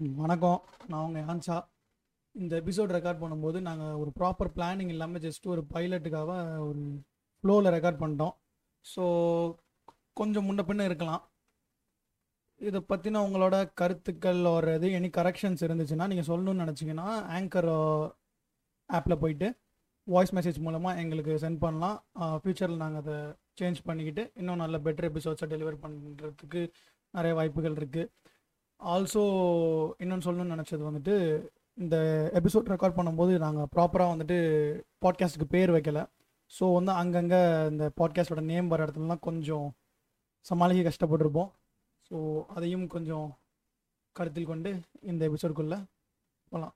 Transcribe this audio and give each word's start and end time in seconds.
வணக்கம். 0.00 0.60
நான் 0.90 1.02
உங்கள் 1.06 1.24
ஹான்ஷா 1.28 1.56
இந்த 2.34 2.52
எபிசோட் 2.60 2.92
ரெக்கார்ட் 2.96 3.20
பண்ணும்போது 3.22 3.58
நாங்கள் 3.66 3.98
ஒரு 4.02 4.10
ப்ராப்பர் 4.18 4.50
பிளானிங் 4.54 4.92
இல்லாமல் 4.94 5.22
ஜஸ்ட் 5.24 5.46
ஒரு 5.54 5.62
பைலட்டுக்காக 5.72 6.30
ஒரு 6.66 6.82
ஃப்ளோவில் 7.44 7.68
ரெக்கார்ட் 7.74 8.00
பண்ணிட்டோம். 8.02 8.32
ஸோ 8.84 9.02
கொஞ்சம் 10.20 10.46
முன்ன 10.48 10.64
பின்ன 10.68 10.86
இருக்கலாம். 10.90 11.22
இதை 12.60 12.80
பற்றின 12.92 13.22
உங்களோட 13.26 13.58
கருத்துக்கள் 13.80 14.40
ஒரு 14.54 14.72
இது 14.78 14.90
எனி 15.00 15.10
கரெக்ஷன்ஸ் 15.18 15.66
இருந்துச்சுன்னா 15.68 16.08
நீங்கள் 16.12 16.28
சொல்லணும்னு 16.30 16.64
நினச்சிங்கன்னா 16.64 17.08
ஆங்கர் 17.36 17.70
ஆப்பில் 18.90 19.16
uh, 19.16 19.20
போயிட்டு 19.24 19.48
வாய்ஸ் 20.06 20.34
மெசேஜ் 20.38 20.64
மூலமாக 20.68 21.00
எங்களுக்கு 21.04 21.34
சென்ட் 21.46 21.62
பண்ணலாம். 21.66 21.98
ஃப்யூச்சரில் 22.40 22.82
நாங்கள் 22.84 23.04
அதை 23.04 23.18
சேஞ்ச் 23.60 23.86
பண்ணிக்கிட்டு 23.90 24.24
இன்னும் 24.40 24.62
நல்ல 24.64 24.78
பெட்டர் 24.88 25.10
எபிசோட்ஸை 25.12 25.48
டெலிவர் 25.54 25.82
பண்ணுறதுக்கு 25.84 26.62
நிறைய 27.14 27.34
வாய்ப்புகள் 27.40 27.78
இருக்குது 27.80 28.10
ஆல்சோ 28.80 29.22
இன்னொன்று 29.98 30.26
சொல்லணும்னு 30.26 30.54
நினச்சது 30.56 30.82
வந்துட்டு 30.88 31.14
இந்த 31.74 31.96
எபிசோட் 32.34 32.70
ரெக்கார்ட் 32.72 32.96
பண்ணும்போது 32.96 33.38
நாங்கள் 33.38 33.68
ப்ராப்பராக 33.76 34.12
வந்துட்டு 34.14 34.38
பாட்காஸ்ட்டுக்கு 35.04 35.48
பேர் 35.48 35.70
வைக்கலை. 35.70 36.06
ஸோ 36.52 36.74
வந்து 36.74 36.92
அங்கங்கே 36.92 37.68
இந்த 37.68 37.92
பாட்காஸ்டோட 38.00 38.40
நேம் 38.40 38.68
வர 38.68 38.86
இடத்துலலாம் 38.86 39.20
கொஞ்சம் 39.20 39.74
சமாளிக்க 40.46 40.90
கஷ்டப்பட்டிருப்போம். 40.90 41.50
ஸோ 42.10 42.44
அதையும் 42.46 42.86
கொஞ்சம் 42.86 43.38
கருத்தில் 44.12 44.46
கொண்டு 44.46 44.80
இந்த 45.00 45.28
எபிசோடுக்குள்ளே 45.28 45.78
போகலாம் 46.52 46.74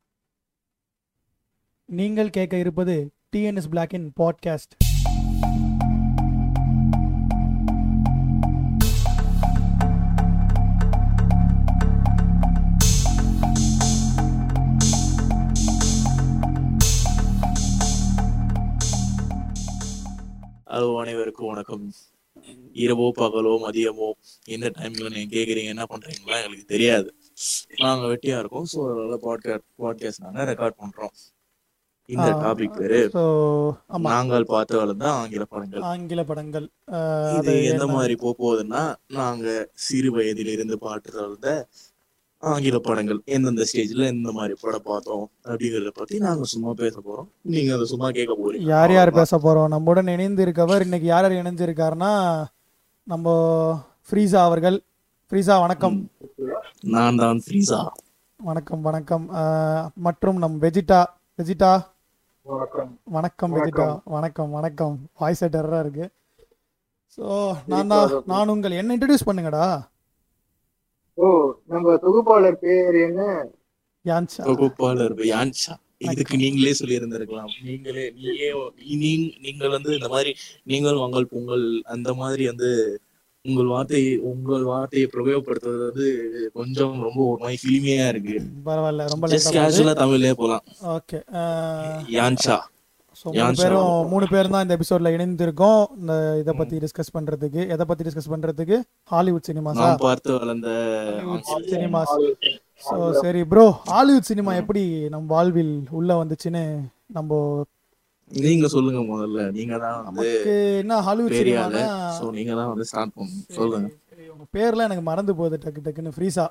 நீங்கள் 1.85 2.31
கேட்க 2.31 2.57
இருப்பது 2.57 3.13
டிஎன்எஸ் 3.37 3.71
பிளாக்கின் 3.73 4.09
பாட்காஸ்ட் 4.21 4.75
ஹலோ 20.75 20.87
அனைவருக்கும் 21.01 21.49
வணக்கம். 21.51 21.83
இரவோ 22.85 23.05
பகலோ 23.19 23.53
மதியமோ 23.65 24.09
எந்த 24.55 24.69
டைம்ல 24.79 25.11
நீங்க 25.15 25.29
கேக்குறீங்க 25.37 25.71
என்ன 25.75 25.85
பண்றீங்களா 25.91 26.39
எங்களுக்கு 26.39 26.65
தெரியாது. 26.73 27.09
நாங்க 27.83 28.05
வெட்டியா 28.13 28.39
இருக்கோம் 28.39 28.67
ஸோ 28.73 28.79
அதனால 28.87 29.19
பாட்காஸ்ட் 29.27 29.67
பாட்காஸ்ட் 29.83 30.23
நாங்க 30.25 30.47
ரெக்கார்ட் 30.51 30.77
பண்றோம். 30.83 31.13
இந்த 32.09 32.29
டாபிக் 32.45 32.77
பேரு 32.81 33.01
நாங்கள் 34.09 34.49
பார்த்து 34.55 34.81
வளர்ந்த 34.81 35.07
ஆங்கில 35.21 35.47
படங்கள். 35.53 35.85
ஆங்கில 35.93 36.25
படங்கள். 36.31 36.67
இது 36.89 37.39
அது 37.39 37.55
எந்த 37.73 37.87
மாதிரி 37.97 38.17
போக 38.25 38.35
போகுதுன்னா 38.43 38.83
நாங்க 39.21 39.47
சிறு 39.87 40.11
வயதில் 40.17 40.55
இருந்து 40.57 40.79
பாட்டு 40.87 41.19
வளர்ந்த 41.21 41.51
ஆங்கில 42.53 42.79
படங்கள் 42.87 43.19
எந்தெந்த 43.35 43.65
ஸ்டேஜ்ல 43.71 44.07
எந்த 44.13 44.31
மாதிரி 44.39 44.55
படம் 44.63 44.87
பார்த்தோம் 44.89 45.25
அப்படிங்கறத 45.51 45.91
பத்தி 45.99 46.19
நாங்க 46.27 46.47
சும்மா 46.53 46.71
பேச 46.83 46.95
போறோம். 47.07 47.29
நீங்க 47.55 47.71
அதை 47.77 47.87
சும்மா 47.93 48.09
கேட்க 48.17 48.33
போறீங்க. 48.41 48.67
யார் 48.73 48.93
யார் 48.97 49.19
பேச 49.19 49.39
போறோம்? 49.45 49.71
நம்முடன் 49.75 50.13
இணைந்து 50.15 50.45
இருக்கவர் 50.47 50.85
இன்னைக்கு 50.87 51.09
யார் 51.13 51.27
யார் 51.27 51.41
இணைஞ்சிருக்காருன்னா 51.43 52.13
நம்ம 53.07 53.37
ஃப்ரீசா 54.09 54.41
அவர்கள். 54.49 54.79
ஃப்ரீசா 55.31 55.55
வணக்கம். 55.65 55.97
நான் 56.95 57.21
தான் 57.23 57.41
ஃப்ரீசா. 57.47 57.81
வணக்கம் 58.41 58.85
வணக்கம். 58.89 59.27
மற்றும் 60.07 60.41
நம் 60.45 60.59
வெஜிடா 60.67 61.01
வெஜிடா 61.41 61.73
வணக்கம். 62.47 63.53
வெஜிடா 63.57 63.89
வணக்கம். 64.17 64.51
வணக்கம் 64.59 64.97
வாய்ஸ் 65.21 65.45
டெரரா 65.57 65.81
இருக்கு. 65.85 66.07
ஸோ 67.17 67.25
நான் 67.73 67.91
தான் 67.93 68.15
நான் 68.33 68.53
உங்கள் 68.55 68.79
என்ன 68.81 68.95
இன்ட்ரடியூஸ் 68.97 69.29
பண்ணுங்கடா. 69.29 69.67
ஓ 71.19 71.27
நம்ம 71.67 71.97
தொகுப்பாளர் 71.97 72.59
பேர் 72.59 72.97
என்ன? 73.01 73.23
யான்ஷா 74.05 74.43
தொகுப்பாளர் 74.43 75.15
யான்ஷா 75.29 75.75
இதுக்கு 76.07 76.37
நீங்களே 76.37 76.73
சொல்லி 76.75 76.99
இருந்திருக்கலாம் 76.99 77.53
நீங்களே 77.65 78.05
நீயே 78.17 78.49
நீங்கள் 79.45 79.75
வந்து 79.77 79.91
இந்த 79.95 80.09
மாதிரி 80.09 80.33
நீங்கள் 80.65 81.03
உங்கள் 81.05 81.31
பொங்கல் 81.31 81.67
அந்த 81.87 82.11
மாதிரி 82.15 82.47
வந்து 82.49 82.71
உங்கள் 83.45 83.67
வார்த்தையை 83.67 84.13
உங்கள் 84.29 84.63
வார்த்தையை 84.65 85.07
பிரயோகப்படுத்துறது 85.09 85.83
வந்து 85.87 86.07
கொஞ்சம் 86.55 86.95
ரொம்ப 87.03 87.21
ஒரு 87.25 87.41
மாதிரி 87.43 87.59
ஃபிலிமியா 87.63 88.05
இருக்கு. 88.09 88.37
பரவாயில்ல 88.67 89.09
ரொம்ப 89.09 89.29
ஜஸ்ட் 89.29 89.55
கேஷுவலா 89.57 89.95
தமிழ்லயே 89.95 90.35
போலாம். 90.35 90.65
ஓகே 90.95 91.19
யான்ஷா 92.15 92.57
ஸோ 93.21 93.27
மூணு. 93.35 93.57
பேரும் 93.61 93.93
மூணு 94.13 94.27
பேரும் 94.33 94.55
தான் 94.55 94.65
இந்த 94.65 94.77
எபிசோட்ல 94.79 95.11
இணைந்திருக்கோம். 95.17 95.83
இந்த 96.01 96.15
இதை 96.43 96.53
பத்தி 96.61 96.77
டிஸ்கஸ் 96.85 97.13
பண்றதுக்கு 97.17 97.61
எதை 97.75 97.85
பத்தி 97.91 98.05
டிஸ்கஸ் 98.07 98.31
பண்றதுக்கு? 98.33 98.77
ஹாலிவுட் 99.13 99.47
சினிமாஸா 99.51 99.89
பார்த்து 100.07 100.33
வளர்ந்த 100.39 100.69
சினிமாஸ் 101.73 102.15
ஸோ 102.87 102.97
சரி 103.23 103.43
ப்ரோ 103.53 103.67
ஹாலிவுட் 103.93 104.29
சினிமா 104.31 104.55
எப்படி 104.63 104.83
நம்ம 105.15 105.25
வாழ்வில் 105.35 105.75
உள்ள 105.99 106.11
வந்துச்சுன்னு 106.23 106.65
நம்ம 107.19 107.41
நீங்க 108.31 108.67
சொல்லுங்க 108.75 109.01
முதல்ல. 109.11 109.41
நீங்க 109.57 109.75
தான் 109.85 109.97
வந்து 109.97 110.09
நமக்கு 110.11 110.55
என்ன 110.83 111.01
ஹாலிவுட் 111.09 111.37
சினிமானா 111.41 111.85
சோ 112.19 112.25
நீங்க 112.39 112.53
தான் 112.61 112.71
வந்து 112.73 112.87
ஸ்டார்ட் 112.91 113.15
பண்ணுங்க 113.17 113.57
சொல்லுங்க. 113.59 113.89
உங்க 114.35 114.47
பேர்லாம் 114.57 114.89
எனக்கு 114.89 115.05
மறந்து 115.11 115.33
போகுது 115.41 115.57
டக்கு 115.65 115.83
டக்குன்னு. 115.87 116.15
ஃப்ரீசா 116.17 116.47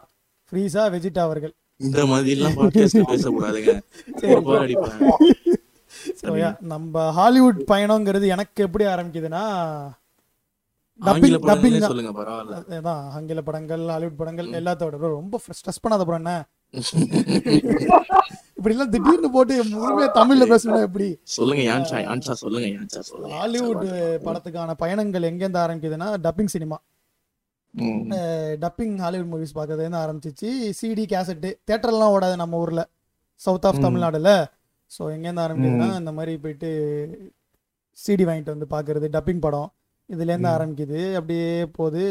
ஃப்ரீசா 0.51 0.83
வெஜிடா 0.95 1.23
அவர்கள். 1.27 1.53
இந்த 1.87 2.01
மாதிரி 2.11 2.31
எல்லாம் 2.37 2.55
பாட்காஸ்ட் 2.57 2.99
அடிப்பேன். 3.49 3.81
ஸோ 4.21 4.27
நம்ம 6.63 7.11
ஹாலிவுட் 7.11 7.63
பயணங்கிறது 7.67 8.27
எனக்கு 8.27 8.63
எப்படி 8.63 8.85
ஆரம்பிக்குதுன்னா 8.85 9.43
டப்பிங் 10.99 11.41
சொல்லுங்க 11.83 12.11
பரவாயில்ல. 12.11 12.87
ஆங்கில 13.11 13.41
படங்கள் 13.41 13.87
ஹாலிவுட் 13.87 14.15
படங்கள் 14.15 14.47
எல்லாத்தோட 14.47 14.89
ரொம்ப 15.11 15.39
ஸ்ட்ரெஸ் 15.49 15.83
பண்ணாத 15.83 16.03
ப்ரோ 16.03 16.15
என்ன? 16.15 16.33
இப்படி 18.57 18.75
எல்லாம் 18.75 18.89
திடீர்னு 18.89 19.31
போட்டு 19.31 19.63
முழுமையா 19.63 20.09
தமிழ்ல 20.13 20.45
பேசணும் 20.49 20.81
எப்படி? 20.81 21.07
சொல்லுங்க 21.23 21.85
சொல்லுங்க 22.33 23.35
ஹாலிவுட் 23.35 23.83
படத்துக்கான 24.23 24.73
பயணங்கள் 24.73 25.21
எங்கேருந்து 25.21 25.61
ஆரம்பிக்குதுன்னா 25.63 26.07
dubbing 26.23 26.45
cinema. 26.45 26.77
Dubbing 28.59 28.97
Hollywood 28.97 29.31
movies 29.33 29.57
பார்க்கறதுலேருந்து 29.57 30.01
ஆரம்பிச்சிச்சு 30.03 30.49
சிடி 30.81 31.05
கேசட்டு 31.05 31.53
தேட்டர்லாம் 31.67 32.13
ஓடாது 32.15 32.35
நம்ம 32.35 32.57
ஊர்ல. 32.57 32.81
South 33.41 33.65
of. 33.65 33.81
தமிழ்நாடுல. 33.81 34.31
ஸோ 34.95 35.01
எங்கேருந்து 35.13 35.43
ஆரம்பிக்குதுன்னா 35.45 35.89
இந்த 36.01 36.11
மாதிரி 36.17 36.33
போயிட்டு 36.43 36.69
சிடி 37.97 38.23
வாங்கிட்டு 38.27 38.53
வந்து 38.55 38.67
பார்க்கறது 38.75 39.07
டப்பிங் 39.15 39.43
படம் 39.45 39.69
இதுலேருந்து. 40.09 40.49
ஆரம்பிக்குது. 40.55 40.99
அப்படியே 41.17 41.49
போகுது. 41.77 42.01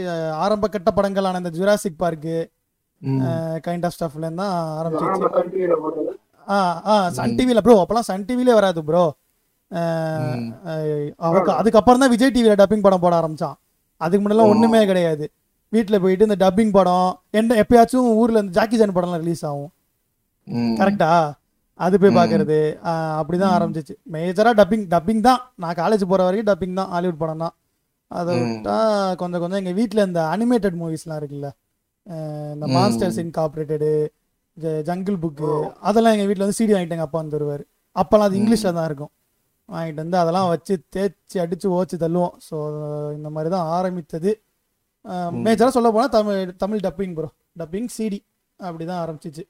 ஆரம்ப 0.43 0.69
கட்ட 0.75 0.91
படங்களான 0.99 1.41
இந்த 1.43 1.53
ஜுராசிக் 1.57 2.03
பார்க்கு. 2.05 2.37
கைண்ட் 3.67 3.85
ஆஃப் 3.87 3.95
ஸ்டஃப்லேருந்து 3.97 4.43
தான் 4.43 4.55
ஆரம்பிச்சிச்சு. 4.81 5.25
ஆ 6.55 6.57
ஆ 6.93 6.95
சன் 7.19 7.37
டிவியில் 7.39 7.63
ப்ரோ 7.67 7.75
அப்போலாம் 7.83 8.09
சன் 8.11 8.27
டிவிலே 8.29 8.55
வராது 8.59 8.81
ப்ரோ. 8.89 9.05
அவருக்கு 11.27 11.53
அதுக்கப்புறம் 11.61 12.03
தான் 12.03 12.13
விஜய் 12.15 12.35
டிவியில் 12.37 12.61
டப்பிங் 12.61 12.85
படம் 12.87 13.05
போட 13.05 13.15
ஆரம்பிச்சான். 13.21 13.57
அதுக்கு 14.01 14.23
முன்னெல்லாம் 14.25 14.53
ஒன்றுமே 14.55 14.81
கிடையாது. 14.91 15.27
வீட்டில் 15.73 16.03
போயிட்டு 16.05 16.27
இந்த 16.29 16.39
டப்பிங் 16.45 16.75
படம் 16.79 17.11
என்ன 17.41 17.57
எப்பயாச்சும் 17.63 18.09
ஊரில் 18.23 18.41
இந்த 18.43 18.53
ஜாக்கி 18.59 18.79
ஜான் 18.81 18.97
படம்லாம் 18.97 19.23
ரிலீஸ் 19.25 19.45
ஆகும். 19.51 19.71
கரெக்டா 20.81 21.11
அது 21.85 21.97
போய். 22.03 22.17
பார்க்கறது 22.19 22.59
அப்படிதான் 23.21 23.55
ஆரம்பிச்சிச்சு. 23.57 23.95
மேஜராக 24.15 24.55
டப்பிங் 24.61 24.87
டப்பிங் 24.95 25.23
தான். 25.29 25.41
நான் 25.63 25.79
காலேஜ் 25.83 26.05
போகிற 26.11 26.25
வரைக்கும் 26.27 26.51
டப்பிங் 26.51 26.79
தான் 26.81 26.91
ஹாலிவுட் 26.95 27.21
படம் 27.23 27.43
தான். 27.45 27.55
அதை. 28.11 28.33
விட்டா 28.43 28.77
கொஞ்சம் 29.21 29.43
கொஞ்சம் 29.43 29.61
எங்கள் 29.63 29.77
வீட்டில் 29.81 30.07
இந்த 30.09 30.21
அனிமேட்டட் 30.35 30.77
மூவிஸ்லாம் 30.83 31.21
இருக்குல்ல 31.21 31.49
இந்த 32.55 32.67
ம். 32.69 32.75
மான்ஸ்டர்ஸ் 32.77 33.19
இன்கார்பரேட்டடு 33.25 33.91
ஜங்கிள் 34.89 35.19
புக்கு 35.23 35.51
அதெல்லாம் 35.89 36.15
எங்கள் 36.15 36.29
வீட்டில் 36.31 36.45
வந்து 36.45 36.59
சிடி 36.59 36.73
வாங்கிட்டு 36.75 36.97
எங்கள் 36.97 37.09
அப்பா 37.09 37.21
வந்து 37.23 37.37
வருவார் 37.39 37.63
அப்போல்லாம் 37.97 38.29
அது. 38.29 38.39
இங்கிலீஷில் 38.41 38.77
தான் 38.79 38.89
இருக்கும். 38.91 39.13
வாங்கிட்டு 39.69 40.03
வந்து 40.05 40.19
அதெல்லாம் 40.23 40.49
வச்சு 40.53 40.75
தேய்ச்சி 40.95 41.37
அடித்து 41.45 41.67
ஓச்சு 41.79 41.97
தள்ளுவோம். 42.05 42.35
ஸோ 42.47 42.57
இந்த 43.19 43.29
மாதிரி 43.37 43.51
தான் 43.55 43.69
ஆரம்பித்தது. 43.77 44.33
மேஜராக 45.47 45.73
சொல்ல 45.77 45.89
போனால் 45.95 46.15
Tamil 46.17 46.53
Tamil 46.63 46.83
dubbing 46.87 47.15
bro 47.19 47.29
dubbing 47.61 47.89
CD 47.97 48.19
அப்படி 48.61 48.85
தான் 48.91 49.01
ஆரம்பிச்சிச்சு. 49.05 49.45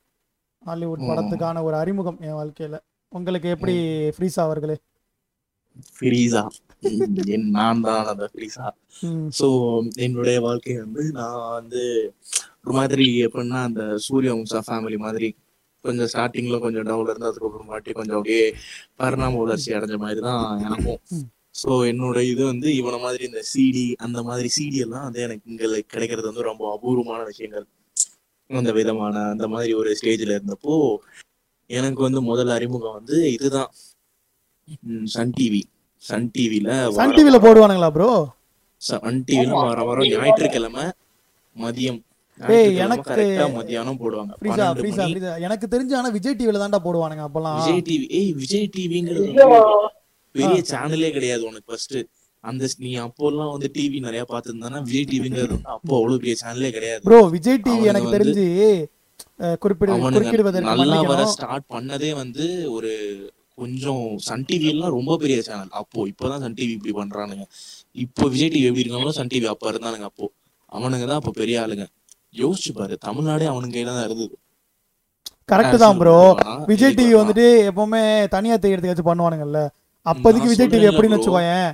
ஹாலிவுட். 0.63 1.07
படத்துக்கான 1.11 1.63
ஒரு 1.69 1.77
அறிமுகம் 1.83 2.19
என் 2.27 2.39
வாழ்க்கையில். 2.41 2.79
உங்களுக்கு 3.13 3.49
எப்படி 3.55 3.75
ஃப்ரீஸா 4.17 4.43
அவர்களே? 4.49 4.77
ஃப்ரீசா 5.97 6.43
நான் 7.57 7.83
தான் 7.87 8.09
அந்த 8.13 8.25
ஃப்ரீசா 8.33 8.67
ஸோ 9.39 9.47
என்னுடைய 10.07 10.39
வாழ்க்கை 10.47 10.75
வந்து 10.81 11.03
நான் 11.19 11.53
வந்து 11.59 11.83
ஒரு 12.65 12.75
மாதிரி 12.79 13.07
எப்படின்னா 13.27 13.61
அந்த 13.69 13.83
சூரிய 14.07 14.33
வம்சா 14.35 14.61
ஃபேமிலி 14.67 14.99
மாதிரி 15.07 15.29
கொஞ்சம் 15.85 16.11
ஸ்டார்டிங்ல 16.13 16.59
கொஞ்சம் 16.65 16.87
டவுன்ல 16.89 17.13
இருந்து 17.13 17.31
அதுக்கப்புறம் 17.31 17.71
மாட்டி 17.73 17.93
கொஞ்சம் 17.93 18.19
அப்படியே 18.19 18.43
பரிணாம 19.01 19.39
வளர்ச்சி 19.43 19.71
அடைஞ்ச 19.77 19.97
மாதிரி 20.05 20.21
தான் 20.29 20.45
எனக்கும். 20.67 21.01
ஸோ 21.63 21.71
என்னோட 21.91 22.19
இது 22.33 22.43
வந்து 22.53 22.69
இவன 22.81 22.99
மாதிரி 23.07 23.25
இந்த 23.31 23.41
சிடி 23.53 23.87
அந்த 24.07 24.19
மாதிரி 24.29 24.49
சிடி 24.59 24.79
எல்லாம் 24.87 25.07
வந்து 25.09 25.25
எனக்கு 25.27 25.51
இங்க 25.53 25.65
கிடைக்கிறது 25.95 26.31
வந்து 26.31 26.49
ரொம்ப 26.51 26.65
அபூர்வமான 26.75 27.21
விஷயங்கள். 27.33 27.67
அந்த 28.53 28.73
விதமான 28.73 29.29
அந்த 29.29 29.49
மாதிரி 29.49 29.73
ஒரு 29.75 29.97
ஸ்டேஜ்ல 30.01 30.37
இருந்தப்போ 30.37 30.75
எனக்கு 31.71 32.03
வந்து 32.03 32.21
முதல் 32.23 32.49
அறிமுகம் 32.49 32.93
வந்து 32.93 33.33
இதுதான். 33.33 33.71
சன் 35.07 35.33
டிவி 35.33 35.61
சன் 36.05 36.31
டிவில 36.35 36.69
சன் 36.93 37.11
டிவியில் 37.11 37.45
போடுவானுங்களா 37.45 37.91
ப்ரோ 37.91 38.11
சன் 38.83 39.21
டிவில 39.25 39.51
வர 39.63 39.83
வர 39.85 39.99
ஞாயிற்றுக்கிழமை 40.15 40.85
மதியம். 41.57 42.01
எனக்கு- 42.41 43.07
கரெக்டா 43.09 43.47
மத்தியானம் 43.53 43.99
போடுவாங்க. 43.99 44.33
எனக்கு 45.43 45.67
தெரிஞ்சு 45.67 45.95
ஆனா 45.95 46.09
விஜய் 46.09 46.37
டிவில 46.39 46.63
தான்டா 46.63 46.81
போடுவானுங்க 46.85 47.25
அப்பெல்லாம் 47.27 47.59
விஜய் 47.59 47.83
டிவி 47.89 48.07
ஏய் 48.13 48.33
விஜய் 48.33 48.71
டிவிங்கிறது? 48.77 49.27
பெரிய 50.35 50.63
சேனலே 50.71 51.11
கிடையாது 51.13 51.43
உனக்கு 51.45 51.67
ஃபர்ஸ்ட் 51.67 51.97
அந்த 52.45 52.69
நீ 52.81 52.91
அப்போல்லாம் 53.03 53.51
வந்து 53.53 53.69
டிவி 53.75 53.99
நிறைய 54.05 54.23
பார்த்திருந்தானா? 54.31 54.79
விஜய் 54.87 55.09
டிவிங்கிறது 55.11 55.57
அப்போ 55.75 55.93
அவ்வளவு 55.99 56.21
பெரிய 56.23 56.37
சேனலே 56.41 56.71
கிடையாது. 56.77 57.03
ப்ரோ 57.07 57.19
விஜய் 57.35 57.63
டிவி 57.65 57.85
எனக்கு 57.91 58.15
தெரிஞ்சு 58.17 58.47
அஹ், 59.41 59.57
குறிப்பிடு 59.63 59.93
அவனுங்க 59.93 60.17
குறுக்கிடுவதற்கு 60.17 60.71
நல்லா 60.73 60.99
வர 61.09 61.23
ஸ்டார்ட் 61.33 61.67
பண்ணதே 61.73 62.11
வந்து 62.19 62.45
ஒரு 62.75 62.91
கொஞ்சம் 63.59 64.03
சன் 64.27 64.45
டிவி 64.49 64.67
எல்லாம் 64.73 64.95
ரொம்ப 64.97 65.13
பெரிய 65.23 65.39
சேனல் 65.47 65.73
அப்போ 65.81 66.07
இப்பதான் 66.11 66.43
சன் 66.45 66.57
டிவி 66.59 66.73
இப்படி 66.77 66.93
பண்றானுங்க. 66.99 67.45
இப்போ 67.97 68.25
விஜய் 68.33 68.53
டிவி 68.53 68.69
எப்படி 68.69 68.85
இருக்காங்களோ 68.85 69.15
சன் 69.17 69.33
டிவி 69.33 69.49
அப்ப 69.53 69.73
இருந்தானுங்க 69.73 70.07
அப்போ. 70.11 70.27
அவனுங்க 70.73 71.07
தான் 71.07 71.21
அப்போ 71.21 71.33
பெரிய 71.39 71.57
ஆளுங்க. 71.63 71.87
யோசிச்சு 72.35 72.73
பாரு 72.75 72.95
தமிழ்நாடே 73.07 73.47
அவனுங்க 73.51 73.75
கையில 73.77 73.95
தான் 73.95 74.07
இருந்தது 74.09 74.37
கரெக்ட் 75.49 75.83
தான் 75.83 75.99
ப்ரோ 76.01 76.17
விஜய் 76.71 76.97
டிவி. 76.99 77.15
வந்துட்டு 77.17 77.47
எப்பவுமே 77.69 78.03
தனியா 78.35 78.57
தேக்கிறதுக்காச்சும் 78.59 79.11
பண்ணுவானுங்கல்ல. 79.11 79.61
அப்போதைக்கு 80.07 80.51
விஜய் 80.53 80.71
டிவி 80.73 80.89
எப்படின்னு. 80.91 81.17
வச்சுக்கோயேன். 81.17 81.69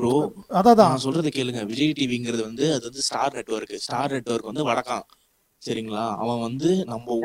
ப்ரோ 0.00 0.14
அதான் 0.58 0.78
நான் 0.80 1.04
சொல்றதை 1.04 1.30
கேளுங்க. 1.36 1.60
விஜய் 1.72 1.92
டிவிங்கிறது 1.98 2.42
வந்து 2.48 2.64
அது 2.76 2.84
வந்து 2.88 3.04
ஸ்டார் 3.06 3.36
நெட்வொர்க் 3.38 3.76
ஸ்டார் 3.84 4.14
நெட்வொர்க் 4.16 4.50
வந்து 4.50 4.64
வடக்கான். 4.70 5.04
சரிங்களா? 5.62 6.02
அவன் 6.22 6.40
வந்து 6.46 6.70
நம்ம 6.92 7.16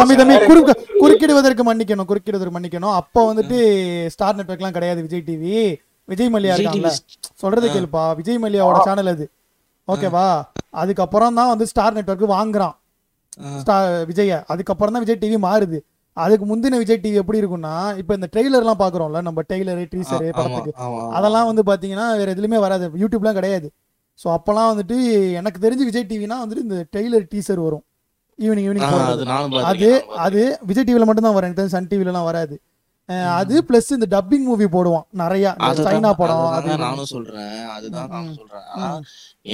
தம்பி 0.00 0.14
தம்பி 0.20 0.36
குறுக்க 0.50 0.72
குறுக்கிடுவதற்கு 1.02 1.62
மன்னிக்கணும் 1.68 2.08
குறுக்கிடுவதற்கு 2.10 2.56
மன்னிக்கணும். 2.56 2.94
அப்போ 3.00 3.20
வந்துட்டு 3.30 3.56
ஸ்டார் 4.14 4.38
நெட்வொர்க்லாம் 4.40 4.76
கிடையாது 4.76 5.02
விஜய் 5.06 5.24
டிவி 5.30 5.56
விஜய் 6.08 6.30
மல்லியா 6.34 6.54
இருக்காங்கல்ல 6.56 6.92
சொல்றது 7.42 7.66
கேளுப்பா. 7.74 8.04
விஜய் 8.20 8.40
மல்லியாவோட 8.44 8.78
சேனல் 8.88 9.12
அது. 9.14 9.26
ஓகேவா? 9.88 10.26
அதுக்கப்புறம் 10.82 11.36
தான் 11.38 11.50
வந்து 11.52 11.66
ஸ்டார் 11.72 11.96
நெட்வொர்க் 11.98 12.34
வாங்குறான். 12.36 12.74
விஜய 14.10 14.38
அதுக்கப்புறம் 14.52 14.94
தான் 14.94 15.04
விஜய் 15.04 15.20
டிவி 15.24 15.38
மாறுது. 15.48 15.78
அதுக்கு 16.16 16.44
முந்தின 16.50 16.78
விஜய் 16.82 17.00
டிவி 17.04 17.18
எப்படி 17.22 17.40
இருக்கும்னா 17.42 17.72
இப்போ 18.00 18.12
இந்த 18.18 18.26
ட்ரெய்லர்லாம் 18.34 18.82
பாக்குறோம்ல 18.82 19.20
நம்ம 19.28 19.42
ட்ரெய்லர் 19.48 19.80
டீசர் 19.94 20.26
படத்துக்கு. 20.36 20.72
அதெல்லாம் 21.18 21.48
வந்து 21.50 21.62
பாத்தீங்கன்னா 21.70 22.06
வேற 22.20 22.28
எதுலயுமே 22.34 22.60
வராது. 22.66 22.84
யூடியூப்லாம் 23.02 23.38
கிடையாது. 23.38 23.68
ஸோ 24.20 24.26
அப்போல்லாம் 24.36 24.70
வந்துட்டு 24.72 24.96
எனக்கு 25.40 25.58
தெரிஞ்சு 25.64 25.88
விஜய் 25.88 26.10
டிவினா 26.12 26.36
வந்துட்டு 26.42 26.66
இந்த 26.66 26.78
ட்ரெய்லர் 26.92 27.26
டீசர் 27.32 27.62
வரும். 27.66 27.84
ஈவினிங் 28.38 28.66
ஈவினிங் 28.68 28.86
அது 29.72 29.90
அது 30.26 30.40
விஜய் 30.70 30.86
டிவில 30.90 31.08
மட்டும் 31.08 31.26
தான் 31.26 31.36
வரும். 31.36 31.48
எனக்கு 31.48 31.60
தெரிஞ்சு 31.60 31.76
சன் 31.78 31.90
டிவிலலாம் 31.92 32.28
வராது. 32.30 32.56
அது 33.38 33.54
பிளஸ் 33.68 33.90
இந்த 33.96 34.06
டப்பிங் 34.14 34.46
மூவி 34.50 34.66
போடுவான். 34.74 35.06
நிறைய. 35.22 35.46
சைனா 35.80 36.10
படம். 36.20 36.44
நானும் 36.84 37.10
சொல்றேன். 37.14 37.58
அதுதான் 37.74 38.08
நானும். 38.14 38.36
சொல்றேன். 38.38 39.02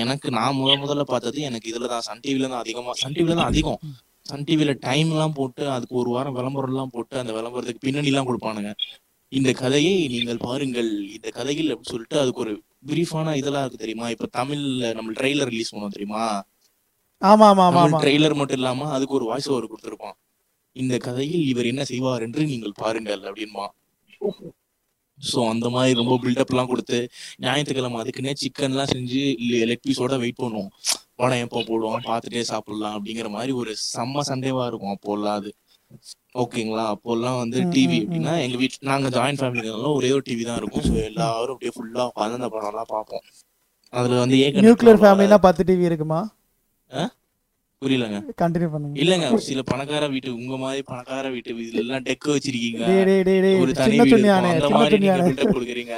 எனக்கு 0.02 0.28
நான் 0.38 0.58
முத 0.60 0.76
முதல்ல 0.82 1.04
பார்த்தது 1.12 1.40
எனக்கு 1.48 1.70
இதுல 1.72 1.88
தான் 1.94 2.04
சன் 2.08 2.22
டிவில 2.26 2.50
தான் 2.52 2.62
அதிகமா 2.64 2.94
சன் 3.02 3.16
டிவில 3.16 3.36
தான் 3.40 3.50
அதிகம். 3.52 3.80
சன் 4.30 4.46
டிவில 4.48 4.72
டைம் 4.88 5.10
எல்லாம் 5.14 5.36
போட்டு 5.38 5.62
அதுக்கு 5.76 5.94
ஒரு 6.02 6.10
வாரம் 6.16 6.36
விளம்பரம் 6.38 6.72
எல்லாம் 6.74 6.92
போட்டு 6.94 7.14
அந்த 7.22 7.32
விளம்பரத்துக்கு 7.38 7.84
பின்னணி 7.86 8.10
எல்லாம் 8.12 8.28
கொடுப்பானுங்க. 8.30 8.72
இந்த 9.32 9.50
கதையை 9.62 9.94
நீங்கள் 10.14 10.44
பாருங்கள். 10.46 10.90
இந்த 11.16 11.28
கதையில் 11.38 11.70
அப்படின்னு 11.72 11.92
சொல்லிட்டு 11.94 12.18
அதுக்கு 12.22 12.42
ஒரு 12.44 12.52
பிரீஃபான 12.90 13.34
இதெல்லாம் 13.40 13.64
இருக்கு 13.64 13.82
தெரியுமா? 13.84 14.06
இப்ப 14.14 14.28
தமிழ்ல 14.38 14.92
நம்ம 14.98 15.12
ட்ரெய்லர் 15.18 15.50
ரிலீஸ் 15.52 15.72
பண்ணுவோம் 15.72 15.96
தெரியுமா? 15.96 16.24
ஆமா 17.22 17.46
ஆமா 17.52 17.64
ஆமா 17.68 17.98
ட்ரெய்லர் 18.04 18.38
மட்டும் 18.40 18.58
இல்லாம 18.60 18.88
அதுக்கு 18.96 19.16
ஒரு 19.18 19.26
வாய்ஸ் 19.30 19.48
ஓவர் 19.52 19.70
கொடுத்திருப்பான். 19.72 20.16
இந்த 20.76 20.94
கதையில் 21.06 21.44
இவர் 21.52 21.70
என்ன 21.72 21.82
செய்வார் 21.90 22.24
என்று 22.26 22.42
நீங்கள் 22.52 22.80
பாருங்கள் 22.82 23.22
அப்படின்பா 23.30 23.66
சோ 25.18 25.40
அந்த 25.52 25.66
மாதிரி 25.74 25.92
ரொம்ப 25.98 26.14
பில்டப் 26.22 26.52
எல்லாம் 26.52 26.68
கொடுத்து 26.70 26.98
ஞாயிற்றுக்கிழமை 27.44 27.98
அதுக்குன்னே 28.02 28.32
சிக்கன் 28.42 28.72
எல்லாம் 28.74 28.92
செஞ்சு 28.92 29.22
லெக் 29.70 29.84
பீஸோட 29.86 30.16
வெயிட் 30.22 30.42
பண்ணுவோம். 30.42 30.70
படம் 31.20 31.42
எப்போ 31.44 31.60
போடுவோம் 31.68 32.06
பார்த்துட்டே 32.08 32.42
சாப்பிடலாம் 32.50 32.96
அப்படிங்கிற 32.96 33.28
மாதிரி 33.36 33.52
ஒரு 33.62 33.72
செம்ம 33.92 34.24
சண்டேவா 34.30 34.64
இருக்கும் 34.70 34.94
அப்போல்லாம் 34.94 35.38
அது. 35.40 35.50
ஓகேங்களா? 36.42 36.84
அப்போல்லாம் 36.94 37.38
வந்து 37.42 37.58
டிவி 37.74 37.96
அப்படின்னா 38.02 38.34
எங்க 38.44 38.56
வீட்டு 38.62 38.88
நாங்க 38.90 39.08
ஜாயின்ட் 39.16 39.40
ஃபேமிலினால 39.40 39.92
ஒரே 39.98 40.10
ஒரு 40.16 40.24
டிவி 40.28 40.44
தான் 40.48 40.60
இருக்கும். 40.60 40.84
ஸோ 40.88 40.94
எல்லாரும் 41.10 41.54
அப்படியே 41.54 41.72
ஃபுல்லா 41.76 42.04
உட்காந்து 42.10 42.38
அந்த 42.40 42.50
படம் 42.54 42.70
எல்லாம் 42.72 42.92
பார்ப்போம். 42.96 43.24
அதுல 43.92 44.20
வந்து 44.22 44.36
நியூக்ளியர் 44.66 45.02
ஃபேமிலினா 45.04 45.38
பத்து 45.46 45.64
டிவி 45.70 45.88
இருக்குமா? 45.90 46.20
புரியலங்க. 47.84 48.18
கண்டினியூ 48.40 48.70
பண்ணுங்க. 48.72 48.96
இல்லங்க 49.02 49.26
சில 49.46 49.60
பணக்கார 49.70 50.04
வீட்டு 50.14 50.30
உங்க 50.40 50.56
மாதிரி 50.64 50.80
பணக்கார 50.90 51.28
வீட்டு 51.34 51.54
இதுல 51.66 51.80
எல்லாம் 51.82 52.04
டெக் 52.08 52.26
வச்சிருக்கீங்க 52.32 52.82
ஒரு 53.62 53.72
தனி 53.78 53.98
வீடு. 54.00 54.18
அந்த 54.50 54.68
மாதிரி 54.74 54.98
நீங்க 55.04 55.46
கொடுக்குறீங்க. 55.54 55.94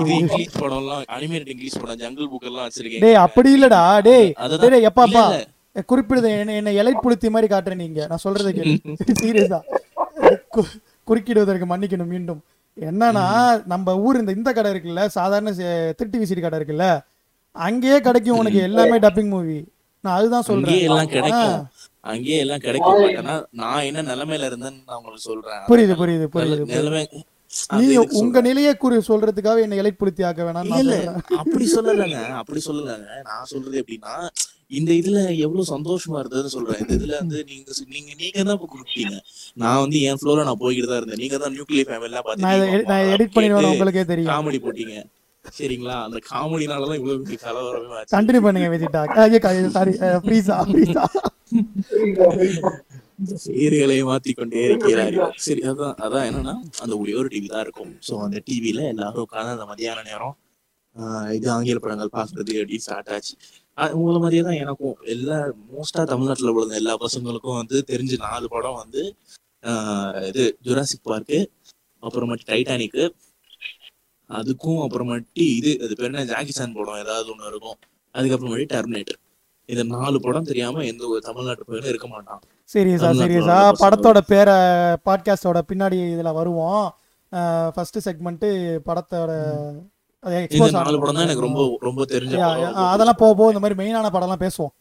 இது 0.00 0.16
இங்கிலீஷ் 0.16 0.58
படம் 0.62 0.80
எல்லாம் 0.80 1.04
அனிமேட் 1.16 1.52
இங்கிலீஷ் 1.54 1.78
படம் 1.82 2.00
ஜங்கிள் 2.02 2.30
புக் 2.32 2.48
எல்லாம் 2.50 2.66
வச்சிருக்கீங்க. 2.68 3.02
டேய் 3.06 3.20
அப்படி 3.26 3.52
இல்லடா 3.58 3.82
டேய். 4.08 4.28
டேய் 4.64 4.88
எப்பாப்பா. 4.90 5.24
குறிப்பிடுது 5.90 6.34
என்ன 6.42 6.58
என்ன 6.60 6.76
இலை 6.80 6.96
புளுத்தி 7.06 7.34
மாதிரி 7.34 7.50
காட்டுற 7.54 7.80
நீங்க. 7.84 8.00
நான் 8.10 8.24
சொல்றதை 8.26 8.52
கேளு. 8.58 8.76
சீரியஸா 9.24 9.60
குறுக்கிடுவதற்கு 11.08 11.72
மன்னிக்கணும் 11.72 12.14
மீண்டும். 12.14 12.44
என்னன்னா 12.90 13.26
நம்ம 13.72 13.98
ஊர் 14.06 14.22
இந்த 14.24 14.32
இந்த 14.40 14.50
கடை 14.56 14.70
இருக்குல்ல 14.74 15.04
சாதாரண 15.18 15.50
திருட்டி 15.98 16.18
விசிறி 16.22 16.42
கடை 16.42 16.58
இருக்குல்ல 16.60 16.86
அங்கேயே 17.66 17.98
கிடைக்கும் 18.06 18.40
உனக்கு 18.42 18.60
எல்லாமே 18.70 18.98
டப்பிங் 19.04 19.34
மூவி 19.36 19.60
நான் 20.04 20.16
அதுதான் 20.16 20.44
அங்கேயே 20.50 20.82
எல்லாம் 20.82 20.98
சொல்றேன் 21.00 21.14
கிடைக்கும். 21.16 21.66
அங்கேயே 22.04 22.38
எல்லாம் 22.38 22.60
கிடைக்கும். 22.60 23.00
பட் 23.02 23.18
ஆனா 23.22 23.34
நான் 23.60 23.86
என்ன 23.88 24.04
நிலைமையில 24.10 24.48
இருந்தேன்னு 24.50 24.80
நான் 24.86 24.98
உங்களுக்கு 24.98 25.24
சொல்றேன். 25.24 25.64
புரியுது 25.70 25.96
புரியுது 26.00 26.28
புரியுது. 26.34 26.64
நிலைமை 26.74 27.02
அது 27.70 27.80
நீ 27.80 27.94
எதுக்கு 27.94 28.18
உங்க 28.18 28.40
நிலையை 28.40 28.72
குறி 28.76 28.96
சொல்றதுக்காக 29.06 29.60
என்ன 29.60 29.76
இலை 29.76 29.92
புளுத்தி 29.92 30.22
ஆக்க 30.26 30.42
வேணாம் 30.42 30.68
இல்ல 30.76 30.96
அப்படி 31.38 31.66
சொல்லலங்க. 31.72 32.18
அப்படி 32.40 32.60
சொல்லலங்க. 32.66 33.08
நான் 33.24 33.48
சொல்றது 33.48 33.80
எப்படின்னா 33.82 34.14
இந்த 34.70 34.90
இதுல 34.92 35.18
எவ்வளவு 35.44 35.64
சந்தோஷமா 35.72 36.18
இருந்ததுன்னு 36.20 36.54
சொல்றேன். 36.54 36.80
இந்த 36.80 36.94
இதுல 36.98 37.14
வந்து 37.18 37.38
நீங்க 37.48 37.70
நீங்க 37.88 38.10
நீங்க 38.20 38.38
தான் 38.42 38.56
இப்ப 38.58 38.68
கொடுத்தீங்க 38.74 39.14
நான் 39.56 39.80
வந்து 39.80 40.00
என் 40.02 40.20
ஃப்ளோல 40.20 40.44
நான் 40.44 40.60
போய்கிட்டு 40.60 40.90
தான் 40.92 41.00
இருந்தேன். 41.00 41.22
நீங்க 41.24 41.38
தான் 41.38 41.54
நியூக்ளியர் 41.56 41.88
ஃபேமிலி 41.88 42.08
எல்லாம் 42.10 42.28
நான் 42.44 42.56
இதை 42.58 42.68
edit- 42.74 42.88
நான் 42.92 43.10
எடிட் 43.14 43.34
பண்ணிடுவேன் 43.36 43.70
உங்களுக்கே 43.72 44.04
தெரியும். 44.04 44.30
காமெடி 44.32 44.60
போட்டீங்க. 44.66 44.94
சரிங்களா? 45.58 45.96
அந்த 46.06 46.18
காமெடினாலதான் 46.30 46.98
இவ்வளவு 47.00 47.22
பெரிய 47.26 47.38
கலவரமே 47.46 48.00
கண்டினியூ 48.14 48.42
பண்ணுங்க 48.46 48.68
விஜிட்டா 48.74 49.02
சாரி 49.76 49.92
ப்ளீஸா 50.26 50.56
ப்ளீஸா 50.72 51.04
பேர்களை 53.54 53.96
மாத்தி 54.08 54.30
கொண்டே 54.36 54.60
இருக்கிறார்கள். 54.66 55.32
சரி 55.46 55.62
அதான் 55.70 55.96
அதான் 56.04 56.26
என்னன்னா 56.28 56.54
அந்த 56.82 56.94
ஒரே 57.00 57.14
ஒரு 57.20 57.28
டிவி 57.32 57.48
தான் 57.54 57.64
இருக்கும். 57.66 57.90
சோ 58.06 58.12
அந்த 58.26 58.38
டிவில 58.46 58.84
எல்லாரும் 58.92 59.24
உட்காந்து 59.26 59.54
அந்த 59.56 59.66
மதியான 59.72 60.04
நேரம் 60.10 60.36
இது 61.36 61.46
ஆங்கில 61.54 61.80
படங்கள் 61.84 62.14
பாக்குறது 62.16 62.52
அப்படின்னு 62.60 62.84
ஸ்டார்ட் 62.86 63.10
ஆச்சு. 63.16 63.34
உங்களை 63.98 64.18
மாதிரியே 64.22 64.44
தான் 64.46 64.60
எனக்கும். 64.62 64.96
எல்லா 65.14 65.36
மோஸ்டா 65.74 66.02
தமிழ்நாட்டுல 66.12 66.54
உள்ள 66.54 66.78
எல்லா 66.80 66.94
பசங்களுக்கும் 67.04 67.58
வந்து 67.60 67.76
தெரிஞ்ச 67.92 68.16
நாலு 68.24 68.48
படம் 68.54 68.80
வந்து 68.82 69.02
இது 70.30 70.44
ஜுராசிக் 70.66 71.06
பார்க்கு 71.10 71.38
அப்புறமேட்டு 72.02 72.48
டைட்டானிக்கு 72.52 73.04
அதுக்கும் 74.30 74.80
அப்புறமேட்டு 74.82 75.44
இது 75.56 75.70
அது 75.84 75.94
பேர் 75.96 76.10
என்ன? 76.10 76.24
ஜாக்கி 76.24 76.52
சான் 76.52 76.74
படம் 76.74 77.00
ஏதாவது 77.00 77.30
ஒண்ணு 77.32 77.46
இருக்கும். 77.46 77.78
அதுக்கப்புறமேட்டு 78.14 78.72
டெர்மினேட்டர். 78.72 79.20
இந்த 79.68 79.82
நாலு 79.92 80.20
படம் 80.20 80.44
தெரியாம 80.44 80.84
எந்த 80.84 81.02
ஒரு 81.06 81.20
தமிழ்நாட்டு 81.20 81.64
பையனும் 81.64 81.90
இருக்க 81.90 82.06
மாட்டான். 82.08 82.40
சீரியஸா 82.70 83.02
தமிழ்நாட்டுல 83.02 83.22
சீரியஸா 83.22 83.44
உள்ள 83.52 83.68
பசங்க. 83.68 83.80
படத்தோட 83.82 84.18
பேரை 84.26 84.56
பாட்காஸ்டோட 85.06 85.60
பின்னாடி 85.70 85.98
இதுல 86.14 86.32
வருவோம். 86.32 86.84
ஃபர்ஸ்ட் 87.74 87.98
செக்மெண்ட் 88.06 88.46
படத்தோட 88.86 89.32
அது 90.24 90.34
இந்த 90.34 90.46
expose 90.46 90.72
நாலு. 90.72 90.98
படம் 90.98 91.16
தான் 91.16 91.26
எனக்கு 91.26 91.46
ரொம்ப 91.46 91.60
ரொம்ப 91.80 92.04
தெரிஞ்ச 92.10 92.34
அதெல்லாம் 92.86 93.20
போக 93.20 93.32
போக 93.34 93.52
இந்த 93.52 93.62
மாதிரி 93.64 93.78
மெயினான 93.80 94.10
படம்லாம் 94.10 94.44
பேசுவோம். 94.44 94.72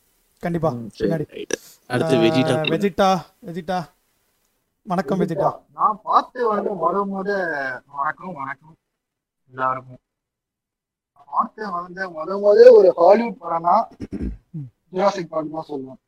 கண்டிப்பா. 0.44 0.70
சரி, 0.92 1.04
பின்னாடி. 1.04 1.26
அடுத்து 1.90 2.16
வெஜிடா. 2.18 2.56
ஆஹ், 2.56 2.68
வெஜிட்டா 2.74 3.10
வெஜிட்டா 3.48 3.78
வணக்கம் 4.86 5.20
வெஜிட்டா 5.22 5.50
நான் 5.74 6.00
பார்த்து 6.04 6.40
வந்து 6.48 6.70
முத 7.12 7.30
வணக்கம் 7.94 8.36
வணக்கம். 8.36 8.76
எல்லாருக்கும் 9.52 10.02
பார்த்து 11.32 11.64
வந்து 11.78 12.04
முத 12.16 12.30
முத 12.44 12.60
ஒரு 12.78 12.90
ஹாலிவுட் 13.00 13.42
படம்னா 13.44 13.76
ஜுராசிக் 14.94 15.32
பார்க் 15.34 15.56
தான் 15.56 15.68
சொல்லுவேன். 15.72 16.00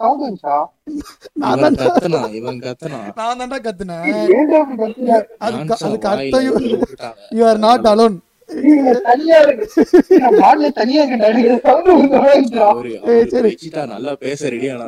சவுண்ட் 0.00 0.22
வந்துச்சா? 0.24 0.56
நான் 1.42 1.60
தான்டா. 1.62 1.86
கத்துனேன்? 2.66 3.08
அதுக்கு 5.46 6.08
அர்த்தம். 6.12 6.46
You 7.38 7.42
are 7.50 7.60
not 7.66 7.90
alone 7.92 8.16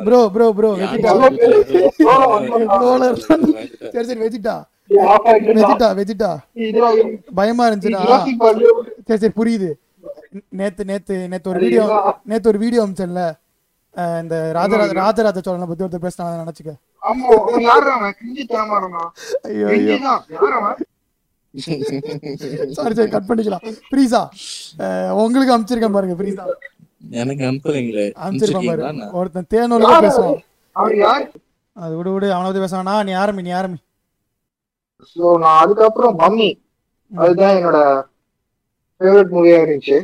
bro 0.07 0.19
bro 0.35 0.47
bro 0.57 0.69
Vegeta 0.81 1.11
Roller 2.83 3.13
சரி 3.93 4.05
சரி 4.09 4.21
வெஜிட்டா 4.25 4.55
வெஜிட்டா 5.99 6.31
பயமா 7.39 7.63
இருந்துச்சுடா. 7.69 8.01
சரி 9.07 9.19
சரி 9.23 9.33
புரியுது. 9.39 9.69
நேத்து 10.59 10.83
நேத்து 10.91 11.15
நேத்து 11.31 11.49
ஒரு 11.53 11.59
வீடியோ 11.65 11.83
நேத்து 12.31 12.49
ஒரு 12.51 12.59
வீடியோ 12.63 12.83
அமிச்சேன்ல. 12.85 13.23
இந்த 14.21 14.35
ராஜராஜ 14.57 14.91
ராஜராஜ 15.03 15.37
சோழனை 15.45 15.67
பத்தி 15.69 15.83
ஒருத்தர் 15.85 16.05
பேசினா 16.05 16.25
நினைச்சுக்க. 16.43 16.71
ஆமா 17.09 17.25
அவன் 17.37 17.65
யாரு 17.69 17.89
அவன்? 17.95 18.13
கிஞ்சி 18.19 18.43
தரமா 18.51 18.75
இருந்தான். 18.81 19.09
ஐயோ 19.49 19.65
ஐயோ 19.73 19.87
கிஞ்சி 19.87 19.97
தான் 20.07 20.21
யார் 20.37 20.55
அவன் 20.59 20.77
சாரி 22.77 22.93
சாரி 22.97 23.09
கட் 23.15 23.29
பண்ணிக்கலாம். 23.29 23.63
ஃப்ரீசா 23.89 24.21
உங்களுக்கு 25.23 25.53
அனுப்பிச்சிருக்கேன் 25.55 25.95
பாருங்க 25.97 26.15
ஃப்ரீசா 26.19 26.45
எனக்கு 27.21 27.43
அனுப்புறீங்களே 27.49 28.05
அனுப்பிச்சிருக்கேன் 28.25 28.69
பாரு. 28.71 28.81
அனுப்பிச்சிருக்கீங்களா? 28.83 29.11
ஒருத்தன் 29.19 29.49
தேனூர்ல 29.53 29.93
பேசுவான். 30.05 30.39
அது 31.75 31.93
விடு 31.97 32.11
விடு 32.13 32.27
அவனை 32.35 32.47
பத்தி 32.47 32.63
பேசுவானா. 32.65 32.95
நீ 33.07 33.13
ஆரம்பி 33.23 33.45
நீ 33.47 33.51
ஆரம்பி. 33.59 33.79
ஸோ 35.15 35.23
நான் 35.43 35.59
அதுக்கப்புறம் 35.63 36.15
மம்மி. 36.23 36.49
அதுதான் 37.11 37.55
என்னோட 37.57 37.79
ஃபேவரட் 39.01 39.33
மூவியா 39.35 39.57
இருந்துச்சு. 39.63 39.97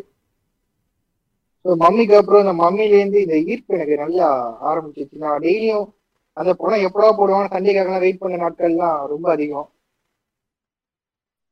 ஸோ 1.65 1.75
மம்மிக்கு 1.83 2.15
அப்புறம் 2.19 2.43
இந்த 2.43 2.53
மம்மிலேருந்து 2.63 3.19
இந்த 3.25 3.35
ஈர்ப்பு 3.51 3.75
எனக்கு 3.77 3.95
நல்லா 4.03 4.27
ஆரம்பிச்சிச்சு 4.69 5.23
நான் 5.25 5.43
டெய்லியும் 5.45 5.85
அந்த 6.37 6.51
படம் 6.61 6.85
எப்படா 6.87 7.09
போடுவான்னு 7.19 7.53
சண்டேக்காகலாம் 7.55 8.03
வெயிட் 8.05 8.21
பண்ண 8.23 8.37
நாட்கள்லாம் 8.43 8.99
ரொம்ப 9.13 9.27
அதிகம். 9.35 9.67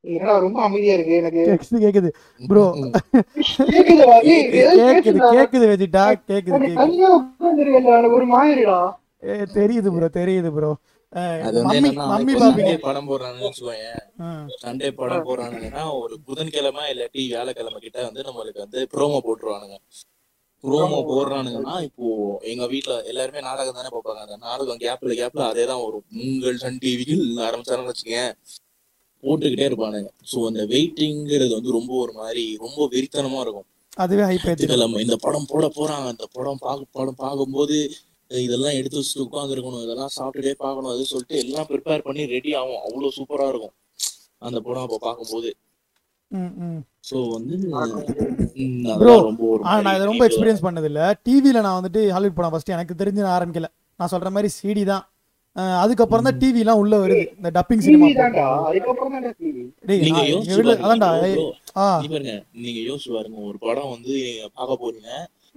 என்னடா 0.04 0.34
ரொம்ப 0.44 0.58
அமைதியா 0.62 0.94
இருக்கு 0.94 1.18
எனக்கு? 1.18 1.42
கேக்குது 1.48 1.80
கேக்குது. 1.84 2.08
ப்ரோ. 2.40 2.64
கேக்குது. 3.68 4.04
கேக்குது 5.36 5.66
வெஜிட்டா 5.72 6.04
கேக்குது 6.28 6.56
ஒரு 8.16 8.26
மாதிரிடா. 8.32 8.78
ஏ, 9.24 9.34
தெரியுது 9.56 9.88
ப்ரோ 9.94 10.08
தெரியுது 10.16 10.50
ப்ரோ. 10.54 10.70
அது 11.46 11.56
வந்து 11.60 11.78
மம்மி 12.02 12.32
பாப்பீங்க 12.34 12.68
சண்டே 12.68 12.84
படம் 12.84 13.08
போடுறாங்கன்னு 13.08 13.48
வச்சுக்கோயேன். 13.48 13.98
ஆ, 14.22 14.28
சண்டே 14.62 14.88
படம் 14.98 15.26
போடுறானுங்கன்னா 15.26 15.82
ஒரு 15.98 16.14
புதன்கிழமை 16.26 16.84
இல்லாட்டி 16.92 17.22
வியாழக்கிழமை 17.28 17.80
கிட்ட 17.80 17.98
வந்து 18.06 18.26
நம்மளுக்கு 18.28 18.64
வந்து 18.64 18.80
ப்ரோமோ 18.94 19.20
போட்டுருவானுங்க. 19.26 19.76
ப்ரோமோ 20.64 20.98
போடுறானுங்கன்னா 21.08 21.76
இப்போ 21.86 22.04
எங்க 22.50 22.64
வீட்ல 22.72 22.96
எல்லாருமே 23.10 23.40
நாடகம் 23.46 23.78
தானே 23.78 23.90
பார்ப்பாங்க. 23.94 24.20
அந்த 24.26 24.36
நாடகம் 24.44 24.82
கேப்ல 24.82 25.14
கேப்ல 25.20 25.44
அதே 25.48 25.64
தான் 25.70 25.82
வரும். 25.84 26.04
உங்கள் 26.24 26.60
சன் 26.62 26.80
டிவியில் 26.82 27.24
ஆரம்பிச்சாருன்னு 27.46 27.92
வச்சுக்கேன் 27.92 28.30
போட்டுக்கிட்டே 29.24 29.66
இருப்பானுங்க. 29.70 30.08
சோ 30.30 30.38
அந்த 30.50 30.62
வெயிட்டிங்கிறது 30.72 31.52
வந்து 31.58 31.76
ரொம்ப 31.78 31.92
ஒரு 32.04 32.12
மாதிரி 32.20 32.44
ரொம்ப 32.64 32.88
வெறித்தனமா 32.94 33.40
இருக்கும். 33.44 33.68
அதுவே 34.02 34.24
ஹைப் 34.28 34.46
ஏத்திடும் 34.48 34.60
ஞாயிற்றுக்கிழமை 34.60 35.02
இந்த 35.06 35.16
படம் 35.26 35.50
போட 35.52 35.66
போறாங்க. 35.78 36.06
அந்த 36.14 36.26
படம் 36.36 36.62
பார்க்க 36.66 36.96
படம் 36.98 37.20
பார்க்கும்போது 37.24 37.76
இதெல்லாம் 38.30 38.76
எடுத்து 38.80 38.98
வச்சுட்டு 38.98 39.24
உட்காந்துருக்கணும் 39.26 39.82
இதெல்லாம் 39.86 40.12
சாப்பிட்டுட்டே 40.16 40.54
பார்க்கணும். 40.64 40.92
அது 40.92 41.02
சொல்லிட்டு 41.10 41.40
எல்லாம் 41.44 41.66
ப்ரிப்பேர் 41.70 42.06
பண்ணி 42.06 42.22
ரெடி 42.36 42.50
ஆகும். 42.60 42.80
அவ்வளவு 42.86 43.16
சூப்பரா 43.18 43.48
இருக்கும். 43.52 43.74
அந்த 44.48 44.58
படம் 44.68 44.86
அப்ப 44.86 44.98
பார்க்கும்போது. 45.08 45.50
சோ 47.08 47.16
வந்து 47.34 47.54
நான் 47.72 47.92
இதை 49.96 50.04
ரொம்ப 50.10 50.22
எக்ஸ்பீரியன்ஸ் 50.26 50.64
பண்ணது 50.66 50.88
இல்ல 50.90 51.00
டிவில 51.26 51.62
நான் 51.66 51.78
வந்துட்டு 51.78 52.02
ஹாலிவுட் 52.14 52.38
படம் 52.38 52.54
ஃபர்ஸ்ட் 52.54 52.74
எனக்கு 52.76 53.00
தெரிஞ்சு 53.00 53.24
நான் 53.24 53.36
ஆரம்பிக்கல 53.38 53.68
நான் 54.00 54.12
சொல்ற 54.14 54.30
மாதிரி 54.36 54.50
சிடி 54.58 54.84
தான். 54.92 55.04
அதுக்கப்புறம் 55.82 56.26
தான் 56.26 56.38
டிவி 56.42 56.60
எல்லாம் 56.62 56.80
உள்ள 56.82 56.94
வருது. 57.02 57.24
இந்த 57.38 57.50
டப்பிங் 57.56 57.82
சினிமா 57.86 58.06
நீங்க 58.06 58.22
அதான்டா 60.84 61.08
நீங்க 62.62 62.80
யோசிச்சு 62.88 63.10
பாருங்க. 63.16 63.38
ஒரு 63.50 63.58
படம் 63.66 63.92
வந்து 63.94 64.14
நீங்க 64.28 64.48
பார்க்க 64.58 64.82
போறீங்க. 64.82 65.10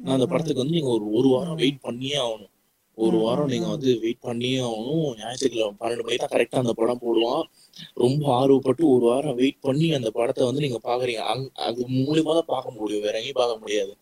நான் 0.04 0.16
அந்த 0.18 0.28
படத்துக்கு 0.32 0.62
வந்து 0.64 0.78
நீங்க 0.78 0.92
ஒரு 0.98 1.06
ஒரு 1.20 1.28
வாரம் 1.36 1.60
வெயிட் 1.62 1.80
பண்ணியே 1.88 2.18
ஆகணும். 2.26 2.52
ஒரு 2.98 3.18
வாரம் 3.24 3.50
நீங்க. 3.54 3.68
வந்து 3.76 3.90
வெயிட் 4.04 4.26
பண்ணியே 4.28 4.60
ஆகணும். 4.70 5.06
ஞாயிற்றுக்கிழமை 5.20 5.74
பன்னெண்டு 5.82 6.06
மணி 6.08 6.18
தான் 6.24 6.34
கரெக்டா 6.34 6.62
அந்த 6.64 6.74
படம் 6.80 7.02
போடுவான். 7.06 7.44
ரொம்ப 8.04 8.24
ஆர்வப்பட்டு 8.40 8.84
ஒரு 8.96 9.06
வாரம் 9.12 9.38
வெயிட் 9.42 9.60
பண்ணி 9.68 9.88
அந்த 10.00 10.12
படத்தை 10.18 10.44
வந்து 10.50 10.64
நீங்க 10.66 10.80
பாக்குறீங்க 10.90 11.24
அது 11.68 11.80
மூலியமா 12.00 12.36
தான் 12.40 12.52
பார்க்க 12.54 12.78
முடியும். 12.80 13.06
வேற 13.08 13.16
எங்கேயும் 13.22 13.42
பார்க்க 13.42 13.62
முடியாது. 13.64 13.94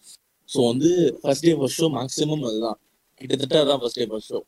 ஸோ 0.49 0.59
வந்து 0.71 0.89
first 1.21 1.47
day 1.47 1.53
first 1.61 1.81
show 1.83 1.89
maximum 1.99 2.45
அதுதான். 2.49 2.79
கிட்டத்தட்ட 3.21 3.61
அதான் 3.65 3.81
ஃபர்ஸ்ட் 3.83 4.01
டே 4.01 4.07
ஃபர்ஸ்ட் 4.13 4.33
ஷோ 4.33 4.41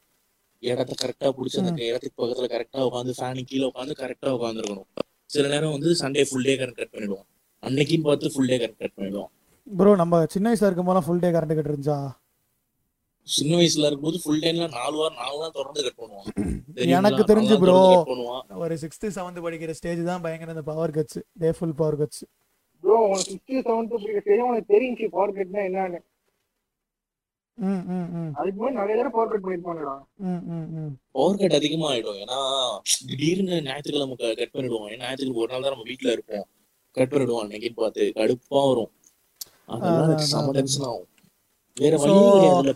இடத்த 0.63 0.93
கரெக்டா 1.01 1.29
பிடிச்சி 1.37 1.57
அந்த 1.61 1.83
இடத்துக்கு 1.89 2.17
பக்கத்துல 2.21 2.47
கரெக்டா 2.53 2.81
உட்காந்து 2.89 3.13
ஃபேனு 3.17 3.43
கீழே 3.49 3.65
உட்காந்து 3.71 3.95
கரெக்டா 4.01 4.29
உட்காந்துருக்கணும். 4.37 4.89
சில 5.29 5.47
நேரம் 5.53 5.73
வந்து 5.75 5.89
Sunday 6.01 6.23
full 6.29 6.45
day 6.47 6.53
correct 6.61 6.81
cut 6.81 6.93
பண்ணிடுவோம். 6.95 7.25
அன்னைக்குன்னு 7.63 8.07
பார்த்து 8.09 8.31
ஃபுல் 8.33 8.49
டே 8.51 8.57
கரெக்ட் 8.63 8.83
கட் 8.83 8.97
பண்ணிடுவோம். 8.97 9.31
ப்ரோ 9.67 9.91
நம்ம 10.01 10.15
சின்ன 10.33 10.47
வயசுல 10.49 10.67
இருக்கும் 10.69 10.87
போதெல்லாம் 10.87 11.07
ஃபுல் 11.07 11.21
டே 11.23 11.29
கரண்ட் 11.35 11.55
கட்டு 11.57 11.71
இருந்துச்சா? 11.71 11.97
சின்ன 13.27 13.51
வயசுல 13.59 13.87
இருக்கும்போது 13.89 14.19
ஃபுல் 14.23 14.41
டைம்ல 14.43 14.65
நாலு 14.75 14.95
வாரம் 14.99 15.19
நாலு 15.21 15.37
வாரம் 15.39 15.55
தொடர்ந்து 15.59 15.83
கட் 15.85 15.99
பண்ணுவான் 16.01 16.27
தெரியுங்களா? 16.75 16.97
எனக்கு 16.99 17.23
தெரிஞ்சு 17.31 17.55
பண்ணுவான் 17.61 18.59
ஒரு 18.63 18.75
சிக்ஸ்த்து 18.83 19.13
செவன்த் 19.15 19.45
படிக்கிற 19.45 19.73
ஸ்டேஜ் 19.79 20.01
தான் 20.09 20.23
பயங்கர 20.25 20.55
இந்த 20.55 20.65
power 20.71 20.95
cuts 20.97 21.19
day 21.43 21.51
full 21.59 21.77
power 21.81 21.97
cuts 22.01 22.23
bro 22.83 22.97
உனக்கு 23.05 23.29
சிக்ஸ்த்து 23.31 23.63
செவன்த்து 23.69 23.95
படிக்கிற 23.95 24.23
தெரியும் 24.29 24.49
உனக்கு 24.51 24.71
தெரிஞ்சு 24.75 25.05
பவர் 25.15 25.35
கட்னா 25.37 25.61
என்னன்னு. 25.69 25.99
அதுக்கு 27.57 28.57
முன்னாடி 28.57 28.77
நிறைய 28.79 28.95
தடவை 28.97 29.11
பவர் 29.15 29.31
கட் 29.33 29.45
பண்ணிருப்பாங்கடா 29.45 29.93
ம் 30.25 30.41
ம் 30.55 30.67
ம். 30.79 30.91
பவர் 31.15 31.39
கட் 31.41 31.57
அதிகமா 31.59 31.87
ஆயிடும் 31.91 32.19
ஏன்னா 32.23 32.39
திடீர்னு 33.09 33.57
ஞாயிற்றுக்கிழமை 33.67 34.15
கட் 34.33 34.53
பண்ணிடுவோம். 34.55 34.87
ஏன்னா 34.87 35.03
ஞாயிற்றுக்கிழமை 35.03 35.41
ஒரு 35.43 35.51
நாள் 35.53 35.65
தான் 35.65 35.73
நம்ம 35.75 35.87
வீட்ல 35.91 36.11
இருப்போம். 36.11 36.45
கட் 36.97 37.13
பண்ணிடுவோம். 37.13 37.43
அன்னைக்குன்னு 37.43 37.81
பார்த்து 37.81 38.05
கடுப்பா 38.17 38.61
வரும். 38.69 38.91
செம. 40.31 40.47
டென்ஷன் 40.57 40.87
ஆகும். 40.89 41.09
வேற 41.77 41.95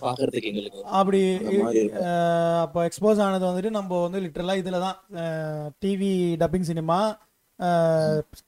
பாக்குறதுக்கு 0.02 0.50
எங்களுக்கு. 0.52 0.80
அப்படி 1.00 1.20
அப்போ 2.64 2.80
எக்ஸ்போஸ் 2.88 3.22
ஆனது 3.26 3.46
வந்துட்டு 3.46 3.72
நம்ம 3.72 4.00
வந்து 4.02 4.22
லிட்டரலாக 4.24 4.62
இதில் 4.62 4.84
தான் 4.86 4.98
TV 5.82 6.12
dubbing 6.42 6.70
cinema 6.70 6.98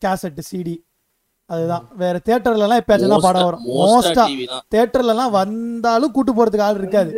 cassette 0.02 0.42
CD 0.50 0.76
அதுதான். 1.53 1.84
வேற 2.01 2.15
தேட்டர்லலாம் 2.27 2.81
எப்பயாச்சும் 2.81 3.13
தான் 3.13 3.25
படம் 3.27 3.46
வரும். 3.48 3.63
மோஸ்டா 3.67 3.91
மோஸ்டா 3.91 4.25
டிவி 4.31 4.46
தான். 4.51 4.63
தேட்டர்லலாம் 4.74 5.34
வந்தாலும் 5.39 6.13
கூட்டு 6.17 6.34
போறதுக்கு 6.38 6.67
ஆள் 6.67 6.81
இருக்காது. 6.81 7.12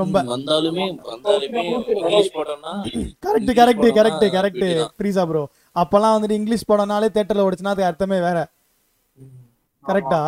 ரொம்ப. 0.00 0.18
வந்தாலுமே 0.34 0.84
வந்தாலுமே 1.12 1.62
இங்கிலீஷ் 1.68 2.34
படம்னா 2.36 2.72
கரெக்ட் 3.26 3.52
கரெக்ட் 3.60 3.88
கரெக்ட் 3.98 4.26
கரெக்ட். 4.36 4.66
ப்ரீசா 5.00 5.24
ப்ரோ 5.30 5.42
அப்பெல்லாம் 5.82 6.14
வந்துட்டு 6.16 6.38
இங்கிலீஷ் 6.40 6.68
படம்னாலே 6.70 7.08
தேட்டர்ல 7.16 7.46
ஓடிச்சுன்னா 7.46 7.74
அது 7.76 7.84
அர்த்தமே 7.90 8.18
வேற. 8.28 8.38
கரெக்டா. 9.84 10.20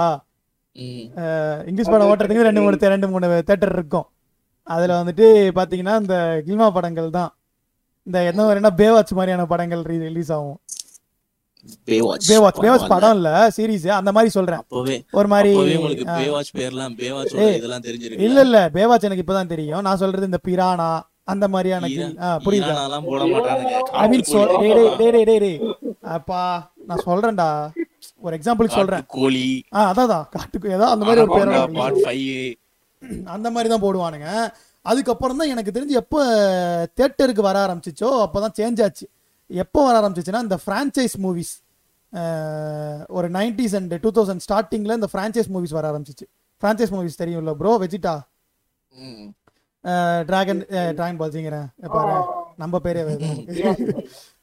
இங்கிலீஷ் 1.71 1.93
படம் 1.93 2.09
ஓட்டுறதுக்கு 2.11 2.49
ரெண்டு 2.49 2.65
மூணு 2.65 2.93
ரெண்டு 2.95 3.09
மூணு 3.13 3.29
தேட்டர் 3.51 3.75
இருக்கும். 3.79 4.07
அதுல 4.75 4.97
வந்துட்டு 5.01 5.27
பாத்தீங்கன்னா 5.59 5.95
இந்த 6.03 6.17
கில்மா 6.47 6.67
படங்கள் 6.77 7.09
தான். 7.19 7.31
இந்த 8.09 8.19
என்ன 8.31 8.41
மாதிரினா 8.45 8.71
பேவாட்ச் 8.81 9.13
மாதிரியான 9.19 9.47
படங்கள் 9.53 9.83
ரிலீஸ் 9.91 10.33
ஆகும். 10.37 10.59
Baywatch 11.89 12.25
பேவாட்ச் 12.29 12.61
பேவாட்ச் 12.63 12.89
படம் 12.89 13.17
இல்ல 13.17 13.29
சீரிஸ் 13.57 13.85
அந்த 13.97 14.13
மாதிரி 14.13 14.31
சொல்றேன். 14.31 14.59
அப்பவே 14.59 14.97
ஒரு 15.11 15.29
மாதிரி 15.29 15.51
அப்பவே 15.53 15.77
உங்களுக்கு 15.77 16.05
ஆ. 16.09 16.17
பேவாட்ச் 16.21 16.51
பேர்லாம் 16.59 16.95
பேவாட்ச் 16.99 17.35
ஏய், 17.45 17.57
இதெல்லாம் 17.57 17.85
தெரிஞ்சிருக்கு 17.85 18.25
இல்ல 18.27 18.41
இல்ல 18.41 18.59
பேவாட்ச் 18.71 19.07
எனக்கு 19.09 19.25
இப்பதான் 19.25 19.53
தெரியும். 19.55 19.83
நான் 19.83 19.97
சொல்றது 19.97 20.29
இந்த 20.31 20.41
பிரானா 20.49 20.89
அந்த 21.25 21.49
மாதிரியான 21.49 21.89
புரியுதா? 22.45 23.01
போட 23.05 23.23
அப்பா 26.17 26.41
நான் 26.87 27.05
சொல்றேன்டா. 27.07 27.49
ஒரு 28.23 28.37
எக்ஸாம்பிளுக்கு 28.39 28.79
சொல்றேன். 28.81 29.05
கோழி. 29.09 29.45
ஆ 29.75 29.93
அதான் 29.93 30.27
காட்டுக்கு 30.31 30.69
ஏதோ 30.73 30.87
அந்த 30.87 31.05
மாதிரி 31.05 31.23
ஒரு 31.23 32.57
அந்த 33.27 33.49
மாதிரி 33.51 33.69
தான் 33.69 33.85
போடுவானுங்க. 33.87 34.29
அதுக்கப்புறம் 34.87 35.37
தான் 35.37 35.49
எனக்கு 35.49 35.71
தெரிஞ்சு 35.71 35.95
எப்போ 35.95 36.21
தேட்டருக்கு 37.01 37.41
வர 37.41 37.57
ஆரம்பிச்சிச்சோ 37.67 38.09
அப்போ 38.21 38.41
தான் 38.41 38.57
சேஞ்ச் 38.59 38.83
ஆச்சு. 38.85 39.07
எப்போ 39.65 39.81
வர 39.87 39.95
ஆரம்பிச்சிச்சுன்னா 40.01 40.43
இந்த 40.47 40.59
ஃப்ரான்ச்சைஸ் 40.65 41.17
மூவிஸ் 41.25 41.53
ஒரு 43.19 43.29
நைன்டிஸ் 43.39 43.75
அண்ட் 43.79 43.95
டூ 44.05 44.11
தௌசண்ட் 44.19 44.45
ஸ்டார்டிங்கில் 44.47 44.97
இந்த 44.99 45.09
ஃப்ரான்ச்சைஸ் 45.13 45.51
மூவிஸ் 45.55 45.75
வர 45.79 45.85
ஆரம்பிச்சிச்சு. 45.93 46.27
ஃப்ரான்ச்சைஸ் 46.63 46.93
மூவிஸ் 46.97 47.21
தெரியும்ல 47.23 47.55
ப்ரோ 47.61 47.73
வெஜிட்டா 47.85 48.15
டிராகன் 50.31 50.63
டிராகன் 50.97 51.21
பால்ஸிங்கிறேன் 51.21 51.69
பாரு. 51.95 52.17
நம்ம 52.63 52.79
பேரே 52.85 53.03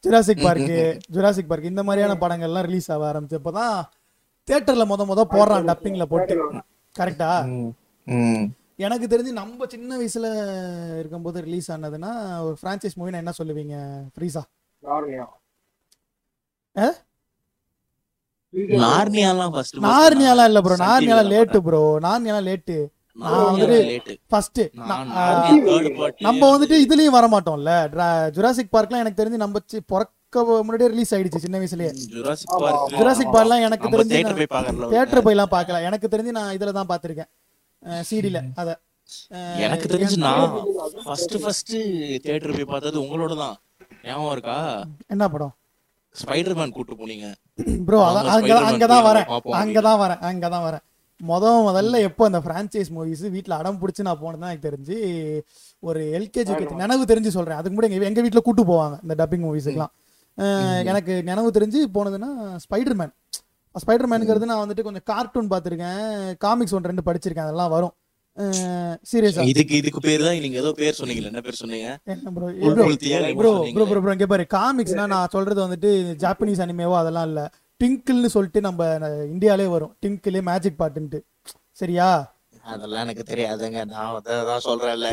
ஜுராசிக் 0.04 0.46
பார்க்கு 0.48 0.78
ஜுராசிக் 1.16 1.50
பார்க் 1.52 1.72
இந்த 1.72 1.84
மாதிரியான 1.88 2.18
படங்கள்லாம் 2.24 2.68
ரிலீஸ் 2.70 2.90
ஆக 2.96 3.06
ஆரம்பிச்சப்போ 3.12 3.52
தான் 3.60 3.76
தேட்டரில் 4.48 4.90
முத 4.92 5.06
முத 5.12 5.24
போடுறான் 5.36 5.68
டப்பிங்கில் 5.70 6.12
போட்டு. 6.14 6.36
கரெக்டா 6.96 7.32
எனக்கு 8.86 9.06
தெரிஞ்சு 9.12 9.32
நம்ம 9.40 9.66
சின்ன 9.74 9.98
வயசுல 10.02 10.28
இருக்கும்போது 11.00 11.38
ரிலீஸ் 11.48 11.68
ஆனதுன்னா 11.76 12.12
ஒரு 12.46 12.56
ஃப்ரான்ச்சைஸ் 12.62 12.98
மூவி 13.00 13.20
என்ன 13.22 13.34
சொல்லுவீங்க 13.40 13.76
ஃப்ரீஸா? 14.16 14.44
நார்னியா? 14.84 15.26
நார்னியாலாம் 18.84 19.52
ஃபர்ஸ்ட் 19.56 19.76
நார்னியாலாம் 19.86 20.48
இல்ல 20.50 20.60
ப்ரோ 20.66 20.76
நார்னியாலாம் 20.84 21.30
லேட்டு 21.34 21.60
ப்ரோ 21.66 21.82
நார்னியாலாம் 22.06 22.48
லேட்டு 22.48 22.78
நான் 23.18 23.44
வந்துட்டு 23.48 23.78
லேட் 23.86 24.10
ஃபர்ஸ்ட் 24.32 24.62
நம்ம 26.28 26.42
வந்துட்டு 26.54 26.78
இதுலயும் 26.86 27.18
வர 27.18 27.28
மாட்டோம்ல 27.34 27.74
ஜுராசிக் 28.36 28.74
பார்க்லாம் 28.76 29.04
எனக்கு 29.04 29.20
தெரிஞ்சு 29.22 29.44
நம்ம 29.44 29.62
பிறக்க 29.92 30.16
முன்னாடியே 30.60 30.90
ரிலீஸ் 30.94 31.14
ஆயிடுச்சு 31.16 31.44
சின்ன 31.44 31.60
வயசுலயே. 31.60 31.92
ஜுராசிக் 32.16 32.52
பார்க் 32.56 32.92
ஜுராசிக் 32.94 33.36
பார்க்லாம் 33.36 33.64
எனக்கு 33.68 33.88
தெரிஞ்சு 33.94 34.14
தியேட்டர் 34.14 34.40
போய் 34.40 34.52
பார்க்கறல 34.56 34.90
தியேட்டர் 34.92 35.26
போய்லாம் 35.28 35.54
பார்க்கல. 35.54 35.80
எனக்கு 35.90 36.08
தெரிஞ்சு 36.08 36.34
நான் 36.38 36.54
இதுல 36.58 36.74
தான் 36.74 36.90
பார்த்திருக்கேன். 36.92 37.30
சிடில 38.10 38.40
அத. 38.62 38.70
எனக்கு 39.64 39.88
தெரிஞ்சு 39.94 40.18
நான் 40.24 40.52
ஃபர்ஸ்ட் 41.06 41.36
ஃபர்ஸ்ட் 41.44 41.74
தியேட்டர் 42.24 42.56
போய் 42.58 42.72
பார்த்தது 42.72 42.98
உங்களோட 43.04 43.36
தான் 43.44 43.56
ஞாபகம் 44.04 44.32
இருக்கா? 44.32 44.84
என்ன 45.08 45.30
படம்? 45.30 45.56
ஸ்பைடர்மேன் 46.26 46.70
கூட்டு 46.70 46.94
போனீங்க. 46.96 47.34
ப்ரோ 47.86 48.06
அங்க 48.06 48.62
அங்கதான் 48.62 49.02
போய் 49.02 49.22
வரேன். 49.22 49.26
பார்ப்போம் 49.26 49.60
அங்கதான் 49.60 50.08
வரேன். 50.08 50.24
அங்கதான் 50.24 50.66
வரேன். 50.68 50.80
முத 51.28 51.42
முதல்ல 51.42 51.98
எப்போ 52.00 52.26
அந்த 52.26 52.40
ஃப்ரான்ச்சைஸ் 52.40 52.86
மூவிஸ் 52.96 53.30
வீட்ல 53.32 53.56
அடம் 53.56 53.80
பிடிச்சி 53.82 54.02
நான் 54.02 54.20
போனதான் 54.22 54.42
எனக்கு 54.42 54.70
தெரிஞ்சு 54.70 54.98
ஒரு 55.80 56.00
எல்கேஜி 56.14 56.76
நினைவு 56.76 57.04
தெரிஞ்சு 57.04 57.28
சொல்றேன். 57.28 57.58
அதுக்கு 57.58 57.82
முன்னாடி 57.82 57.90
எங்க- 57.90 58.06
எங்க 58.06 58.22
வீட்ல 58.22 58.40
கூட்டு 58.40 58.64
போவாங்க 58.64 59.00
இந்த 59.02 59.26
டப்பிங் 59.26 59.40
மூவிஸுக்குலாம் 59.40 60.86
எனக்கு 60.86 61.24
நினைவு 61.24 61.52
தெரிஞ்சு 61.52 61.98
போனதுன்னா 61.98 62.56
ஸ்பைடர்மேன். 62.56 63.12
ஸ்பைடர்மேனுங்கிறது 63.88 64.46
நான் 64.46 64.70
வந்துட்டு 64.70 64.82
கொஞ்சம் 64.82 65.02
கார்ட்டூன் 65.04 65.48
பார்த்துருக்கேன். 65.48 66.38
காமிக்ஸ் 66.38 66.76
ஒன்று 66.76 66.92
ரெண்டு 66.92 67.14
படிச்சிருக்கேன். 67.14 67.40
அதெல்லாம் 67.40 67.70
வரும். 67.70 67.92
சீரியஸா 69.12 69.46
இதுக்கு 69.52 69.74
இதுக்கு 69.82 70.02
பேர் 70.08 70.26
தான் 70.26 70.38
நீங்க 70.46 70.58
ஏதோ 70.64 70.72
பேர் 70.82 70.98
சொன்னீங்கல்ல. 71.00 71.32
என்ன 71.32 71.42
பேர் 71.48 71.60
சொன்னீங்க? 71.62 71.90
Bro 72.36 72.48
bro 73.40 73.52
bro. 73.80 74.02
ப்ரோ 74.04 74.14
இங்கே 74.16 74.30
பாரு. 74.34 74.46
காமிக்ஸ்னா 74.58 75.06
நான் 75.14 75.34
சொல்றது 75.36 75.60
வந்துட்டு 75.66 75.90
ஜாப்பனீஸ் 76.24 76.64
அனிமேவோ 76.66 76.96
அதெல்லாம் 77.02 77.28
இல்ல. 77.32 77.42
டிங்கிள்னு 77.82 78.32
சொல்லிட்டு 78.36 78.62
நம்ம 78.68 78.88
இந்தியாலே 79.34 79.68
வரும். 79.76 79.94
டிங்கிள் 80.06 80.40
மேஜிக் 80.50 80.80
பாட்டுன்ட்டு. 80.82 81.20
சரியா? 81.82 82.08
அதெல்லாம் 82.74 83.04
எனக்கு 83.06 83.24
தெரியாதுங்க. 83.30 83.82
நான் 83.92 84.16
அதான் 84.40 84.66
சொல்றேன்ல. 84.70 85.10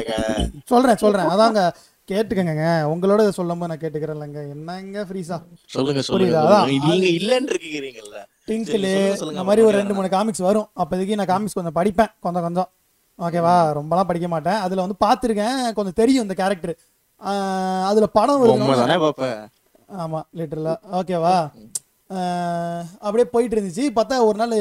சொல்றேன் 0.72 1.02
சொல்றேன். 1.04 1.30
அதாங்க 1.34 1.60
கேட்டுக்கங்க 2.10 2.64
உங்களோட 2.92 3.22
சொல்லும்போது 3.36 3.70
நான் 3.70 3.82
கேட்டுக்கிறேன்லங்க. 3.84 4.40
என்னங்க 4.54 5.04
ஃப்ரீஸா? 5.08 5.38
சொல்லுங்க? 5.74 6.02
சொல்லுங்க. 6.08 6.40
நீங்க 6.88 7.08
இல்லன்னு 7.20 7.52
இருக்கீங்கல்ல 7.54 8.18
டிங்கிள் 8.50 8.84
இந்த 9.30 9.44
மாதிரி 9.48 9.62
ஒரு 9.68 9.76
ரெண்டு 9.80 9.94
மூணு 9.98 10.08
காமிக்ஸ் 10.16 10.46
வரும். 10.48 10.68
அப்போதைக்கு 10.82 11.18
நான் 11.20 11.32
காமிக்ஸ் 11.34 11.58
கொஞ்சம் 11.58 11.78
படிப்பேன். 11.80 12.12
கொஞ்சம் 12.26 12.44
கொஞ்சம். 12.48 12.68
ஓகேவா? 13.18 13.54
ரொம்பலாம் 13.78 14.08
படிக்க 14.08 14.28
மாட்டேன். 14.32 14.60
அதுல 14.64 14.84
வந்து 14.84 14.98
பார்த்துருக்கேன் 15.04 15.58
கொஞ்சம் 15.76 15.98
தெரியும் 16.00 16.24
இந்த 16.26 16.34
கேரக்டர் 16.40 16.74
அதுல 17.90 18.06
படம் 18.18 18.40
வருது. 18.40 18.54
ஆமா 20.02 20.20
லிட்டரலா 20.38 20.74
ஓகேவா? 20.98 21.36
அப்படியே 23.06 23.26
போயிட்டு 23.34 23.56
இருந்துச்சு 23.56 23.84
பார்த்தா 23.98 24.16
ஒரு 24.28 24.36
நாள் 24.40 24.54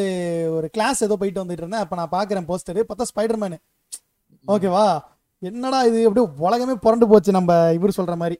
ஒரு 0.57 0.67
கிளாஸ் 0.75 1.03
ஏதோ 1.07 1.15
போயிட்டு 1.21 1.41
வந்துட்டு 1.43 1.63
இருந்தேன். 1.63 1.83
அப்ப 1.85 1.95
நான் 1.99 2.13
பாக்குறேன் 2.17 2.47
போஸ்டர் 2.51 2.79
பார்த்தா 2.89 3.09
ஸ்பைடர்மேனு 3.11 3.57
ஓகேவா? 4.47 4.85
என்னடா 5.41 5.79
இது? 5.89 5.99
அப்படியே 6.07 6.27
உலகமே 6.47 6.75
புரண்டு 6.85 7.05
போச்சு 7.11 7.37
நம்ம 7.37 7.51
இவர் 7.77 7.97
சொல்ற 7.97 8.15
மாதிரி. 8.21 8.37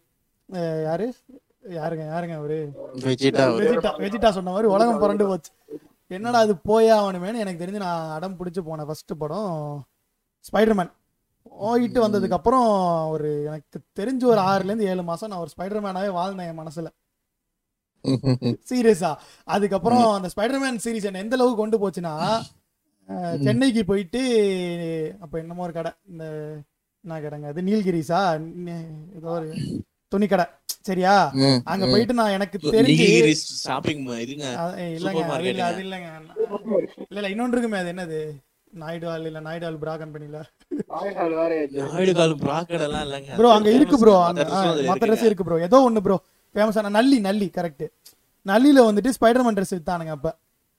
யாரு? 0.88 1.06
யாருங்க? 1.78 2.04
யாருங்க 2.14 2.36
அவரு? 2.40 2.58
வெஜிடா. 4.04 4.30
சொன்ன 4.38 4.52
மாதிரி 4.56 4.70
உலகம் 4.76 5.02
புரண்டு 5.04 5.28
போச்சு. 5.32 5.52
என்னடா 6.12 6.40
அது 6.46 6.54
போயே 6.70 6.92
ஆகணுமேனு 7.00 7.44
எனக்கு 7.44 7.62
தெரிஞ்சு 7.64 7.84
நான் 7.86 8.12
அடம் 8.18 8.38
பிடிச்சி 8.40 8.62
போனேன் 8.68 8.88
ஃபர்ஸ்ட் 8.90 9.14
படம். 9.24 9.54
ஸ்பைடர்மேன் 10.46 10.92
போயிட்டு 11.62 12.00
வந்ததுக்கு 12.04 12.38
அப்புறம் 12.38 12.68
ஒரு 13.14 13.28
எனக்கு 13.48 13.80
தெரிஞ்சு 14.00 14.26
ஒரு 14.32 14.42
ஆறுல 14.50 14.72
இருந்து 14.72 14.90
ஏழு 14.92 15.04
மாசம் 15.10 15.32
நான் 15.32 15.44
ஒரு 15.44 15.54
ஸ்பைடர்மேனாவே 15.54 16.12
வாழ்ந்தேன் 16.16 16.50
என் 16.52 16.62
மனசுல. 16.62 16.88
சீரியஸா 18.70 19.12
அதுக்கப்புறம் 19.48 20.06
அந்த 20.16 20.28
ஸ்பைடர்மேன் 20.34 20.84
சீரிஸ் 20.84 21.08
என்ன 21.10 21.24
எந்த 21.24 21.38
அளவுக்கு 21.38 21.62
கொண்டு 21.62 21.78
போச்சுன்னா 21.84 22.14
சென்னைக்கு 23.44 23.82
போயிட்டு 23.90 24.22
அப்ப 25.22 25.34
என்னமோ 25.42 25.64
ஒரு 25.66 25.74
கடை 25.74 25.92
இந்த 26.12 26.26
என்ன 27.06 27.20
கடைங்க 27.24 27.48
அது? 27.52 27.66
நீல்கிரிஸா? 27.68 28.20
ஏதோ 29.18 29.30
ஒரு 29.36 29.50
துணி 30.12 30.28
கடை 30.28 30.46
சரியா 30.86 31.14
அங்க 31.72 31.86
போயிட்டு 31.88 32.14
நான் 32.14 32.36
எனக்கு 32.38 32.58
தெரிஞ்சு 32.76 33.06
ஷாப்பிங் 33.66 34.02
இல்லைங்க 34.98 35.24
அது 35.70 35.84
இல்லைங்க. 35.86 36.10
இல்ல 37.06 37.20
இல்ல 37.20 37.32
இன்னொன்று 37.34 37.56
இருக்குமே 37.56 37.82
அது 37.82 37.94
என்னது? 37.94 38.20
நாயுடு 38.82 39.08
ஆல் 39.12 39.28
இல்ல 39.30 39.40
நாயுடு 39.48 39.66
ஆல் 39.68 39.80
பிரா 39.84 39.94
கம்பெனில. 40.02 40.38
நாயுடு 41.92 42.14
காலம் 42.20 42.42
ப்ராக்கெட் 42.46 42.84
எல்லாம் 42.88 43.06
இல்லைங்க. 43.08 43.32
ப்ரோ 43.40 43.50
அங்க 43.58 43.70
இருக்கு 43.78 43.98
ப்ரோ 44.04 44.16
அங்க 44.28 44.42
மத்த 44.90 45.04
ட்ரெஸ். 45.10 45.26
இருக்கு. 45.30 45.46
ப்ரோ 45.48 45.60
ஏதோ 45.68 45.78
ஒண்ணு 45.88 46.04
ப்ரோ 46.08 46.18
ஃபேமஸான 46.56 46.92
நல்லி 46.98 47.18
நல்லி 47.30 47.48
கரெக்ட் 47.58 47.86
நல்லில 48.46 48.86
வந்துட்டு 48.90 49.14
ஸ்பைடர்மேன் 49.18 49.58
ட்ரெஸ் 49.58 49.76
வித்தானுங்க 49.78 50.14
அப்ப. 50.18 50.30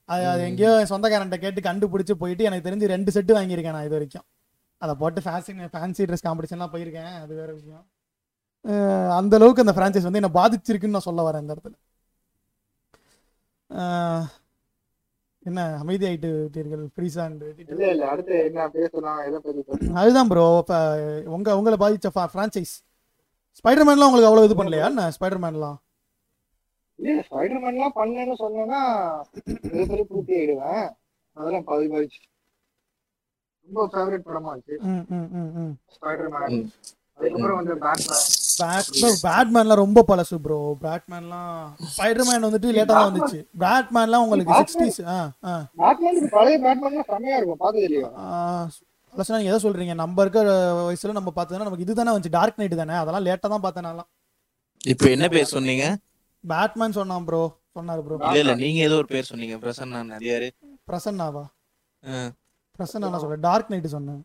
அது 0.09 0.25
அது 0.33 0.43
எங்கேயோ 0.51 0.73
சொந்தக்காரன்ட்ட 0.93 1.39
கேட்டு 1.45 1.61
கண்டுபிடிச்சு 1.69 2.15
போயிட்டு 2.23 2.47
எனக்கு 2.49 2.67
தெரிஞ்சு 2.69 2.93
ரெண்டு 2.95 3.13
செட்டு 3.17 3.37
வாங்கியிருக்கேன் 3.39 3.77
நான் 3.77 3.87
இது 3.89 3.97
வரைக்கும். 3.99 4.27
அதை 4.83 4.93
போட்டு 5.03 5.21
ஃபேஷன் 5.27 5.61
ஃபேன்சி 5.75 6.07
ட்ரெஸ் 6.09 6.27
காம்படிஷன்லாம் 6.27 6.73
போயிருக்கேன். 6.75 7.13
அது 7.25 7.33
வேற 7.41 7.51
விஷயம். 7.59 7.85
அந்த 9.19 9.35
அளவுக்கு 9.39 9.65
அந்த 9.65 9.75
ஃப்ரான்ச்சைஸ் 9.77 10.09
வந்து 10.09 10.21
என்ன 10.23 10.31
பாதிச்சிருக்குன்னு 10.41 10.97
நான் 10.99 11.09
சொல்ல 11.11 11.23
வரேன் 11.29 11.43
இந்த 11.45 11.55
இடத்துல. 11.57 11.77
என்ன 15.47 15.61
அமைதி 15.81 16.05
ஆயிட்டு 16.09 16.29
விட்டீர்கள் 16.37 16.85
ஃப்ரீஸா 16.95 17.25
அதுதான் 20.01 20.31
ப்ரோ 20.33 20.47
இப்போ 20.63 20.79
உங்க 21.37 21.57
உங்களை 21.59 21.77
பாதிச்ச 21.83 22.11
ஃப்ரான்ச்சைஸ் 22.33 22.75
ஸ்பைடர்மேன்லாம் 23.59 24.09
உங்களுக்கு 24.09 24.31
அவ்வளோ 24.31 24.47
இது 24.47 24.57
பண்ணலையா? 24.61 24.87
என்ன 24.91 25.05
ஸ்பைடர்மேன்லாம் 25.17 25.77
இல்ல 26.99 27.23
ஸ்பைடர்மேன் 27.29 27.77
எல்லாம் 27.77 27.97
பண்ணேன்னு 27.99 28.37
சொன்னேன்னா 28.43 28.81
பூர்த்தி 30.11 30.35
ஆயிடுவேன். 30.39 30.87
அதெல்லாம் 31.37 31.67
பாதி 31.69 31.87
பாதிச்சு. 31.93 32.21
ரொம்ப 33.69 33.87
ஃபேவரட் 33.93 34.27
படமா 34.29 34.53
ம் 34.91 35.75
ஸ்பைடர்மேன். 35.97 36.57
அதுக்கப்புறம் 37.19 37.59
வந்து 37.61 37.75
பேட்மேன் 37.85 38.09
பேட் 38.13 38.36
பேட்மேன்லாம் 39.23 39.81
ரொம்ப 39.83 40.01
பழசு 40.09 40.37
ப்ரோ 40.45 40.57
பேட்மேன்லாம் 40.83 41.55
ஸ்பைடர்மேன் 41.91 42.47
வந்துட்டு 42.47 42.75
லேட்டாக 42.77 42.97
தான் 42.97 43.09
வந்துச்சு. 43.09 43.39
பேட்மேன்லாம் 43.63 44.25
உங்களுக்கு 44.25 44.59
சிக்ஸ்டீஸ் 44.61 45.01
ஆ 45.09 45.17
ஆ. 45.45 45.55
பேட்மேன் 45.81 46.31
பழைய 46.35 46.57
பேட்மேன்லாம் 46.65 47.09
செம்மையா 47.11 47.39
இருக்கும் 47.39 47.63
பார்த்தது 47.63 47.87
இல்லையா? 47.89 48.11
அலசனா 49.15 49.39
நீங்கள் 49.39 49.53
எதை 49.53 49.61
சொல்கிறீங்க 49.65 49.95
நம்ம 50.01 50.25
இருக்க 50.25 50.41
வயசுல 50.81 51.17
நம்ம 51.19 51.33
பார்த்ததுன்னா 51.37 51.67
நமக்கு 51.67 51.87
இதுதானே 51.87 52.13
வந்துச்சு 52.13 52.37
டார்க் 52.37 52.59
நைட் 52.61 52.81
தானே? 52.81 52.97
அதெல்லாம் 53.03 53.27
லேட்டாக 53.27 53.51
தான் 53.55 53.65
பார்த்தேன் 53.67 54.03
இப்ப 54.85 55.05
என்ன 55.15 55.27
பேர் 55.31 55.53
சொன்னீங்க? 55.53 55.85
பேட்மேன் 56.45 56.97
சொன்னான் 56.97 57.27
ப்ரோ 57.29 57.43
சொன்னார் 57.77 58.03
ப்ரோ 58.05 58.17
இல்ல 58.25 58.41
இல்ல 58.43 58.53
நீங்க 58.61 58.81
ஏதோ 58.85 58.97
ஒரு 59.01 59.09
பேர் 59.09 59.31
சொன்னீங்க. 59.31 59.57
பிரசன்னா 59.63 60.01
யாரு? 60.27 60.49
பிரசன்னாவா? 60.89 61.45
ஆ, 62.03 62.17
பிரசன்னா 62.79 63.07
நான் 63.07 63.23
சொல்கிறேன் 63.23 63.45
டார்க் 63.47 63.71
நைட் 63.73 63.95
சொன்னேன். 63.95 64.21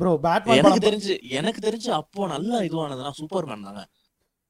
ப்ரோ 0.00 0.12
பேட்மேன் 0.26 0.60
எனக்கு 0.60 0.82
தெரிஞ்சு 0.86 1.14
எனக்கு 1.38 1.60
தெரிஞ்சு 1.66 1.90
அப்போ 1.98 2.26
நல்லா 2.34 2.58
இதுவானதுன்னா 2.68 3.12
சூப்பர்மேன் 3.20 3.66
தாங்க. 3.68 3.82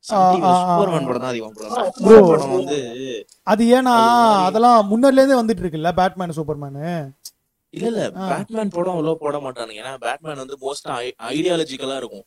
தான் 0.05 1.41
அது 3.53 3.63
ஏன்னா 3.77 3.95
அதெல்லாம் 4.47 4.79
முன்னாடில 4.93 5.21
இருந்தே 5.21 5.41
வந்துட்டு 5.41 5.63
இருக்குல்ல 5.65 5.93
பேட்மேன் 6.01 6.37
சூப்பர்மேனு 6.39 6.87
இல்ல 7.75 7.87
இல்ல. 7.91 8.03
பேட்மேன் 8.31 8.73
படம் 8.77 8.95
அவ்வளவு 8.95 9.21
போட 9.23 9.37
மாட்டானுங்க. 9.45 9.81
ஏன்னா 9.83 9.93
பேட்மேன் 10.05 10.41
வந்து 10.43 10.57
மோஸ்டா 10.65 10.95
ஐடியாலஜிக்கலா 11.31 11.97
இருக்கும். 12.03 12.25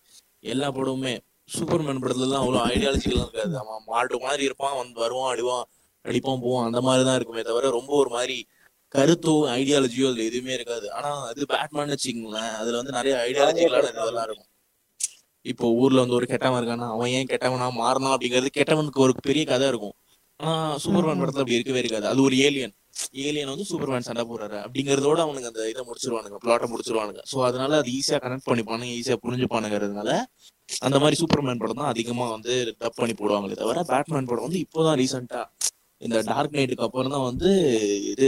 எல்லா 0.53 0.67
படமுமே 0.77 1.13
சூப்பர்மேன் 1.55 2.01
படத்துல 2.03 2.27
எல்லாம் 2.27 2.43
அவ்வளவு 2.43 2.63
ஐடியாலஜிக்கலா 2.71 3.25
இருக்காது. 3.25 3.53
அவன் 3.63 3.83
மாட்டு 3.91 4.17
மாதிரி 4.25 4.43
இருப்பான் 4.49 4.77
வந்து 4.79 4.97
வருவான் 5.03 5.31
அடிவான் 5.33 5.65
அடிப்பான் 6.05 6.41
போவான். 6.45 6.65
அந்த 6.69 6.79
மாதிரி 6.87 7.03
தான் 7.07 7.17
இருக்குமே 7.19 7.43
தவிர 7.49 7.69
ரொம்ப 7.77 7.91
ஒரு 8.01 8.11
மாதிரி 8.17 8.37
கருத்தோ 8.93 9.33
ஐடியாலஜியோ 9.57 10.07
அதுல 10.09 10.25
எதுவுமே 10.29 10.53
இருக்காது. 10.57 10.87
ஆனா 10.97 11.09
அது 11.29 11.47
பேட்மேன் 11.53 11.93
வச்சுக்கோங்களேன். 11.93 12.53
அதுல 12.61 12.77
வந்து 12.81 12.93
நிறைய 12.97 13.13
ஐடியாலஜிக்கலான 13.27 13.89
இதெல்லாம் 13.93 14.27
இருக்கும். 14.27 14.49
இப்போ 15.45 15.65
ஊர்ல 15.81 16.03
வந்து 16.03 16.17
ஒரு 16.19 16.27
கெட்டவன் 16.31 16.59
இருக்கானா 16.61 16.87
அவன் 16.95 17.11
ஏன் 17.17 17.29
கெட்டவனா 17.31 17.67
மாறினான் 17.81 18.13
அப்படிங்கிறது 18.15 18.51
கெட்டவனுக்கு 18.59 19.03
ஒரு 19.05 19.13
பெரிய 19.27 19.43
கதை 19.51 19.67
இருக்கும். 19.71 19.95
ஆனா 20.39 20.53
சூப்பர்மேன் 20.83 21.21
படத்துல 21.21 21.43
அப்படி 21.43 21.57
இருக்கவே 21.57 21.81
இருக்காது. 21.83 22.07
அது 22.11 22.21
ஒரு 22.27 22.35
ஏலியன் 22.47 22.73
ஏலியன் 23.25 23.51
வந்து 23.51 23.65
சூப்பர்மேன் 23.69 24.07
சண்டை 24.07 24.23
போடுறாரு 24.29 24.57
அப்படிங்கறதோட 24.65 25.19
அவனுக்கு 25.25 25.49
அந்த 25.51 25.61
இதை 25.71 25.81
முடிச்சிருவானுங்க 25.89 26.37
பிளாட்டை 26.43 26.67
முடிச்சிருவானுங்க. 26.73 27.21
சோ 27.31 27.37
அதனால 27.49 27.71
அது 27.81 27.89
ஈஸியா 27.99 28.19
கனெக்ட் 28.25 28.49
பண்ணிப்பானுங்க 28.49 28.93
ஈஸியா 28.99 29.17
புரிஞ்சுப்பானுங்கிறதுனால 29.25 30.11
அந்த 30.85 30.97
மாதிரி 31.01 31.17
சூப்பர்மேன் 31.21 31.61
படம் 31.61 31.79
தான் 31.81 31.91
அதிகமா 31.93 32.25
வந்து 32.35 32.53
டப் 32.81 32.99
பண்ணி 33.01 33.15
போடுவாங்களே 33.19 33.57
தவிர 33.61 33.83
பேட்மேன் 33.91 34.29
படம் 34.31 34.45
வந்து 34.47 34.61
இப்போதான் 34.65 34.97
ரீசெண்டா 35.01 35.41
இந்த 36.01 36.17
டார்க் 36.31 36.57
நைட்டுக்கு 36.57 36.85
அப்புறம் 36.87 37.13
தான் 37.15 37.27
வந்து 37.29 37.49
இது 38.13 38.27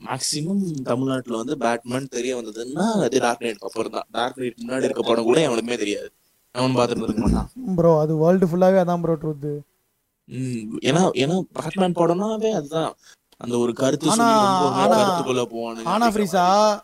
மேக்சிமம் 0.00 0.82
தமிழ்நாட்டுல 0.82 1.36
வந்து 1.36 1.58
பேட்மேன் 1.58 2.08
தெரிய 2.08 2.36
வந்ததுன்னா 2.36 3.02
அது 3.02 3.20
டார்க் 3.20 3.40
நைட்டுக்கு 3.40 3.58
அப்புறம் 3.58 3.92
தான். 3.92 4.06
டார்க் 4.10 4.38
நைட் 4.38 4.58
முன்னாடி 4.66 4.82
இருக்க 4.82 5.02
படம் 5.02 5.24
கூட 5.24 5.48
அவனுக்குமே 5.48 5.76
தெரியாது. 5.76 6.12
அவன் 6.52 6.76
பார்த்துட்டு 6.76 7.02
இருக்க 7.02 7.22
மாட்டான். 7.22 7.50
ப்ரோ 7.76 8.00
அது 8.00 8.16
வேர்ல்டு 8.16 8.46
ஃபுல்லாவே 8.46 8.84
அதான் 8.84 9.00
ப்ரோ 9.00 9.14
ட்ரூத் 9.14 9.58
ஏன்னா 10.82 11.08
ஏன்னா 11.12 11.40
பேட்மேன் 11.52 11.92
படம்னாவே 11.92 12.50
அதுதான். 12.50 12.94
அந்த 13.36 13.58
ஒரு 13.58 13.72
கருத்து 13.72 14.10
கருத்துக்குள்ள 14.10 15.44
போவானுங்க. 15.54 15.84
ஆனா 15.84 16.08
ஃப்ரீஸா 16.08 16.80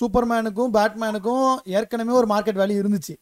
சூப்பர்மேனுக்கும் 0.00 0.70
பேட்மேனுக்கும் 0.72 1.56
ஏற்கனவே 1.64 2.10
ஒரு 2.10 2.26
மார்க்கெட் 2.26 2.58
வேல்யூ 2.58 2.84
இருந்துச்சு. 2.84 3.16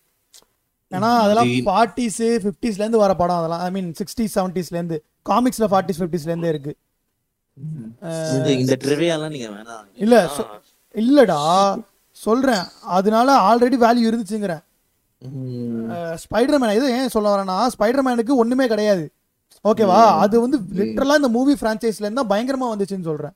ஏன்னா 0.91 1.17
அதெல்லாம் 1.19 1.45
அது- 1.45 1.49
ஃபார்ட்டிஸ் 1.49 2.19
ஃபிஃப்டிஸ்ல 2.19 2.75
இருந்து 2.75 2.99
வர 2.99 3.15
படம் 3.15 3.37
அதெல்லாம். 3.37 3.61
ஐ 3.61 3.71
மீன் 3.71 3.93
சிக்ஸ்டீஸ் 3.93 4.39
செவன்டிஸ்ல 4.39 4.75
இருந்து. 4.75 5.05
காமிக்ஸ்ல 5.29 5.67
ஃபார்ட்டிஸ் 5.71 5.99
ஃபிஃப்டிஸ்ல 5.99 6.25
இருந்தே 6.25 6.49
இருக்கு. 6.49 6.77
இந்த 8.37 8.49
இந்த 8.63 8.75
ட்ரிவியாலாம் 8.85 9.33
நீங்க 9.35 9.49
வேணாம். 9.57 9.85
இல்ல, 10.05 10.17
இல்லடா. 10.95 11.41
சொல்றேன். 12.17 12.65
அதனால 12.97 13.29
ஆல்ரெடி 13.49 13.77
வேல்யூ 13.85 14.09
இருந்துச்சுங்கிறேன். 14.11 14.63
ஸ்பைடர்மேன் 16.25 16.75
இது 16.79 16.87
ஏன் 16.99 17.13
சொல்ல 17.15 17.29
வரேன்னா 17.35 17.57
ஸ்பைடர்மேனுக்கு 17.75 18.41
ஒண்ணுமே 18.43 18.67
கிடையாது. 18.73 19.05
ஓகேவா? 19.65 20.01
அது 20.25 20.35
வந்து 20.45 20.59
லிட்டரலா 20.79 21.17
இந்த 21.21 21.31
மூவி 21.37 21.55
பிரான்ச்சைஸ்ல 21.63 22.07
இருந்தா 22.07 22.25
பயங்கரமா 22.33 22.67
வந்துச்சுன்னு 22.73 23.09
சொல்றேன். 23.11 23.35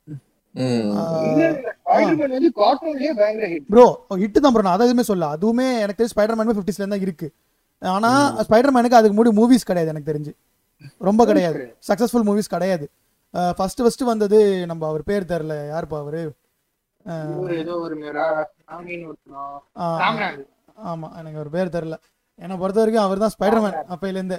உம் 0.54 0.86
இல்ல 1.26 1.42
இல்ல 1.48 1.68
ஸ்பைடர்மேன் 1.82 2.32
வந்து 2.36 2.50
கார்ட்டூன்லயே 2.60 3.12
பயங்கர 3.20 3.48
ஹிட் 3.52 3.66
ப்ரோ 3.72 3.86
ஹிட் 4.22 4.40
தான் 4.44 4.54
ப்ரோ 4.54 4.64
நான் 4.66 4.76
அதை 4.76 4.86
எதுவுமே 4.88 5.04
சொல்ல 5.10 5.28
அதுவுமே 5.36 5.66
எனக்கு 5.82 5.98
தெரிஞ்சு 6.00 6.14
ஸ்பைடர்மேன் 6.14 6.56
ஃபிஃப்டிஸ்ல 6.58 6.84
இருந்தா 6.84 7.00
இருக்கு. 7.06 7.28
ஆனா 7.82 8.10
ஸ்பைடர்மேனுக்கு 8.46 8.98
அதுக்கு 9.00 9.16
முன்னாடி 9.16 9.34
மூவிஸ் 9.40 9.68
கிடையாது 9.70 9.92
எனக்கு 9.92 10.10
தெரிஞ்சு. 10.12 10.32
ரொம்ப 11.08 11.24
கிடையாது. 11.30 11.58
சக்சஸ்ஃபுல் 11.88 12.26
மூவிஸ் 12.30 12.54
கிடையாது. 12.56 12.86
ஃபர்ஸ்ட் 13.58 13.82
ஃபர்ஸ்ட் 13.82 14.04
வந்தது 14.10 14.38
நம்ம 14.70 14.86
அவர் 14.90 15.08
பேர் 15.10 15.30
தெரியல. 15.32 15.56
யாருப்பா 15.72 15.98
அவரு. 16.04 16.22
ஆமா 20.90 21.08
எனக்கு 21.20 21.40
அவர் 21.40 21.54
பேர் 21.56 21.74
தெரியல. 21.76 21.96
என்னை 22.44 22.54
பொறுத்த 22.60 22.80
வரைக்கும் 22.82 23.06
அவர் 23.06 23.22
தான் 23.24 23.34
ஸ்பைடர்மேன் 23.36 23.78
அப்பையிலேருந்து. 23.94 24.38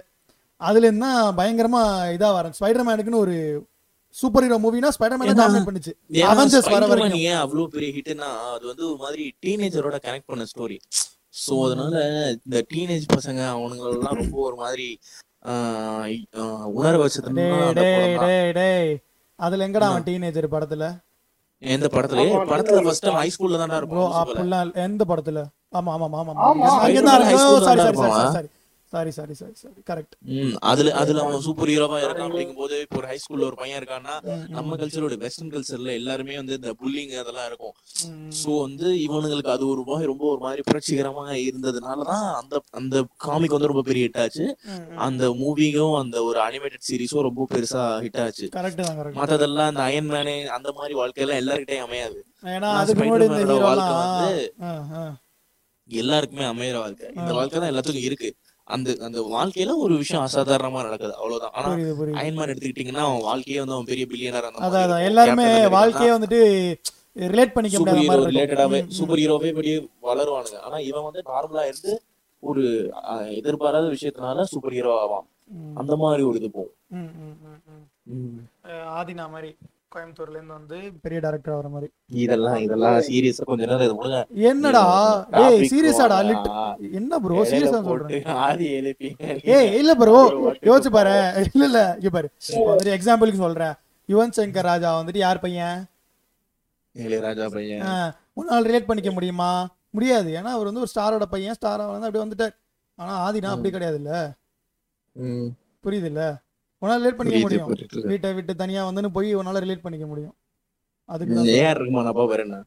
அதுல 0.62 0.88
இருந்து 0.88 1.06
தான் 1.08 1.36
பயங்கரமா 1.40 1.82
இதா 2.16 2.30
வரும் 2.38 2.56
ஸ்பைடர்மேனுக்குன்னு 2.58 3.24
ஒரு 3.26 3.36
சூப்பர் 4.16 4.46
ஹீரோ 4.46 4.58
மூவினா 4.64 4.90
ஸ்பைடர்மேன் 4.96 5.40
டாமினேட் 5.40 5.68
பண்ணுச்சு. 5.70 5.94
Avengers 6.32 6.56
வர 6.56 6.68
Spider-Man 6.68 6.92
வரைக்கும். 6.94 7.24
ஏன் 7.30 7.42
அவ்வளவு 7.44 7.66
பெரிய 7.76 7.90
ஹிட்னா 7.98 8.30
அது 8.56 8.66
வந்து 8.72 8.84
ஒரு 8.92 9.00
மாதிரி 9.06 9.24
டீனேஜரோட 9.46 9.98
கனெக்ட் 10.06 10.30
பண்ண 10.32 10.46
ஸ்டோரி 10.52 10.78
சோ 11.44 11.54
அதனால 11.66 11.96
இந்த 12.46 12.58
டீனேஜ் 12.72 13.06
பசங்க 13.16 13.42
அவனுங்க 13.56 13.86
எல்லாம் 13.92 14.20
ரொம்ப 14.22 14.38
ஒரு 14.48 14.58
மாதிரி 14.64 14.88
உணர 16.76 16.94
தான். 17.20 17.38
டேய் 18.54 18.92
அதுல 19.40 19.66
எங்கடா 19.68 19.88
அவன் 19.92 20.06
டீனேஜர் 20.08 20.54
படத்துல? 20.54 20.86
எந்த 21.62 21.88
படத்துல? 21.90 22.22
படத்துல 22.52 22.82
ஃபர்ஸ்ட் 22.86 23.08
ஹை 23.16 23.28
ஸ்கூல்ல 23.30 23.58
லூசுபல. 23.96 24.20
அப்படிலாம் 24.22 24.64
இல்ல. 24.66 24.76
எந்த 24.84 25.04
படத்துல? 25.12 25.40
ஆமா 25.74 25.92
ஆமா 25.96 26.08
ஆமா 26.12 26.34
ஆமா, 26.44 26.70
அங்க 26.80 27.02
தான் 27.02 27.26
சாரி 27.64 27.82
தான் 27.82 27.98
sorry. 27.98 28.32
Sorry 28.36 28.50
sorry 28.92 29.12
sorry 29.18 29.34
sorry 29.40 29.56
sorry 29.62 29.82
correct 29.90 30.16
அதுல 30.72 30.94
அதுல 31.02 31.22
அவன் 31.26 31.44
சூப்பர் 31.46 31.70
ஹீரோவா 31.72 31.98
இருக்கான் 32.06 32.28
அப்படிங்கும்போது 32.28 32.76
இப்போ 32.86 32.98
ஒரு 33.02 33.08
ஹை 33.12 33.18
ஸ்கூல்ல 33.24 33.46
ஒரு 33.50 33.58
பையன் 33.62 33.80
இருக்கான்னா 33.82 34.16
நம்ம 34.56 34.78
கல்ச்சரோட 34.82 35.18
வெஸ்டர்ன் 35.24 35.52
கல்ச்சர்ல 35.54 35.94
எல்லாருமே 36.00 36.36
வந்து 36.40 36.58
இந்த 36.60 36.72
புல்லிங் 36.82 37.14
அதெல்லாம் 37.22 37.48
இருக்கும். 37.50 37.74
சோ 38.42 38.50
வந்து 38.66 38.88
இவனுங்களுக்கு 39.06 39.54
அது 39.56 39.66
ஒரு 39.74 39.84
மாதிரி 39.90 40.10
ரொம்ப 40.12 40.26
ஒரு 40.34 40.42
மாதிரி 40.46 40.64
புரட்சிகரமா 40.70 41.26
இருந்ததுனாலதான் 41.46 42.28
அந்த 42.42 42.62
அந்த 42.82 43.04
காமிக் 43.28 43.56
வந்து 43.58 43.72
ரொம்ப 43.74 43.86
பெரிய 43.90 44.08
ஹிட் 44.08 44.22
ஆச்சு. 44.26 44.46
அந்த 45.08 45.24
மூவியும் 45.42 45.96
அந்த 46.02 46.18
ஒரு 46.30 46.40
அனிமேட்டட் 46.48 46.88
சீரிஸும் 46.90 47.26
ரொம்ப 47.30 47.48
பெருசா 47.54 47.86
ஹிட் 48.06 48.22
ஆச்சு. 48.26 48.46
கரெக்ட் 48.58 48.84
தான் 48.84 49.00
கரெக்ட் 49.02 49.20
மத்ததெல்லாம் 49.22 49.72
அந்த 49.72 49.84
அயன் 49.90 50.12
மேனே 50.14 50.38
அந்த 50.58 50.70
மாதிரி 50.80 50.96
வாழ்க்கையெல்லாம் 51.02 51.42
எல்லார்கிட்டயும் 51.44 51.88
அமையாது. 51.88 52.20
வாழ்க்கை 53.68 53.94
வந்து 54.04 54.30
எல்லாருக்குமே 55.90 56.46
அமையிற 56.54 56.78
வாழ்க்கை. 56.84 57.08
இந்த 57.20 57.32
வாழ்க்கை 57.38 57.58
தான் 57.60 57.72
எல்லாத்துக்கும் 57.72 58.08
இருக்கு. 58.10 58.30
அந்த 58.72 58.90
அந்த 59.08 59.20
வாழ்க்கையில 59.32 59.76
ஒரு 59.84 59.94
விஷயம் 60.02 60.26
அசாதாரணமா 60.28 60.82
நடக்குது. 60.88 61.14
அவ்வளவுதான். 61.20 61.54
ஆனா 61.58 61.70
அயன்மேன் 62.22 62.52
எடுத்துக்கிட்டீங்கன்னா 62.54 63.04
அவன் 63.08 63.26
வாழ்க்கையே 63.28 63.60
வந்து 63.64 63.76
அவன் 63.78 63.90
பெரிய 63.92 64.06
பில்லியனர் 64.12 64.48
அந்த 64.50 64.82
அதான் 64.82 65.06
எல்லாருமே 65.10 65.48
வாழ்க்கையே 65.78 66.12
வந்துட்டு 66.16 66.42
ரிலேட் 67.16 67.56
பண்ணிக்க 67.56 67.78
சூப்பர் 67.78 67.94
முடியாத 67.94 68.04
ஹீரோ 68.04 68.20
மாதிரி 68.20 68.32
ரிலேட்டடாவே 68.32 68.80
சூப்பர் 68.98 69.22
ஹீரோவே 69.22 69.52
பெரிய 69.58 69.76
வளருவானுங்க. 70.04 70.60
ஆனா 70.68 70.78
இவன் 70.90 71.08
வந்து 71.08 71.22
நார்மலா 71.32 71.64
இருந்து 71.70 71.94
ஒரு 72.44 72.64
எதிர்பாராத 73.40 73.88
விஷயத்தினால 73.96 74.46
சூப்பர் 74.52 74.76
ஹீரோ 74.78 74.94
ஆவான் 75.02 75.28
அந்த 75.82 75.94
மாதிரி 76.04 76.24
ஒரு 76.30 76.38
இது 76.42 76.50
போகும். 76.52 76.78
ஆதினா 78.98 79.26
மாதிரி. 79.36 79.52
கோயம்புத்தூர்ல 79.92 80.38
இருந்து 80.38 80.56
வந்து 80.56 80.78
பெரிய 81.04 81.20
டைரக்டர் 81.20 81.56
வர 81.56 81.70
மாதிரி. 81.70 81.88
இதெல்லாம் 82.22 82.58
இதெல்லாம் 82.64 82.98
சீரியஸா 83.08 83.44
கொஞ்ச 83.44 83.64
நேரம் 83.64 83.86
இது 83.86 83.96
முழுங்க 83.96 84.20
என்னடா? 84.50 84.84
டேய் 85.36 85.58
சீரியஸாடா. 85.72 86.18
லிட் 86.28 86.48
என்ன 87.00 87.20
ப்ரோ 87.24 87.40
சீரியஸா 87.52 87.80
சொல்றேன் 87.88 88.28
ஆதி 88.42 88.68
எழுப்பி. 88.78 89.10
ஏய் 89.56 89.72
இல்ல 89.80 89.94
ப்ரோ 89.96 90.18
யோசிச்சு 90.68 90.92
பாரு. 90.92 91.16
இல்ல 91.48 91.64
இல்ல 91.70 91.82
இங்க 91.98 92.12
பாரு. 92.12 92.30
இப்போ 92.50 92.66
வந்துட்டு 92.70 92.96
எக்ஸாம்பிளுக்கு 92.98 93.44
சொல்றேன் 93.44 93.76
யுவன் 94.10 94.36
சங்கர் 94.38 94.68
ராஜா 94.68 94.92
வந்துட்டு 94.98 95.22
யார் 95.22 95.44
பையன்? 95.44 95.80
இளையராஜா 96.96 97.46
பையன். 97.52 97.84
ஆஹ், 97.90 98.10
உன்னால 98.38 98.66
ரிலேட் 98.66 98.88
பண்ணிக்க 98.88 99.12
முடியுமா? 99.12 99.52
முடியாது. 99.94 100.30
ஏன்னா 100.38 100.52
அவர் 100.52 100.68
வந்து 100.68 100.82
ஒரு 100.82 100.92
ஸ்டாரோட 100.92 101.26
பையன் 101.30 101.58
ஸ்டாரா 101.58 101.86
வந்து 101.88 102.08
அப்படியே 102.08 102.24
வந்துட்டார். 102.24 102.56
ஆனா 102.98 103.14
ஆதினா 103.24 103.52
அப்படி 103.54 103.72
கிடையாது 103.72 103.98
இல்ல 103.98 104.12
ம். 105.16 105.48
புரியுது 105.84 106.10
இல்ல 106.10 106.24
உன்னால 106.82 107.00
ரிலேட் 107.02 107.18
பண்ணிக்க 107.20 107.40
முடியும். 107.46 107.70
வீட்டை 108.12 108.30
விட்டு 108.38 108.54
தனியா 108.62 108.82
வந்துன்னு 108.90 109.16
போய் 109.18 109.30
உன்னால 109.42 109.62
ரிலேட் 109.66 109.86
பண்ணிக்க 109.86 110.08
முடியும். 110.12 110.36
அதுக்கு 111.10 111.58
ஏஆர் 111.60 111.82
ரஹ்மான் 111.84 112.10
அப்பா 112.12 112.26
பேர் 112.32 112.44
என்ன? 112.46 112.58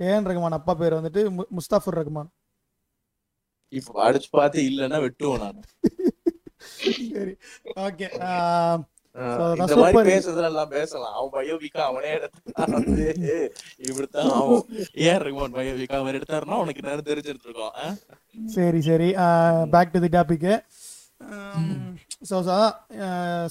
A N 0.00 0.28
Rahman? 0.28 0.56
அப்பா 0.58 0.72
பேர் 0.80 0.98
வந்துட்டு 0.98 1.20
முஸ்தாஃபுர் 1.58 1.98
ரகுமான். 2.00 2.30
இப்ப 3.72 4.00
அடிச்சு 4.06 4.28
பார்த்து 4.38 4.64
இல்லன்னா 4.70 4.98
வெட்டுவோம் 5.04 5.42
நான். 5.42 5.60
சரி 7.12 7.34
ஓகே. 7.86 8.08
இந்த 9.62 9.74
மாதிரி 9.80 9.96
super. 9.96 10.02
பேசுறதுல 10.10 10.48
எல்லாம் 10.50 10.70
பேசலாம். 10.74 11.14
அவன் 11.16 11.32
பயோவிக்கா 11.36 11.80
அவனே 11.88 12.10
எடுத்தான் 12.16 12.74
வந்து. 12.76 13.06
இப்படித்தான் 13.88 14.30
அவன் 14.38 14.62
ஏஆர் 15.06 15.24
ரஹ்மான் 15.26 15.56
பயோவிக்கா 15.58 15.98
அவர் 16.02 16.18
எடுத்தாருன்னா 16.18 16.60
உனக்கு 16.64 16.86
நேரம் 16.88 17.08
தெரிஞ்சிருக்கும் 17.10 17.98
சரி 18.56 18.80
சரி. 18.88 19.08
Back 19.74 19.94
to 19.96 20.02
the 20.06 20.10
topic 20.18 20.48
so 22.30 22.36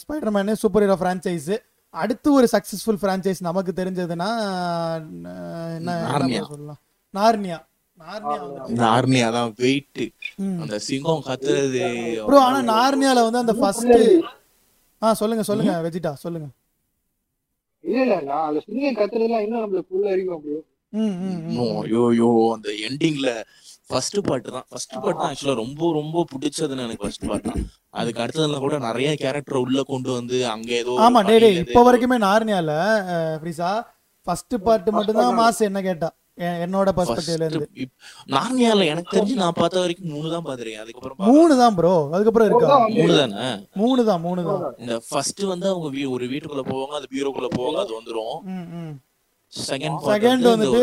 Spiderman 0.01 0.53
super 0.53 0.83
hero 0.85 0.97
franchise 1.01 1.55
அடுத்து 1.93 2.33
ஒரு 2.33 2.47
சக்ஸஸ்ஃபுல் 2.51 2.99
ஃப்ரான்ச்சைஸ் 3.01 3.41
நமக்கு 3.41 3.71
தெரிஞ்சதுன்னா 3.71 4.29
என்ன. 5.77 5.89
சொல்லலாம்? 6.51 6.79
நார்னியா. 7.13 7.57
நார்னியா 8.79 9.27
தான் 9.31 9.51
வெயிட். 9.57 10.03
அந்த 10.61 10.75
சிங்கம் 10.79 11.25
கத்துறது 11.25 11.81
ப்ரோ 12.27 12.39
ஆனா 12.39 12.59
நார்னியால 12.73 13.23
வந்து 13.23 13.43
அந்த 13.43 13.53
ஃபர்ஸ்ட் 13.53 13.93
ஆ 15.01 15.13
சொல்லுங்க 15.13 15.43
சொல்லுங்க 15.43 15.73
வெஜிடா 15.85 16.13
சொல்லுங்க. 16.23 16.47
இல்ல 17.83 17.99
இல்ல 18.03 18.15
நான் 18.21 18.47
அந்த 18.47 18.59
சிங்கம் 18.65 18.97
கத்துறதுலாம் 18.99 19.43
இன்னும் 19.45 19.63
நம்மளுக்கு 19.63 20.57
ம் 20.93 21.15
ம் 21.23 21.77
ஐயோ 21.81 22.29
அந்த 22.55 22.69
எண்டிங்ல 22.87 23.29
ஃபர்ஸ்ட் 23.91 24.17
பாட்டு 24.25 24.49
தான். 24.51 24.65
ஃபர்ஸ்ட் 24.69 24.93
பாட்டு 24.95 25.17
தான் 25.17 25.29
ஆக்சுவலா 25.29 25.55
ரொம்ப 25.59 25.91
ரொம்ப 25.95 26.25
பிடிச்சதுன்னு 26.31 26.85
எனக்கு 26.85 27.03
ஃபர்ஸ்ட் 27.03 27.27
பாட்டு 27.29 27.47
தான். 27.49 27.65
அதுக்கு 27.95 28.23
அடுத்ததுல 28.23 28.59
கூட 28.59 28.77
நிறைய 28.85 29.09
கேரக்டர் 29.21 29.61
உள்ள 29.61 29.83
கொண்டு 29.87 30.09
வந்து 30.17 30.37
அங்க 30.51 30.71
ஏதோ 30.77 30.95
ஆமா 31.05 31.21
டே 31.23 31.35
டே 31.35 31.45
பணியில 31.45 31.63
இப்போ 31.65 31.83
வரைக்குமே 31.87 32.17
நார்னியால 32.25 32.73
ஃப்ரீசா 33.39 33.71
ஃபர்ஸ்ட் 34.27 34.55
பார்ட் 34.65 34.89
மட்டும் 34.95 35.21
தான் 35.21 35.37
மாஸ் 35.37 35.61
என்ன 35.67 35.81
கேட்டா. 35.83 36.09
என்னோட 36.59 36.89
பர்ஸ்பெக்டிவ்ல 36.97 37.47
இருந்து. 37.47 37.85
நார்னியால 38.29 38.85
எனக்கு 38.91 39.13
தெரிஞ்சு 39.13 39.35
நான் 39.39 39.57
பார்த்த 39.57 39.81
வரைக்கும் 39.83 40.11
மூணு 40.13 40.27
தான் 40.33 40.45
பாத்துருக்கேன் 40.45 40.83
அதுக்கப்புறம் 40.83 41.17
மூணு 41.29 41.53
தான் 41.59 41.75
ப்ரோ 41.77 41.91
அதுக்கப்புறம் 42.13 42.47
இருக்கா? 42.49 42.77
மூணு 42.95 43.13
தானே 43.17 43.47
மூணு 43.81 44.01
தான். 44.05 44.21
மூணு 44.25 44.43
தான் 44.47 44.63
இந்த 44.81 44.95
ஃபர்ஸ்ட் 45.07 45.43
வந்து 45.51 45.67
அவங்க 45.71 45.89
வீ- 45.95 46.09
ஒரு 46.13 46.27
வீட்டுக்குள்ள 46.31 46.63
போவாங்க 46.69 46.95
அது 46.99 47.09
பீரோக்குள்ள 47.13 47.49
போவாங்க 47.55 47.79
அது 47.83 47.93
வந்துரும். 47.99 48.39
செகண்ட் 49.53 49.95
செகண்ட் 50.09 50.43
வந்துட்டு 50.51 50.81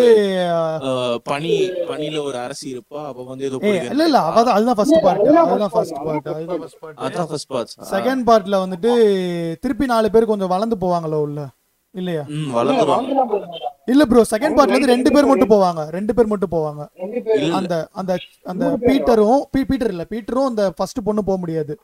பனி 1.27 1.53
பனில 1.89 2.17
ஒரு 2.23 2.39
அரசி 2.41 2.67
இருப்பா 2.73 3.01
அப்ப 3.07 3.23
வந்து 3.25 3.45
ஏதோ. 3.45 3.59
இல்ல 3.87 4.03
இல்ல 4.05 4.19
அவதான் 4.29 4.57
அதுதான் 4.57 4.79
ஃபர்ஸ்ட் 4.79 4.99
பார்ட் 5.05 5.23
அதுதான் 5.45 5.73
ஃபர்ஸ்ட் 5.75 5.95
பார்ட் 6.01 6.29
அதுதான் 6.33 6.61
ஃபர்ஸ்ட் 6.63 6.81
பார்ட் 6.83 6.99
அதான் 7.07 7.31
ஃபர்ஸ்ட் 7.31 7.51
பார்ட் 7.51 7.73
செகண்ட் 7.93 8.25
பார்ட்ல 8.29 8.59
வந்துட்டு 8.65 8.91
திருப்பி 9.63 9.87
நாலு 9.87 10.11
பேர் 10.11 10.31
கொஞ்சம் 10.31 10.53
வளர்ந்து 10.53 10.79
போவாங்களோ 10.81 11.21
உள்ள? 11.23 11.41
இல்லையா? 11.95 12.23
இல்ல 13.89 14.05
ப்ரோ 14.07 14.23
செகண்ட் 14.31 14.57
பார்ட்ல 14.57 14.75
இருந்து 14.75 14.95
ரெண்டு 14.95 15.11
பேர் 15.13 15.31
மட்டும் 15.31 15.53
போவாங்க 15.55 15.83
ரெண்டு 15.91 16.13
பேர் 16.15 16.27
மட்டும் 16.27 16.53
போவாங்க. 16.53 16.83
அந்த 17.59 17.75
அந்த 17.95 18.13
அந்த 18.47 18.65
பீட்டரும் 18.87 19.41
பீ- 19.53 19.67
பீட்டர் 19.67 19.91
இல்ல 19.91 20.05
பீட்டரும் 20.11 20.49
அந்த 20.49 20.65
ஃபர்ஸ்ட் 20.77 21.01
பொண்ணு 21.05 21.25
போக 21.25 21.39
முடியாது. 21.39 21.75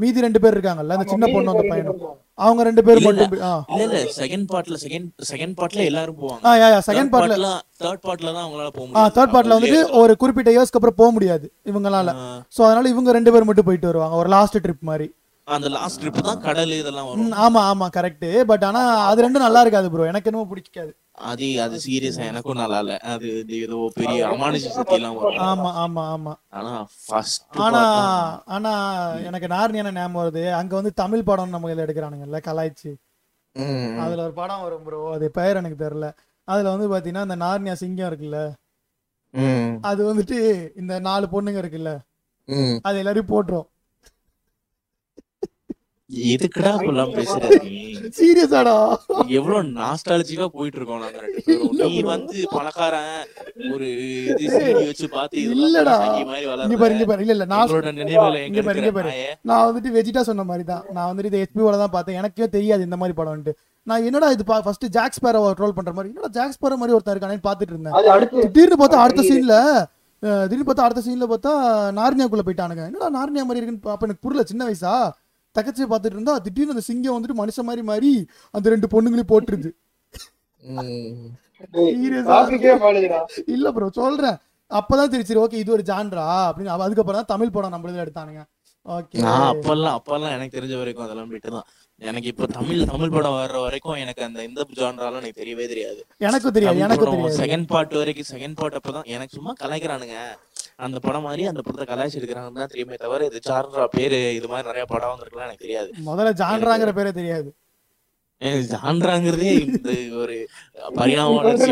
மீதி 0.00 0.20
ரெண்டு 0.20 0.40
பேர் 0.40 0.54
இருக்காங்கல்ல 0.54 0.96
அந்த 0.96 1.06
சின்ன 1.08 1.26
பொண்ணு 1.26 1.52
அந்த 1.52 1.64
பையனும். 1.68 2.00
அவங்க 2.38 2.62
ரெண்டு 2.62 2.82
பேர் 2.84 2.98
இல்ல, 2.98 3.10
மட்டும் 3.10 3.44
ஆ. 3.44 3.52
இல்ல 3.72 3.84
இல்ல 3.86 3.98
செகண்ட் 4.16 4.46
பார்ட்ல 4.50 4.76
செகண்ட் 4.82 5.06
செகண்ட் 5.30 5.54
பார்ட்ல 5.56 5.84
எல்லாரும் 5.84 6.18
போவாங்க. 6.18 6.42
ஆ 6.42 6.52
யா 6.54 6.66
யா 6.68 6.80
செகண்ட் 6.88 7.12
பார்ட்ல 7.12 7.48
தேர்ட் 7.80 8.02
பார்ட்ல 8.04 8.28
தான் 8.28 8.44
அவங்களால 8.44 8.70
போக 8.70 8.82
ஆ 8.82 8.88
முடியும். 8.88 9.14
தேர்ட் 9.16 9.34
பார்ட்ல 9.34 9.56
வந்துட்டு 9.56 9.80
ஒரு 9.96 10.14
குறிப்பிட்ட 10.16 10.50
இயர்ஸ்க்கு 10.50 10.80
அப்புறம் 10.80 10.98
போக 10.98 11.10
முடியாது 11.10 11.46
இவங்களால. 11.66 12.12
சோ 12.56 12.62
அதனால 12.62 12.88
இவங்க 12.88 13.12
ரெண்டு 13.12 13.32
பேர் 13.32 13.44
மட்டும் 13.44 13.64
போயிட்டு 13.64 13.86
வருவாங்க 13.86 14.16
ஒரு 14.16 14.28
லாஸ்ட் 14.28 14.58
ட்ரிப் 14.66 14.84
மாதிரி. 14.84 15.08
அந்த 15.46 15.68
லாஸ்ட் 15.74 16.00
ட்ரிப் 16.02 16.16
தான் 16.26 16.40
கடல் 16.44 16.72
இதெல்லாம் 16.76 17.08
வரும். 17.08 17.32
ஆமா 17.44 17.60
ஆமா 17.70 17.86
கரெக்ட் 17.96 18.24
பட் 18.50 18.64
ஆனா 18.68 18.80
அது 19.08 19.24
ரெண்டும் 19.24 19.44
நல்லா 19.44 19.60
இருக்காது 19.64 19.88
ப்ரோ 19.92 20.06
எனக்கு 20.12 20.28
என்னமோ 20.30 20.46
பிடிக்காது. 20.52 20.92
அது 21.30 21.46
அது 21.64 21.76
சீரியஸா 21.84 22.22
எனக்கும் 22.30 22.60
நல்லா 22.62 22.78
இல்ல. 22.82 22.94
அது 23.12 23.28
ஏதோ 23.58 23.76
பெரிய 23.98 24.18
அமானுஷ 24.32 24.72
சக்தி 24.76 24.96
எல்லாம் 24.98 25.16
வரும். 25.18 25.38
ஆமா 25.50 25.70
ஆமா 25.84 26.02
ஆமா. 26.14 26.32
ஆனா 26.58 26.72
ஃபர்ஸ்ட் 27.04 27.44
ஆனா 27.66 27.82
ஆனா 28.56 28.72
எனக்கு 29.28 29.48
நார்னியான 29.54 29.92
ஞாபகம் 29.98 30.20
வருது. 30.20 30.44
அங்க 30.60 30.72
வந்து 30.80 30.92
தமிழ் 31.02 31.28
படம் 31.30 31.54
நம்ம 31.54 31.70
இதுல 31.70 31.86
எடுக்கிறானுங்கல்ல 31.86 32.40
கலாய்ச்சி. 32.48 32.92
அதுல 34.04 34.24
ஒரு 34.26 34.34
படம் 34.40 34.64
வரும் 34.64 34.84
ப்ரோ 34.86 35.00
அது 35.14 35.26
பெயர் 35.38 35.60
எனக்கு 35.60 35.78
தெரியல. 35.84 36.08
அதுல 36.48 36.72
வந்து 36.74 36.88
பாத்தீங்கன்னா 36.92 37.26
இந்த 37.28 37.38
நார்னியா 37.44 37.76
சிங்கம் 37.82 38.10
இருக்குல்ல? 38.10 38.40
அது 39.90 40.00
வந்துட்டு 40.10 40.36
இந்த 40.76 40.94
நாலு 41.00 41.26
பொண்ணுங்க 41.32 41.58
இருக்குல்ல? 41.62 41.92
அது 42.88 42.96
எல்லாரையும் 42.98 43.32
போட்டுரும். 43.32 43.66
எதுக்குடா 46.32 46.70
இப்பெல்லாம் 46.78 47.12
பேசுற? 47.16 47.46
நீ 47.62 47.78
சீரியஸாடா. 48.18 48.74
எவ்வளவு 49.38 49.60
நாஸ்டாலஜிக்கா 49.78 50.46
போயிட்டு 50.56 50.78
இருக்கோம் 50.78 51.00
நாங்க 51.04 51.18
ரெண்டு 51.24 51.40
பேரும். 51.46 51.72
நீ 51.80 51.96
வந்து 52.10 52.36
பணக்காரன் 52.52 53.16
ஒரு 53.74 53.86
இது 54.44 54.60
வச்சு 54.90 55.08
பார்த்து 55.16 55.42
இதெல்லாம் 55.44 55.68
இல்லடா. 55.70 55.96
இங்க 56.66 56.76
பாரு. 56.82 56.94
இங்க 56.96 57.06
பாரு. 57.10 57.22
இல்ல 57.24 57.34
இல்ல 57.36 57.46
நான் 57.52 57.72
நினைவுல 58.00 58.38
எங்க 58.44 58.52
இங்க 58.52 58.64
பாரு, 58.68 58.80
இங்க 58.82 58.92
பாரு. 58.98 59.14
நான் 59.50 59.66
வந்துட்டு 59.68 59.94
வெஜிடா 59.98 60.24
சொன்ன 60.30 60.46
மாதிரி 60.50 60.66
தான் 60.72 60.84
நான் 60.96 61.08
வந்துட்டு 61.10 61.32
இது 61.32 61.42
ஹெச்பியோட 61.44 61.76
தான் 61.82 61.94
பார்த்தேன். 61.96 62.18
எனக்கே 62.22 62.48
தெரியாது 62.56 62.88
இந்த 62.88 62.98
மாதிரி 63.02 63.16
படம்ட்டு 63.22 63.54
நான் 63.86 64.06
என்னடா 64.10 64.30
இது 64.36 64.46
ஃபர்ஸ்ட் 64.68 64.88
ஜாக்ஸ் 64.98 65.22
பேரோ 65.26 65.42
ட்ரோல் 65.58 65.76
பண்ற 65.80 65.90
மாதிரி? 65.96 66.10
என்னடா 66.14 66.32
ஜாக்ஸ் 66.38 66.62
பேரோ 66.62 66.80
மாதிரி 66.80 66.94
ஒருத்தன் 66.96 67.14
இருக்கானேன்னு 67.16 67.46
பார்த்துட்டு 67.48 67.74
இருந்தேன். 67.74 67.96
அது 67.98 68.08
அடுத்து 68.16 68.46
திடீர்னு 68.54 68.80
பார்த்தா 68.84 69.04
அடுத்த 69.04 69.22
சீன்ல 69.30 69.56
திடீர்னு 70.22 70.66
பார்த்தா 70.68 70.86
அடுத்த 70.88 71.02
சீன்ல 71.06 71.26
பார்த்தா 71.34 71.52
நார்னியாக்குள்ள 72.00 72.44
போயிட்டானுங்க. 72.46 72.84
என்னடா 72.90 73.08
நார்னியா 73.18 73.44
மாதிரி 73.48 73.60
இருக்குன்னு 73.62 73.94
அப்ப 73.94 74.06
எனக்கு 74.08 74.24
புரியல 74.26 74.44
சின்ன 74.52 74.64
வயசா? 74.70 74.94
தக்கச்சி 75.58 75.88
பார்த்துட்டு 75.92 76.18
இருந்தா 76.18 76.34
திடீர்னு 76.46 76.74
அந்த 76.74 76.84
சிங்கம் 76.88 77.16
வந்துட்டு 77.16 77.40
மனுஷன் 77.42 77.68
மாதிரி 77.70 77.84
மாறி 77.90 78.12
அந்த 78.56 78.66
ரெண்டு 78.74 78.92
பொண்ணுங்களையும் 78.94 79.32
போட்டுருது. 79.32 79.70
இல்ல 83.54 83.70
ப்ரோ 83.76 83.88
சொல்றேன். 84.00 84.38
அப்பதான் 84.70 85.10
தெரியும் 85.12 85.30
சரி 85.30 85.42
ஓகே 85.44 85.62
இது 85.62 85.74
ஒரு 85.78 85.84
ஜான்ரா 85.90 86.26
அப்படின்னு 86.46 86.76
அதுக்கப்புறம் 86.86 87.20
தான் 87.20 87.32
தமிழ் 87.34 87.54
படம் 87.56 87.74
நம்ம 87.74 87.90
இதுல 87.90 88.04
எடுத்தானுங்க. 88.04 88.42
ஓகே 88.86 89.22
நான் 89.26 89.48
அப்பெல்லாம் 89.52 89.96
அப்பெல்லாம் 89.98 90.34
எனக்கு 90.36 90.56
தெரிஞ்ச 90.56 90.74
வரைக்கும் 90.80 91.04
அதெல்லாம் 91.06 91.30
விட்டுதான் 91.32 91.66
எனக்கு 92.08 92.28
இப்ப 92.32 92.46
தமிழ் 92.56 92.80
தமிழ் 92.90 93.12
படம் 93.14 93.36
வர்ற 93.36 93.60
வரைக்கும் 93.64 93.98
எனக்கு 94.02 94.22
அந்த 94.26 94.40
இந்த 94.48 94.66
ஜான்ராலாம் 94.80 95.20
எனக்கு 95.22 95.40
தெரியவே 95.42 95.66
தெரியாது. 95.72 96.00
எனக்கும் 96.26 96.54
தெரியாது 96.56 96.82
எனக்கும் 96.86 97.12
தெரியாது. 97.14 97.38
செகண்ட் 97.42 97.66
பார்ட் 97.72 97.94
வரைக்கும் 98.00 98.28
செகண்ட் 98.32 98.58
பார்ட் 98.60 98.76
அப்பதான் 98.80 99.08
எனக்கு 99.14 99.36
சும்மா 99.38 99.54
கலாய்க்கிறானுங்க. 99.62 100.18
அந்த 100.78 100.98
படம் 101.04 101.24
மாதிரி 101.26 101.42
அந்த 101.50 101.60
படத்தை 101.62 101.84
கலாய்ச்சி 101.86 102.18
எடுக்கிறாங்கன்னு 102.18 102.60
தான் 102.62 102.72
தெரியுமே 102.72 102.96
தவிர 103.02 103.26
இது 103.28 103.38
ஜான்ரா 103.46 103.84
பேரு 103.94 104.18
இது 104.38 104.48
மாதிரி 104.50 104.68
நிறைய 104.70 104.84
படம் 104.90 105.12
வந்திருக்கலாம் 105.12 105.46
எனக்கு 105.48 105.64
தெரியாது. 105.64 105.88
முதல்ல 106.08 106.32
ஜான்ராங்கிற 106.40 106.92
பேரே 106.98 107.12
தெரியாது. 107.20 107.48
ஜான்ராங்கிறதே 108.72 109.52
இந்த 109.66 109.90
ஒரு 110.22 110.34
பரிணாம 110.98 111.30
வளர்ச்சி 111.38 111.70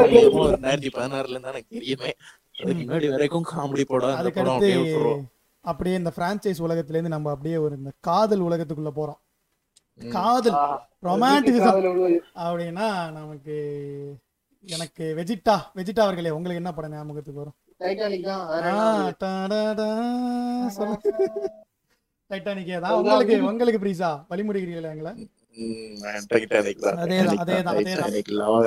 ரெண்டாயிரத்தி 0.54 0.90
பதினாறுல 0.96 1.34
இருந்தா 1.34 1.52
எனக்கு 1.54 1.74
தெரியுமே. 1.76 2.12
அதுக்கு 2.54 2.80
முன்னாடி 2.82 3.08
வரைக்கும் 3.14 3.46
காமெடி 3.52 3.84
படம் 3.84 4.10
அந்த 4.10 4.16
படம் 4.16 4.22
அதுக்கடுத்து 4.22 4.54
அப்படியே 4.56 4.78
விட்டுருவோம். 4.82 5.22
அப்படியே 5.64 5.96
இந்த 6.00 6.10
பிரான்ச்சைஸ் 6.16 6.64
உலகத்துல 6.66 6.96
இருந்து 6.96 7.14
நம்ம 7.16 7.32
அப்படியே 7.34 7.58
ஒரு 7.64 7.74
இந்த 7.80 7.92
காதல் 8.08 8.46
உலகத்துக்குள்ள 8.48 8.92
போறோம். 8.98 9.20
காதல் 10.16 10.58
ரொமான்டிசிசம் 11.08 11.78
அப்படின்னா 12.44 12.86
நமக்கு 13.18 13.56
எனக்கு 14.64 15.04
வெஜிட்டா 15.18 15.56
வெஜிட்டா 15.78 16.02
அவர்களே 16.06 16.34
உங்களுக்கு 16.36 16.62
என்ன 16.62 16.72
படம் 16.76 16.94
ஞாபகத்துக்கு 16.94 17.42
வரும்? 17.42 17.56
டைட்டானிக் 17.84 18.26
தான். 18.26 18.42
டைட்டானிக்கே 22.30 22.76
தான் 22.82 22.94
உங்களுக்கு 22.98 23.34
உங்களுக்கு 23.48 23.80
ப்ரீஸா 23.82 24.10
வழிமுடிகிறீங்களா 24.30 24.92
எங்களை. 24.94 25.12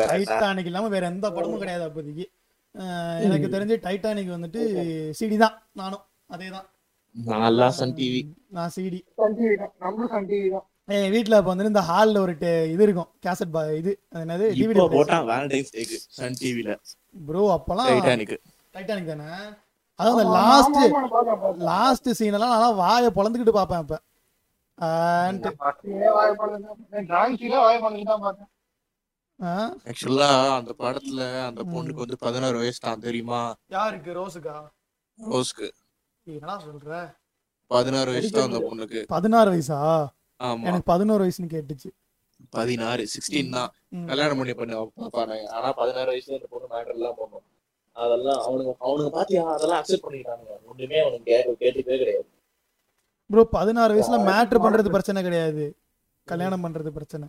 டைட்டானிக் 0.07 0.67
இல்லாம 0.69 0.89
வேற 0.89 1.03
எந்த 1.11 1.27
படமும் 1.31 1.61
கிடையாது 1.61 1.85
அப்போதைக்கு. 1.87 2.25
எனக்கு 3.25 3.47
தெரிஞ்சு 3.53 3.75
டைட்டானிக் 3.85 4.35
வந்துட்டு 4.35 4.61
சிடி 5.19 5.37
தான் 5.37 5.55
நானும். 5.73 6.03
அதேதான். 6.29 6.67
நல்லா 7.15 7.67
சன் 7.77 7.93
டிவி 7.97 8.21
நான் 8.51 8.71
சிடி 8.75 8.99
சன் 9.19 9.35
டிவி 9.37 9.55
தான். 9.61 9.71
நம்மளும் 9.83 10.11
சன் 10.13 10.27
டிவி 10.31 10.49
தான். 10.51 10.65
என் 10.95 11.11
வீட்ல 11.13 11.37
அப்ப 11.39 11.49
வந்து 11.51 11.71
இந்த 11.71 11.81
ஹால்ல 11.87 12.17
ஒரு 12.17 12.33
டே- 12.41 12.67
இது 12.73 12.83
இருக்கும் 12.83 13.09
கேசட் 13.25 13.51
பா 13.51 13.61
இது. 13.79 13.91
அது 14.11 14.21
என்னது? 14.25 14.45
டிவிடி 14.57 14.83
போட்டான் 14.93 15.25
வேலண்டைன்ஸ் 15.29 15.71
சன் 16.17 16.37
டிவில 16.41 16.69
ப்ரோ 17.25 17.43
அப்பலாம் 17.55 17.89
டைட்டானிக் 17.91 18.35
டைட்டானிக் 18.77 19.05
தானே? 19.05 19.29
அதான் 19.99 20.11
அந்த 20.11 20.23
லாஸ்ட். 20.23 20.79
லாஸ்ட் 21.57 22.09
சீன் 22.11 22.33
எல்லாம் 22.33 22.59
நான் 22.59 22.75
வாயை 22.75 23.09
பார்ப்பேன் 23.11 24.03
தான் 28.01 28.23
பார்த்தேன். 28.23 28.49
ஆ? 29.39 29.53
ஆக்சுவலா 29.89 30.29
அந்த 30.55 30.73
படத்துல 30.79 31.45
அந்த 31.45 31.63
பொண்ணுக்கு 31.63 32.03
வந்து 32.03 32.17
பதினாறு 32.17 32.57
வயசு 32.57 32.79
தான் 32.79 32.99
தெரியுமா? 32.99 33.55
யாருக்கு? 33.67 34.11
ரோஸுக்கா? 34.13 34.55
ரோஸ்க்கு. 35.19 35.67
என்னடா 36.27 36.59
சொல்ற? 36.59 37.09
பதினாறு 37.67 38.11
வயசு 38.11 38.29
தான் 38.29 38.43
அந்த 38.43 38.59
பொண்ணுக்கு. 38.59 39.01
பதினாறு 39.07 39.51
வயசா? 39.51 39.79
ஆமா. 40.39 40.63
எனக்கு 40.63 40.83
பதினோரு 40.83 41.25
வயசுன்னு 41.25 41.53
கேட்டுச்சு. 41.55 41.89
பதினாறு 42.49 43.07
சிக்ஸ்டீன் 43.13 43.49
தான். 43.49 43.71
கல்யாணம் 44.07 44.37
பண்ணி 44.37 44.53
பண்ண 44.53 44.89
பாப்பாங்க. 44.97 45.47
ஆனா 45.47 45.71
பதினாறு 45.73 46.11
வயசுல 46.11 46.33
அந்த 46.33 46.47
பொண்ணு 46.49 46.67
மேட்டர் 46.75 46.93
எல்லாம் 46.93 47.15
பண்ணும் 47.17 47.45
அதெல்லாம் 47.97 48.39
அவனுங்க 48.47 48.71
அவனுங்க 48.87 49.11
பாத்தியா? 49.17 49.43
அதெல்லாம் 49.55 49.79
அக்செப்ட் 49.81 50.05
பண்ணிட்டானுங்க. 50.05 50.53
ஒண்ணுமே 50.71 50.99
அவனுக்கு 51.03 51.27
கேட்க 51.31 51.55
கேட்டுக்கவே 51.63 51.99
கிடையாது. 52.03 52.27
ப்ரோ 53.29 53.43
பதினாறு 53.57 53.93
வயசுல 53.95 54.17
மேட்ரு 54.29 54.59
பண்றது 54.65 54.95
பிரச்சனை 54.95 55.21
கிடையாது. 55.27 55.65
கல்யாணம் 56.27 56.63
பண்றது 56.65 56.91
பிரச்சனை. 56.99 57.27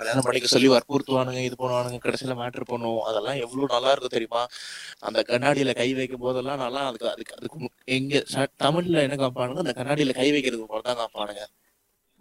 கல்யாணம் 0.00 0.26
பண்ணிக்க 0.26 0.48
சொல்லி 0.52 0.68
வற்புறுத்துவானுங்க 0.72 1.40
இது 1.46 1.56
பண்ணுவானுங்க 1.60 1.98
கடைசியில 2.04 2.34
மேட்டர் 2.40 2.68
பண்ணும் 2.72 3.00
அதெல்லாம் 3.08 3.38
எவ்வளவு 3.44 3.70
நல்லா 3.74 3.92
இருக்கும் 3.92 4.14
தெரியுமா? 4.16 4.42
அந்த 5.08 5.20
கண்ணாடியில 5.30 5.72
கை 5.80 5.88
வைக்கும் 5.98 6.24
போதெல்லாம் 6.24 6.62
நல்லா 6.64 6.82
அதுக்கு 6.88 7.08
அதுக்கு 7.14 7.36
அதுக்கு 7.38 7.70
எங்க 7.96 8.22
தமிழ்ல 8.64 9.04
என்ன 9.06 9.18
காப்பானுங்க 9.22 9.64
அந்த 9.64 9.74
கண்ணாடியில 9.80 10.14
கை 10.20 10.28
வைக்கிறது 10.36 10.66
போல 10.72 10.84
தான் 10.90 11.00
காப்பானுங்க 11.02 11.44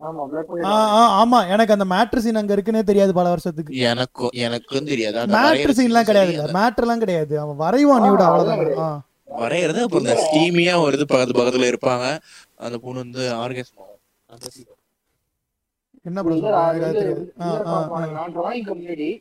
ஆமா, 0.01 1.38
எனக்கு 1.53 1.73
அந்த 1.75 1.86
மேட்ரு 1.91 2.21
சீன் 2.23 2.38
அங்க 2.39 2.53
இருக்குன்னே 2.55 2.81
தெரியாது 2.89 3.13
பல 3.13 3.29
வருஷத்துக்கு. 3.34 3.71
எனக்கும் 3.86 4.34
எனக்கும் 4.45 4.89
தெரியாது. 4.91 5.17
அந்த 5.19 5.34
மேட்ரு 5.39 5.73
சீன்லாம் 5.77 6.08
கிடையாது 6.10 6.31
சரி, 6.31 6.38
அந்த 6.39 6.53
மேட்ரு 6.58 6.84
எல்லாம் 6.86 7.01
கிடையாது. 7.03 7.34
அவன் 7.43 7.58
வரைவான் 7.63 8.03
நியூட 8.05 8.21
அவ்வளவுதான். 8.27 9.01
வரையறது. 9.39 9.79
அப்ப 9.86 9.99
இந்த 10.01 10.13
ஸ்டீமியா 10.23 10.73
ஒரு 10.84 10.95
இது 10.97 11.05
பக்கத்து 11.08 11.34
பக்கத்துல 11.39 11.67
இருப்பாங்க. 11.71 12.05
அந்த 12.65 12.77
பொண்ணு 12.84 13.03
வந்து 13.03 13.23
ஆர்கேஸ்ம் 13.39 13.81
என்ன 16.05 16.21
முன்னாடி. 16.23 16.41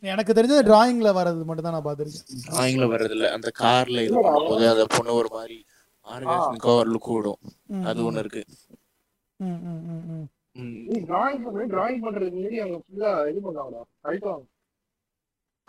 எனக்கு 0.07 0.33
தெரிஞ்சது 0.33 0.63
டிராயிங்ல 0.67 1.11
வர்றது 1.19 1.47
மட்டும் 1.49 1.67
தான் 1.67 1.75
நான் 1.77 1.87
பாத்திருக்கேன் 1.87 2.43
டிராயிங்ல 2.49 2.87
வர்றது 2.91 3.15
இல்ல 3.17 3.27
அந்த 3.37 3.49
கார்ல 3.61 4.03
இது 4.07 4.15
பண்ணும்போது 4.27 4.65
அந்த 4.73 4.85
பொண்ணு 4.93 5.17
ஒரு 5.21 5.29
மாதிரி 5.35 5.57
ஆர்கேஸ்மிக்கா 6.07 6.71
ஒரு 6.81 6.89
லுக் 6.95 7.09
விடும் 7.15 7.39
ம், 7.73 7.85
அது 7.89 8.05
ஒண்ணு 8.09 8.23
இருக்கு. 8.25 8.43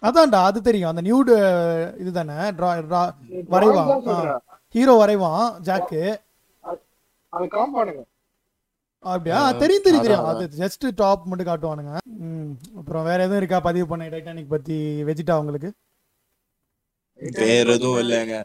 அதான்டா 0.02 0.44
அது 0.44 0.62
தெரியும். 0.62 0.96
அந்த 0.96 1.02
நியூடு 1.02 2.00
இதுதானே? 2.00 2.34
வரைவான். 2.34 3.14
ஹீரோ 4.70 5.06
வரைவான் 5.06 5.64
ஜாக்கு. 5.64 6.16
அப்படியா? 9.00 9.42
ஆ, 9.42 9.52
தெரியும் 9.52 9.84
தெரியும் 9.84 10.06
தெரியும். 10.06 10.26
அது 10.26 10.50
ஜஸ்ட் 10.58 10.92
டாப் 10.96 11.26
மட்டும் 11.26 11.48
காட்டுவானுங்க. 11.48 11.98
ம். 12.04 12.50
அப்புறம் 12.78 13.04
வேற 13.04 13.18
எதுவும் 13.18 13.38
இருக்கா 13.38 13.60
பதிவு 13.60 13.88
பண்ண 13.88 14.06
டைட்டானிக் 14.06 14.50
பத்தி? 14.50 15.04
வெஜிட்டா 15.04 15.38
உங்களுக்கு 15.38 15.74
வேற 17.16 17.74
எதுவும் 17.74 17.98
இல்லைங்க. 17.98 18.44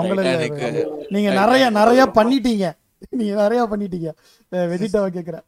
உங்களுக்கு 0.00 0.54
Titanic. 0.54 1.06
நீங்க 1.08 1.32
நிறைய 1.32 1.70
நிறைய 1.70 2.04
பண்ணிட்டீங்க. 2.04 2.72
நீங்க 3.10 3.48
நிறைய 3.48 3.66
பண்ணிட்டீங்க. 3.70 4.12
வெஜிட்டாவை 4.56 4.92
கேக்குறேன். 4.92 5.42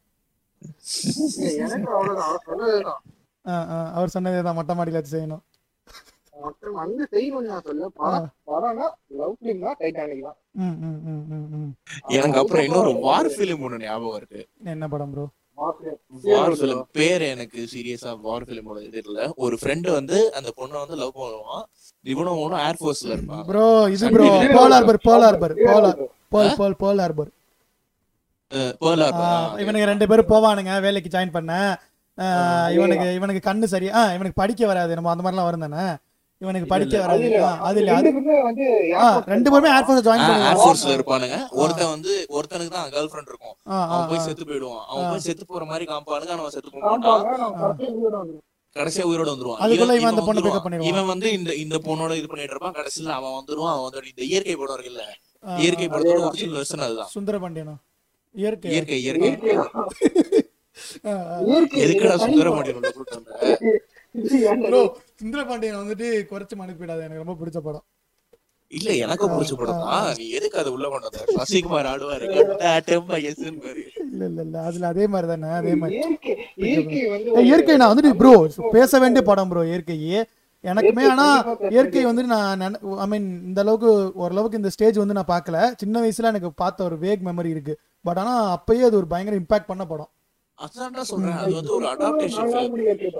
அவர் 1.97 2.43
சொன்னதுதான். 2.47 3.01
ஆ, 3.45 3.57
ஆ, 3.71 3.79
அவர் 3.97 4.15
சொன்னதே 4.15 4.41
தான். 4.43 4.57
மொட்டை 4.59 4.75
மாடியில 4.77 5.01
வச்சு 5.01 5.15
செய்யணும். 5.15 5.43
மொத்தம் 6.37 6.75
வந்து 6.79 7.03
செய்யணும்னு 7.13 7.51
நான் 7.51 7.67
சொல்ல 7.67 7.87
படம் 7.99 8.27
படம்னா 8.49 8.87
லவ் 9.19 9.37
ஃபிலிம் 9.37 9.63
தான் 9.63 9.77
டைட்டானிக் 9.81 10.27
தான். 10.27 10.37
ம், 10.61 10.75
ம், 10.83 10.99
ம், 11.07 11.23
ம், 11.35 11.47
ம். 11.59 11.71
எனக்கு 12.17 12.41
அப்புறம் 12.43 12.67
இன்னொரு 12.67 12.93
வார் 13.05 13.31
பிலிம் 13.37 13.63
ஒண்ணு 13.67 13.85
ஞாபகம் 13.85 14.19
இருக்கு 14.21 14.41
என்ன 14.73 14.89
படம் 14.89 15.13
ப்ரோ 15.15 15.25
வார் 15.59 16.57
பிலிம் 16.59 16.83
பேர் 16.97 17.25
எனக்கு 17.29 17.61
சீரியஸா 17.73 18.11
வார் 18.25 18.47
பிலிமோட 18.49 18.79
இது 18.87 19.01
இல்ல 19.05 19.21
ஒரு 19.45 19.57
ஃப்ரெண்ட் 19.61 19.89
வந்து 19.93 20.19
அந்த 20.39 20.51
பொண்ணை 20.59 20.79
வந்து 20.83 20.99
லவ் 21.03 21.17
பண்ணுவான். 21.19 21.65
இவனும் 22.05 22.37
அவனும் 22.37 22.63
ஏர்ஃபோர்ஸ்ல 22.67 23.15
இருப்பான். 23.17 23.45
ப்ரோ 23.49 23.65
இது 23.95 24.11
bro 24.11 24.29
Pearl 24.55 24.75
Harbor 24.77 25.01
Pearl 25.07 25.27
Harbor 25.27 25.57
Pearl 25.65 25.89
Pearl 26.33 26.53
Pearl 26.57 26.77
Pearl 26.77 27.01
Harbor 27.01 27.01
Pearl 27.01 27.01
ஆ, 27.01 27.07
Harbor. 27.07 27.29
இவனுக்கு 29.61 29.91
ரெண்டு 29.91 30.07
பேரும் 30.09 30.33
போவானுங்க 30.33 30.73
வேலைக்கு 30.81 31.13
ஜாயின் 31.13 31.33
பண்ண. 31.33 31.53
இவனுக்கு 32.75 33.07
இவனுக்கு 33.15 33.41
கண்ணு 33.49 33.67
சரியா 33.67 33.93
ஆ, 33.99 34.13
இவனுக்கு 34.13 34.41
படிக்க 34.41 34.63
வராது 34.67 34.93
நம்ம 34.95 35.11
அந்த 35.11 35.25
மாதிரிலாம் 35.25 35.49
வரும் 35.49 35.65
தானே? 35.67 35.85
இவனுக்கு 36.41 36.69
படிக்க 36.69 36.95
வராது. 36.97 37.27
அது 37.63 37.79
இல்ல 37.81 37.91
அது 37.93 37.99
ரெண்டு 37.99 38.13
பேருமே 38.17 38.37
வந்து 38.43 38.65
ஆ, 38.99 39.05
ரெண்டு 39.27 39.49
பேருமே 39.53 39.71
ஏர்ஃபோர்ஸ் 39.77 40.07
ஜாயின் 40.07 40.25
பண்ணுவாங்க. 40.25 40.49
ஏர்ஃபோர்ஸ்ல 40.51 40.95
இருப்பானுங்க. 40.97 41.37
ஒருத்தன் 41.63 41.93
வந்து 41.95 42.13
ஒருத்தனுக்கு 42.37 42.75
தான் 42.75 42.91
கேர்ள் 42.95 43.11
ஃப்ரெண்ட் 43.13 43.31
இருக்கும். 43.33 43.57
அவன் 43.87 44.09
போய். 44.11 44.25
செத்து 44.27 44.47
போயிடுவான். 44.47 44.85
அவன் 44.91 45.09
போய் 45.11 45.25
செத்து 45.27 45.47
போற 45.47 45.65
மாதிரி 45.65 45.87
காமிப்பானுங்க. 45.87 46.33
ஆனா 46.33 46.43
அவன் 46.43 46.55
செத்து 46.57 46.85
நம்ம 46.87 48.27
கடைசியா 48.77 49.05
உயிரோட 49.11 49.29
வந்துருவான். 49.33 49.61
அதுக்குள்ள 49.65 49.95
இவன் 49.97 50.11
அந்த 50.11 50.23
பொண்ணை 50.23 50.33
வந்துருவான். 50.35 50.65
பண்ணிடுவான். 50.65 50.91
இவன் 50.91 51.07
வந்து 51.07 51.29
இந்த 51.33 51.51
இந்த 51.57 51.77
பொண்ணோட 51.85 52.13
இது 52.19 52.29
பண்ணிட்டு 52.29 52.55
இருப்பான். 52.55 52.77
கடைசியில 52.79 53.13
அவன் 53.15 53.37
வந்துருவான். 53.39 53.75
அவன் 53.75 53.87
வந்து 53.89 54.13
இந்த 54.13 54.25
இயற்கை 54.31 54.57
படம் 54.57 54.77
இருக்குல்ல. 54.77 55.05
இயற்கை 55.59 55.87
படத்தோட 55.89 56.21
ஒரிஜினல் 56.29 56.59
வெர்ஷன் 56.59 56.85
அதுதான். 56.87 57.11
சுந்தர 57.15 57.39
பாண்டியனா 57.39 57.77
இயற்கை 58.37 58.71
இயற்கை 58.73 58.99
இயற்கை. 59.05 59.31
எதுக்குடா 61.85 62.15
தனி 62.15 62.25
சுந்தரமணியன் 62.25 62.79
உள்ள 62.81 62.91
கூட்டு 62.97 63.17
வந்த 63.17 63.31
இது 64.15 64.37
ஏன்டா 64.51 64.69
ப்ரோ 64.71 64.81
சுந்தர 65.21 65.41
பாண்டியன் 65.49 65.81
வந்துட்டு 65.81 66.09
குறைச்சு 66.31 66.55
மனுப்பிடாது 66.61 67.05
எனக்கு 67.07 67.23
ரொம்ப 67.25 67.37
பிடிச்ச 67.41 67.59
படம். 67.67 67.85
இல்ல 68.71 68.89
எனக்கு 69.05 69.27
பிடிச்ச 69.33 69.55
படம் 69.59 69.83
நீ 70.19 70.27
எதுக்கு 70.39 70.57
அதை 70.63 70.71
உள்ள 70.77 70.87
கொண்டு 70.93 71.07
வந்த? 71.09 71.21
சசிகுமார் 71.37 71.89
ஆடுவாரு. 71.91 72.25
இல்ல 74.07 74.23
இல்ல 74.29 74.41
இல்ல 74.47 74.57
அதுல 74.69 74.89
அதே 74.93 75.05
மாதிரி 75.13 75.29
தானே 75.33 75.51
அதே 75.61 75.75
மாதிரி. 75.83 75.99
இயற்கை 77.45 77.77
நான் 77.81 77.93
வந்துட்டு 77.93 78.15
ப்ரோ 78.23 78.33
பேச 78.77 78.99
வேண்டிய 79.05 79.23
படம் 79.31 79.53
ப்ரோ 79.53 79.63
இயற்கையே 79.71 80.21
எனக்குமே 80.65 81.03
ஆனா 81.11 81.27
இயற்கை 81.75 82.03
வந்து 82.09 82.23
நான் 82.33 82.63
ஐ 83.03 83.09
மீன் 83.11 83.29
இந்த 83.49 83.61
அளவுக்கு 83.65 83.91
ஓரளவுக்கு 84.23 84.61
இந்த 84.61 84.71
ஸ்டேஜ் 84.75 85.03
வந்து 85.03 85.17
நான் 85.19 85.33
பார்க்கல. 85.35 85.59
சின்ன 85.83 86.01
வயசுல 86.05 86.31
எனக்கு 86.33 86.51
பார்த்த 86.63 86.89
ஒரு 86.89 86.97
வேக் 87.05 87.23
மெமரி 87.29 87.51
இருக்கு. 87.55 87.75
பட் 88.07 88.21
ஆனா 88.23 88.35
அப்பயே 88.57 88.85
அது 88.89 88.97
ஒரு 88.97 89.09
பயங்கர 89.13 89.37
இம்பாக்ட் 89.41 89.71
பண்ண 89.71 89.85
படம். 89.87 90.11
அதான்டா 90.59 91.03
சொல்றேன். 91.09 91.39
அது 91.41 91.55
வந்து 91.55 91.73
ஒரு 91.77 91.87
அடாப்டேஷன். 91.93 92.53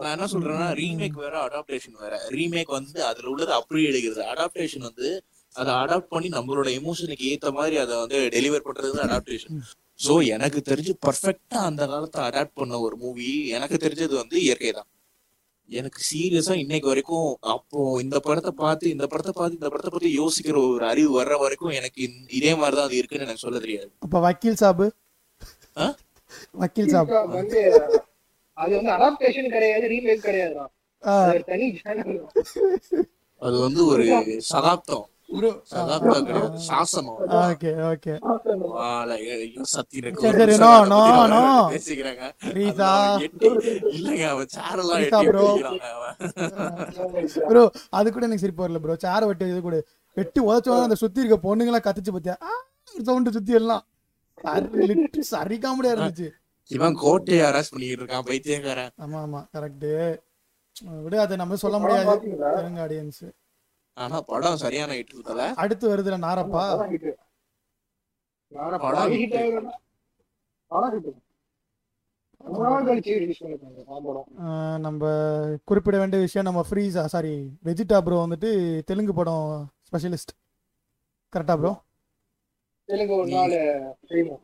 நான் 0.03 0.13
என்ன 0.17 0.27
சொல்றேன்னா 0.35 0.69
ரீமேக் 0.81 1.17
வேற 1.25 1.35
அடாப்டேஷன் 1.47 1.97
வேற. 2.05 2.15
ரீமேக் 2.37 2.71
வந்து 2.77 2.99
அதுல 3.05 3.29
உள்ளது 3.33 3.53
அப்படியே 3.53 3.89
எடுக்கிறது. 3.91 4.23
அடாப்டேஷன் 4.33 4.87
வந்து 4.89 5.09
அதை 5.55 5.73
அடாப்ட் 5.83 6.13
பண்ணி 6.15 6.29
நம்மளோட 6.29 6.69
எமோஷனுக்கு 6.81 7.27
ஏத்த 7.33 7.51
மாதிரி 7.53 7.77
அதை 7.83 7.95
வந்து 8.03 8.19
டெலிவர் 8.37 8.67
பண்றது 8.69 8.99
அடாப்டேஷன் 9.07 9.61
சோ 10.01 10.15
எனக்கு 10.35 10.61
தெரிஞ்சு 10.71 10.93
பர்ஃபெக்டா 11.07 11.59
அந்த 11.69 11.83
காலத்தை 11.87 12.21
அடாப்ட் 12.29 12.59
பண்ண 12.61 12.81
ஒரு 12.87 12.97
மூவி 12.97 13.29
எனக்கு 13.57 13.77
தெரிஞ்சது 13.85 14.15
வந்து 14.23 14.37
இயற்கை 14.43 14.73
தான். 14.73 14.89
எனக்கு 15.71 16.01
சீரியஸா 16.09 16.55
இன்னைக்கு 16.55 16.89
வரைக்கும் 16.89 17.29
அப்போ 17.53 17.79
இந்த 18.01 18.17
படத்தை 18.21 18.53
பார்த்து 18.55 18.87
இந்த 18.91 19.07
படத்தை 19.07 19.33
பார்த்து 19.33 19.59
இந்த 19.59 19.69
படத்தை 19.69 19.91
பத்தி 19.91 20.11
யோசிக்கிற 20.19 20.57
ஒரு 20.67 20.85
அறிவு 20.87 21.11
வர்ற 21.19 21.37
வரைக்கும் 21.41 21.73
எனக்கு 21.73 22.01
இதே 22.31 22.53
மாதிரிதான் 22.55 22.89
அது 22.89 22.97
இருக்குன்னு 22.97 23.27
எனக்கு 23.27 23.45
சொல்ல 23.45 23.59
தெரியாது. 23.59 23.91
அப்ப 23.99 24.21
வக்கீல் 24.21 24.61
சாபு? 24.63 24.87
வக்கீல் 26.55 26.93
சாப். 26.93 27.11
வந்து 27.35 27.61
அது 28.57 28.73
வந்து 28.77 28.93
அடாப்டேஷன் 28.93 29.53
கிடையாது 29.53 29.87
ரீமேக் 29.89 30.23
கிடையாது 30.23 30.55
அது 33.43 33.57
வந்து 33.59 33.81
ஒரு 33.87 34.05
சகாப்தம். 34.49 35.07
அதை 47.93 48.09
கூட 48.13 48.25
எனக்கு 48.27 48.43
சிரிப்பு 48.45 48.65
வரல 48.65 48.81
ப்ரோ 48.85 48.97
சேர 49.05 49.21
வெட்டி 49.31 49.47
இது 49.53 49.61
கூட. 49.61 49.79
வெட்டி 50.17 50.41
உதச்சோன்னா 50.49 50.87
அந்த 50.89 50.99
சுத்தி 51.03 51.25
இருக்க 51.25 51.39
பொண்ணுங்களாம் 51.49 51.87
கத்திச்சு 51.87 52.13
பத்தியா? 52.17 52.37
சவுண்டு 53.07 53.33
சுத்தி 53.37 53.53
எல்லாம். 53.61 53.85
சரி 55.33 55.57
காமெடியா 55.65 55.95
இருந்துச்சு. 55.97 56.29
இவன் 56.71 56.95
கோட்டையை 57.03 57.43
அரஸ்ட் 57.51 57.73
பண்ணிட்டு 57.75 58.03
இருக்கான் 58.03 58.27
பைத்தியக்காரன். 58.31 58.93
ஆமா 59.05 59.19
ஆமா 59.27 59.41
கரெக்ட் 59.57 59.89
விட 61.05 61.15
அதை 61.25 61.35
நம்ம 61.43 61.57
சொல்ல 61.65 61.77
முடியாது. 61.83 62.15
ஆடியன்ஸ் 62.85 63.25
ஆனா 63.97 64.21
படம் 64.27 64.57
சரியான 64.57 64.93
ஹிட் 64.93 65.15
தல 65.23 65.43
அடுத்து 65.57 65.87
வருதுல 65.89 66.17
நாரப்பா. 66.23 66.65
படம். 68.83 69.13
ஆஹ் 74.45 74.79
நம்ம 74.79 75.03
குறிப்பிட 75.65 75.99
வேண்டிய 75.99 76.21
விஷயம் 76.21 76.45
நம்ம 76.45 76.65
ஃப்ரீஸா 76.71 77.05
சாரி 77.05 77.33
வெஜிடா 77.65 77.99
ப்ரோ 78.01 78.19
வந்துட்டு 78.25 78.51
தெலுங்கு 78.85 79.15
படம் 79.15 79.47
ஸ்பெஷலிஸ்ட் 79.89 80.33
கரெக்டா 81.33 81.57
ப்ரோ 81.57 81.73
தெலுங்கு 82.89 83.15
ஒரு 83.15 83.29
நாள் 83.29 83.55
செய்வோம். 84.05 84.43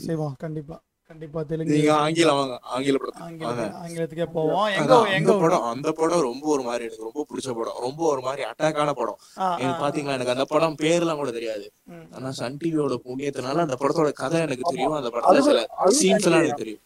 செய்வோம் 0.00 0.34
கண்டிப்பா. 0.34 0.76
கண்டிப்பா 1.10 1.42
தெலுங்கு 1.42 1.74
நீங்க 1.74 1.94
ஆங்கிலம் 1.94 2.36
வாங்க 2.36 2.58
ஆங்கில 2.62 2.96
வாங்க 3.38 3.62
ஆங்கிலத்துக்கே 3.86 4.26
போவோம். 4.32 4.66
எங்க 4.66 4.94
எங்க 5.10 5.32
படம் 5.38 5.62
அந்த 5.62 5.92
படம் 5.92 6.20
ரொம்ப 6.20 6.46
ஒரு 6.46 6.62
மாதிரி 6.62 6.84
எனக்கு 6.84 7.02
ரொம்ப 7.02 7.26
பிடிச்ச 7.30 7.54
படம். 7.54 7.78
ரொம்ப 7.80 8.00
ஒரு 8.10 8.20
மாதிரி 8.20 8.42
அட்டாக்கான 8.42 8.92
படம். 8.92 9.18
ஆ, 9.38 9.50
ஆ, 9.50 9.58
எனக்கு 9.58 9.84
பாத்தீங்களா 9.84 10.12
எனக்கு 10.12 10.30
அந்த 10.30 10.44
படம் 10.44 10.76
பேர்லாம் 10.82 11.14
கூட 11.14 11.30
தெரியாது. 11.30 11.72
ஆனா 12.14 12.30
சன் 12.30 12.56
டிவியோட 12.64 12.96
புண்ணியத்தினால 13.04 13.54
அந்த 13.56 13.76
படத்தோட 13.80 14.12
கதை 14.12 14.40
எனக்கு 14.40 14.70
தெரியும் 14.70 14.92
அந்த 14.92 15.08
படத்துல 15.08 15.38
சில 15.40 15.66
சீன்ஸ் 16.00 16.24
எல்லாம் 16.24 16.40
எனக்கு 16.40 16.56
தெரியும். 16.56 16.80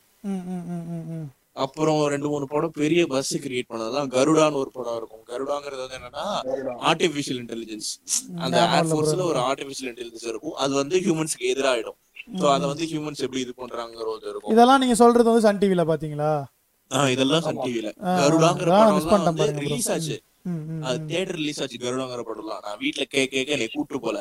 அப்புறம் 1.53 2.07
ரெண்டு 2.07 2.29
மூணு 2.29 2.47
படம் 2.49 2.71
பெரிய 2.71 3.07
பஸ் 3.07 3.39
கிரியேட் 3.39 3.69
பண்ணதுதான் 3.69 4.09
கருடான்னு 4.09 4.53
ஒரு 4.53 4.71
படம் 4.73 4.97
இருக்கும். 4.97 5.25
கருடாங்கிறது 5.27 5.83
வந்து 5.83 5.99
என்னன்னா 5.99 6.25
ஆர்டிபிஷியல் 6.85 7.41
இன்டெலிஜென்ஸ் 7.43 7.91
அந்த 8.37 8.57
ஞாபகம் 8.57 8.79
ஏர் 8.79 8.85
இல்ல 8.85 8.95
ஃபோர்ஸ்ல 8.95 9.27
bro. 9.27 9.29
ஒரு 9.29 9.39
ஆர்டிபிஷியல் 9.39 9.93
இன்டெலிஜென்ஸ் 9.93 10.27
இருக்கும். 10.27 10.53
அது 10.55 10.75
வந்து 10.75 10.99
ஹியூமன்ஸ்க்கு 10.99 11.51
எதிராயிடும். 11.55 11.99
சோ 12.41 12.47
அத 12.55 12.63
வந்து 12.73 12.85
ஹியூமன்ஸ் 12.91 13.23
எப்படி 13.27 13.41
இது 13.45 13.53
பண்றாங்கிறது 13.63 14.29
இருக்கும். 14.33 14.53
இதெல்லாம் 14.55 14.81
நீங்க 14.83 14.97
சொல்றது 15.03 15.29
வந்து 15.31 15.47
சன் 15.47 15.61
டிவில 15.63 15.85
பாத்தீங்களா? 15.91 16.33
இதெல்லாம் 17.15 17.45
சன் 17.47 17.61
டிவில 17.65 17.89
கருடாங்கிற 18.21 18.71
படம். 19.11 19.61
ரிலீஸ் 19.65 19.91
ஆச்சு. 19.95 20.17
அது 20.87 20.99
தியேட்டர் 21.07 21.37
ரிலீஸ் 21.37 21.61
ஆச்சு 21.63 21.79
கருடாங்கிற 21.83 22.23
படம்லாம். 22.29 22.63
நான் 22.67 22.81
வீட்ல 22.83 23.05
கேட்க 23.05 23.31
கேட்க 23.37 23.57
என்னை 23.57 23.69
கூட்டு 23.75 24.01
போல. 24.01 24.19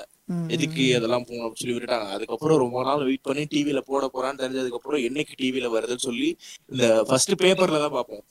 எதுக்கு 0.56 0.84
அதெல்லாம் 0.98 1.26
போகணும் 1.30 1.58
சொல்லி 1.62 1.74
விட்டுட்டாங்க. 1.76 2.08
அதுக்கப்புறம் 2.16 2.58
ரொம்ப 2.58 2.84
நாள் 2.84 3.06
வெயிட் 3.08 3.28
பண்ணி 3.28 3.44
டிவில 3.54 3.80
போட 3.90 4.10
போறான்னு 4.14 4.42
தெரிஞ்சதுக்கு 4.42 4.80
அப்புறம் 4.80 5.02
என்னைக்கு 5.08 5.34
டிவில 5.42 5.70
வருதுன்னு 5.76 6.06
சொல்லி 6.10 6.30
இந்த 6.72 6.86
ஃபர்ஸ்ட் 7.10 7.34
பேப்பர்ல 7.44 7.82
தான் 7.86 7.96
பார்ப்போம். 7.98 8.24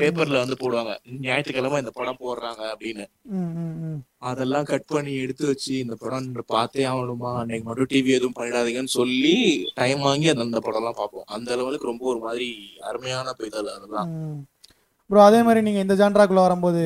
பேப்பர்ல 0.00 0.42
வந்து 0.44 0.58
போடுவாங்க. 0.62 0.92
ஞாயிற்றுக்கிழமை 1.26 1.78
இந்த 1.78 1.94
படம் 2.00 2.20
போடுறாங்க 2.24 2.62
அப்படின்னு. 2.74 3.06
அதெல்லாம் 4.30 4.64
கட் 4.64 4.86
பண்ணி 4.86 5.12
எடுத்து 5.14 5.46
வச்சு 5.46 5.78
இந்த 5.78 5.94
படம் 5.94 6.28
பார்த்தே 6.46 6.84
ஆகணுமா? 6.84 7.32
அன்னைக்கு 7.40 7.66
மட்டும் 7.68 7.90
டிவி 7.92 8.12
எதுவும் 8.18 8.38
பண்ணிடாதீங்கன்னு 8.38 8.94
சொல்லி 8.98 9.34
டைம் 9.74 10.00
வாங்கி 10.00 10.28
அந்த 10.28 10.46
அந்த 10.48 10.60
படம்லாம் 10.68 11.00
பார்ப்போம். 11.00 11.26
அந்த 11.36 11.56
லெவலுக்கு 11.56 11.92
ரொம்ப 11.92 12.04
ஒரு 12.04 12.18
மாதிரி 12.18 12.48
அருமையான 12.90 13.32
பெய்தல் 13.32 13.74
அதெல்லாம். 13.76 14.10
ப்ரோ 15.10 15.20
அதே 15.26 15.40
மாதிரி 15.42 15.60
நீங்க 15.66 15.80
இந்த 15.84 15.94
ஜான்ராக்குள்ள 16.00 16.40
வரும்போது 16.46 16.82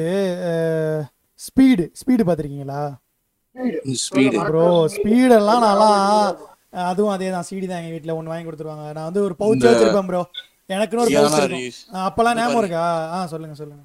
ஸ்பீடு 1.40 1.85
ஸ்பீடு 2.00 2.22
பார்த்துருக்கீங்களா? 2.26 2.82
ஸ்பீடு 4.04 4.38
ப்ரோ 4.48 4.66
ஸ்பீடெல்லாம் 4.94 5.62
நான்லாம் 5.64 5.96
அதுவும் 6.90 7.14
அதே 7.14 7.30
தான். 7.35 7.46
சீடி 7.48 7.66
தான் 7.66 7.80
எங்க 7.80 7.92
வீட்ல 7.94 8.14
ஒன்று 8.18 8.32
வாங்கி 8.32 8.46
கொடுத்துருவாங்க. 8.48 8.85
நான் 8.96 9.08
வந்து 9.08 9.22
ஒரு 9.26 9.35
பவுச் 9.40 9.66
வச்சிருப்பேன் 9.68 10.08
ப்ரோ 10.11 10.22
எனக்குன்னு 10.74 11.04
ஒரு 11.04 11.12
பவுச் 11.16 11.38
இருக்கும். 11.40 11.64
அப்பெல்லாம் 12.04 12.38
ஞாபகம் 12.38 12.62
இருக்கா? 12.64 12.85
ஆ 13.14 13.18
சொல்லுங்க 13.32 13.56
சொல்லுங்க. 13.62 13.82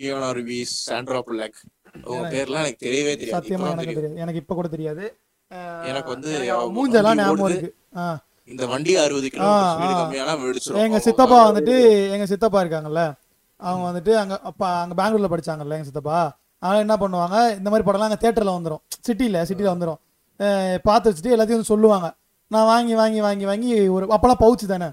கியானா 0.00 0.30
ரிவீஸ் 0.38 0.72
சாண்ட்ரா 0.88 1.20
புல்லக் 1.26 1.60
உங்க 2.06 2.24
பேர்லாம் 2.32 2.64
எனக்கு 2.64 2.84
தெரியவே 2.86 3.12
தெரியாது. 3.14 3.36
சத்தியமா 3.36 3.68
எனக்கு 3.74 3.94
தெரியாது. 3.98 4.18
எனக்கு 4.24 4.42
இப்ப 4.42 4.54
கூட 4.54 4.68
தெரியாது. 4.74 5.04
எனக்கு 5.90 6.10
வந்து 6.14 6.30
மூஞ்செல்லாம் 6.76 7.18
ஞாபகம். 7.20 7.48
இருக்கு. 7.50 7.70
ஆ. 7.96 8.06
இந்த 8.52 8.64
வண்டி 8.72 8.92
அறுபது. 9.04 9.28
கம்மியானா 9.34 10.34
வெடிச்சிரும் 10.42 10.82
எங்க 10.84 10.98
சித்தப்பா 11.06 11.38
வந்துட்டு 11.48 11.76
எங்க 12.16 12.26
சித்தப்பா 12.32 12.60
இருக்காங்கல்ல 12.64 13.04
அவங்க 13.56 14.00
வந்துட்டு 14.00 14.14
அங்க 14.14 14.40
அப்பா 14.40 14.80
அங்க 14.80 15.02
பெங்களூர்ல 15.02 15.32
படிச்சாங்கல்ல 15.32 15.70
எங்க 15.70 15.82
சித்தப்பா. 15.82 16.38
அதனால 16.58 16.80
என்ன 16.80 16.96
பண்ணுவாங்க 16.96 17.58
இந்த 17.58 17.70
மாதிரி 17.70 17.90
படம்லாம் 17.90 18.08
அங்க 18.08 18.18
தேட்டர்ல 18.20 18.58
வந்துரும். 18.58 18.80
சிட்டில 19.08 19.52
சிட்டில 19.52 19.76
வந்துரும். 19.76 19.96
அஹ் 20.38 20.78
பார்த்து 20.82 21.10
வச்சுட்டு 21.10 21.32
எல்லாத்தையும் 21.32 21.36
வந்து 21.36 21.64
சொல்லுவாங்க. 21.64 22.14
நான் 22.48 22.64
வாங்கி 22.64 22.94
வாங்கி 22.94 23.20
வாங்கி 23.20 23.44
வாங்கி 23.44 23.88
ஒரு 23.88 24.06
அப்பெல்லாம் 24.06 24.40
பவுச் 24.40 24.66
தானே. 24.66 24.90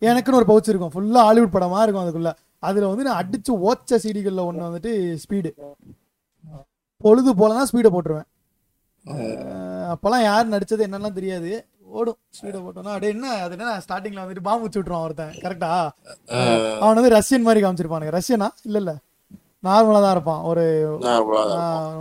எனக்குன்னு 0.00 0.34
ஒரு 0.34 0.44
பவுச் 0.48 0.68
இருக்கும். 0.68 0.90
ஃபுல்லா 0.94 1.18
ஹாலிவுட் 1.18 1.62
படமா 1.62 1.82
இருக்கும் 1.82 2.04
அதுக்குள்ள. 2.04 2.32
அதுல 2.58 2.86
வந்து 2.86 3.02
நான் 3.02 3.26
அடிச்சு 3.26 3.52
ஓச்ச 3.52 3.94
சீடிகள்ல 3.94 4.40
ஒண்ணு 4.40 4.64
வந்துட்டு 4.66 5.18
ஸ்பீடு 5.28 5.52
பொழுது 6.96 7.34
போலனா 7.34 7.64
ஸ்பீடை 7.72 7.88
போட்டுருவேன். 7.88 8.26
அப்பெல்லாம் 9.94 10.22
யார் 10.22 10.48
நடிச்சது 10.48 10.86
என்னெல்லாம் 10.86 11.12
தெரியாது. 11.12 11.66
ஓடும். 11.98 12.18
ஸ்பீடை 12.36 12.58
போட்டோம்னா 12.64 12.92
அப்படியே 12.94 13.12
என்ன? 13.16 13.28
அது 13.44 13.54
என்ன 13.56 13.76
ஸ்டார்டிங்ல 13.84 14.22
வந்துட்டு 14.22 14.46
பாம்பு 14.48 14.64
வச்சு 14.66 14.78
விட்டுருவான் 14.78 15.06
ஒருத்தன். 15.06 15.32
கரெக்டா 15.44 15.70
அவன் 16.82 16.98
வந்து 16.98 17.14
ரஷ்யன் 17.18 17.46
மாதிரி 17.46 17.62
காமிச்சிருப்பானுங்க. 17.64 18.12
ரஷ்யனா? 18.18 18.48
இல்ல 18.68 18.78
இல்ல. 18.82 18.92
நார்மலா 19.66 20.00
தான் 20.04 20.14
இருப்பான். 20.16 20.42
ஒரு 20.50 20.64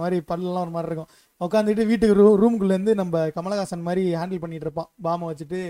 மாதிரி 0.01 0.17
பல்லெல்லாம் 0.31 0.65
ஒரு 0.65 0.73
மாதிரி 0.75 0.89
இருக்கும். 0.91 1.09
உட்காந்துட்டு 1.45 1.83
வீட்டுக்கு 1.89 2.17
ரூ 2.19 2.27
ரூமுக்குள்ள 2.41 2.75
இருந்து 2.77 2.93
நம்ம 3.01 3.23
கமலஹாசன் 3.37 3.87
மாதிரி 3.87 4.03
ஹேண்டில் 4.19 4.43
பண்ணிட்டு 4.43 4.67
இருப்பான். 4.67 4.89
பாம்பை 5.05 5.27
வச்சுட்டு 5.31 5.61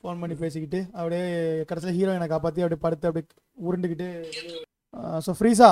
ஃபோன் 0.00 0.20
பண்ணி 0.22 0.34
பேசிக்கிட்டு 0.40 0.80
அப்படியே 0.98 1.26
கடைசியில் 1.68 1.96
ஹீரோயினை 1.98 2.28
காப்பாற்றி 2.32 2.64
அப்படியே 2.64 2.82
படுத்து 2.84 3.08
அப்படியே 3.10 3.26
உருண்டுக்கிட்டு 3.68 4.08
ஸோ 5.26 5.32
ஃப்ரீஸா? 5.38 5.70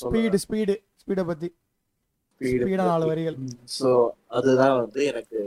ஸ்பீடு 0.00 0.38
ஸ்பீடு 0.44 0.74
ஸ்பீடை 1.02 1.24
பற்றி 1.30 1.48
ஸ்பீடாக 2.40 2.86
நாலு 2.92 3.04
வரிகள். 3.10 3.36
சோ 3.78 3.90
அதுதான் 4.38 4.76
வந்து 4.80 5.00
எனக்கு 5.12 5.38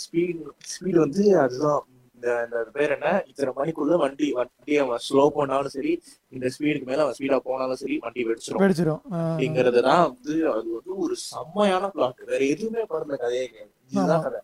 ஸ்பீட் 0.00 0.42
ஸ்பீடு 0.72 0.98
வந்து 1.04 1.22
அதுதான். 1.44 1.84
இந்த 2.14 2.28
இந்த 2.44 2.60
பேர் 2.76 2.92
என்ன? 2.94 3.08
இத்தனை 3.30 3.50
மணிக்குள்ள 3.58 3.96
வண்டி 4.02 4.28
வண்டி 4.38 4.76
அவன் 4.84 5.02
ஸ்லோ 5.06 5.24
பண்ணாலும் 5.36 5.74
சரி 5.74 5.92
இந்த 6.34 6.46
ஸ்பீடுக்கு 6.54 6.88
மேல 6.90 7.02
அவன் 7.04 7.16
ஸ்பீடா 7.18 7.38
போனாலும் 7.48 7.80
சரி 7.82 7.96
வண்டி 8.04 8.24
வெடிச்சிரும். 8.28 8.62
வெடிச்சிரும். 8.62 9.02
அப்படிங்கிறது 9.18 9.80
தான் 9.88 10.02
வந்து 10.08 10.34
அது 10.54 10.68
வந்து 10.78 10.94
ஒரு 11.04 11.16
செம்மையான 11.28 11.90
பிளாட் 11.94 12.24
வேற 12.32 12.40
எதுவுமே 12.54 12.82
படத்துல 12.92 13.18
கதையே 13.24 13.44
கிடையாது. 13.50 13.72
இதுதான் 13.92 14.24
கதை. 14.26 14.40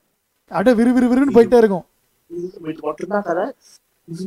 அப்படியே 0.50 0.76
விறு 0.80 0.92
விறு 0.96 1.10
விறுன்னு 1.12 1.36
போயிட்டே 1.38 1.60
இருக்கும். 1.62 1.86
இது 2.30 2.84
மட்டும்தான் 2.88 3.26
கதை. 3.30 3.46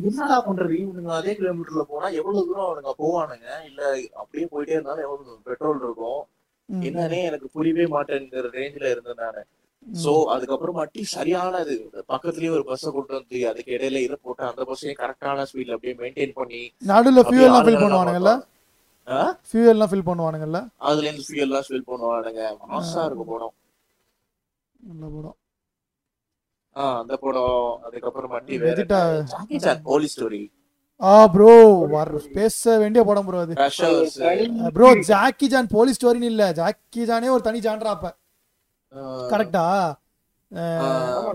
என்னடா 0.10 0.38
பண்றது? 0.46 0.76
இவனுங்க 0.84 1.12
அதே 1.20 1.34
கிலோமீட்டர்ல 1.40 1.84
போனா 1.90 2.08
எவ்வளவு 2.20 2.48
தூரம் 2.48 2.68
அவனுங்க 2.68 2.94
போவானுங்க? 3.02 3.48
இல்ல 3.70 3.82
அப்படியே 4.22 4.48
போயிட்டே 4.54 4.76
இருந்தாலும் 4.78 5.06
எவ்வளவு 5.08 5.38
பெட்ரோல் 5.50 5.84
இருக்கும். 5.86 6.22
என்னன்னே 6.70 7.20
எனக்கு 7.30 7.48
புரியவே 7.56 7.86
மாட்டேங்கிற 7.96 8.50
ரேஞ்சில 8.58 8.92
இருந்தேன் 8.94 9.22
நானு. 9.24 9.44
சோ 9.88 10.12
அதுக்கப்புறம் 10.34 10.78
மட்டி 10.78 11.02
சரியான 11.12 11.60
இது. 11.66 11.76
பக்கத்துலயே 12.10 12.52
ஒரு 12.56 12.64
பஸ்ஸை 12.66 12.90
கொண்டு 12.92 13.14
வந்து 13.14 13.38
அதுக்கு 13.48 13.72
இடையில 13.76 14.02
இதை 14.04 14.18
போட்டு 14.22 14.44
அந்த 14.48 14.64
பஸ்ஸையும் 14.68 15.00
கரெக்டான 15.02 15.46
ஸ்பீட்ல 15.50 15.76
அப்படியே 15.76 15.96
மெயின்டைன் 16.02 16.34
பண்ணி 16.36 16.62
நடுவில் 16.90 17.28
ஃபியூல்லாம் 17.28 17.66
ஃபில் 17.68 17.82
பண்ணுவானுங்கல்ல? 17.84 18.34
ஆ? 19.08 19.20
ஃபியூல்லாம் 19.50 19.92
ஃபில் 19.92 20.08
பண்ணுவானுங்கல்ல? 20.08 20.60
அதுல 20.88 21.08
இருந்து 21.08 21.26
ஃபியூல் 21.28 21.48
எல்லாம் 21.48 21.68
ஃபில் 21.68 21.88
பண்ணுவானுங்க 21.90 22.42
மாசா 22.72 23.04
இருக்கும் 23.06 23.32
படம் 23.32 23.56
நல்ல 24.90 25.06
படம். 25.16 25.38
ஆஹ் 26.76 26.98
அந்த 27.00 27.14
படம். 27.18 27.56
அதுக்கப்புறம் 27.88 28.32
மட்டி 28.34 28.58
வேற 28.64 28.82
ஜாக்கி 29.32 29.60
சான் 29.62 29.82
போலீஸ் 29.86 30.16
ஸ்டோரி 30.16 30.44
ஆ 31.02 31.16
ப்ரோ 31.34 31.50
வர 31.90 32.06
பேச 32.36 32.78
வேண்டிய 32.80 33.02
படம் 33.08 33.26
ப்ரோ 33.28 33.40
அது. 33.42 33.56
ப்ரோ 34.76 34.88
ஜாக்கி 35.10 35.48
ஜான் 35.48 35.74
போலீஸ் 35.74 35.98
ஸ்டோரின்னு 36.00 36.32
இல்ல. 36.32 36.46
ஜாக்கி 36.60 37.04
ஜானே 37.10 37.30
ஒரு 37.34 37.44
தனி 37.44 37.60
ஜான்ரா 37.66 37.92
அப்ப. 37.96 38.08
கரெக்டா 39.32 39.66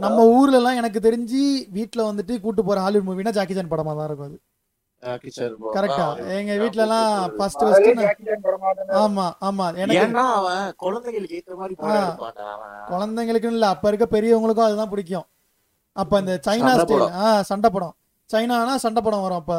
நம்ம 0.04 0.18
ஊர்ல 0.34 0.58
எல்லாம் 0.58 0.78
எனக்கு 0.80 1.00
தெரிஞ்சு 1.00 1.40
வீட்ல 1.74 2.00
வந்துட்டு 2.06 2.34
கூட்டு 2.40 2.62
போற 2.64 2.80
ஹாலிவுட் 2.84 3.08
மூவினா 3.08 3.34
ஜாக்கி 3.36 3.54
ஜான் 3.54 3.72
படமா 3.72 3.92
தான் 3.96 4.08
இருக்கும் 4.08 4.30
அது. 4.30 4.38
கரெக்டா 5.76 6.06
எங்க 6.36 6.52
வீட்ல 6.62 6.84
எல்லாம் 6.84 7.06
ஃபர்ஸ்ட் 7.36 7.62
ஃபர்ஸ்ட் 7.62 7.88
ஜாக்கி 8.00 8.24
சான் 8.28 8.44
படமா 8.46 8.68
தானே 8.78 8.94
ஆமா 9.00 9.26
ஆமா. 9.48 9.66
எனக்கு 9.82 10.04
குழந்தைகளுக்கு 10.82 11.36
ஏத்த 11.38 11.56
மாதிரி 11.60 11.74
குழந்தைங்களுக்குன்னு 12.92 13.58
இல்ல. 13.58 13.68
அப்ப 13.74 13.90
இருக்க 13.92 14.06
பெரியவங்களுக்கும் 14.14 14.68
அதுதான் 14.68 14.92
பிடிக்கும். 14.92 15.26
அப்ப 15.96 16.20
இந்த 16.22 16.34
சைனா 16.46 16.72
ஸ்டைல் 16.82 17.06
சண்டை 17.50 17.70
படம். 17.70 17.94
சைனானா 18.30 18.74
சண்டை 18.84 19.00
படம் 19.02 19.24
வரும் 19.24 19.40
அப்ப. 19.42 19.54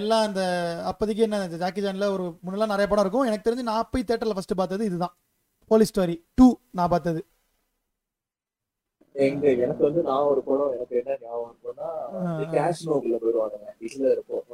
எல்லாம் 0.00 0.24
இந்த 0.28 0.42
அப்போதைக்கு 0.90 1.22
என்ன 1.26 1.36
ஜாக்கி 1.62 1.80
ஜான்ல 1.84 2.08
ஒரு 2.16 2.24
முன்னெல்லாம் 2.44 2.72
நிறைய 2.74 2.86
படம் 2.88 3.04
இருக்கும். 3.04 3.26
எனக்கு 3.28 3.46
தெரிஞ்சு 3.46 3.70
நான் 3.70 3.90
போய் 3.92 4.08
தேட்டரில் 4.08 4.36
ஃபர்ஸ்ட் 4.36 4.60
பார்த்தது 4.60 4.84
இதுதான். 4.90 5.14
போலீஸ் 5.70 5.92
ஸ்டோரி 5.92 6.16
டூ 6.34 6.46
நான் 6.70 6.88
பார்த்தது. 6.88 7.20
எங்க 9.14 9.46
எனக்கு 9.56 9.82
வந்து 9.82 10.02
நான் 10.02 10.28
ஒரு 10.30 10.40
படம் 10.42 10.72
எனக்கு 10.74 10.94
என்ன 10.96 11.16
ஞாபகம் 11.22 11.48
இருக்கும்னா 11.50 11.88
ஆ. 12.18 12.20
கேஷ்னோக்குள்ள 12.54 13.16
போயிடுவானுங்க 13.16 13.68
இதுல 13.80 14.06
இருக்கும். 14.12 14.44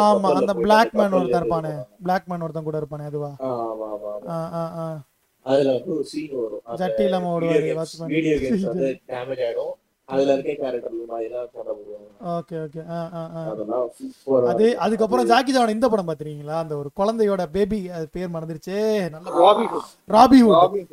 ஆமா 0.00 0.30
அந்த 0.40 0.54
பிளாக் 0.64 0.94
மேன் 0.94 1.16
ஒருத்தன் 1.18 1.40
இருப்பானே. 1.40 1.72
பிளாக் 2.02 2.26
மேன் 2.26 2.42
ஒருத்தன் 2.42 2.64
கூட 2.64 2.78
இருப்பானே 2.82 3.06
அதுவா? 3.06 3.30
ஆமா 3.50 3.88
ஆமா 3.94 4.88
அதுல 5.46 5.70
வந்து 5.72 5.92
ஒரு 5.94 6.04
சீன் 6.04 6.34
வரும். 6.40 6.64
ஜட்டி 6.80 7.02
இல்லாம 7.02 7.30
ஓடுவாரு 7.34 7.62
வீடியோ 8.12 8.34
கேம்ஸ் 8.40 8.66
வந்து 8.66 8.88
டேமேஜ் 9.08 9.42
ஆயிடும். 9.46 9.72
அதுல 10.12 10.32
இருக்க 10.32 10.52
கேரக்டர் 10.54 10.94
ஓகே 12.32 12.56
ஓகே 12.58 12.80
ஆ 12.88 12.96
அதெல்லாம் 13.44 13.86
அது. 14.46 14.66
அதுக்கப்புறம் 14.78 15.26
ஜாக்கி 15.26 15.52
ஜான் 15.52 15.68
இந்த 15.68 15.88
படம் 15.88 16.08
பாத்துறீங்களா 16.08 16.56
அந்த 16.58 16.76
ஒரு 16.76 16.90
குழந்தையோட 16.96 17.50
பேபி 17.50 17.88
அது 17.88 18.08
பேர் 18.12 18.30
மறந்துருச்சே. 18.30 18.78
நல்ல 19.10 19.30
ராபி. 19.36 19.66
ராபி. 20.08 20.40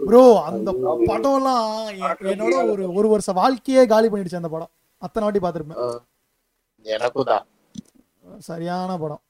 ப்ரோ 0.06 0.24
அந்த 0.44 0.72
படம்லாம் 1.08 1.68
எ- 2.02 2.32
என்னோட 2.32 2.72
ஒரு 2.72 2.94
ஒரு 2.94 3.10
வருஷ 3.10 3.32
வாழ்க்கையே 3.34 3.86
காலி 3.86 4.08
பண்ணிடுச்சு 4.08 4.36
அந்த 4.36 4.50
படம். 4.50 4.72
அத்தனை 5.02 5.26
வாட்டி 5.26 5.42
பார்த்துருப்பேன் 5.42 5.82
ஆ. 5.84 5.90
எனக்கும் 6.86 7.24
தான். 7.24 7.46
சரியான 8.42 8.98
படம். 8.98 9.22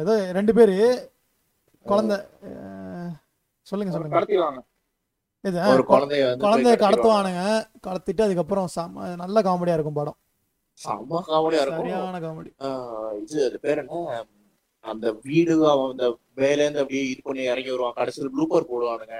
ஏதோ 0.00 0.32
ரெண்டு 0.32 0.54
பேரு. 0.54 0.76
குழந்தை 1.86 2.16
சொல்லுங்க 3.66 3.92
சொல்லுங்க. 3.92 4.16
இது 5.48 5.58
ஒரு 5.74 5.84
குழந்தைய 5.90 6.24
வந்து 6.28 6.44
குழந்தைய 6.46 6.76
கடத்துவானுங்க. 6.84 7.42
கடத்திட்டு 7.86 8.24
அதுக்கப்புறம் 8.26 8.68
செம 8.76 9.14
நல்ல 9.22 9.42
காமெடியா 9.48 9.76
இருக்கும் 9.78 9.98
படம். 10.00 10.18
செம்ம 10.78 11.20
காமெடியா 11.30 11.62
இருக்கும். 11.64 11.86
சரியான 11.86 12.20
காமெடி 12.24 12.50
இது 13.22 13.38
அது 13.48 13.58
பேர் 13.66 13.80
என்ன? 13.82 14.24
அந்த 14.84 15.06
வீடு 15.28 15.54
அந்த 15.86 16.04
வேலை 16.40 16.60
இருந்து 16.64 16.82
அப்படியே 16.82 17.02
இது 17.12 17.20
பண்ணி 17.28 17.42
இறங்கி 17.52 17.70
வருவான். 17.72 17.96
கடைசியில் 18.00 18.32
ப்ளூப்பர் 18.34 18.68
போடுவானுங்க. 18.70 19.16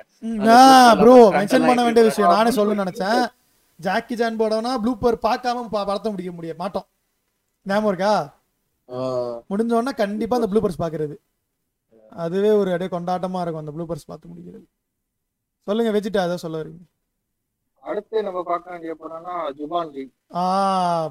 ப்ரோ 1.01 1.17
மென்ஷன் 1.37 1.69
பண்ண 1.69 1.81
வேண்டிய 1.87 2.05
விஷயம். 2.09 2.35
நானே 2.37 2.51
சொல்லணும்னு 2.59 2.85
நினைச்சேன். 2.85 3.23
ஜாக்கி 3.81 4.15
ஜான் 4.21 4.39
படம்னா 4.43 4.73
ப்ளூப்பர் 4.85 5.17
பார்க்காம 5.27 5.67
படத்தை 5.75 6.11
முடிக்க 6.13 6.33
முடிய 6.37 6.55
மாட்டோம். 6.63 6.87
ஞாபகம் 7.67 7.91
இருக்கா? 7.93 8.15
முடிஞ்ச 9.51 9.73
உடனே 9.79 9.93
கண்டிப்பா 10.03 10.37
அந்த 10.39 10.49
ப்ளூபர்ஸ் 10.53 10.83
பாக்குறது 10.83 11.17
அதுவே 12.25 12.51
ஒரு 12.61 12.71
அப்படியே 12.75 12.91
கொண்டாட்டமா 12.95 13.41
இருக்கும் 13.43 13.63
அந்த 13.63 13.73
ப்ளூபர்ஸ் 13.77 14.09
பார்த்து 14.11 14.31
முடிக்கிறது. 14.31 14.67
சொல்லுங்க 15.69 15.91
வெஜிட்டா 15.95 16.21
அதை 16.23 16.37
சொல்ல 16.39 16.57
வரீங்க? 16.61 16.81
அடுத்து 17.83 18.23
நம்ம 18.23 18.41
பார்க்க 18.45 18.73
வேண்டிய 18.73 18.93
படம்னா 19.01 19.35
ஜுபான்ஜி 19.59 20.03
ஆ 20.35 20.43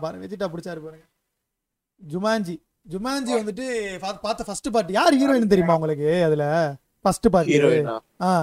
பாருங்க 0.02 0.22
வெஜிட்டா 0.26 0.48
பிடிச்சாரு 0.52 0.82
பாருங்க. 0.82 1.06
ஜுமான்ஜி. 2.02 2.56
ஜுமான்ஜி 2.86 3.32
வந்துட்டு 3.38 3.66
பார்த்த 4.24 4.44
ஃபர்ஸ்ட் 4.48 4.70
பார்ட் 4.74 4.92
யார் 4.92 5.18
ஹீரோயின் 5.20 5.52
தெரியுமா 5.54 5.76
உங்களுக்கு 5.76 6.10
அதுல? 6.28 6.46
ஃபர்ஸ்ட் 7.06 7.28
பார்ட் 7.34 7.50
ஹீரோயினா 7.54 7.96
ஆ. 8.24 8.34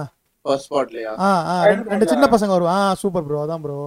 ஃபர்ஸ்ட் 0.45 0.67
ஸ்பாட்லயா 0.67 1.11
ஆ 1.21 1.29
ஆ 1.47 1.53
ரெண்டு- 1.69 2.09
சின்ன 2.11 2.25
பசங்க 2.33 2.51
வரும் 2.51 2.71
ஆ 2.73 2.79
சூப்பர் 3.01 3.25
ப்ரோ 3.27 3.39
அதான் 3.43 3.63
ப்ரோ 3.63 3.77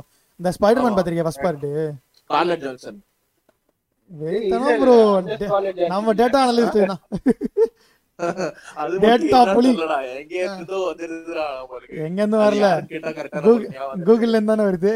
இந்த 0.40 0.50
Spiderman 0.56 0.96
பாத்திருக்கீங்க 0.96 1.26
first 1.28 1.44
part 1.44 1.66
Scarlett 2.30 2.64
Johansson 2.64 2.98
bro 4.80 4.96
நம்ம 5.92 6.14
டேட்டா 6.20 6.38
அனலிஸ்ட் 6.44 6.78
அது 6.78 6.98
எங்க 12.04 12.20
இருந்தோ 12.20 12.38
வரல. 12.38 12.66
கூகுள்ல 14.06 14.34
இருந்து 14.34 14.52
தானே 14.52 14.64
வருது. 14.68 14.92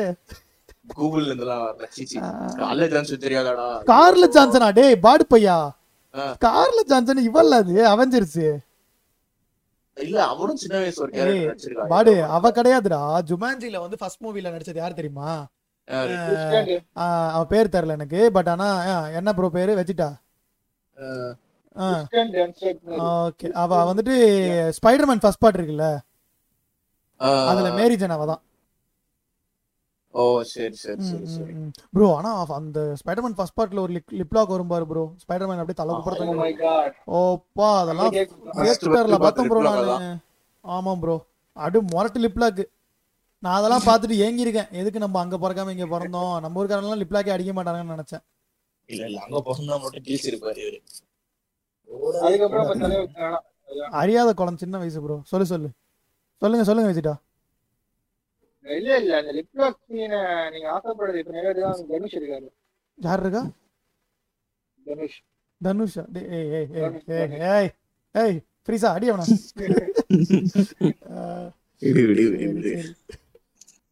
கூகுள்ல 0.95 1.29
இருந்தெல்லாம் 1.29 1.62
வரல. 1.64 1.87
சீச்சி 1.91 2.16
கார்லட் 2.61 2.93
ஜான்சன் 2.95 3.25
தெரியாதாடா? 3.25 3.66
கார்ல 3.91 4.27
ஜான்சனா? 4.37 4.68
டேய் 4.73 5.01
பாடு 5.01 5.27
பையா. 5.31 5.57
கார்ல 6.45 6.81
ஜான்சன் 6.85 7.27
இவல்ல 7.29 7.61
அது 7.62 7.77
அவெஞ்சர்ஸ். 7.89 8.43
இல்ல 9.97 10.18
அவனும் 10.27 10.57
சின்ன 10.57 10.77
வயசு 10.79 11.01
ஒரு 11.03 11.11
ஏய், 11.12 11.18
கேரக்டர் 11.18 11.49
நடிச்சிருக்கான். 11.49 11.89
பாடு 11.89 12.12
அவ 12.37 12.51
கிடையாதுடா. 12.51 13.01
ஜுமான்ஜில 13.29 13.81
வந்து 13.81 13.99
ஃபர்ஸ்ட் 13.99 14.23
மூவில 14.25 14.53
நடிச்சது 14.55 14.77
யார் 14.77 14.95
தெரியுமா? 14.95 15.31
யாரு? 15.89 16.14
ஆ, 16.97 17.05
அவ 17.35 17.43
பேர் 17.47 17.73
தெரியல 17.75 17.97
எனக்கு 17.99 18.20
பட் 18.33 18.49
ஆனா 18.49 18.68
என்ன 19.12 19.31
ப்ரோ? 19.35 19.49
பேரு 19.51 19.73
வச்சிட்டா 19.77 20.11
ஓகே 23.07 23.49
அவ 23.62 23.83
வந்துட்டு 23.89 24.14
ஸ்பைடர்மேன் 24.79 25.23
ஃபர்ஸ்ட் 25.23 25.43
பார்ட் 25.43 25.59
இருக்குல்ல? 25.59 25.87
அதுல 27.51 27.68
மேரி 27.77 27.97
ஜென் 28.01 28.14
அவ 28.14 28.25
தான் 28.27 28.43
ஓ 30.14 30.23
சரி 30.49 30.77
சரி 30.77 31.03
சரி 31.05 31.27
சரி. 31.35 31.53
ப்ரோ 31.95 32.07
ஆனா 32.16 32.31
அந்த 32.57 32.81
ஸ்பைடர்மேன் 33.01 33.37
ஃபர்ஸ்ட் 33.37 33.57
பார்ட்ல 33.59 33.83
ஒரு 33.85 33.93
லிப் 34.18 34.35
லாக் 34.37 34.53
வரும் 34.55 34.73
பாரு 34.73 34.87
ப்ரோ 34.91 35.05
ஸ்பைடர்மேன் 35.23 35.61
அப்படியே 35.62 35.79
தலை 35.79 35.93
குப்புறதுக்கு 35.99 36.35
ஓப்பா 37.20 37.68
அதெல்லாம் 37.81 38.11
First 38.59 38.83
தியேட்டர்ல 38.83 39.18
பார்த்தேன் 39.18 39.49
ப்ரோ 39.53 39.61
நானு. 39.68 40.11
ஆமாம் 40.64 41.01
ப்ரோ 41.03 41.16
அடு 41.57 41.79
மொரட்டு 41.93 42.23
லிப் 42.25 42.41
லாக் 42.43 42.62
நான் 43.43 43.57
அதெல்லாம் 43.59 43.87
பார்த்துட்டு 43.87 44.16
ஏங்கியிருக்கேன். 44.25 44.68
எதுக்கு 44.81 44.99
நம்ம 44.99 45.18
அங்க 45.20 45.37
பிறக்காம 45.39 45.73
இங்க 45.75 45.87
பிறந்தோம்? 45.93 46.35
நம்ம 46.43 46.59
ஊருக்காரெல்லாம் 46.61 47.01
லிப் 47.01 47.14
லாக்கே 47.14 47.35
அடிக்க 47.35 47.53
மாட்டாங்கன்னு 47.53 47.95
நினைச்சேன். 47.95 48.23
இல்ல 48.89 49.03
இல்ல 49.09 49.18
அங்க 49.25 49.39
பிறந்தா 49.41 49.75
மட்டும் 49.83 50.05
டீல்ஸ் 50.07 50.29
இருப்பாரு 50.31 50.62
இவரு 50.64 50.79
அதுக்கப்புறம் 50.79 51.09
இப்ப 51.09 51.09
தலைவர் 51.09 51.09
வேணாம். 51.09 51.82
அறியாத 54.01 54.30
குளம் 54.38 54.61
சின்ன 54.62 54.78
வயசு 54.78 55.03
ப்ரோ 55.05 55.16
சொல்லு 55.30 55.47
சொல்லு. 55.53 55.68
சொல்லுங்க 56.43 56.64
சொல்லுங்க 56.68 56.88
விஜிட்டா. 56.93 57.14
இல்ல 58.64 58.97
இல்ல. 59.03 59.12
அந்த 59.20 59.32
லிப்லாக் 59.38 59.78
சீனை 59.88 60.20
நீங்க 60.53 60.66
ஆசைப்படுறது 60.76 61.20
இப்ப 61.22 61.32
நிறைவேறதான் 61.36 61.80
தனுஷ் 61.93 62.16
இருக்காரு. 62.18 62.49
யார் 62.99 63.22
இருக்கா? 63.24 63.43
தனுஷ். 64.86 65.18
தனுஷா? 65.61 66.05
ஏய் 66.38 66.49
ஏய் 66.59 66.68
ஏய் 67.16 67.34
ஏய் 67.57 67.70
ஏய் 68.14 68.38
ஃப்ரீசா 68.64 68.88
அடி 68.97 69.07
அவன. 69.11 69.26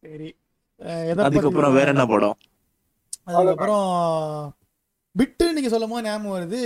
சரி, 0.01 0.29
அதுக்கப்புறம் 1.25 1.75
வேற 1.77 1.87
என்ன 1.93 2.05
படம்? 2.05 2.37
அதுக்கப்புறம் 3.29 3.85
பிட்டு 5.15 5.45
நீங்க 5.55 5.69
சொல்லும் 5.73 5.93
போது 5.93 6.05
ஞாபகம் 6.07 6.35
வருது 6.35 6.59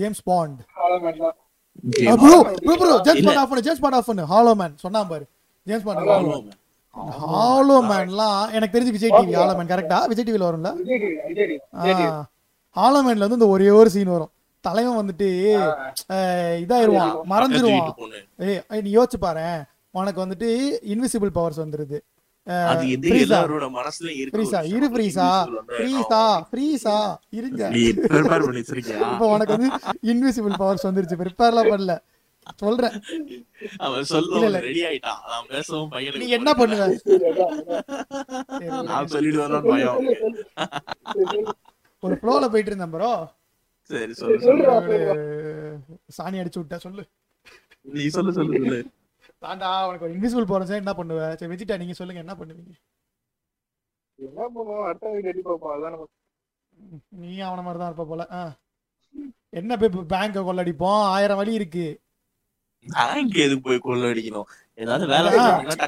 James 0.00 0.22
Bond 0.30 0.58
bro 2.22 2.36
bro 2.66 2.74
bro 2.80 2.94
James. 3.06 3.24
Bond 3.26 3.40
off 3.42 3.50
பண்ணு 3.50 3.64
ஜேம்ஸ் 3.66 3.82
பாண்ட் 3.84 3.96
ஆஃப் 3.98 4.08
பண்ணு. 4.10 4.24
ஹாலோ 4.32 4.52
மேன் 4.60 4.74
சொன்னா 4.84 5.00
பாரு. 5.12 5.24
James 5.66 5.84
Bond 5.86 6.00
Hollow 6.04 6.14
Hollow 6.14 6.38
hollow 7.32 7.76
மேன்லாம் 7.90 8.40
எனக்கு 8.56 8.74
தெரிஞ்சு 8.76 8.94
விஜய் 8.96 9.12
டிவி 9.16 9.34
ஹாலோ 9.40 9.54
மேன் 9.58 9.70
கரெக்டா 9.72 9.98
விஜய் 10.10 10.26
டிவில 10.28 10.46
வரும்ல. 10.48 10.70
ஹாலோ 12.76 13.00
மேன்ல 13.06 13.24
வந்து 13.26 13.38
இந்த 13.40 13.48
ஒரே 13.54 13.68
ஒரு 13.80 13.90
சீன் 13.94 14.12
வரும். 14.14 14.32
தலைவன் 14.64 14.98
வந்துட்டு 15.00 15.28
இதாயிருவான் 16.62 17.12
மறந்துடுவான் 17.32 17.92
ஏய், 18.46 18.82
நீ 18.86 18.90
யோசிச்சு 18.96 19.20
பாரு 19.26 19.44
உனக்கு 19.98 20.22
வந்துட்டு 20.24 20.48
இன்விசிபிள் 20.94 21.32
பவர்ஸ் 21.38 21.62
வந்துருது. 21.64 21.98
அது 22.70 22.84
எது? 22.90 23.08
எல்லாரோட 23.24 23.66
மனசுல 23.78 24.08
இருக்கு 24.20 24.44
இரு 24.74 24.86
வந்து 24.86 24.94
ஃப்ரீசா. 24.94 26.20
ஃப்ரீசா. 26.50 26.96
இருங்க? 27.38 27.62
இப்போ 29.12 29.26
உனக்கு 29.34 29.56
வந்து 29.56 29.70
இன்விசிபிள் 30.12 30.54
பவர்ஸ் 30.62 30.86
வந்துருச்சு. 30.88 31.20
ப்ரிப்பேர்லாம் 31.22 31.72
பண்ணல. 31.72 31.94
சொல்றேன். 32.60 32.94
அவன் 33.78 33.96
இல்ல, 33.96 34.10
சொல்ல 34.10 34.44
இல்ல. 34.44 34.58
ரெடி 34.66 34.82
ஆயிட்டான் 34.84 35.20
நான் 35.30 35.48
பேசவும் 35.50 35.90
பையனுக்கு 35.94 36.22
நீ 36.22 36.28
என்ன 36.38 36.50
பண்ணுவ? 36.54 36.84
நான் 38.90 39.10
சொல்லிடுவேன்னு 39.14 39.60
பயம். 39.66 39.98
ஒரு 42.02 42.16
ஃப்ளோல 42.22 42.48
போயிட்டு 42.52 42.70
இருந்தேன் 42.72 42.94
ப்ரோ 42.96 43.10
சரி 43.90 44.14
சொல்லு 44.14 44.38
சொல்லு. 44.46 44.64
சாணி 46.16 46.40
அடிச்சு 46.40 46.60
விட்ட 46.62 46.78
சொல்லு. 46.78 47.04
நீ 47.96 48.06
சொல்லு 48.08 48.32
சொல்லு 48.32 48.58
சொல்லு. 48.58 48.80
தாண்டா 49.42 49.68
உனக்கு 49.88 50.06
ஒரு 50.06 50.14
இன்விசிபிள் 50.14 50.48
பவர்ஸ் 50.48 50.80
என்ன 50.80 50.92
பண்ணுவ? 50.98 51.20
சரி 51.34 51.50
விஜிட்டா 51.52 51.76
நீங்க 51.80 51.94
சொல்லுங்க 51.98 52.24
என்ன 52.24 52.34
பண்ணுவீங்க? 52.38 52.74
என்ன 54.18 54.40
பண்ணுவோம் 54.48 54.86
அடுத்த 54.88 55.12
வீடு 55.12 55.30
எட்டி 55.30 55.42
பார்ப்போம் 55.42 55.74
அதான் 55.74 55.98
நீ 57.20 57.30
அவன 57.46 57.62
மாதிரி 57.64 57.80
தான் 57.80 57.90
இருப்ப 57.90 58.06
போல. 58.08 58.24
ஆ. 58.32 58.40
என்ன 59.58 59.72
போய் 59.76 59.92
பேங்க 60.12 60.42
கொள்ளடிப்போம்? 60.42 61.02
ஆயிரம் 61.12 61.40
வழி 61.40 61.52
இருக்கு. 61.58 61.86
பேங்க் 62.86 63.36
எதுக்கு 63.44 63.64
போய் 63.64 63.84
கொள்ள 63.84 64.10
அடிக்கணும் 64.10 64.48
ஏதாவது 64.78 65.04
வேலை 65.06 65.30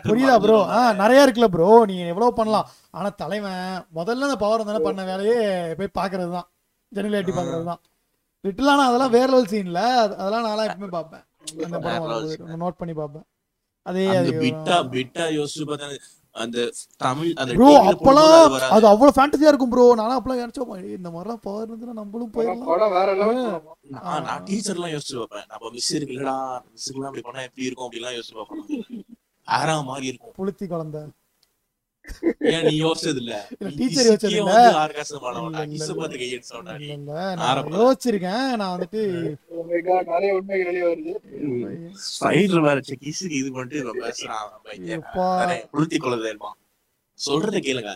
புரியுதா 0.07 0.36
ப்ரோ 0.44 0.57
ஆ. 0.72 0.80
நிறைய 1.01 1.24
இருக்குல்ல 1.24 1.48
ப்ரோ 1.53 1.68
நீ 1.90 1.96
எவ்வளவு 2.12 2.38
பண்ணலாம்? 2.38 2.66
ஆனா 2.94 3.09
தலைவன் 3.20 3.61
முதல்ல 3.98 4.28
அந்த 4.28 4.38
பவர் 4.42 4.68
தானே 4.70 4.80
பண்ண 4.86 5.03
வேலையே 5.11 5.36
போய் 5.78 5.96
பாக்குறது 5.98 6.30
தான் 6.36 6.48
ஜன்னல் 6.92 7.20
எட்டி 7.20 7.34
பாக்குறது 7.34 7.64
தான் 7.70 7.82
லிட்டிலான 8.44 8.84
அதெல்லாம் 8.88 9.14
வேற 9.14 9.28
லெவல் 9.32 9.51
சீன்ல 9.53 9.80
அதெல்லாம் 10.16 10.44
நான் 10.46 10.66
எப்பவுமே 10.66 10.90
பார்ப்பேன். 10.96 11.24
அந்த 11.66 11.78
படம் 11.78 12.62
நோட் 12.62 12.80
பண்ணி 12.80 12.94
பார்ப்பேன். 12.94 13.26
அதே 13.87 14.05
பிட்டா 14.41 14.76
பிட்டா 14.93 15.26
யோசிச்சு 15.37 15.66
பார்த்தா 15.66 15.91
அந்த 16.35 16.59
தமிழ் 17.01 17.31
அந்த 17.35 17.53
ப்ரோ 17.55 17.68
அது 18.70 18.87
அவ்வளவு 18.87 19.14
ஃபேண்டசியா 19.16 19.49
இருக்கும் 19.49 19.72
ப்ரோ 19.72 19.85
நானும் 19.95 20.16
அப்பெல்லாம் 20.16 20.43
நினைச்சோம் 20.43 20.74
"ஏய், 20.76 20.97
இந்த 20.97 21.09
மாதிரிலாம் 21.11 21.43
பவர் 21.43 21.66
இருந்துன்னா 21.66 21.97
நம்மளும் 21.99 22.33
போயிடலாம். 22.35 22.68
நான் 23.97 24.26
நான் 24.26 24.45
டீச்சர் 24.45 24.76
எல்லாம் 24.76 24.93
யோசிச்சு 24.95 25.16
பார்ப்பேன். 25.18 25.49
நம்ம 25.51 25.70
மிஸ் 25.70 25.91
இருக்குல்லடா 25.93 26.37
மிஸ்ஸுக்குலாம் 26.68 27.11
அப்படி 27.11 27.24
பண்ணா 27.24 27.43
எப்படி 27.43 27.66
இருக்கும்? 27.66 27.89
அப்படிலாம் 27.89 28.16
யோசிச்சு 28.16 28.37
பார்ப்பேன். 28.37 28.62
வேற 29.49 29.81
மாதிரி 29.83 30.07
இருக்கும். 30.07 30.35
புளுத்தி 30.39 30.66
குழந்தை 30.66 31.03
ஏன் 32.51 32.64
நீ 32.64 32.74
யோசிச்சது 32.82 33.16
இல்ல 33.16 33.34
teacher 33.72 34.05
யோசிச்சது. 34.05 34.36
யோசிச்சிருக்கேன். 37.76 38.57
நான் 38.57 38.72
வந்துட்டு 38.74 39.03
Oh 39.53 39.64
my 39.64 39.80
God, 39.80 40.05
நிறைய 40.07 40.34
உண்மைகள் 40.34 40.68
வெளியே 40.70 40.86
வருது. 40.86 41.14
சைடுல 42.20 42.61
வேற 42.61 42.78
இது 43.38 43.51
பண்ணிட்டு 43.53 43.78
இவன் 43.78 44.03
பேசுறான் 44.03 44.48
புளுத்தி 45.72 45.98
கொள்ளதேமா 45.98 46.51
சொல்றத 47.18 47.59
கேளுங்க. 47.61 47.92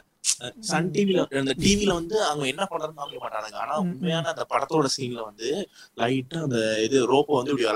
சன் 0.61 0.89
டிவில 0.91 1.21
அந்த 1.39 1.55
டிவில 1.59 1.93
வந்து 1.93 2.17
அவங்க 2.25 2.47
என்ன 2.47 2.67
பண்றதுன்னு 2.71 2.99
காமிக்க 2.99 3.21
மாட்டானுங்க. 3.21 3.55
ஆனா. 3.55 3.75
உண்மையான 3.85 4.29
அந்த 4.29 4.47
படத்தோட 4.51 4.89
சீன்ல 4.97 5.25
வந்து 5.25 5.49
லைட்டா 5.97 6.43
அந்த 6.43 6.59
இது 6.83 6.97
ரோப்ப 7.13 7.35
வந்து 7.35 7.53
இப்படி 7.53 7.69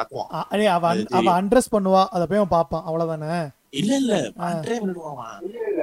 அடே 0.46 0.66
அவ 0.68 0.84
அவ 1.10 1.30
அண்ட்ரஸ் 1.40 1.72
பண்ணுவா. 1.72 2.02
அத 2.08 2.26
போய் 2.26 2.50
பாப்பான் 2.50 2.86
அவ்வளவுதானே? 2.88 3.38
இல்ல 3.70 3.96
இல்ல. 3.96 4.14
பண்றே 4.38 4.76
பண்ணிடுவான். 4.78 5.34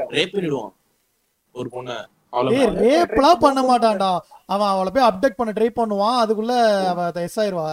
ரேப் 0.10 0.36
பண்ணிடுவான். 0.36 0.74
ஒரு 1.52 1.70
பொண்ண. 1.76 1.92
ரேப்லாம் 2.34 3.42
பண்ண 3.44 3.60
மாட்டான்டா. 3.68 4.20
அவன் 4.46 4.68
அவளை 4.68 4.92
போய் 4.92 5.08
அப்டேட் 5.10 5.38
பண்ண 5.40 5.52
ட்ரை 5.58 5.70
பண்ணுவான். 5.76 6.18
அதுக்குள்ள 6.24 6.54
அவ 6.92 7.12
எஸ் 7.22 7.40
ஆயிருவா. 7.40 7.66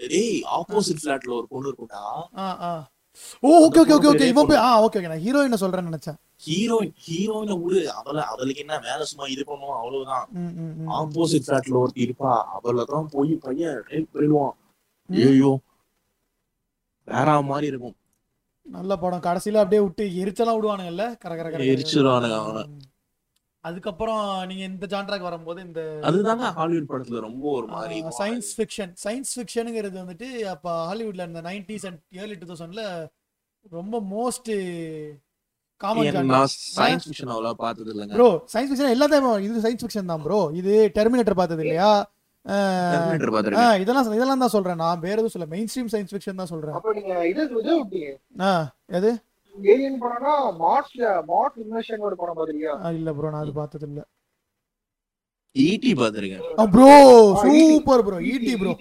ஏய். 0.00 0.42
ஆப்போசிட் 0.58 1.00
ஃபிளாட்ல 1.02 1.32
ஒரு 1.38 1.46
பொண்ணு 1.48 1.68
இருக்கும்டா. 1.70 2.02
Oh 3.42 3.48
okay 3.64 3.80
okay 3.82 3.94
okay 3.96 4.10
okay 4.12 4.26
இவன் 4.32 4.46
போய் 4.50 4.62
ஆ 4.66 4.68
ஓகே 4.84 4.98
ஓகே 5.00 5.10
நான் 5.12 5.24
ஹீரோயினை 5.24 5.58
சொல்றேன்னு 5.62 5.90
நினைச்சேன். 5.90 6.18
ஹீரோயின் 6.46 6.94
ஹீரோயின 7.06 7.56
விடு. 7.62 7.80
அவள 7.98 8.18
அவளுக்கு 8.32 8.60
என்ன 8.60 8.78
மேல 8.86 9.04
சும்மா 9.04 9.26
இது 9.26 9.42
பண்ணுவான் 9.48 9.80
அவ்வளவுதான். 9.82 10.26
ஆப்போசிட் 10.98 11.46
ஃபிளாட்ல 11.46 11.80
ஒருத்தி 11.82 12.06
இருப்பா. 12.06 12.32
அவள 12.56 12.84
தான் 12.84 13.08
போய் 13.10 13.34
பையன் 13.34 13.82
ரேப் 13.90 14.12
பண்ணிடுவான். 14.14 14.54
ஐயோ 15.08 15.52
வேற 17.04 17.40
மாதிரி 17.42 17.66
இருக்கும். 17.66 17.96
நல்ல 18.66 18.92
படம். 18.98 19.22
கடைசியில 19.24 19.60
அப்படியே 19.62 19.82
விட்டு 19.82 20.04
எரிச்சலாம் 20.20 20.56
விடுவானுங்கல்ல? 20.58 21.04
கர 21.22 21.32
கர 21.34 21.48
கர 21.50 21.62
எரிச்சிருவானுங்க 21.72 22.36
அவனை. 22.42 22.62
அதுக்கப்புறம் 23.64 24.20
நீங்க 24.48 24.62
இந்த 24.68 24.86
ஜான்ராக்கு 24.92 25.26
வரும்போது 25.26 25.60
இந்த 25.64 25.80
அதுதாங்க 26.08 26.46
ஹாலிவுட் 26.56 26.88
படத்துல 26.88 27.20
ரொம்ப 27.24 27.44
ஒரு 27.52 27.66
மாதிரி 27.72 27.98
சயின்ஸ் 28.16 28.48
ஃபிக்ஷன் 28.56 28.92
சயின்ஸ் 29.02 29.32
ஃபிக்ஷனுங்கிறது 29.34 29.96
வந்துட்டு 30.00 30.28
அப்ப 30.52 30.72
ஹாலிவுட்ல 30.88 31.26
இந்த 31.30 31.42
நைன்டிஸ் 31.46 31.86
அண்ட் 31.88 32.00
ஏர்லி 32.18 32.36
டூ 32.40 32.48
தௌசண்ட்ல 32.50 32.84
ரொம்ப 33.72 34.00
மோஸ்ட் 34.12 34.50
காமன் 35.80 36.10
சயின்ஸ் 36.76 37.06
ஃபிக்ஷன் 37.06 37.32
அவ்வளவா 37.34 37.54
பார்த்தது 37.62 37.92
இல்லைங்க 37.94 38.16
ப்ரோ 38.16 38.28
சயின்ஸ் 38.52 38.70
ஃபிக்ஷன் 38.72 38.94
எல்லாத்தையும் 38.96 39.44
இது 39.46 39.62
சயின்ஸ் 39.64 39.84
ஃபிக்ஷன் 39.84 40.10
தான் 40.12 40.24
ப்ரோ 40.26 40.40
இது 40.60 40.74
டெர்மினேட்டர் 40.98 41.40
பார்த்தது 41.40 41.64
இல்லையா? 41.64 41.92
இதெல்லாம் 43.78 44.14
இதெல்லாம் 44.14 44.42
தான் 44.42 44.54
சொல்றேன் 44.54 44.80
நான். 44.80 45.00
வேற 45.00 45.14
எதுவும் 45.14 45.34
சொல்ல 45.34 45.46
மெயின் 45.48 45.68
ஸ்ட்ரீம் 45.68 45.90
சயின்ஸ் 45.92 46.12
ஃபிக்ஷன் 46.12 46.40
தான் 46.40 46.50
சொல்றேன். 46.52 46.74
அப்ப 46.74 46.94
நீங்க 46.96 47.12
இது 47.28 47.42
இது 47.54 47.72
விட்டீங்க 47.74 48.10
ஆ 48.42 48.50
எது? 48.92 49.10
ஏலியன் 49.56 50.00
படம்னா 50.02 50.32
மார்ஸ்ல 50.60 51.02
மார்ஸ் 51.28 51.58
இன்வெஷன் 51.62 52.04
ஒரு 52.08 52.16
படம் 52.16 52.36
பாத்திருக்கியா? 52.38 52.74
ஆ, 52.80 52.90
இல்ல 52.92 53.12
ப்ரோ 53.14 53.30
நான் 53.30 53.44
அது 53.44 53.54
பார்த்தது 53.54 53.86
இல்ல 53.88 54.02
ஈட்டி 55.56 55.90
பார்த்திருக்கேன். 55.94 56.44
Bro 56.70 56.90
super 57.42 58.04
bro 58.04 58.18
ET 58.28 58.52
bro 58.56 58.72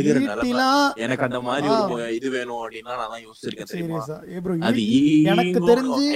நிலைமை 0.00 0.26
ஈட்டிலாம் 0.26 0.88
எனக்கு 0.98 1.26
அந்த 1.26 1.40
மாதிரி 1.42 1.68
இது 2.16 2.28
வேணும் 2.30 2.62
அப்படின்னா 2.62 2.94
நான் 3.02 3.24
யோசிச்சிருக்கேன் 3.24 3.70
தெரியுமா? 3.70 4.00
சீரியஸா 4.00 4.18
ஏ 4.30 4.40
ப்ரோ 4.40 4.56
அது 4.62 4.82
எனக்கு 5.32 5.60
தெரிஞ்சு- 5.70 6.12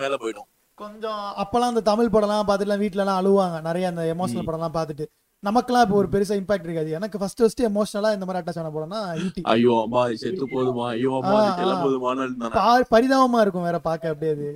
மேல 0.00 0.14
போயிடும். 0.16 0.48
கொஞ்சம் 0.78 1.22
அப்பெல்லாம் 1.40 1.72
அந்த 1.72 1.82
தமிழ் 1.84 2.10
படம்லாம் 2.10 2.40
பார்த்துட்டுலாம் 2.42 2.82
வீட்லலாம் 2.82 3.20
அழுவாங்க 3.20 3.58
நிறைய 3.62 3.86
அந்த 3.88 4.02
எமோஷனல். 4.14 4.48
படம்லாம் 4.48 4.74
பார்த்துட்டு 4.74 5.06
நமக்கெல்லாம் 5.42 5.84
இப்போ 5.84 5.96
ஒரு 5.96 6.08
பெருசா 6.12 6.34
இம்பாக்ட் 6.38 6.66
இருக்காது 6.66 6.90
எனக்கு 6.92 7.16
ஃபர்ஸ்ட் 7.18 7.40
ஃபர்ஸ்ட் 7.40 7.62
எமோஷனலா 7.66 8.10
இந்த 8.14 8.24
மாதிரி 8.24 8.40
அட்டாச் 8.40 8.58
ஆன 8.58 8.72
படம்னா 8.74 9.00
ஈட்டி 9.20 9.42
ஐயோ 9.52 9.74
அம்மா 9.82 10.02
செத்து 10.22 10.46
போதுமா 10.52 10.86
ஐயோ 10.92 11.12
அம்மா 11.18 11.36
ஆ, 11.36 11.44
இது 11.44 11.58
செல்ல 11.60 11.74
ஆ. 11.74 11.82
போதுமான்னு 11.84 12.24
இருந்தானே. 12.26 12.54
பா- 12.58 12.88
பரிதாபமா 12.92 13.40
இருக்கும் 13.40 13.66
வேற 13.66 13.78
பார்க்க 13.82 14.12
அப்படியே 14.12 14.32
அது 14.36 14.48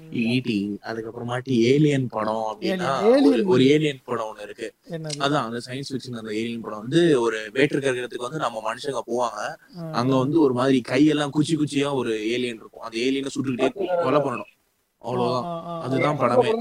ம், 0.00 0.12
ஈட்டி 0.12 0.78
அதுக்கப்புறமாட்டி 0.82 1.50
ஏலியன் 1.50 2.06
படம் 2.06 2.56
அப்படின்னா 2.60 3.00
Alien, 3.02 3.44
ஒரு- 3.44 3.66
ஏலியன் 3.66 4.00
படம் 4.04 4.36
ஒண்ணு 4.36 4.40
இருக்கு. 4.40 4.74
அதான் 5.18 5.44
அந்த 5.44 5.60
சயின்ஸ் 5.66 5.92
ஃபிக்ஷன் 5.92 6.18
அந்த 6.18 6.34
ஏலியன் 6.34 6.60
படம் 6.60 6.78
வந்து 6.78 7.20
ஒரு 7.20 7.50
வேற்று 7.52 7.78
கிரகத்துக்கு 7.78 8.22
வந்து 8.22 8.38
நம்ம 8.38 8.74
மனுஷங்க 8.74 9.00
போவாங்க. 9.06 9.56
அங்க 9.92 10.16
வந்து 10.16 10.40
ஒரு 10.40 10.52
மாதிரி 10.52 10.82
கையெல்லாம் 10.88 11.30
குச்சி 11.30 11.56
குச்சியா 11.56 11.94
ஒரு 11.94 12.30
ஏலியன் 12.30 12.56
இருக்கும். 12.56 12.82
அந்த 12.82 12.98
ஏலியனை 12.98 13.26
சுட்டுக்கிட்டே 13.40 14.02
கொலை 14.02 14.20
பண்ணணும். 14.20 14.52
அவ்வளவுதான். 14.98 15.80
அதுதான் 15.80 16.18
படமே. 16.18 16.52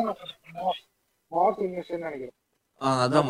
நினைக்கிறேன். 1.97 2.42
அதான். 2.83 3.27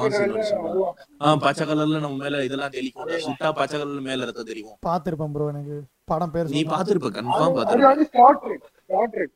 ஆஹ் 1.24 1.40
பச்சை 1.42 1.64
கலர்ல 1.68 2.00
நம்ம 2.00 2.18
மேல 2.22 2.44
இதெல்லாம் 2.44 2.74
தெளிக்கும். 2.74 3.10
சுட்டா 3.26 3.50
பச்சை 3.54 3.76
கலர்ல 3.80 4.02
மேல 4.02 4.26
ரத்தம் 4.26 4.50
தெரியும் 4.52 4.78
பார்த்திருப்பேன் 4.86 5.34
ப்ரோ 5.34 5.48
எனக்கு 5.50 5.78
படம் 6.06 6.32
பேர் 6.32 6.50
நீ. 6.50 6.62
பாத்திருப்ப 6.72 7.12
கன்ஃபார்ம் 7.18 7.56
பாத்திருப்ப 7.58 9.30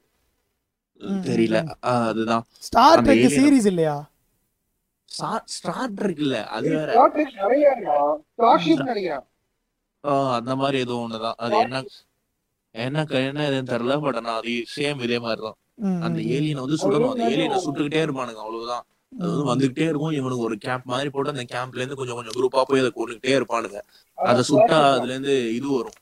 தெரியல. 1.25 1.57
அதுதான். 2.05 2.43
ஸ்டார் 2.59 3.01
ட்ரெக் 3.01 3.25
சீரிஸ் 3.35 3.67
இல்லையா? 3.67 3.95
ஸ்டார் 5.49 5.91
ட்ரெக் 5.95 6.19
இல்ல. 6.19 6.37
அது 6.49 6.69
வேற. 6.71 6.89
இருக்கா? 8.93 9.17
அந்த 10.33 10.51
மாதிரி 10.55 10.77
ஏதோ 10.79 10.95
ஒண்ணுதான் 11.03 11.37
அது 11.37 11.55
என்ன 11.59 11.77
என்ன 12.75 12.97
என்ன 13.21 13.45
இதுன்னு 13.49 13.71
தெரியல 13.71 13.93
பட் 14.01 14.15
ஆனா 14.15 14.33
அது 14.33 14.51
சேம் 14.73 14.99
இதே 15.03 15.19
மாதிரிதான். 15.19 15.57
அந்த 16.05 16.19
ஏலியனை 16.29 16.61
வந்து 16.61 16.81
சுடணும். 16.81 17.13
அந்த 17.13 17.25
ஏலியனை 17.29 17.57
சுட்டுக்கிட்டே 17.65 18.01
இருப்பானுங்க 18.05 18.41
அவ்வளவுதான். 18.43 18.85
அது 19.11 19.43
வந்து 19.43 19.65
வந்துகிட்டே 19.65 19.79
இருக்கும். 19.79 20.11
இவனுக்கு 20.11 20.43
ஒரு 20.43 20.57
கேம்ப் 20.57 20.85
மாதிரி 20.85 21.09
போட்டு 21.09 21.29
அந்த 21.29 21.43
கேம்ப்ல 21.43 21.75
இருந்து 21.75 21.95
கொஞ்சம் 21.95 22.15
கொஞ்சம் 22.15 22.35
குரூப்பா 22.37 22.61
போய் 22.65 22.79
அதை 22.79 22.91
கொண்டுகிட்டே 22.95 23.35
இருப்பானுங்க. 23.37 23.79
அதை 24.15 24.43
சுட்டா 24.49 24.93
அதுல 24.93 25.11
இருந்து 25.11 25.55
இது 25.55 25.71
வரும். 25.71 25.97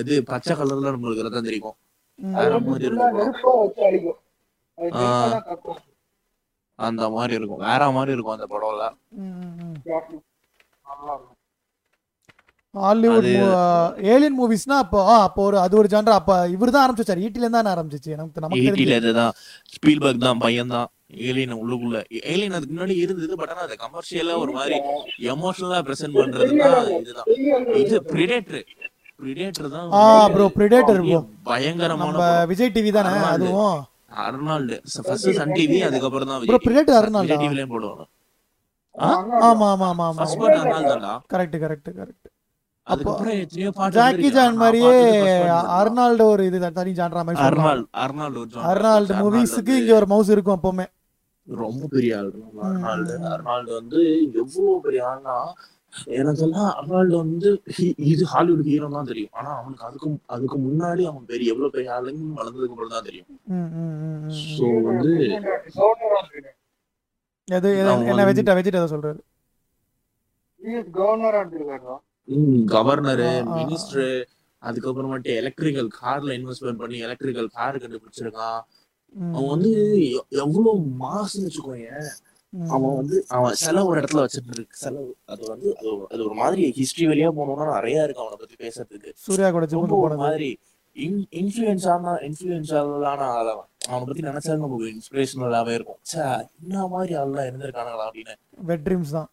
இது 0.00 0.22
பச்சை 0.24 0.56
கலர்ல 0.56 0.88
நம்மளுக்கு 0.88 1.22
ரத்தம் 1.22 1.42
தெரியும். 1.42 1.74
ம். 2.18 2.34
அது 2.34 2.44
வேற 2.44 2.58
வந்து 2.58 2.70
மாதிரி 2.70 2.94
full 2.96 3.00
ஆ 3.00 3.08
இருக்கும். 3.08 3.34
நெருப்பா 3.34 3.60
வச்சு 3.60 3.84
அடிக்கும். 3.84 4.18
அது 4.78 4.90
ஆ. 4.94 5.26
நெருப்பா 5.26 5.30
தான் 5.30 5.44
கக்கும். 5.44 5.78
அந்த 6.78 7.10
மாதிரி 7.10 7.34
இருக்கும். 7.34 7.58
வேற 7.58 7.90
மாதிரி 7.90 8.12
இருக்கும் 8.12 8.32
அந்த 8.32 8.46
படம்ல. 8.46 8.84
ஹாலிவுட் 12.74 13.24
அது- 13.24 14.02
ஏலியன் 14.04 14.40
மூவிஸ்னா 14.40 14.76
அப்போ 14.78 15.00
ஆ, 15.06 15.22
அப்போ 15.22 15.42
ஒரு 15.42 15.58
அது 15.58 15.76
ஒரு 15.76 15.88
ஜான்ரா 15.90 16.08
அப்ப 16.08 16.48
இவர் 16.48 16.70
தான் 16.70 16.90
ஆரம்பிச்சாரு. 16.90 17.18
ஈட்டில 17.18 17.36
இருந்து 17.36 17.50
தான் 17.50 17.66
ஆரம்பிச்சிச்சு. 17.66 18.14
நமக்கு 18.14 18.40
நமக்கு 18.40 18.64
தெரிஞ்சு. 18.64 18.96
இதுதான் 18.96 19.32
ஸ்பீல்பர்க் 19.74 20.18
தான் 20.18 20.38
பையன் 20.38 20.68
தான். 20.68 20.88
ஏலியன் 21.10 21.58
உள்ளுக்குள்ள. 21.62 21.98
ஏலியன் 22.32 22.56
அதுக்கு 22.58 22.74
முன்னாடி 22.74 22.94
இருந்தது 23.02 23.34
பட் 23.40 23.52
ஆனா 23.54 23.62
அது 23.66 23.76
கமர்ஷியலா 23.84 24.34
ஒரு 24.44 24.52
மாதிரி 24.58 24.76
எமோஷனலா 25.34 25.78
பிரசன்ட் 25.88 26.18
பண்றதுன்னா 26.20 26.70
இதுதான். 27.00 27.28
இது 27.82 27.98
பிரிடேட்டர் 28.12 28.64
பிரிடேட்டர் 29.20 29.68
தான் 29.74 29.92
ஆ 29.98 30.02
ப்ரோ 30.34 30.46
பிரிடேட்டர் 30.56 31.02
ப்ரோ 31.06 31.20
பயங்கரமான 31.50 32.16
விஜய் 32.52 32.74
டிவி 32.76 32.90
தானே 32.96 33.10
அர்னால்டு. 33.12 33.36
அதுவும். 33.36 33.78
அர்னால்டு 34.24 34.76
ஃபர்ஸ்ட் 35.06 35.30
சன் 35.38 35.54
டிவி 35.58 35.78
அதுக்கப்புறம் 35.88 36.30
தான் 36.32 36.46
ப்ரோ 36.50 36.60
பிரிடேட்டர் 36.66 36.98
அருணால்டா 37.00 37.28
விஜய் 37.28 37.42
டிவிலயும் 37.44 37.72
போடுவாங்க. 37.74 38.04
ஆமா 39.48 39.66
ஆமா 39.70 39.86
ஆமா 39.92 40.04
ஆமா. 40.06 40.06
ஃபர்ஸ்ட் 40.18 40.40
பார்ட் 40.42 40.58
அர்னால் 40.60 40.90
தான்டா 40.92 41.14
correct 41.34 41.56
correct 41.64 41.90
correct 42.00 42.26
Jackie. 43.96 44.28
Chan 44.34 44.58
மாதிரியே. 44.60 44.92
அர்னால்டு 45.78 46.24
ஒரு 46.32 46.42
இது 46.48 46.58
தனி 46.76 46.92
ஜான்ரா 47.00 47.22
மாதிரி. 47.26 47.42
Arnold 47.46 47.86
Arnold. 48.04 48.42
அர்னால்டு 48.42 48.68
அர்னால்டு 48.72 49.14
மூவிஸ்க்கு 49.22 49.72
இங்க 49.80 49.92
ஒரு 50.00 50.06
மவுஸ் 50.12 50.30
இருக்கும் 50.34 50.56
எப்பவுமே. 50.58 50.86
ரொம்ப 51.46 51.86
பெரிய 51.90 52.18
ஆள் 52.18 52.32
அர்னால்டு 52.62 53.12
அர்னால்டு 53.34 53.72
வந்து 53.74 54.30
எவ்வளவு 54.34 54.80
பெரிய 54.80 55.04
ஆள்னா 55.04 55.52
எனக்கெல்லாம் 56.06 56.72
அர்னால்டு 56.80 57.16
வந்து 57.16 57.62
he- 57.78 57.94
இது 57.96 58.24
ஹாலிவுட் 58.24 58.64
ஹீரோ 58.64 58.88
தான் 58.88 59.04
தெரியும். 59.04 59.28
ஆனா 59.32 59.58
அவனுக்கு 59.58 59.84
அதுக்கு 59.84 60.18
அதுக்கு 60.26 60.58
முன்னாடி 60.58 61.06
அவன் 61.06 61.24
பெரிய 61.26 61.52
எவ்வளவு 61.52 61.72
பெரிய 61.72 61.90
ஆளுன்னு 61.92 62.38
வளர்ந்ததுக்கு 62.38 62.68
அப்புறம் 62.68 62.88
தான் 62.88 63.02
தெரியும். 63.02 63.26
சோ 64.58 64.82
வந்து. 64.82 65.12
எது 67.44 67.78
என்ன 67.78 67.94
வந்து- 67.96 68.32
வெஜிடா 68.32 68.54
வெஜிடா 68.58 68.92
சொல்றாரு. 68.94 69.18
கவர்னரா. 72.66 73.28
மினிஸ்டர் 73.56 74.24
அதுக்கப்புறமேட்டு 74.62 75.22
எலக்ட்ரிக்கல் 75.22 75.88
கார்ல 76.02 76.36
இன்வெஸ்ட்மெண்ட் 76.38 76.78
பண்ணி 76.78 76.98
எலக்ட்ரிக்கல் 76.98 77.46
கார் 77.46 77.76
கண்டுபிடிச்சிருக்கான். 77.76 78.60
அவன் 79.32 79.48
வந்து 79.48 80.10
எவ்வளவு 80.28 80.84
மாசுன்னு 81.00 81.46
வச்சுக்கோங்க. 81.46 82.02
அவன் 82.68 82.96
வந்து 82.96 83.24
அவன் 83.28 83.52
செலவு 83.52 83.86
ஒரு 83.86 84.00
இடத்துல 84.00 84.14
வச்சிட்டு 84.14 84.52
இருக்கு 84.52 84.76
செலவு. 84.76 85.16
அது 85.24 85.48
வந்து 85.48 85.76
அது 85.78 86.08
ஒரு- 86.14 86.32
மாதிரி 86.32 86.72
ஹிஸ்டரி 86.76 87.02
வழியா 87.02 87.30
போனோம்னா 87.38 87.72
நிறைய 87.72 88.02
இருக்கு 88.02 88.22
அவனை 88.22 88.38
பத்தி 88.38 88.54
பேசுறதுக்கு. 88.54 89.12
சூர்யா 89.14 89.50
கூட 89.50 89.66
ரொம்ப 89.70 89.96
ஒரு 89.96 90.16
மாதிரி 90.16 90.58
இன்ஃபுளுன்ஸான 91.30 92.16
இன்ஃபுளுன்ஸாலான 92.20 93.16
ஆளவன். 93.16 93.64
அவனை 93.88 94.04
பத்தி 94.06 94.22
நினைச்சாலும் 94.22 94.58
நமக்கு 94.58 94.94
இன்ஸ்பிரேஷனலாவே 94.94 95.74
இருக்கும். 95.74 95.96
ச்சே 96.14 96.46
என்ன 96.62 96.86
மாதிரி 96.86 97.16
ஆள்லாம் 97.16 97.50
இருந்திருக்கானுங்களா 97.50 98.10
அப்படின்னு. 98.12 98.34
வெட் 98.56 98.88
ட்ரீம்ஸ் 98.88 99.10
தான். 99.10 99.30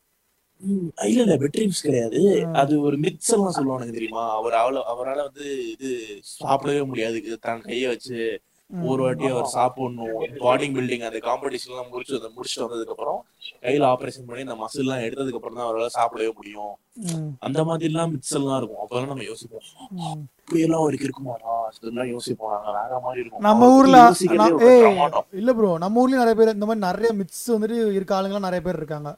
இல்ல 1.03 1.21
இல்ல 1.21 1.35
பெட்ரீம்ஸ் 1.37 1.81
கிடையாது. 1.81 2.45
அது 2.53 2.81
ஒரு 2.81 2.97
மித்ஸ் 2.97 3.27
எல்லாம் 3.27 3.53
சொல்லுவானுங்க 3.55 3.91
தெரியுமா? 3.91 4.35
அவர் 4.35 4.53
அவள 4.53 4.81
அவரால 4.95 5.23
வந்து 5.23 5.71
இது 5.71 5.97
சாப்பிடவே 6.39 6.85
முடியாது. 6.85 7.37
தன் 7.41 7.61
கைய 7.61 7.87
வச்சு. 7.87 8.41
ஒரு 8.69 9.03
வாட்டி 9.03 9.27
அவர் 9.27 9.45
சாப்பிடணும். 9.45 10.13
பாடி 10.37 10.69
பில்டிங் 10.69 11.05
அந்த 11.05 11.17
காம்படிஷன் 11.17 11.67
எல்லாம் 11.67 11.89
முடிச்சு 11.89 12.19
வந்து 12.19 12.29
முடிச்சுட்டு 12.35 12.63
வந்ததுக்கு 12.63 12.89
அப்புறம் 12.89 13.19
கையில 13.61 13.83
ஆபரேஷன் 13.83 14.25
பண்ணி 14.25 14.41
இந்த 14.41 14.55
மசில் 14.55 14.83
எல்லாம் 14.83 14.99
எடுத்ததுக்கு 14.99 15.33
அப்புறம் 15.33 15.57
தான் 15.57 15.65
அவரால் 15.65 15.95
சாப்பிடவே 15.97 16.35
முடியும். 16.35 16.73
அந்த 17.39 17.63
மாதிரி 17.63 17.85
எல்லாம் 17.85 18.11
மிக்ஸ் 18.11 18.33
எல்லாம் 18.33 18.57
இருக்கும். 18.57 18.81
அப்பெல்லாம் 18.83 19.07
நம்ம 19.07 19.23
யோசிப்போம். 19.23 19.61
ம். 19.91 20.23
இப்படி 20.39 20.61
எல்லாம் 20.61 20.81
அவருக்கு 20.81 21.07
இருக்குமாடா? 21.07 22.07
யோசிப்போம். 22.07 22.51
நாங்க 22.51 22.71
வேற 22.71 22.99
மாதிரி 22.99 23.21
இருக்கும். 23.21 23.41
நம்ம 23.41 23.75
ஊர்ல. 23.75 23.97
இல்ல 25.31 25.53
ப்ரோ 25.53 25.77
நம்ம 25.77 26.07
ஊர்லயும் 26.07 26.23
நிறைய 26.23 26.35
பேர் 26.35 26.53
இந்த 26.53 26.65
மாதிரி 26.65 26.85
நிறைய 26.85 27.13
மிக்ஸ் 27.13 27.51
வந்துட்டு 27.51 27.93
இருக்க 27.93 28.21
ஆளுங்கலாம் 28.21 28.47
நிறைய 28.49 28.61
பேர் 28.61 28.75
இருக்காங்க. 28.75 29.17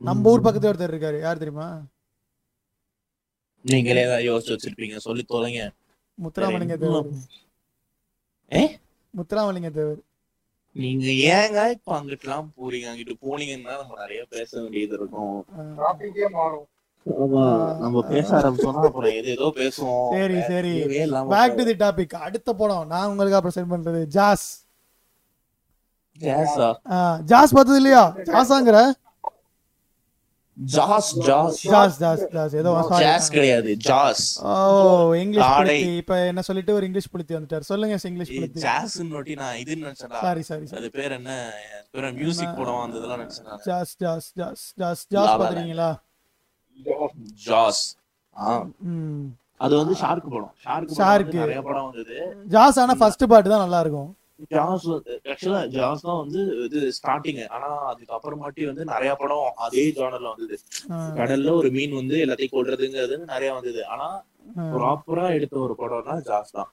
நம்ம 0.00 0.30
ஊர் 0.30 0.40
பக்கத்துல 0.40 0.70
ஒருத்தர் 0.72 0.94
இருக்காரு. 0.94 1.20
யார் 1.20 1.38
தெரியுமா? 1.38 1.82
நீங்களே 3.64 4.02
ஏதாவது 4.02 4.26
யோசிச்சு 4.32 4.56
வச்சிருப்பீங்க. 4.56 4.96
சொல்லி 4.96 5.24
தொலைங்க. 5.28 5.62
முத்துராமலிங்க? 6.18 6.76
முத்துராமலிங்க 8.50 9.70
தேவர் 9.70 10.02
நீங்க 10.72 11.06
ஏங்க 11.06 11.70
இப்ப 11.70 12.00
அங்கிட்டுலாம் 12.00 12.48
போறீங்க? 12.56 12.86
அங்கிட்டு 12.92 13.14
போனீங்கன்னா 13.22 13.76
நம்ம 13.76 13.94
நிறைய 13.96 14.24
பேச 14.28 14.60
வேண்டியது 14.60 14.94
இருக்கும். 14.94 15.46
டாபிக்கே 15.76 16.30
மாறும். 16.30 16.66
ஆமா, 17.20 17.78
நம்ம 17.78 18.02
பேச 18.02 18.36
ஆரம்பிச்சோம்னா 18.36 18.84
அப்புறம் 18.84 19.12
எது 19.12 19.28
ஏதோ 19.28 19.52
பேசுவோம். 19.54 20.10
சரி 20.10 20.42
சரி. 20.42 20.78
பேக் 21.28 21.56
டு 21.56 21.64
தி 21.64 21.74
டாபிக் 21.74 22.14
அடுத்த 22.14 22.54
படம். 22.54 22.86
நான் 22.86 23.08
உங்களுக்கு 23.08 23.36
அப்புறம் 23.36 23.70
சென்ட் 23.70 23.74
பண்றது. 23.74 24.04
ஜாஸ். 24.04 24.66
ஜாஸா? 26.18 26.74
ஆ, 26.90 27.20
ஜாஸ் 27.24 27.52
பார்த்தது 27.52 27.76
இல்லையா? 27.76 28.16
ஜாஸாங்கிற? 28.16 28.92
Jaws 30.56 31.08
Jaws. 31.26 31.56
Jaws 31.72 31.96
Jaws 32.02 32.22
Jaws 32.34 32.54
ஏதோ. 32.60 32.70
ஜாஸ் 33.02 33.28
கிடையாது 33.34 33.70
ஜாஸ் 33.86 34.22
ஓ 34.50 34.52
இங்கிலீஷ் 35.22 35.48
ஆடை. 35.48 35.64
புலித்தி 35.64 35.96
இப்ப 36.02 36.18
என்ன 36.30 36.42
சொல்லிட்டு 36.48 36.72
ஒரு 36.76 36.84
இங்கிலீஷ் 36.88 37.10
புலித்தி 37.14 37.34
வந்துட்டார். 37.36 37.66
சொல்லுங்க 37.70 37.98
இங்கிலீஷ் 38.10 38.32
புலித்தி 38.36 38.62
ஜாஸ் 38.66 38.96
நோட்டி 39.12 39.34
நான் 39.42 39.58
இது 39.62 39.76
நினைச்சேன்டா. 39.82 40.20
சாரி 40.26 40.42
சாரி 40.48 40.66
அது 40.80 40.90
பேர் 40.98 41.16
என்ன? 41.18 41.32
பேர் 41.92 42.08
மியூசிக் 42.20 42.56
படம் 42.60 42.80
வந்ததெல்லாம் 42.84 43.20
நினைச்சேன் 43.24 43.48
நான். 43.50 43.62
Jaws 43.68 43.94
Jaws 44.04 44.28
Jaws 44.40 44.64
Jaws 44.82 45.04
Jaws 45.14 45.30
Lala 45.30 45.38
பாத்துறீங்களா 45.42 45.90
ஜாஸ் 47.48 47.82
அது 49.64 49.74
வந்து 49.80 49.94
ஷார்க் 50.00 50.26
படம். 50.32 50.54
ஷார்க். 50.64 50.90
படம் 50.96 51.40
நிறைய 51.42 51.60
படம் 51.68 51.86
வந்தது. 51.90 52.16
ஜாஸ் 52.54 52.78
ஆனா 52.82 52.94
ஃபர்ஸ்ட் 53.02 53.24
பார்ட் 53.32 53.52
தான் 53.52 53.64
நல்லா 53.64 53.80
இருக்கும். 53.84 54.10
ஜாஸ் 54.50 54.86
ஆக்சுவலா 55.26 55.60
ஜாஸ் 55.74 56.02
தான் 56.02 56.18
வந்து 56.18 56.40
இது 56.64 56.78
ஸ்டார்டிங் 56.96 57.40
ஆனா 57.48 57.68
அதுக்கு 57.90 58.14
அப்புறமாட்டி 58.16 58.66
வந்து 58.66 58.84
நிறைய 58.84 59.12
படம் 59.14 59.44
அதே 59.66 59.84
ஜானர்ல 59.98 60.32
வந்தது. 60.32 60.56
கடல்ல 61.18 61.52
ஒரு 61.56 61.68
மீன் 61.70 61.94
வந்து 61.94 62.16
எல்லாத்தையும் 62.24 62.54
கொல்றதுங்கிறது 62.54 63.16
நிறைய 63.26 63.50
வந்தது. 63.54 63.82
ஆனா. 63.86 64.08
ப்ராப்பரா 64.72 65.24
எடுத்த 65.36 65.56
ஒரு 65.58 65.74
படம்னா 65.78 66.14
ஜாஸ் 66.26 66.52
தான் 66.52 66.68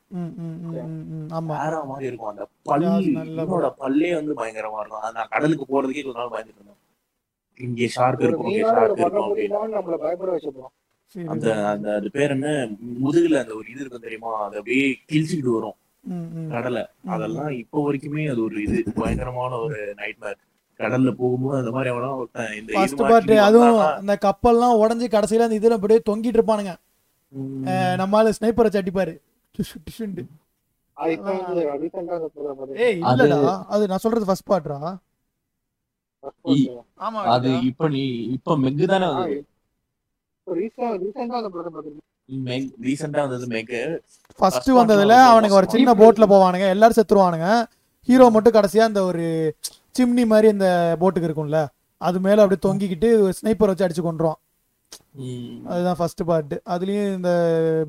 வேற 1.54 1.74
மாதிரி 1.84 2.08
இருக்கும். 2.10 2.32
அந்த 2.34 2.44
பல்லு 2.66 2.86
ஜாஸ் 2.88 3.08
நல்ல 3.16 3.40
மீனோட 3.44 3.70
பல்லே 3.80 4.12
வந்து 4.16 4.34
பயங்கரமா 4.34 4.82
இருக்கும். 4.82 5.16
நான் 5.16 5.32
கடலுக்கு 5.32 5.66
போறதுக்கே 5.72 6.04
கொஞ்ச 6.04 6.20
நாள் 6.20 6.34
பயந்துட்டு 6.36 6.62
இருந்தேன். 6.62 6.80
இங்க 7.60 7.88
ஷார்க் 7.96 8.24
இருக்கும் 8.26 8.52
இங்க 8.52 8.68
ஷார்க் 8.74 9.02
இருக்கும் 9.02 10.72
அந்த 11.16 11.48
அந்த 11.72 11.88
அது 11.96 12.08
பேர் 12.12 12.32
என்ன? 12.32 12.50
முதுகுல 13.02 13.42
அந்த 13.42 13.54
ஒரு 13.56 13.68
இது 13.70 13.82
இருக்கும் 13.82 14.06
தெரியுமா? 14.06 14.32
அது 14.46 14.58
அப்படியே 14.60 14.86
கிழிச்சிட்டு 15.10 15.52
வரும். 15.52 15.78
கடலை. 16.54 16.82
அதெல்லாம் 17.14 17.52
இப்போ 17.60 17.78
வரைக்குமே 17.86 18.24
அது 18.32 18.42
ஒரு 18.44 18.58
இது 18.66 18.78
பயங்கரமான 18.98 19.52
ஒரு 19.66 19.78
நைட்மேர் 20.00 20.40
கடல்ல 20.80 21.10
போகும்போது 21.20 21.58
அந்த 21.60 21.72
மாதிரி 21.76 21.92
எவனா 21.92 22.10
ஒருத்தன் 22.20 22.54
இந்த 22.60 22.72
ஃபர்ஸ்ட் 22.76 23.02
பார்ட் 23.04 23.32
அதுவும் 23.46 23.78
அந்த 24.00 24.14
கப்பல்லாம் 24.26 24.80
உடஞ்சி 24.82 25.08
கடைசியில 25.16 25.48
அந்த 25.48 25.60
இதுல 25.60 25.78
அப்படியே 25.78 26.02
தொங்கிட்டு 26.10 26.40
இருப்பானுங்க. 26.40 26.74
நம்மால 28.02 28.34
ஸ்னைப்பரை 28.38 28.70
சட்டிப்பாரு. 28.74 29.14
ஏய் 32.86 33.00
இல்லடா. 33.04 33.40
அது 33.74 33.84
நான் 33.92 34.04
சொல்றது 34.06 34.30
ஃபர்ஸ்ட் 34.30 34.50
பார்ட்ரா 34.52 34.80
First 36.24 36.38
part. 36.44 36.76
ஆமா 37.06 37.22
அது 37.32 37.50
இப்ப 37.70 37.88
நீ 37.96 38.02
இப்ப 38.36 38.56
மெக்கு 38.58 38.86
தானே 38.92 39.08
ரீசெண்டா 42.88 43.22
வந்தது 43.26 43.48
மெக் 43.54 43.74
ஃபர்ஸ்ட் 44.40 44.70
வந்ததுல 44.80 45.16
அவனுக்கு 45.32 45.58
ஒரு 45.60 45.68
சின்ன 45.74 45.94
போட்ல 46.02 46.26
போவானுங்க 46.34 46.68
எல்லாரும் 46.76 46.98
செத்துருவானுங்க. 47.00 47.48
ஹீரோ 48.10 48.26
மட்டும் 48.36 48.56
கடைசியா 48.58 48.84
அந்த 48.90 49.02
ஒரு 49.10 49.26
சிம்னி 49.98 50.24
மாதிரி 50.32 50.48
இந்த 50.56 50.68
போட்டுக்கு 51.02 51.30
இருக்கும்ல 51.30 51.60
அது 52.02 52.18
மேல 52.26 52.44
அப்படியே 52.44 52.64
தொங்கிக்கிட்டு 52.66 53.10
ஸ்னைப்பர் 53.40 53.72
வச்சு 53.72 53.86
அடிச்சு 53.86 54.06
கொண்டுருவான் 54.06 54.40
அதுதான் 55.74 56.00
ஃபர்ஸ்ட் 56.00 56.24
பார்ட் 56.30 56.56
அதுலயும் 56.74 57.14
இந்த 57.18 57.32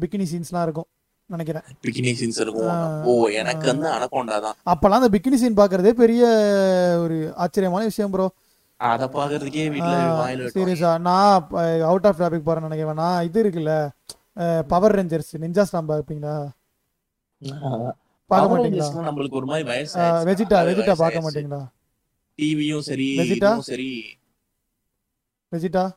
பிகினி 0.02 0.26
சீன்ஸ்லாம் 0.32 0.66
இருக்கும் 0.66 0.88
நினைக்கிறேன். 1.30 1.64
பிகினி 1.84 2.10
சீன்ஸ் 2.18 2.40
இருக்கும். 2.42 2.70
ஓ 3.10 3.12
எனக்கு 3.40 3.66
வந்து 3.70 3.88
அனகொண்டா 3.96 4.36
தான் 4.46 4.56
அப்பெல்லாம் 4.72 5.00
அந்த 5.00 5.10
பிகினி 5.14 5.36
சீன் 5.42 5.60
பாக்குறதே 5.60 5.92
பெரிய 6.02 6.22
ஒரு 7.04 7.16
ஆச்சரியமான 7.44 7.84
விஷயம் 7.90 8.12
ப்ரோ 8.14 8.26
அத 8.80 9.06
பாக்குறதுக்கே 9.16 9.64
வீட்டுல 9.74 9.94
வாயில. 10.20 10.48
சீரியஸா 10.56 10.90
நான் 11.08 11.48
அவுட் 11.90 12.08
ஆஃப் 12.10 12.20
டாபிக் 12.22 12.46
போறேன்னு 12.48 12.68
நினைக்கிறேன். 12.68 13.00
நான் 13.02 13.26
இது 13.28 13.38
இருக்குல்ல 13.44 13.74
பவர் 14.66 14.94
ரேஞ்சர்ஸ் 14.94 15.32
நிஞ்சா 15.38 15.62
ஸ்டாம் 15.62 15.88
பார்ப்பீங்களா? 15.88 16.48
பார்க்க 18.26 18.54
மாட்டீங்களா? 18.54 18.86
நம்மளுக்கு 19.04 19.30
ஒரு 19.30 19.46
மாதிரி 19.46 19.68
வயசு 19.68 19.98
வெஜிட்டா 20.00 20.58
வெஜிட்டா 20.68 20.94
பார்க்க 20.94 21.20
மாட்டீங்களா? 21.20 21.60
டிவியும் 22.38 22.78
சரி? 22.78 23.06
இதுவும் 23.14 23.60
சரி. 23.60 24.18
வெஜிட்டா 25.52 25.90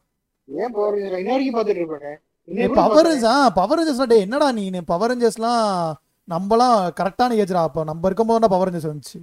ஏன் 0.47 0.75
Power 0.75 0.91
Rangers? 0.93 1.17
இன்ன 1.17 1.31
வரைக்கும் 1.31 1.61
பார்த்துட்டு 1.61 1.75
இருப்பேன். 1.75 2.73
பவர். 2.73 3.07
ரேஞ்சர்ஸ் 3.07 3.23
ஆ 3.23 3.49
பவர் 3.49 3.79
ரேஞ்சர்ஸ்லாம் 3.79 4.05
டே 4.05 4.19
என்னடா 4.19 4.51
நீ? 4.51 4.69
பவர் 4.81 5.11
ரேஞ்சர்ஸ்லாம் 5.11 5.93
நம்மலாம் 6.29 6.77
கரெக்டான 6.99 7.35
ஏஜ்ரா 7.35 7.53
அப்போ 7.53 7.83
நம்ம 7.83 8.05
இருக்கும்போது 8.05 8.39
தான் 8.39 8.49
பவர் 8.49 8.73
ரேஞ்சர்ஸ் 8.73 8.91
வந்துச்சு. 8.91 9.19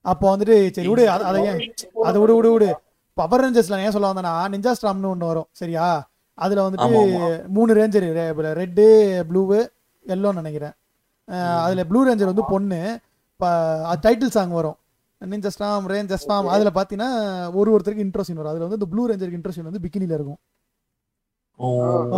அப்போ 0.00 0.36
வந்துட்டு 0.36 0.70
சரி 0.72 0.88
விடு 0.88 1.10
அத- 1.10 1.24
அதை 1.24 1.44
ஏன்? 1.44 1.74
அதை 2.02 2.20
விடு 2.20 2.36
விடு 2.36 2.52
விடு. 2.52 2.76
பவர் 3.14 3.40
ரேஞ்சர்ஸ்ல 3.40 3.78
ஏன் 3.78 3.90
சொல்ல 3.90 4.12
வந்தேன்னா 4.12 4.34
நிஞ்சா 4.54 4.72
ஸ்டாம்னு 4.82 5.06
ஒன்று 5.06 5.26
வரும் 5.26 5.48
சரியா? 5.52 6.10
அதுல 6.44 6.64
வந்துட்டு. 6.64 6.88
மூணு 7.56 7.70
ரேஞ்சர் 7.78 8.06
ரெட்டு 8.62 8.86
ப்ளூவு 9.28 9.58
எல்லோன்னு 10.06 10.40
நினைக்கிறேன். 10.42 10.74
அதுல 11.66 11.84
ப்ளூ 11.90 12.00
ரேஞ்சர் 12.08 12.32
வந்து 12.32 12.50
பொண்ணு. 12.54 12.80
டைட்டில் 14.04 14.34
சாங் 14.36 14.58
வரும். 14.58 14.76
நிஞ்சா 15.20 15.50
ஸ்டாம் 15.54 15.86
ரேஞ்சர் 15.92 16.20
ஸ்டாம் 16.22 16.48
அதுல 16.54 16.70
பாத்தீங்கன்னா 16.78 17.10
ஒரு 17.60 17.68
ஒருத்தருக்கு 17.74 18.04
இன்ட்ரோசின் 18.06 18.38
வரும். 18.40 18.52
அதுல 18.52 18.66
வந்து 18.66 18.78
இந்த 18.80 18.88
ப்ளூ 18.92 19.04
ரேஞ்சருக்கு 19.10 19.38
இன்ட்ரோசின் 19.38 19.68
வந்து 19.68 19.82
பிகினில 19.86 20.16
இருக்கும். 20.18 20.40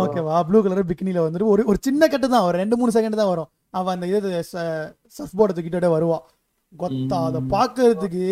ஓகேவா 0.01 0.37
ப்ளூ 0.47 0.59
கலர் 0.63 0.89
பிக்கினில 0.89 1.19
வந்துட்டு 1.25 1.49
ஒரு 1.53 1.61
ஒரு 1.71 1.79
சின்ன 1.87 2.07
கட்டு 2.13 2.27
தான் 2.33 2.45
ஒரு 2.47 2.55
ரெண்டு 2.61 2.77
மூணு 2.79 2.91
செகண்ட் 2.97 3.19
தான் 3.21 3.31
வரும். 3.33 3.49
அவன் 3.77 3.93
அந்த 3.95 4.05
இது 4.11 4.29
சர்ஃப் 5.17 5.37
போர்டை 5.39 5.53
தூக்கிட்டே 5.57 5.91
வருவான் 5.95 6.23
கொத்தா 6.73 7.17
அதை 7.27 7.41
பார்க்கறதுக்கு 7.55 8.25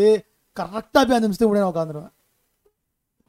கரெக்டாக 0.57 1.03
போய் 1.05 1.17
அஞ்சு 1.17 1.27
நிமிஷத்துக்கு 1.27 1.51
முன்னாடி 1.51 1.71
உட்காந்துருவேன் 1.73 2.13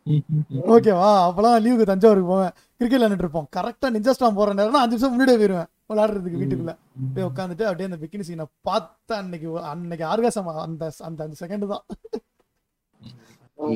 ஓகேவா 0.74 1.08
அப்பெல்லாம் 1.26 1.56
லீவுக்கு 1.64 1.90
தஞ்சாவூருக்கு 1.90 2.30
போவேன். 2.32 2.52
கிரிக்கெட் 2.78 2.98
விளையாண்டுட்டு 2.98 3.26
இருப்போம். 3.26 3.48
கரெக்டாக 3.56 3.90
நிஞ்சா 3.96 4.12
ஸ்டாம் 4.16 4.38
போற 4.38 4.52
நேரம் 4.58 4.82
அஞ்சு 4.82 4.94
நிமிஷம் 4.94 5.12
முன்னாடியே 5.14 5.38
போயிருவேன். 5.40 5.68
விளையாடுறதுக்கு 5.90 6.40
வீட்டுக்குள்ள. 6.42 6.72
போய் 7.14 7.26
உட்காந்துட்டு 7.30 7.66
அப்படியே 7.68 7.88
அந்த 7.90 7.98
பிக்கினி 8.02 8.26
சீனை 8.28 8.46
பார்த்தா 8.68 9.14
அன்னைக்கு 9.22 9.48
அன்னைக்கு 9.72 10.04
ஆர்காசம் 10.12 10.50
அந்த 10.66 10.90
அந்த 11.08 11.20
அந்த 11.26 11.36
செகண்ட் 11.42 11.72
தான். 11.74 11.84
Oh 13.60 13.70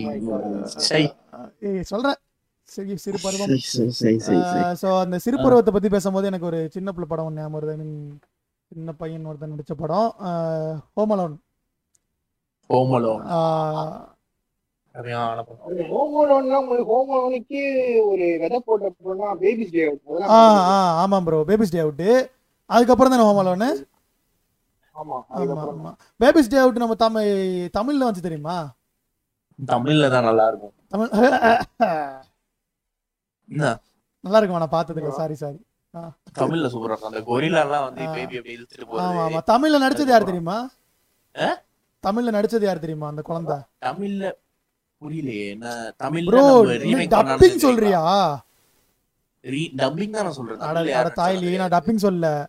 சொல்றேன். 1.92 2.18
சரி 2.74 2.94
சிறு 3.04 3.18
பருவம். 3.24 3.54
ஸோ 4.82 4.88
அந்த 5.04 5.16
சிறு 5.24 5.38
பருவத்தை 5.44 5.72
பத்தி 5.76 5.88
பேசும்போது 5.94 6.28
எனக்கு 6.30 6.48
ஒரு 6.50 6.60
சின்ன 6.76 6.92
பிள்ளை 6.96 7.08
படம் 7.12 7.36
ஞாபகம் 7.38 7.56
வருது. 7.56 7.74
சின்ன 8.70 8.92
பையன் 9.00 9.28
ஒருத்தன் 9.30 9.54
நடிச்ச 9.54 9.74
படம். 9.82 10.10
ஹோம் 10.98 11.14
அலோன் 11.16 11.36
ஆமாம் 21.02 21.24
ப்ரோ 21.24 21.38
பேபிஸ் 21.48 21.74
டே 21.74 21.80
அவுட்டு. 21.80 22.08
அதுக்கப்புறம் 22.70 23.12
தானே 23.14 23.24
Home 23.24 23.40
Alone 23.42 23.68
Baby's 26.20 26.50
Day 26.50 26.58
Out 26.58 26.76
நம்ம 26.76 26.96
தமிழ் 26.98 27.30
தமிழ்ல 27.74 28.08
வந்து 28.08 28.20
தெரியுமா? 28.20 28.56
தமிழ்ல 29.58 30.10
தான் 30.10 30.26
நல்லா 30.28 30.44
இருக்கும் 30.48 30.74
தமிழ் 30.92 31.10
நல்லா 34.24 34.38
இருக்கும் 34.38 34.58
நான் 34.58 34.74
பார்த்ததுல 34.74 35.12
சாரி 35.12 35.36
சாரி 35.36 35.58
தமிழ்ல 36.36 36.66
சூப்பரா 36.68 36.92
இருக்கும். 36.92 37.10
அந்த 37.10 37.22
கொரில்லா 37.24 37.62
எல்லாம் 37.64 37.84
வந்து 37.84 38.02
ஆ. 38.02 38.12
பேபி 38.14 38.36
அப்படி 38.38 38.54
இழுத்துட்டு 38.56 38.84
ஆமா 38.84 38.92
போறது. 38.92 39.24
ஆமா 39.24 39.40
தமிழ்ல 39.50 39.80
நடிச்சது 39.84 40.12
யார் 40.12 40.28
தெரியுமா? 40.30 40.58
தமிழ்ல 42.04 42.30
நடிச்சது 42.36 42.64
யார் 42.64 42.78
தெரியுமா? 42.78 43.08
அந்த 43.08 43.22
குழந்தை? 43.22 43.56
தமிழ்ல 43.80 44.30
புரியலையே. 45.02 45.48
என்ன 45.50 45.94
remake 45.98 47.08
டப்பிங் 47.08 47.56
சொல்றியா? 47.56 48.44
டப்பிங் 49.42 50.10
தான் 50.10 50.24
நான் 50.24 50.32
சொல்றேன் 50.32 50.58
தாய்லி 50.58 51.56
நான் 51.56 51.68
டப்பிங் 51.68 51.96
சொல்ல 51.96 52.48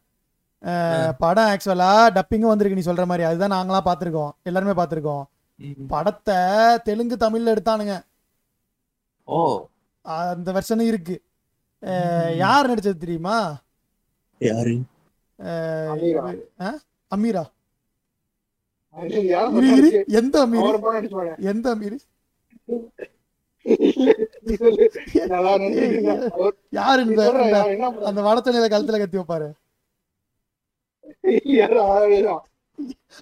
படம் 1.18 1.44
ஆக்சுவலா 1.44 1.94
டப்பிங்கும் 2.16 2.52
வந்திருக்கு 2.52 2.84
நீ 2.84 2.92
சொல்ற 2.92 3.06
மாதிரி. 3.06 3.28
அதுதான் 3.28 3.52
நாங்களாம் 3.52 3.88
பார்த்திருக்கோம். 3.88 4.30
எல்லாருமே 4.44 4.84
பார்த்திருக்கோம். 4.84 5.24
ம். 5.56 5.86
படத்தை 5.88 6.36
தெலுங்கு 6.84 7.16
தமிழ்ல 7.16 7.58
எடுத்தானுங்க. 7.58 8.02
ஓ. 9.24 9.66
அந்த 10.02 10.52
வெர்ஷனும் 10.52 10.82
இருக்கு. 10.82 11.22
யார் 12.36 12.70
நடிச்சது 12.70 12.98
தெரியுமா? 12.98 13.58
யாரு? 14.40 14.80
அமீரா. 17.16 17.44
எந்த 20.08 20.48
அமீர். 20.48 21.38
எந்த 21.38 21.76
அமீர்? 21.76 21.98
யார் 26.72 27.00
இந்த? 27.00 27.22
அந்த 28.06 28.22
வடச்சனையில 28.22 28.68
கழுத்துல 28.70 28.98
கத்தி 28.98 29.18
வைப்பாரு. 29.18 29.50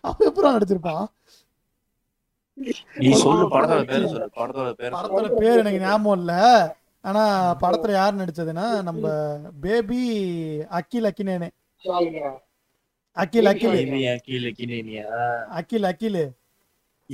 அவன் 0.02 0.28
எப்பறம் 0.30 0.56
நடிச்சிருப்பான் 0.56 1.06
நீ 2.96 3.12
சொல்லு 3.16 3.46
படத்தோட 3.50 4.70
பேரை 5.34 5.58
எனக்கு 5.58 5.80
ஞாபகம் 5.80 6.20
இல்ல 6.20 6.34
ஆனா 7.04 7.24
படத்துல 7.62 7.92
யார் 7.92 8.16
நடிச்சதுன்னா 8.16 8.82
நம்ம 8.82 9.06
பேபி 9.62 10.02
அக்கில் 10.70 11.04
அக்கினேனே. 11.04 11.50
அக்கில் 13.18 13.46
அக்கில். 13.46 13.78
அக்கில் 15.50 15.84
அக்கில் 15.84 16.22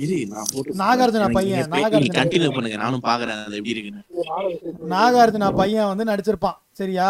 இரு, 0.04 0.16
நான் 0.32 0.50
போட்டு 0.50 0.74
நாகார்ஜுனா 0.80 1.28
பையன், 1.36 1.70
நாகார்ஜுனா 1.74 2.16
continue 2.18 2.50
பண்ணுங்க 2.56 2.78
நானும் 2.82 3.04
பாக்குறேன் 3.06 3.40
அது 3.46 3.56
எப்படி 3.58 3.72
இருக்குன்னு. 3.74 4.02
நாகார்ஜுனா 4.94 5.48
பையன் 5.60 5.90
வந்து 5.90 6.08
நடிச்சிருப்பான் 6.10 6.58
சரியா. 6.80 7.08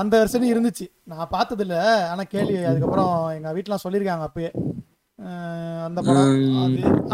அந்த 0.00 0.14
வருஷம் 0.20 0.50
இருந்துச்சு. 0.52 0.86
நான் 1.12 1.32
பார்த்தது 1.34 1.64
இல்ல 1.66 1.76
ஆனா 2.12 2.22
கேள்வி 2.34 2.56
அதுக்கப்புறம் 2.70 3.12
எங்க 3.36 3.52
வீட்டுலாம் 3.56 3.84
சொல்லியிருக்காங்க 3.84 4.26
அப்பயே. 4.28 4.50
அந்த 5.86 5.98
படம். 6.06 6.30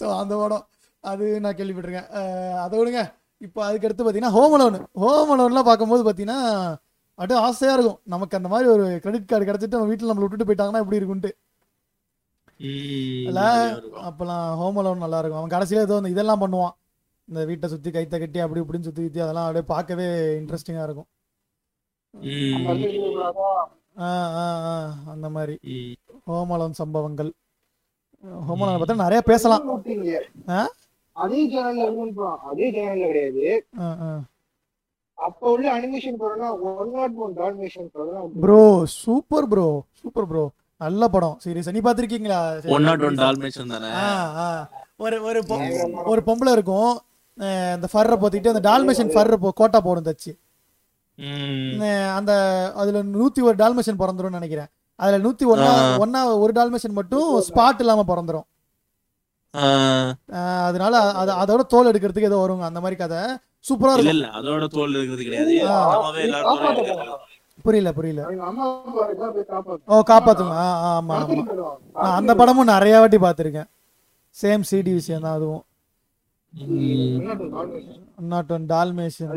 ஸோ 0.00 0.18
அந்த 0.18 0.36
படம். 0.36 0.66
அது 1.00 1.40
நான் 1.40 1.54
கேள்விப்பட்டிருக்கேன். 1.54 2.08
அதை 2.54 2.78
விடுங்க. 2.78 3.12
இப்போ 3.38 3.64
அதுக்கு 3.64 3.86
அடுத்து 3.86 4.12
பார்த்தீங்கன்னா 4.12 4.30
ஹோம் 4.30 4.60
அலோன் 4.60 4.84
ஹோம் 4.94 5.64
பார்க்கும்போது 5.64 6.12
பார்த்தீங்கன்னா 6.12 6.74
அப்படியே 7.10 7.46
ஆசையாக 7.46 7.80
இருக்கும். 7.80 8.00
நமக்கு 8.04 8.36
அந்த 8.36 8.48
மாதிரி 8.48 8.68
ஒரு 8.68 8.98
கிரெடிட் 9.02 9.26
கார்டு 9.26 9.52
கிடச்சிட்டு 9.52 9.70
நம்ம 9.70 9.86
வீட்டில் 9.86 10.10
நம்மளை 10.10 10.28
விட்டுட்டு 10.28 10.54
போயிட்டாங்கன்னா 10.54 10.90
எப்படி 10.90 10.98
இருக்குன்ட்டு. 10.98 11.30
இல்ல. 13.26 13.40
அப்போலாம் 13.80 14.54
ஹோம் 14.56 14.96
நல்லா 14.98 15.18
இருக்கும். 15.18 15.38
அவன் 15.38 15.48
கடைசியில் 15.48 15.82
ஏதோ 15.82 16.00
இதெல்லாம் 16.08 16.40
பண்ணுவான். 16.40 16.74
இந்த 17.28 17.40
வீட்டை 17.48 17.66
சுற்றி 17.70 17.90
கைத்தை 17.94 18.18
கட்டி 18.22 18.38
அப்படி 18.42 18.62
இப்படின்னு 18.62 18.86
சுற்றி 18.88 19.04
சுற்றி 19.06 19.22
அதெல்லாம் 19.24 19.46
அப்படியே 19.46 19.66
பார்க்கவே 19.72 20.06
இன்ட்ரெஸ்டிங்காக 20.40 20.86
இருக்கும். 20.88 21.08
அந்த 25.12 25.26
மாதிரி. 25.36 25.54
ம். 25.74 25.94
ஹோம் 26.28 26.52
அலோன் 26.56 26.76
சம்பவங்கள். 26.80 27.30
ஹோம் 28.46 28.62
அலோன் 28.62 28.78
பார்த்தா 28.80 29.04
நிறைய 29.04 29.20
பேசலாம்? 29.30 29.64
அதே 31.16 31.40
சேனல்ல 31.52 31.84
அதே 32.50 32.66
சேனல்ல 32.76 33.06
கிடையாது. 33.10 33.44
அப்ப 35.18 35.42
உள்ள 35.52 35.66
அனிமேஷன் 35.76 36.18
படம்னா 36.22 36.48
ஒன் 36.70 36.90
நாட் 36.96 37.14
ஒன் 37.24 37.34
டால்மேஷன் 37.38 37.88
படம் 37.94 38.32
bro 38.44 38.62
super 39.02 39.48
bro 39.52 39.68
super 40.00 40.28
bro 40.30 40.44
நல்ல 40.80 41.02
படம். 41.14 41.36
சீரியஸா 41.44 41.74
நீ 41.76 41.82
பாத்திருக்கீங்களா 41.86 42.40
ஒன் 42.76 42.86
நாட் 42.88 43.04
ஒன் 43.08 43.18
டால்மேஷன் 43.22 43.72
தானே? 43.74 43.90
ஒரு 45.04 45.16
ஒரு 45.28 45.40
ஒரு 46.12 46.20
பொம்பளை 46.28 46.52
இருக்கும். 46.58 46.92
இந்த 47.38 47.88
ஃபர்ரை 47.92 48.16
போத்திட்டு 48.16 48.54
அந்த 48.54 48.70
டால்மேஷன் 48.70 49.08
ஃபர்ரை 49.08 49.34
போ 49.34 49.50
கோட்டா 49.54 49.80
போடும் 49.80 50.04
தச்சு. 50.04 50.32
அந்த 52.14 52.32
அதுல 52.76 53.02
நூத்தி 53.02 53.42
ஒரு 53.42 53.54
டால்மேஷன் 53.54 53.98
பிறந்துரும்னு 53.98 54.30
நினைக்கிறேன். 54.30 54.66
அதுல 54.94 55.28
நூத்தி 55.28 55.42
ஒன்னா. 55.42 55.70
ஒன்னா 56.04 56.38
ஒரு 56.38 56.52
டால்மேஷன் 56.52 56.90
மட்டும் 56.90 57.42
ஸ்பாட் 57.42 57.78
இல்லாம 57.78 58.04
பிறந்துரும். 58.08 58.46
அதனால 60.66 61.10
அது 61.12 61.32
அதோட 61.32 61.60
தோல் 61.60 61.90
எடுக்கிறதுக்கு 61.92 62.22
ஏதோ 62.22 62.36
வருங்க 62.36 62.60
அந்த 62.60 62.80
மாதிரி 62.80 62.96
கதை. 62.96 63.18
சூப்பரா 63.18 63.92
இருக்கும். 63.92 64.06
இல்ல 64.06 64.26
அதோட 64.26 64.66
தோல் 64.66 64.94
இருக்கிறது 64.94 65.22
கிடையாது. 65.22 65.66
எடுக்கிறது. 66.22 67.14
புரியல 67.62 67.92
புரியல. 67.92 68.26
ஓ 69.86 70.02
காப்பாத்துங்க. 70.06 70.50
ஆ, 70.50 70.74
ஆ, 70.84 71.00
ஆமா 71.00 71.10
ஆமா. 71.10 71.44
அந்த 71.92 72.34
படமும் 72.34 72.66
நிறைய 72.66 72.98
வாட்டி 72.98 73.16
பார்த்திருக்கேன். 73.16 73.68
சேம் 74.42 74.62
சிடி 74.70 74.92
விஷயம் 74.92 75.22
தான் 75.22 75.34
அதுவும். 75.34 75.64
நாட் 78.32 78.52
ஒன் 78.56 78.66
டால்மேஷன் 78.72 79.32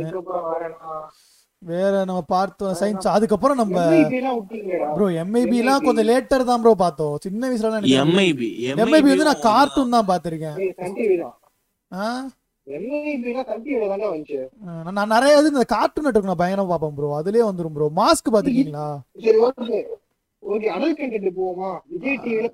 வேற 1.62 1.94
நம்ம 2.10 2.22
பார்த்தோம் 2.34 2.76
சயின்ஸ் 2.82 3.08
அதுக்கப்புறம் 3.14 3.58
நம்ம 3.62 3.78
எல்லாம். 4.18 4.38
ப்ரோ 4.96 5.08
எம்ஐபிலாம் 5.24 5.86
கொஞ்சம் 5.88 6.08
லேட்டர் 6.10 6.50
தான் 6.50 6.62
ப்ரோ 6.64 6.74
பார்த்தோம். 6.84 7.16
சின்ன 7.26 7.42
வயசுல 7.50 7.72
எனக்கு 7.74 7.98
MIB 8.12 8.42
எம்ஐபி 8.84 9.10
வந்து 9.14 9.28
நான் 9.30 9.46
கார்ட்டூன் 9.48 9.96
தான் 9.96 10.08
பார்த்திருக்கேன். 10.12 10.58
ஏய், 10.64 10.72
சன் 10.80 10.96
டிவி 11.00 11.18
தான். 11.24 11.36
ஆ 11.92 12.06
MIB 12.68 13.26
னா 13.36 13.44
சன் 13.50 13.64
டிவில 13.66 13.90
தான்டா 13.92 14.10
வந்துச்சு. 14.14 14.40
நான் 14.98 15.14
நிறைய 15.16 15.42
இந்த 15.52 15.66
கார்ட்டூன் 15.76 16.08
நெட்வொர்க் 16.08 16.32
நான் 16.32 16.42
பயங்கரமா 16.44 16.72
பார்ப்பேன் 16.74 16.98
ப்ரோ 17.00 17.12
அதுலயே 17.20 17.46
வந்துரும் 17.50 17.76
ப்ரோ 17.78 17.90
மாஸ்க் 18.02 18.34
பாத்துருக்கீங்களா 18.36 18.88
போவோமா? 21.38 21.70
விஜய் 21.92 22.20
டிவில 22.24 22.48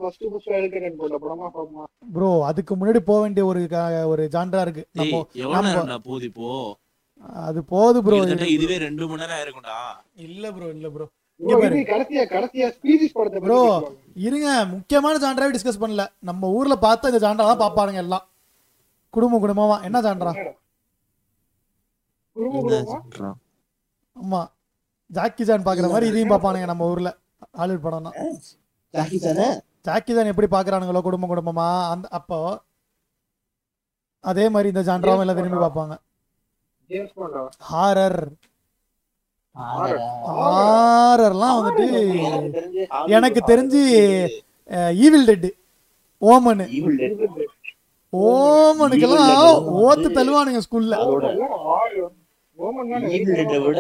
போட்ட 1.02 1.18
படமா? 1.24 1.84
ப்ரோ 2.16 2.30
அதுக்கு 2.44 2.74
முன்னாடி 2.76 3.02
போக 3.10 3.20
வேண்டிய 3.22 3.46
ஒரு 3.46 3.62
ஒரு 4.14 4.24
ஜான்ரா 4.36 4.62
இருக்கு. 4.62 4.84
நம்ம 4.94 5.12
எவ்வளவு 5.44 5.84
அது 7.46 7.60
போகுது 7.74 8.00
ப்ரோ 8.06 8.18
இதுவே 8.56 8.78
ரெண்டு 8.86 9.08
மணி 9.10 9.22
நேரம் 9.24 9.62
இல்ல 10.26 10.52
ப்ரோ 10.52 10.68
இல்ல 10.70 10.88
ப்ரோ. 10.90 11.06
பேசுவாங்க. 13.62 13.88
இருங்க. 14.26 14.50
முக்கியமான 14.74 15.20
ஜான்ராவே 15.24 15.56
டிஸ்கஸ் 15.56 15.82
பண்ணல. 15.84 16.04
நம்ம 16.30 16.50
ஊர்ல 16.58 16.76
பார்த்த 16.86 17.12
இந்த 17.12 17.22
ஜான்ரா 17.26 17.46
தான் 17.52 17.64
பாப்பாருங்க 17.64 18.02
எல்லாம். 18.06 18.26
குடும்பம் 19.14 19.44
குடும்பமா? 19.46 19.78
என்ன 19.88 19.98
ஜான்ரா 20.06 20.32
குடும்ப? 22.36 22.72
ஆமா. 24.16 24.42
ஜாக்கி 25.10 25.44
ஜான் 25.44 25.66
பாக்குற 25.66 25.88
மாதிரி 25.92 26.08
இதையும் 26.12 26.34
பாப்பானுங்க 26.34 26.68
நம்ம 26.72 26.88
ஊர்ல. 26.94 27.10
ஹாலிவுட் 27.56 27.86
படம்னா 27.86 28.12
ஜாக்கி 29.86 30.12
ஜான் 30.14 30.32
எப்படி 30.32 30.48
பாக்குறானுங்களோ 30.52 31.02
குடும்பம் 31.02 31.32
குடும்பமா 31.32 31.68
அந்த 31.92 32.06
அப்போ 32.18 32.40
அதே 34.24 34.46
மாதிரி 34.50 34.72
இந்த 34.72 34.82
ஜான்ராவும் 34.88 35.24
எல்லாம் 35.24 35.38
விரும்பி 35.38 35.60
பார்ப்பாங்க? 35.60 35.96
ஹாரர். 37.70 38.22
ஹாரர்லாம் 40.38 41.58
வந்துட்டு 41.58 41.86
எனக்கு 43.16 43.42
தெரிஞ்சு 43.52 43.82
ஈவில் 45.04 45.28
டெட் 45.30 45.48
ஓமன் 46.22 46.64
ஓமனுக்கெல்லாம் 48.14 49.32
ஓத்து 49.84 50.10
தள்ளுவானுங்க 50.18 50.62
ஸ்கூல்ல 50.66 50.98
தான்? 50.98 51.14
விட 53.66 53.80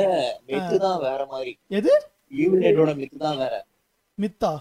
தான் 0.85 0.99
வேற 1.05 1.21
மாதிரி. 1.33 1.51
எது? 1.79 1.91
ஈவில் 2.43 2.63
டெட்டோட 2.65 2.91
மித்து 3.01 3.17
தான் 3.25 3.37
வேற. 3.43 3.53
மித்தா 4.17 4.51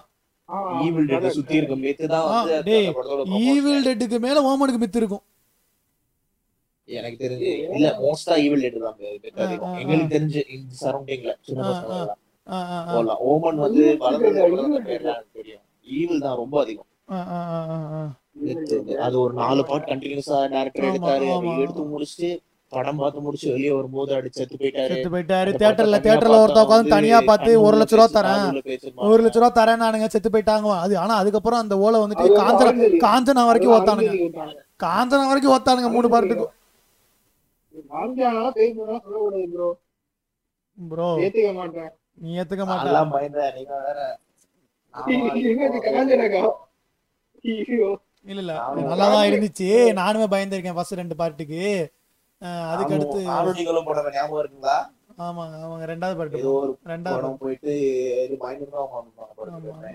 ஈவில் 0.86 1.08
டெட்டை 1.10 1.30
சுத்தி 1.36 1.54
இருக்க 1.58 1.76
மித்து 1.84 2.06
தான் 2.14 2.26
வந்து 2.30 2.56
டேய். 2.68 2.88
ஈவில் 3.50 3.84
டெட்டுக்கு 3.86 4.18
மேல 4.26 4.42
ஓமனுக்கு 4.50 4.82
மித்து 4.84 5.00
இருக்கும். 5.02 5.24
எனக்கு 6.88 7.18
தெரிஞ்சு 7.24 7.50
இல்ல 7.76 7.90
மோஸ்டா 8.00 8.34
ஈவில் 8.44 8.64
டெட் 8.64 8.80
தான் 8.86 8.98
எங்களுக்கு 9.82 10.10
தெரிஞ்சு 10.16 10.40
இந்த 10.56 10.72
சரௌண்டிங்ல 10.82 11.32
சின்ன 11.46 11.62
பசங்க 11.68 13.14
ஓமன் 13.32 13.62
வந்து 13.66 13.84
வளர்ந்த 14.02 14.80
தெரியும். 15.38 15.62
ஈவில் 15.86 16.24
தான் 16.26 16.38
ரொம்ப 16.42 16.56
அதிகம். 16.64 16.90
அது 19.06 19.16
ஒரு 19.24 19.32
நாலு 19.40 19.62
பாட் 19.70 19.88
கண்டினியூஸா 19.90 20.38
டேரக்டர் 20.54 20.88
எடுத்தாரு 20.90 21.26
எடுத்து 21.64 21.82
முடிச்சுட்டு 21.92 22.30
படம் 22.74 23.00
பார்த்து 23.00 23.22
முடிச்சு 23.24 23.46
வெளியே 23.54 23.72
வரும்போது 23.76 24.10
அடிச்சு 24.16 24.38
செத்து 24.40 24.56
போயிட்டாரு. 24.60 24.90
செத்து 24.92 25.10
போயிட்டாரு. 25.14 25.50
தியேட்டர்ல 25.60 25.98
தியேட்டர்ல 26.04 26.30
தனியா 26.30 26.42
ஒருத்த 26.44 26.64
உட்காந்து 26.66 26.94
தனியா 26.94 27.18
பார்த்து 27.28 27.50
ஒரு 27.66 27.76
லட்ச 27.80 27.94
ரூபா 27.98 28.08
தரேன். 28.16 28.46
ஒரு 29.08 29.20
லட்ச 29.24 29.38
ரூபா 29.42 29.50
தரேன் 29.58 29.82
நானுங்க 29.84 30.08
செத்து 30.14 30.32
போயிட்டாங்க. 30.34 30.68
அது 30.84 30.94
ஆனா 31.04 31.14
அதுக்கப்புறம் 31.22 31.62
அந்த 31.64 31.76
ஓலை 31.86 32.00
வந்துட்டு 32.04 32.26
காஞ்சனா 32.40 32.72
காஞ்சனா 33.06 33.44
வரைக்கும் 33.50 33.74
ஓத்தானுங்க. 33.78 34.12
காஞ்சனா 34.84 35.24
வரைக்கும் 35.32 35.54
ஓத்தானுங்க 35.56 35.90
மூணு 35.96 36.10
bro. 39.54 39.68
ப்ரோ 40.78 41.08
ஏத்துக்க 41.24 41.50
மாட்டேன். 41.58 41.90
நீ 42.22 42.30
ஏத்துக்க 42.40 42.64
மாட்ட. 42.68 42.82
அதெல்லாம் 42.84 43.12
பயந்தேன் 43.14 43.52
நீங்க 43.56 43.74
வேற. 43.86 43.98
என்னது 45.50 45.78
காஞ்சனாக்கா? 45.86 46.42
ஐயோ. 47.44 47.88
இல்ல 48.30 48.40
இல்ல. 48.42 48.52
ஆமா. 48.64 48.82
நல்லா 48.90 49.06
தான் 49.14 49.28
இருந்துச்சு. 49.30 49.68
நானுமே 50.00 50.26
பயந்திருக்கேன் 50.34 50.76
ஃபர்ஸ்ட் 50.76 51.00
ரெண்டு 51.00 51.16
பார்ட்டுக்கு 51.20 51.62
அதுக்கு 52.70 52.95
அடுத்து 52.97 53.20
ஆரோனிகளும் 53.35 53.87
படம் 53.89 54.14
ஞாபகம் 54.14 54.41
இருக்குங்களா? 54.41 54.76
ஆமாங்க 55.18 55.57
அவங்க 55.64 55.85
ரெண்டாவது 55.91 56.14
ஏதோ 56.14 56.20
பார்ட்டு 56.22 56.53
ஒரு 56.55 56.72
ரெண்டாவது 56.87 57.16
போயிட்டு 57.43 57.72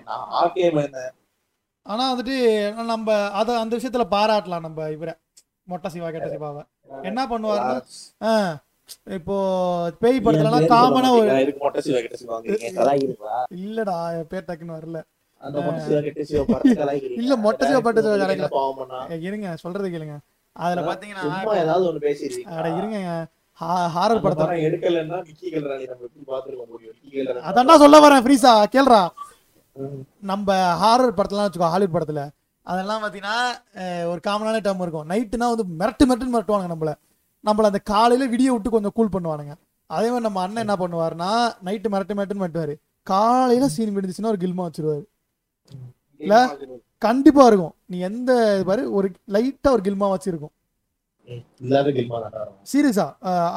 நான் 0.06 1.16
ஆனா 1.86 2.02
வந்துட்டு 2.10 2.36
நம்ம 2.90 3.10
அத 3.38 3.58
அந்த 3.60 3.74
விஷயத்துல 3.76 4.06
பாராட்டலாம் 4.12 4.66
நம்ம 4.66 4.88
இவரை. 4.90 5.14
மொட்டை 5.66 5.88
சிவா 5.92 6.08
கெட்ட 6.08 6.28
சிவாவை. 6.32 6.62
என்ன 7.04 7.20
பண்ணுவாருன்னா 7.30 7.76
இப்போ 9.16 9.36
பேய் 10.00 10.24
படத்துலலாம் 10.24 10.70
காமனா 10.72 11.10
ஒரு 11.16 11.28
இல்லடா 13.58 13.96
பேர் 14.30 14.48
டக்குன்னு 14.48 14.76
வரல. 14.76 15.00
இல்ல, 17.18 17.34
மொட்டை 17.38 17.62
சிவா 17.62 17.80
ஏ, 19.12 19.18
இருங்க 19.22 19.48
சொல்றது 19.62 19.88
கேளுங்க. 19.88 20.16
அதுல 20.56 20.82
பாத்தீங்கன்னா 20.86 21.24
ஏதாவது 21.60 21.84
ஒண்ணு 21.88 22.00
பேசிடுவீங்க 22.04 22.56
அட 22.56 22.68
இருங்க 22.76 22.98
ஹாரர் 23.94 24.22
படத்தை 24.24 24.44
எடுக்கலைன்னா 24.66 25.18
நிக்கி 25.26 25.48
கல்ராணி 25.54 25.84
நம்ம 25.88 26.04
எப்படி 26.06 26.24
பாத்துருக்க 26.28 26.64
முடியும்? 26.70 27.40
அதான்டா 27.48 27.74
சொல்ல 27.76 27.96
வரேன் 28.00 28.24
ஃப்ரீஸா 28.24 28.52
கேள்றா. 28.74 29.00
நம்ம 30.22 30.48
ஹாரர் 30.82 31.16
படத்துலாம் 31.18 31.46
வச்சுக்கோ 31.46 31.72
ஹாலிவுட் 31.72 31.96
படத்துல. 31.96 32.22
அதெல்லாம் 32.66 33.02
பாத்தீங்கன்னா 33.02 33.36
அஹ், 33.80 34.06
ஒரு 34.10 34.20
காமனான 34.26 34.60
டைம் 34.60 34.82
இருக்கும். 34.82 35.08
நைட்டுனா 35.10 35.46
வந்து 35.52 35.66
மிரட்டு 35.80 36.04
மிரட்டுன்னு 36.08 36.34
மிரட்டுவாங்க 36.34 36.68
நம்மள. 36.72 36.90
நம்மள 37.44 37.68
அந்த 37.70 37.80
காலையில 37.86 38.24
விடிய 38.26 38.50
விட்டு 38.52 38.70
கொஞ்சம் 38.70 38.96
கூல் 38.96 39.14
பண்ணுவானுங்க. 39.14 39.52
அதே 39.90 40.08
மாதிரி 40.08 40.24
நம்ம 40.24 40.40
அண்ணன் 40.42 40.64
என்ன 40.64 40.76
பண்ணுவாருன்னா 40.80 41.30
நைட்டு 41.66 41.92
மிரட்டு 41.92 42.16
மிரட்டுன்னு 42.18 42.42
மிரட்டுவாரு. 42.42 42.74
காலையில 43.06 43.68
சீன் 43.68 43.94
விடுச்சுன்னா 43.96 44.32
ஒரு 44.34 44.42
கில்மா 44.42 44.66
வச்சிருவாரு. 44.66 45.04
இல்ல? 46.20 46.34
கண்டிப்பா 47.02 47.42
இருக்கும். 47.50 47.74
நீ 47.92 47.96
எந்த 48.08 48.30
இது 48.56 48.64
பாரு 48.70 48.82
ஒரு 48.98 49.08
லைட்டா 49.34 49.70
ஒரு 49.76 49.82
கில்மா 49.86 50.08
வச்சிருக்கும். 50.14 50.54
சீரியஸா? 52.70 53.06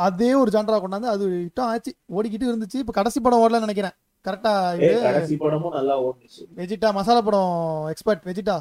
அதே 0.06 0.30
ஒரு 0.42 0.50
ஜான்ரா 0.56 0.78
கொண்டாந்து 0.84 1.10
அது 1.14 1.24
இட்டம் 1.48 1.70
ஆச்சு 1.72 1.92
ஓடிக்கிட்டு 2.18 2.50
இருந்துச்சு. 2.52 2.82
இப்ப 2.84 2.94
கடைசி 3.00 3.20
படம் 3.26 3.42
ஓடலன்னு 3.44 3.68
நினைக்கிறேன். 3.68 3.96
கரெக்டா 4.26 4.52
இது 4.78 4.90
ஏய் 4.90 5.06
கடைசி 5.08 5.36
படமும் 5.44 5.76
நல்லா 5.78 5.96
ஓடுச்சு. 6.08 6.42
வெஜிட்டா 6.60 6.90
மசாலா 6.98 7.22
படம் 7.28 7.56
எக்ஸ்பர்ட் 7.94 8.28
வெஜிட்டா 8.30 8.58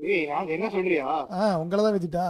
ஏய் 0.00 0.24
நான் 0.30 0.54
என்ன 0.56 0.68
சொல்றியா? 0.76 1.06
ஆ 1.38 1.42
உங்களை 1.62 1.82
தான் 1.86 1.96
வெஜிட்டா 1.96 2.24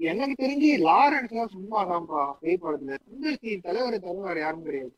எனக்கு 0.00 0.34
தெரிஞ்சு 0.42 0.68
லாரன்ஸ் 0.88 1.34
தான் 1.38 1.52
சும்மா 1.54 1.80
தான்ப்பா 1.90 2.20
பேய் 2.42 2.62
படத்துல. 2.64 2.98
தலைவர் 3.66 4.04
தலைவர் 4.06 4.42
யாரும் 4.44 4.66
கிடையாது 4.68 4.92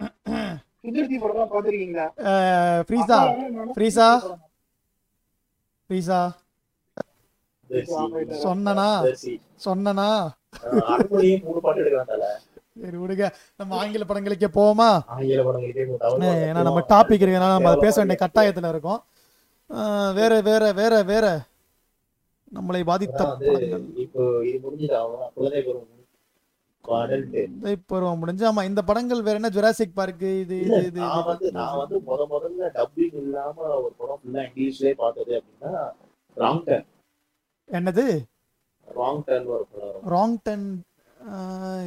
ஃப்ரீஸா? 2.86 3.18
ஃப்ரீஸா? 3.76 4.08
ஃப்ரீஸா? 5.90 6.20
சொன்னனா? 8.44 8.88
சொன்னனா? 9.66 10.08
சரி 12.80 12.96
விடுங்க. 13.02 13.26
நம்ம 13.58 13.76
ஆங்கில 13.80 14.04
படங்களுக்கே 14.08 14.48
போவோமா? 14.58 14.88
ஏன்னா 16.48 16.62
நம்ம 16.68 16.80
டாபிக் 16.92 17.24
இருக்கனால 17.24 17.56
நம்ம 17.58 17.72
பேச 17.84 17.94
வேண்டிய 18.00 18.18
கட்டாயத்துல 18.24 18.72
இருக்கோம். 18.74 19.00
வேற 20.18 20.32
வேற 20.48 20.72
வேற 20.80 21.02
வேற. 21.12 21.26
நம்மளை 22.56 22.80
பாதித்த 22.90 23.22
இப்போ 24.04 24.24
பருவம் 27.90 28.20
முடிஞ்சு. 28.20 28.44
ஆமா 28.48 28.62
இந்த 28.64 28.80
படங்கள் 28.88 29.24
வேற 29.26 29.36
என்ன? 29.40 29.50
ஜுராசிக் 29.56 29.96
பார்க் 29.98 30.24
இது 30.42 30.56
இது 30.88 31.00
நான் 31.02 31.26
வந்து 31.30 31.48
நான் 31.58 31.78
வந்து 31.80 31.96
முத 32.08 32.26
முதல்ல 32.32 32.70
டப்பிங் 32.76 33.16
இல்லாம 33.22 33.56
ஒரு 33.78 33.92
படம் 34.00 34.20
ஃபுல்லா 34.20 34.44
இங்கிலீஷ்லயே 34.48 34.94
பார்த்தது 35.02 35.32
அப்படின்னா 35.38 35.72
ராங் 36.36 36.62
டர்ன் 36.68 36.86
என்னது? 37.70 38.04
ராங் 38.88 39.22
டர்ன் 39.28 39.48
ஒரு 39.54 39.64
படம் 39.72 40.04
ராங் 40.14 40.38
டன் 40.42 40.68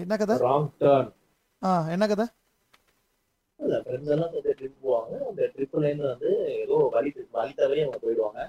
என்ன 0.04 0.14
கதை? 0.22 0.38
ராங் 0.48 0.70
டர்ன் 0.82 1.10
ஆ 1.62 1.72
என்ன 1.96 2.08
கதை? 2.08 2.26
இல்ல 3.60 3.78
ஃப்ரெண்ட்ஸ் 3.84 4.12
எல்லாம் 4.16 4.32
சேர்ந்து 4.34 4.54
ட்ரிப் 4.60 4.84
போவாங்க. 4.84 5.14
அந்த 5.30 5.42
ட்ரிப்ல 5.54 5.88
இருந்து 5.88 6.06
வந்து 6.12 6.30
ஏதோ 6.62 6.76
வழி 6.94 7.10
வழி 7.38 7.54
தவறி 7.58 7.82
அவங்க 7.86 8.00
போயிடுவாங்க. 8.04 8.42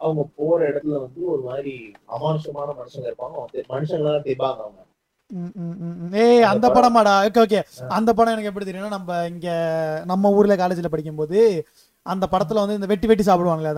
அவங்க 0.00 0.22
போற 0.36 0.58
இடத்துல 0.70 1.00
வந்து 1.04 1.20
ஒரு 1.32 1.42
மாதிரி 1.48 1.72
அமானுஷமான 2.16 2.68
மனுஷங்க 2.78 3.10
இருப்பாங்க. 3.10 3.36
மனுஷங்களா 3.74 4.14
திப்பாங்க 4.28 4.60
அவங்க. 4.66 4.80
ஏய் 6.12 6.42
அந்த 6.42 6.68
படமாடா. 6.68 7.14
ஓகே 7.28 7.40
ஓகே 7.44 7.60
அந்த 7.88 8.12
படம் 8.12 8.38
எனக்கு 8.38 8.48
எப்படி 8.48 8.70
தெரியும்னா 8.70 8.88
நம்ம 8.88 9.26
இங்க 9.26 9.48
நம்ம 10.06 10.30
ஊர்ல 10.30 10.56
காலேஜ்ல 10.56 10.88
படிக்கும்போது 10.88 11.66
அந்த 12.06 12.28
படத்துல 12.30 12.54
வந்து 12.54 12.74
இந்த 12.74 12.86
வெட்டி 12.86 13.06
வெட்டி 13.06 13.22
சாப்பிடுவாங்களே 13.22 13.70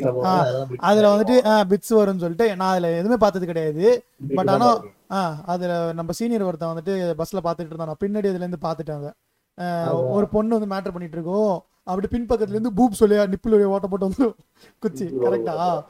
சாப்பிடுவாங்க. 0.00 0.66
அதுல 0.78 1.16
வந்துட்டு 1.16 1.34
பிட்ஸ் 1.64 1.94
வரும்னு 1.94 2.22
சொல்லிட்டு 2.24 2.56
நான் 2.56 2.70
அதுல 2.70 2.90
எதுவுமே 2.90 3.16
பார்த்தது 3.16 3.46
கிடையாது. 3.46 4.04
but 4.28 4.48
ஆனா- 4.50 4.80
ஆ 5.12 5.42
அதுல 5.46 5.92
நம்ம 5.92 6.12
சீனியர் 6.12 6.42
ஒருத்தன் 6.42 6.76
வந்துட்டு 6.76 7.14
பஸ்ல 7.18 7.44
பாத்துட்டு 7.44 7.66
இருந்தான். 7.66 7.96
பின்னாடி 8.04 8.28
அதுல 8.28 8.44
இருந்து 8.44 8.58
ஆமா. 9.60 10.10
ஒரு 10.10 10.28
பொண்ணு 10.28 10.58
வந்து 10.58 10.74
மேட்டர் 10.74 10.92
பண்ணிட்டு 10.92 11.16
இருக்கோம். 11.16 11.64
அப்படி 11.82 12.06
பின்பக்கத்துல 12.10 12.48
இருந்து 12.48 12.72
பூப் 12.72 12.92
சொல்லியா 13.00 13.28
நிப்பிள் 13.28 13.52
வழியா 13.52 13.64
ஓட்ட 13.64 13.86
போட்டு 13.86 14.08
வந்து 14.08 14.34
குச்சி. 14.78 15.04
கரெக்டா 15.04 15.82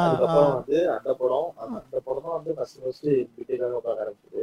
அதுக்கப்புறம் 0.00 0.52
வந்து 0.52 0.78
அந்த 0.92 1.10
படம் 1.14 1.48
அந்த 1.76 1.96
படம் 2.00 2.24
தான் 2.24 2.36
வந்து 2.36 2.52
ஃபர்ஸ்ட் 2.56 2.80
ஃபர்ஸ்ட் 2.82 3.06
வீட்டுக்காக 3.06 3.78
பார்க்க 3.78 4.04
ஆரம்பிச்சது. 4.04 4.42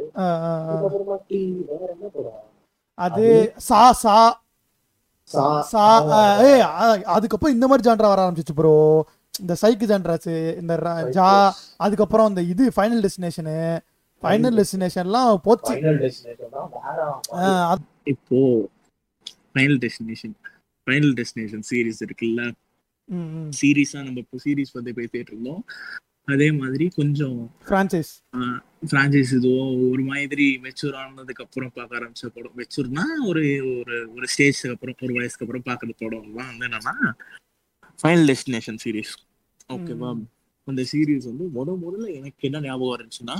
அதுக்கப்புறமா 0.65 1.17
டி 1.29 1.39
வேற 1.69 1.87
என்ன 1.93 2.07
படம்? 2.09 2.41
அது 2.97 3.27
சா 3.67 3.81
சா. 4.01 4.17
சா 5.69 5.85
ஏய் 6.45 6.63
அதுக்கப்புறம் 7.13 7.53
இந்த 7.53 7.65
மாதிரி 7.67 7.87
ஜான்ரா 7.87 8.09
வர 8.09 8.21
ஆரம்பிச்சிச்சு 8.23 8.55
ப்ரோ 8.55 8.75
இந்த 9.33 9.53
சைக்கு 9.61 9.89
ஜான்ராஸ் 9.89 10.29
இந்த 10.57 10.73
ஜா 11.13 11.27
அதுக்கப்புறம் 11.79 12.29
இந்த 12.31 12.41
இது 12.49 12.63
ஃபைனல் 12.75 13.03
டெஸ்டினேஷனு 13.05 13.57
ஃபைனல் 14.23 14.57
டெஸ்டினேஷன்லாம் 14.59 15.29
போச்சு. 15.43 15.73
ஃபைனல் 15.73 15.99
டெஸ்டினேஷன் 16.01 16.49
தான் 16.55 16.69
வேற 16.77 16.97
ஆ, 17.37 17.43
அது- 17.71 17.87
இப்போ 18.05 18.39
Final 19.53 19.79
Destination 19.83 20.33
Final 20.87 21.13
Destination 21.19 21.63
series 21.69 22.01
இருக்குல்ல. 22.05 22.41
சீரிஸா 23.59 23.99
நம்ம 24.07 24.21
இப்போ 24.25 24.37
சீரிஸ் 24.45 24.75
பத்தி 24.75 24.91
பேசிட்டு 24.99 25.31
இருந்தோம். 25.33 25.61
அதே 26.33 26.47
மாதிரி 26.59 26.85
கொஞ்சம் 26.97 27.37
franchise. 27.69 28.09
பிரான்ச்சைஸ் 28.91 29.31
இதுவும் 29.37 29.71
ஒரு 29.91 30.03
மாதிரி 30.09 30.45
மெச்சூர் 30.65 30.97
ஆனதுக்கு 31.01 31.43
அப்புறம் 31.45 31.71
பார்க்க 31.77 31.99
ஆரம்பிச்ச 31.99 32.27
படம். 32.35 32.55
மெச்சூர்னா 32.59 33.05
ஒரு 33.29 33.43
ஒரு 33.79 33.95
ஒரு 34.15 34.27
ஸ்டேஜ்க்கு 34.33 34.73
அப்புறம் 34.75 34.97
ஒரு 35.07 35.15
வயசுக்கு 35.19 35.45
அப்புறம் 35.45 35.65
பார்க்குற 35.69 35.95
படம் 36.03 36.35
தான் 36.37 36.49
வந்து 36.51 36.67
என்னன்னா 36.69 36.95
ஃபைனல் 37.99 38.27
டெஸ்டினேஷன் 38.31 38.79
சீரிஸ் 38.83 39.13
ஓகேவா 39.75 40.11
அந்த 40.67 40.81
சீரிஸ் 40.91 41.27
வந்து 41.29 41.45
முத 41.55 41.75
முதல்ல 41.83 42.07
எனக்கு 42.17 42.47
என்ன 42.47 42.59
ஞாபகம் 42.65 42.95
இருந்துச்சுன்னா 42.97 43.37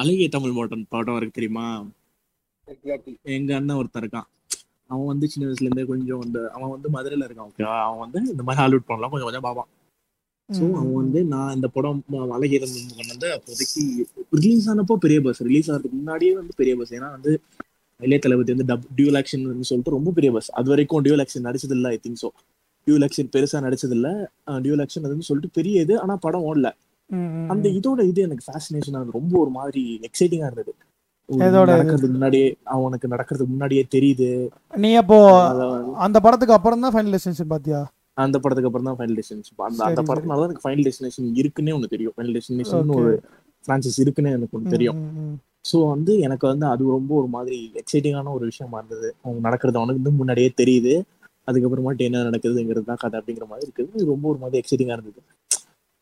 அழகிய 0.00 0.28
தமிழ் 0.34 0.56
மாட்டன் 0.58 0.86
படம் 0.94 1.16
இருக்கு 1.16 1.38
தெரியுமா? 1.38 1.66
எங்க 3.36 3.50
அண்ணன் 3.58 3.78
ஒருத்தன் 3.80 4.02
இருக்கான். 4.02 4.28
அவன் 4.90 5.06
வந்து 5.06 5.26
சின்ன 5.28 5.46
வயசுல 5.46 5.68
இருந்தே 5.68 5.84
கொஞ்சம் 5.86 6.22
அந்த 6.22 6.38
அவன் 6.54 6.72
வந்து 6.72 6.88
மதுரையில 6.92 7.26
இருக்கான். 7.26 7.48
ஓகேவா 7.50 7.76
அவன் 7.86 8.02
வந்து 8.04 8.30
இந்த 8.30 8.42
மாதிரி 8.42 8.60
ஹாலிவுட் 8.62 8.88
படம்லாம் 8.88 9.12
கொஞ்சம் 9.12 9.28
கொஞ்சம் 9.30 9.46
பார்ப்பான். 9.46 9.70
ஸோ 10.48 10.64
அவன் 10.76 10.96
வந்து 10.98 11.20
நான் 11.30 11.54
இந்த 11.54 11.68
படம் 11.70 12.00
ம- 12.12 12.32
அழகிய 12.34 12.58
தமிழ் 12.62 12.84
மகன் 12.90 13.12
வந்து 13.12 13.28
அப்போதைக்கு 13.32 13.82
ரிலீஸ் 14.36 14.68
ஆனப்போ 14.68 14.96
பெரிய 15.04 15.20
பஸ் 15.22 15.40
ரிலீஸ் 15.42 15.70
ஆகிறதுக்கு 15.70 15.96
முன்னாடியே 15.96 16.34
வந்து 16.34 16.52
பெரிய 16.56 16.74
பஸ் 16.76 16.92
ஏன்னா 16.92 17.08
வந்து 17.12 17.32
இளைய 18.00 18.18
தளபதி 18.18 18.52
வந்து 18.54 18.68
டப் 18.70 18.86
டியூல் 18.96 19.16
ஆக்ஷன் 19.16 19.42
சொல்லிட்டு 19.62 19.90
ரொம்ப 19.90 20.10
பெரிய 20.12 20.32
பஸ் 20.32 20.50
அது 20.52 20.68
வரைக்கும் 20.68 21.04
டியூல் 21.04 21.22
ஆக்ஷன் 21.24 21.46
நடிச்சது 21.46 21.70
இல்லை 21.70 21.90
I 21.90 22.00
think 22.02 22.20
so 22.20 22.28
dual 22.86 23.04
action 23.04 23.30
பெருசா 23.32 23.60
நடிச்சது 23.62 23.94
இல்ல 23.94 24.08
டியூல் 24.58 24.82
ஆக்ஷன் 24.84 25.06
அதுன்னு 25.06 25.28
சொல்லிட்டு 25.28 25.50
பெரிய 25.52 25.80
இது 25.80 25.94
ஆனா 26.00 26.16
படம் 26.18 26.44
ஓடல. 26.44 26.68
அந்த. 27.50 27.66
இதோட 27.78 28.00
இது 28.06 28.20
எனக்கு 28.22 28.44
ஃபேசினேஷனா 28.46 29.00
ரொம்ப 29.12 29.32
ஒரு 29.38 29.50
மாதிரி 29.50 29.82
எக்ஸைட்டிங்கா 30.08 30.48
இருந்தது. 30.48 30.72
முன்னாடியே 31.28 32.48
அவனுக்கு 32.74 33.06
நடக்கிறதுக்கு 33.12 33.52
முன்னாடியே 33.54 33.82
தெரியுது. 33.94 34.28
நீ 34.84 34.90
அப்போ 35.02 35.16
அந்த 36.06 36.18
படத்துக்கு 36.26 36.56
அப்புறம் 36.56 36.84
தான் 36.84 36.94
ஃபைனல் 36.94 37.14
டெஸ்டினேஷன் 37.16 37.52
பாத்தியா? 37.54 37.80
அந்த 38.24 38.36
படத்துக்கு 38.42 38.68
அப்புறம் 38.68 38.88
தான் 38.88 38.98
ஃபைனல் 38.98 39.18
டெஸ்டினேஷன் 39.20 39.64
அந்த 39.68 39.82
அந்த 39.88 40.02
படத்தினால 40.10 40.38
தான் 40.40 40.48
எனக்கு 40.50 40.64
ஃபைனல் 40.66 40.86
டெஸ்டினேஷன் 40.88 41.26
இருக்குன்னே 41.40 41.74
ஒன்று 41.76 41.92
தெரியும். 41.94 42.14
Final 42.16 42.36
Destination. 42.38 42.94
ஒரு 43.00 43.12
பிரான்சஸ் 43.68 43.98
இருக்குன்னு 44.04 44.36
எனக்கு 44.38 44.56
ஒன்று 44.58 44.74
தெரியும். 44.76 45.00
ஸோ 45.70 45.76
வந்து 45.92 46.12
எனக்கு 46.26 46.44
வந்து 46.52 46.66
அது 46.72 46.82
ரொம்ப 46.96 47.12
ஒரு 47.20 47.28
மாதிரி 47.36 47.58
எக்ஸைட்டிங்கான 47.80 48.32
ஒரு 48.36 48.44
விஷயமா 48.50 48.78
இருந்தது. 48.80 49.08
அவங்க 49.24 49.40
நடக்கிறது 49.48 49.80
அவனுக்கு 49.80 50.00
வந்து 50.02 50.18
முன்னாடியே 50.20 50.50
தெரியுது. 50.60 50.94
அதுக்கப்புறமாட்டு 51.48 52.06
என்ன 52.08 52.22
நடக்குதுங்கிறது 52.28 52.88
தான் 52.90 53.02
கதை 53.02 53.16
அப்படிங்கிற 53.20 53.46
மாதிரி 53.50 53.66
இருக்குது. 53.66 54.06
ரொம்ப 54.12 54.24
ஒரு 54.32 54.38
மாதிரி 54.44 54.60
எக்ஸைட்டிங்கா 54.62 54.96
இருந்தது. 54.96 55.20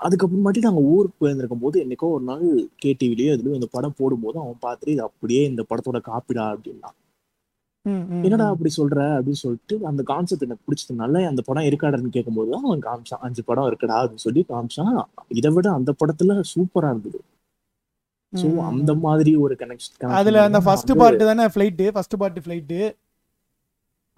அதுக்கப்புறமாட்டி 0.00 0.60
நாங்கள் 0.60 0.82
ஊருக்கு 0.84 1.16
போயிருந்திருக்கும் 1.20 1.60
போது 1.60 1.76
என்னைக்கோ 1.84 2.08
ஒரு 2.08 2.24
நாள் 2.24 2.44
கேடிவிலேயோ 2.84 3.32
அதுலயும் 3.34 3.52
இந்த 3.52 3.68
படம் 3.70 3.96
போடும்போது 3.96 4.38
அவன் 4.38 4.60
பார்த்துட்டு 4.62 4.88
இது 4.88 5.02
அப்படியே 5.02 5.44
இந்த 5.44 5.62
படத்தோட 5.70 6.00
காப்பிடா 6.08 6.46
அப்படின்னா. 6.54 6.90
என்னடா. 8.24 8.46
அப்படி 8.48 8.70
சொல்ற? 8.76 8.98
அப்படின்னு 9.16 9.40
சொல்லிட்டு 9.40 9.86
அந்த 9.86 10.02
கான்செப்ட் 10.02 10.42
எனக்கு 10.42 10.64
பிடிச்சதுனால 10.66 11.24
அந்த 11.26 11.42
படம் 11.42 11.62
இருக்காடான்னு 11.62 12.08
கேட்கும்போது 12.08 12.50
தான் 12.50 12.64
அவன் 12.64 12.82
காமிச்சான். 12.82 13.20
அஞ்சு 13.20 13.44
படம் 13.44 13.68
இருக்குடா 13.70 13.96
அப்படின்னு 14.00 14.24
சொல்லி 14.26 14.44
காமிச்சான். 14.48 14.94
இதை 15.28 15.50
விட 15.52 15.70
அந்த 15.70 15.94
படத்துல 16.00 16.40
சூப்பரா 16.54 16.90
இருந்தது. 16.90 17.20
சோ 18.32 18.46
அந்த. 18.64 18.94
மாதிரி 18.96 19.36
ஒரு 19.36 19.54
கனெக்ஷன் 19.58 20.16
அதுல 20.20 20.42
அந்த 20.42 20.60
ஃபர்ஸ்ட் 20.60 20.92
பார்ட் 20.96 21.24
தானே 21.24 21.46
ஃபிளைட் 21.46 21.82
ஃபர்ஸ்ட் 21.90 22.16
பார்ட் 22.18 22.40
ஃபிளைட் 22.46 22.74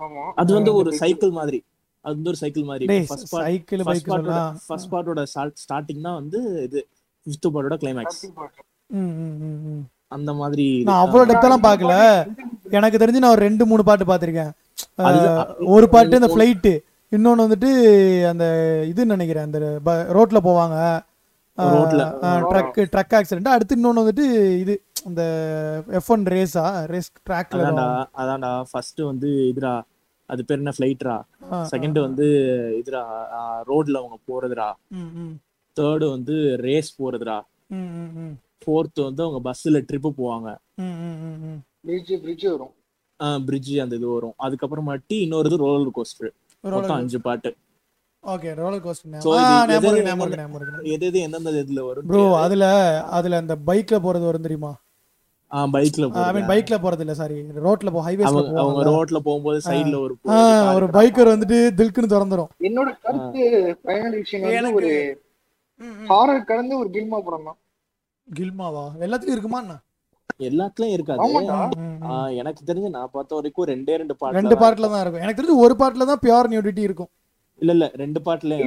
ஆமா. 0.01 0.23
அது 0.35 0.55
வந்து 0.55 0.75
ஒரு 0.75 0.91
சைக்கிள் 0.93 1.31
மாதிரி. 1.31 1.59
அது 2.07 2.15
வந்து 2.15 2.31
ஒரு 2.33 2.41
சைக்கிள் 2.41 2.65
மாதிரி 2.65 2.87
first 3.09 3.31
part 3.31 3.47
cycle 3.47 3.81
first 3.81 4.07
bike 4.07 4.11
பார்ட்டோட 4.13 4.37
first 4.67 4.91
பார்ட்டோட 4.93 5.23
ஸ்டார்டிங் 5.63 6.03
தான் 6.03 6.19
வந்து 6.21 6.39
இது 6.67 6.81
ஃபிஃப்த் 7.27 7.49
பார்ட்டோட 7.49 7.77
கிளைமேக்ஸ் 7.83 8.21
ம், 8.97 9.13
ம், 9.21 9.37
ம், 9.45 9.61
ம். 9.69 9.85
அந்த 10.13 10.31
மாதிரி. 10.35 10.67
நான் 10.89 11.01
அவ்வளவு 11.05 11.29
டெப்தெல்லாம் 11.31 11.65
பார்க்கல. 11.65 11.95
எனக்கு 12.73 13.01
தெரிஞ்சு 13.03 13.23
நான் 13.23 13.35
ஒரு 13.35 13.45
ரெண்டு 13.45 13.65
மூணு 13.67 13.83
பாட்டு 13.85 14.05
பார்த்திருக்கேன். 14.05 14.53
ஒரு 15.75 15.87
பாட்டு 15.89 16.21
இந்த 16.21 16.29
ஃபிளைட்டு 16.33 16.73
இன்னொன்னு 17.13 17.45
வந்துட்டு 17.45 17.71
அந்த 18.31 18.45
இது 18.87 19.11
நினைக்கிறேன் 19.13 19.47
அந்த 19.49 19.61
ரோட்ல 20.17 20.41
போவாங்க. 20.47 20.77
ரோட்ல. 21.59 22.05
ட்ரக் 22.47 22.79
ட்ரக் 22.95 23.17
ஆக்சிடென்ட் 23.19 23.53
அடுத்து 23.53 23.77
இன்னொன்று 23.79 24.03
வந்துட்டு 24.03 24.27
இது 24.63 24.75
இந்த 25.07 25.23
எஃப் 25.99 26.11
ஒன் 26.11 26.25
ரேஸா 26.33 26.65
ரேஸ் 26.93 27.11
ட்ராக்ல 27.29 27.61
அதான்டா 27.63 27.87
அதான்டா. 28.23 28.53
ஃபர்ஸ்ட் 28.71 29.03
வந்து 29.05 29.31
இதுடா 29.51 29.75
அது 30.31 30.41
பேர் 30.45 30.61
என்ன? 30.61 30.73
ஃபிளைட்ரா 30.77 31.17
செகண்ட் 31.73 31.99
வந்து 32.07 32.27
இதுடா 32.81 33.03
ரோட்ல 33.71 34.01
அவங்க 34.03 34.19
போறதுடா 34.31 34.69
தேர்டு 35.77 36.07
வந்து 36.15 36.35
ரேஸ் 36.67 36.91
போறதுடா 37.01 37.39
ஃபோர்த் 38.63 39.01
வந்து 39.07 39.23
அவங்க 39.25 39.41
பஸ்ல 39.49 39.83
ட்ரிப்பு 39.89 40.11
போவாங்க. 40.21 40.49
பிரிட்ஜ் 41.87 42.13
பிரிட்ஜ் 42.25 42.47
வரும். 42.53 42.73
பிரிட்ஜ் 43.47 43.71
அந்த 43.85 43.99
இது 43.99 44.09
வரும். 44.15 44.35
அதுக்கப்புறமாட்டி 44.47 45.17
இன்னொரு 45.25 45.49
இது 45.51 45.63
ரோலர் 45.65 45.95
கோஸ்டர் 45.99 46.33
மொத்தம் 46.65 46.99
அஞ்சு 47.01 47.19
பாட்டு. 47.27 47.51
Okay 48.25 48.51
roller 48.61 48.83
coaster. 48.87 49.13
எது 50.95 51.07
எது 51.09 51.19
எந்தெந்த 51.27 51.51
இதுல 51.65 51.83
வரும் 51.89 52.09
ப்ரோ 52.11 52.23
அதுல 52.45 52.65
அதுல 53.19 53.41
அந்த 53.43 53.57
பைக்ல 53.69 53.99
போறது 54.07 54.29
வரும் 54.31 54.47
தெரியுமா? 54.47 54.73
பைக்ல 55.75 56.07
ஐ 56.29 56.31
மீன் 56.37 56.49
பைக்ல 56.51 56.77
போறது 56.85 57.03
இல்ல 57.05 57.15
சாரி 57.21 57.37
ரோட்ல 57.67 57.91
போ 57.97 58.01
ஹைவேஸ்ல 58.07 58.43
அவங்க 58.63 58.83
ரோட்ல 58.91 59.19
போகும்போது 59.27 59.59
சைடுல 59.69 59.97
ஒரு 60.05 60.15
ஒரு 60.79 60.87
பைக்கர் 60.97 61.33
வந்துட்டு 61.33 61.59
தில்க்குன்னு 61.79 62.13
திறந்துரும். 62.15 62.51
என்னோட 62.69 62.91
கருத்து 63.07 63.43
ஃபைனல் 63.83 64.17
விஷயம் 64.23 64.45
வந்து 64.47 64.77
ஒரு 64.81 64.91
ஹாரர் 66.11 66.49
கடந்து 66.51 66.75
ஒரு 66.83 66.89
கில்மா 66.97 67.19
படம் 67.27 67.49
தான். 67.49 67.59
கில்மாவா? 68.29 68.85
எல்லாத்துலயும் 69.07 69.37
இருக்குமா 69.37 69.61
என்ன? 69.65 69.75
எல்லாத்துலயும் 70.49 70.95
இருக்காது. 70.97 71.27
எனக்கு 72.41 72.63
தெரிஞ்சு 72.71 72.89
நான் 72.97 73.13
பார்த்த 73.17 73.39
வரைக்கும் 73.39 73.69
ரெண்டே 73.73 73.97
ரெண்டு 74.03 74.17
பாட்டு 74.21 74.39
ரெண்டு 74.41 74.57
பார்ட்ல 74.63 74.91
தான் 74.95 75.03
இருக்கும். 75.05 75.25
எனக்கு 75.25 75.41
தெரிஞ்சு 75.41 75.63
ஒரு 75.67 75.77
பார்ட்ல 75.83 76.09
தான் 76.11 76.23
பியூர் 76.25 76.51
நியூடிட்டி 76.55 76.83
இருக்கும். 76.89 77.11
இல்ல 77.61 77.73
இல்ல 77.77 77.87
ரெண்டு 78.03 78.21
பாட்டுல 78.27 78.59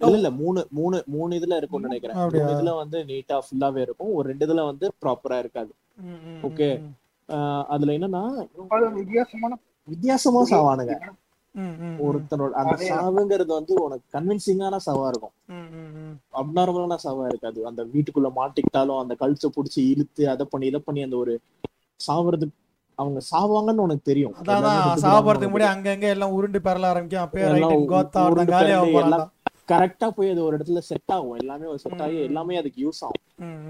இல்ல 0.00 0.16
இல்ல 0.16 0.30
மூணு 0.30 0.66
மூணு 0.70 1.02
மூணு 1.06 1.36
இதுல 1.36 1.56
இருக்கும்னு 1.56 1.88
நினைக்கிறேன்? 1.88 2.16
மூணு 2.16 2.54
இதுல 2.54 2.76
வந்து 2.76 3.04
நீட்டா 3.04 3.40
ஃபுல்லாவே 3.46 3.76
இருக்கும். 3.76 4.12
ஒரு 4.12 4.28
ரெண்டு 4.28 4.46
இதுல 4.46 4.64
வந்து 4.64 4.92
ப்ராப்பரா 5.02 5.38
இருக்காது. 5.38 5.72
Okay. 6.42 6.72
ஆஹ் 7.28 7.64
அதுல 7.64 7.92
என்னன்னா 7.92 8.22
வித்தியாசமான 8.94 9.54
வித்தியாசமா 9.88 10.44
சாவானுங்க. 10.44 10.94
ஒருத்தனோட 11.98 12.50
அந்த. 12.52 12.74
சாவுங்கிறது 12.90 13.46
வந்து 13.46 13.74
உனக்கு 13.82 14.18
கன்வின்சிங்கான 14.18 14.76
சாவா 14.86 15.06
இருக்கும். 15.08 15.32
ம், 15.48 15.68
ம், 15.72 15.92
ம். 15.96 16.14
அப்நார்மலான 16.32 16.96
சாவா 17.04 17.26
இருக்காது. 17.26 17.66
அந்த 17.66 17.84
வீட்டுக்குள்ள 17.84 18.30
மாட்டிக்கிட்டாலும் 18.36 19.00
அந்த 19.00 19.14
கழுத்தை 19.14 19.50
புடிச்சு 19.56 19.90
இழுத்து 19.90 20.30
அதை 20.30 20.46
பண்ணி 20.50 20.66
இதை 20.66 20.80
பண்ணி 20.84 21.02
அந்த 21.02 21.16
ஒரு 21.16 21.34
சாவறதுக்கு 22.00 22.56
அவங்க 22.98 23.20
சாவாங்கன்னு 23.30 23.84
உனக்கு 23.86 24.02
தெரியும். 24.02 24.34
அதான் 24.34 24.64
சாப்பிடறதுக்கு 25.02 25.48
உனக்கு 25.48 25.48
முன்னாடி 25.48 25.72
அங்கங்க 25.74 26.08
எல்லாம் 26.08 26.30
உருண்டு 26.30 26.58
பெறல 26.58 26.84
ஆரம்பிக்கும். 26.84 27.24
அப்பயே 27.24 27.46
ரைட் 27.46 27.88
கோத்தா 27.88 28.22
எல்லாம் 28.84 29.32
கரெக்டா 29.68 30.08
போய் 30.08 30.30
அது 30.30 30.42
ஒரு 30.44 30.54
இடத்துல 30.56 30.78
செட் 30.88 31.12
ஆகும். 31.14 31.34
எல்லாமே 31.34 31.66
ஒரு 31.66 31.78
செட் 31.78 32.02
ஆகி 32.02 32.18
எல்லாமே 32.20 32.56
அதுக்கு 32.56 32.78
யூஸ் 32.88 33.00
ஆகும். 33.00 33.24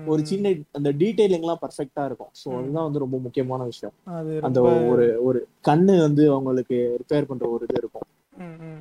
ஒரு 0.06 0.20
சின்ன 0.26 0.52
அந்த 0.72 0.92
டீடைலிங் 0.92 1.42
எல்லாம் 1.42 1.62
பர்ஃபெக்டா 1.62 2.04
இருக்கும். 2.04 2.32
சோ 2.40 2.48
அதுதான் 2.58 2.86
வந்து 2.88 3.02
ரொம்ப 3.04 3.18
முக்கியமான 3.18 3.64
விஷயம். 3.64 3.94
அந்த 4.40 4.60
ஒரு 4.90 5.06
ஒரு 5.24 5.40
கண்ணு 5.68 5.94
வந்து 6.00 6.24
அவங்களுக்கு 6.30 6.78
ரிப்பேர் 7.00 7.28
பண்ற 7.30 7.46
ஒரு 7.48 7.66
இது 7.68 7.78
இருக்கும். 7.78 8.06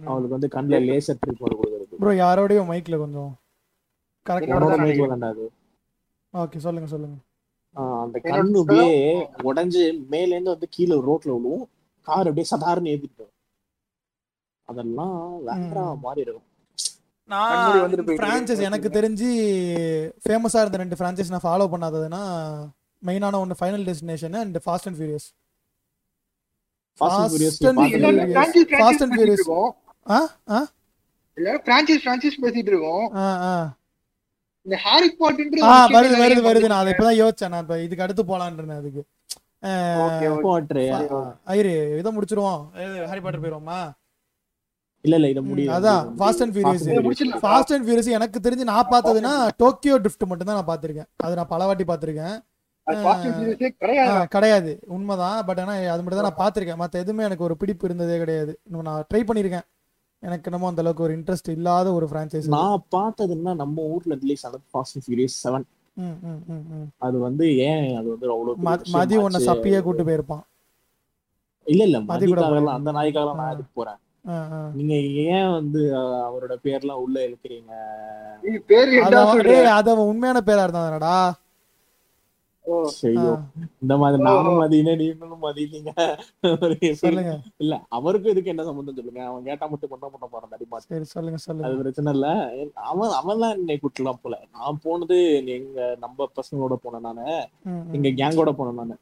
அவங்களுக்கு 0.07 0.37
வந்து 0.37 0.49
கண்ணுல 0.55 0.79
லேசர் 0.89 1.19
ட்ரீட்மெண்ட் 1.21 1.59
கொடுக்குறது. 1.59 1.95
ப்ரோ 1.99 2.13
யாரோடய 2.23 2.63
மைக்ல 2.71 2.97
கொஞ்சம் 2.97 3.31
கரெக்ட் 4.25 4.83
மைக் 4.83 5.01
விளாண்டாது 5.03 5.45
ஓகே 6.33 6.57
சொல்லுங்க 6.57 6.87
சொல்லுங்க. 6.89 7.17
அந்த 8.03 8.17
கண்ணு 8.23 8.59
அப்படியே 8.59 8.89
உடைஞ்சு 9.49 9.81
மேல 10.07 10.29
இருந்து 10.33 10.53
வந்து 10.53 10.67
கீழே 10.69 10.95
ரோட்ல 11.07 11.31
விழுவும் 11.35 11.65
கார் 12.07 12.29
அப்படியே 12.29 12.47
சதாரண 12.51 12.89
ஏத்திட்டு. 12.93 13.25
அதெல்லாம் 14.69 15.17
வேற. 15.47 15.83
மாதிரி 16.05 16.21
இருக்கும். 16.21 16.44
நான். 17.29 18.61
எனக்கு 18.61 18.89
தெரிஞ்சு 18.89 19.25
ஃபேமஸா 20.23 20.61
இருந்த 20.61 20.77
ரெண்டு 20.77 20.95
பிரான்ச்சைஸ் 20.95 21.29
நான் 21.29 21.43
ஃபாலோ 21.43 21.71
பண்ணாததுன்னா 21.71 22.51
மெயினான 23.01 23.39
ஒன்று 23.39 23.55
Final 23.59 23.89
Destination 23.89 24.37
and 24.37 24.57
Fast 24.65 24.85
and 24.85 24.97
Furious 24.97 25.33
பேசிட்டு 27.01 29.15
Furious. 29.15 29.31
இருக்கோம் 29.31 29.75
ஆ 30.05 30.27
ஆ. 30.49 30.67
எல்லாரும் 31.37 31.61
franchise 31.65 32.03
franchise 32.03 32.43
பேசிட்டு 32.43 32.65
இருக்கோம். 32.65 33.15
ஆ 33.15 33.47
ஆ. 33.47 33.73
இந்த 34.65 34.77
ஹாரி 34.77 35.17
பாட்டர்ன்ற 35.19 35.69
ஆ 35.69 35.87
வருது 35.87 36.21
வருது 36.21 36.41
வருது. 36.41 36.67
நான் 36.67 36.79
அதை 36.79 36.93
இப்பதான் 36.93 37.21
யோசிச்சேன். 37.21 37.47
நான் 37.47 37.61
இப்ப 37.61 37.81
இதுக்கு 37.81 38.03
அடுத்து 38.03 38.23
போலான்னு 38.23 38.53
இருந்தேன் 38.53 38.77
அதுக்கு. 38.77 39.05
ஓகே 40.03 40.27
ஓகே 40.27 40.45
போட்ரு 40.45 40.89
ஐயரு 41.47 41.99
இதை 41.99 42.15
முடிச்சிருவோம். 42.15 42.65
ஹாரி 43.07 43.19
பாட்டர் 43.19 43.43
போயிருவோமா? 43.43 43.93
இல்ல 45.05 45.15
இல்ல 45.19 45.27
இத 45.29 45.41
முடியும் 45.47 45.73
அதான் 45.75 46.01
Fast 46.19 46.43
and 46.43 46.53
Furious. 46.55 46.85
Fast 47.43 47.73
and 47.75 47.85
Furious 47.85 48.15
எனக்கு 48.17 48.39
தெரிஞ்சு 48.45 48.71
நான் 48.71 48.91
பார்த்ததுன்னா 48.91 49.33
டோக்கியோ 49.61 49.97
ட்ரிஃப்ட் 50.03 50.29
மட்டும் 50.29 50.49
தான் 50.49 50.59
நான் 50.59 50.69
பார்த்திருக்கேன். 50.71 51.09
அது 51.25 51.39
நான் 51.39 51.51
பல 51.53 51.65
வாட்டி 51.65 51.85
பார்த்திருக்கேன். 51.85 52.35
கிடையாது? 54.33 54.71
உண்மைதான். 54.95 55.37
பட் 55.47 55.61
ஆனா 55.61 55.75
அது 55.93 56.01
மட்டும் 56.01 56.19
தான் 56.19 56.29
நான் 56.29 56.41
பார்த்திருக்கேன். 56.41 56.79
மத்த 56.81 57.01
எதுவுமே 57.03 57.25
எனக்கு 57.27 57.47
ஒரு 57.47 57.55
பிடிப்பு 57.61 57.87
இருந்ததே 57.87 58.17
கிடையாது. 58.19 58.53
இன்னும் 58.67 58.87
நான் 58.89 59.05
ட்ரை 59.09 59.21
பண்ணியிருக்கேன். 59.29 59.65
எனக்கு 60.23 60.47
என்னமோ 60.49 60.69
அந்த 60.69 60.81
அளவுக்கு 60.83 61.05
ஒரு 61.05 61.13
இன்ட்ரெஸ்ட் 61.17 61.49
இல்லாத 61.55 61.87
ஒரு 61.93 62.05
ஃப்ரான்ச்சைஸ் 62.11 62.47
நான் 62.53 62.83
பார்த்ததுன்னா 62.93 63.53
நம்ம 63.55 63.83
ஊர்ல 63.93 64.13
ரிலீஸ் 64.21 64.43
ஆனது 64.47 64.63
ஃபாஸ்ட் 64.73 64.95
அண்ட் 64.95 65.05
ஃபியூரியஸ் 65.07 65.35
செவன் 65.43 65.65
ம் 65.97 66.15
ம் 66.25 66.39
ம் 66.53 66.63
ம். 66.75 66.87
அது 67.01 67.17
வந்து 67.25 67.45
ஏன் 67.65 67.85
அது 67.97 68.07
வந்து 68.13 68.27
அவ்வளவு 68.31 68.63
மதி 68.95 69.17
உன்னை? 69.17 69.41
சப்பியே 69.49 69.79
கூட்டு 69.81 70.05
போயிருப்பான். 70.07 70.43
இல்ல 71.67 71.83
இல்ல 71.87 71.99
மதி 72.03 72.23
கூட 72.23 72.39
மதிக்காக 72.39 72.49
போறேன். 72.53 72.75
அந்த 72.77 72.89
நாய்க்காக 72.91 73.29
நான். 73.37 73.51
அதுக்கு 73.53 73.71
போறேன். 73.73 73.99
நீங்க 74.77 74.93
ஏன் 75.29 75.49
வந்து 75.57 75.81
அவரோட 76.27 76.53
பேர்லாம் 76.65 77.01
உள்ள 77.03 77.17
பேர் 78.69 78.91
அத 78.99 79.15
என்ன 79.63 79.73
அவன் 79.87 80.09
உண்மையான 80.11 80.41
பேரா 80.47 80.65
இருந்தானடா 80.67 81.17
ஓ, 82.65 82.75
ஐயோ 83.07 83.31
இந்த 83.83 83.93
மாதிரி 84.01 84.19
நானும் 84.27 84.59
மதியினே 84.61 84.93
நீங்களும் 85.01 85.43
மதியினீங்க 85.43 85.91
சொல்லுங்க. 87.01 87.33
இல்ல 87.63 87.73
அவருக்கும் 87.97 88.31
இதுக்கு 88.33 88.51
என்ன 88.53 88.63
சம்பந்தம் 88.67 88.97
சொல்லுங்க? 88.99 89.21
அவன் 89.27 89.45
கேட்டா 89.49 89.65
மட்டும் 89.71 89.91
பண்ண 89.91 90.07
பண்ண 90.13 90.27
போறான் 90.31 90.53
நடிமா 90.53 90.79
சரி 90.85 91.05
சொல்லுங்க 91.11 91.39
சொல்லுங்க. 91.43 91.67
அது 91.67 91.81
பிரச்சனை 91.81 92.13
இல்ல. 92.15 92.27
அவன் 92.85 93.13
அவன் 93.19 93.41
தான் 93.43 93.53
என்னை 93.57 93.75
கூட்டலாம் 93.77 94.21
போல. 94.23 94.39
நான் 94.55 94.81
போனது 94.85 95.17
எங்க 95.57 95.77
நம்ம 96.03 96.27
பசங்களோட 96.39 96.77
போனேன் 96.85 97.05
நானு. 97.07 97.27
எங்க 97.97 98.11
கேங்கோட 98.21 98.53
போனேன் 98.57 98.81
நானு. 98.81 98.97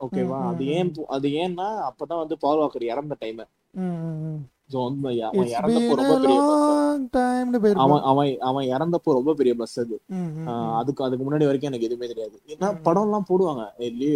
ஓகேவா 0.00 0.40
அது 0.50 0.64
ஏன் 0.78 0.90
அது 1.16 1.28
ஏன்னா 1.44 1.68
அப்பதான் 1.88 2.22
வந்து 2.22 2.36
பால் 2.44 2.60
வாக்கர் 2.62 2.90
இறந்த 2.92 3.16
டைம் 3.24 3.40
அவன் 3.40 3.54
It's 4.68 5.52
இறந்தப்போ 5.56 5.90
been 5.90 5.98
ரொம்ப 5.98 6.14
பெரிய 6.22 6.38
bus. 6.38 6.52
long 6.52 7.02
timeனு 7.16 7.58
போயிருப்பான். 7.62 7.82
அவன் 7.84 8.02
அவன் 8.10 8.30
அவன் 8.48 8.66
இறந்தப்போ 8.74 9.10
ரொம்ப 9.18 9.32
பெரிய 9.40 9.52
பஸ் 9.60 9.76
அது. 9.82 9.96
அதுக்கு 10.80 11.04
அதுக்கு 11.06 11.24
முன்னாடி 11.26 11.46
வரைக்கும் 11.48 11.70
எனக்கு 11.70 11.88
எதுவுமே 11.88 12.08
தெரியாது 12.12 12.36
ஏன்னா. 12.52 12.68
படம் 12.86 13.06
எல்லாம் 13.06 13.26
போடுவாங்க 13.28 13.62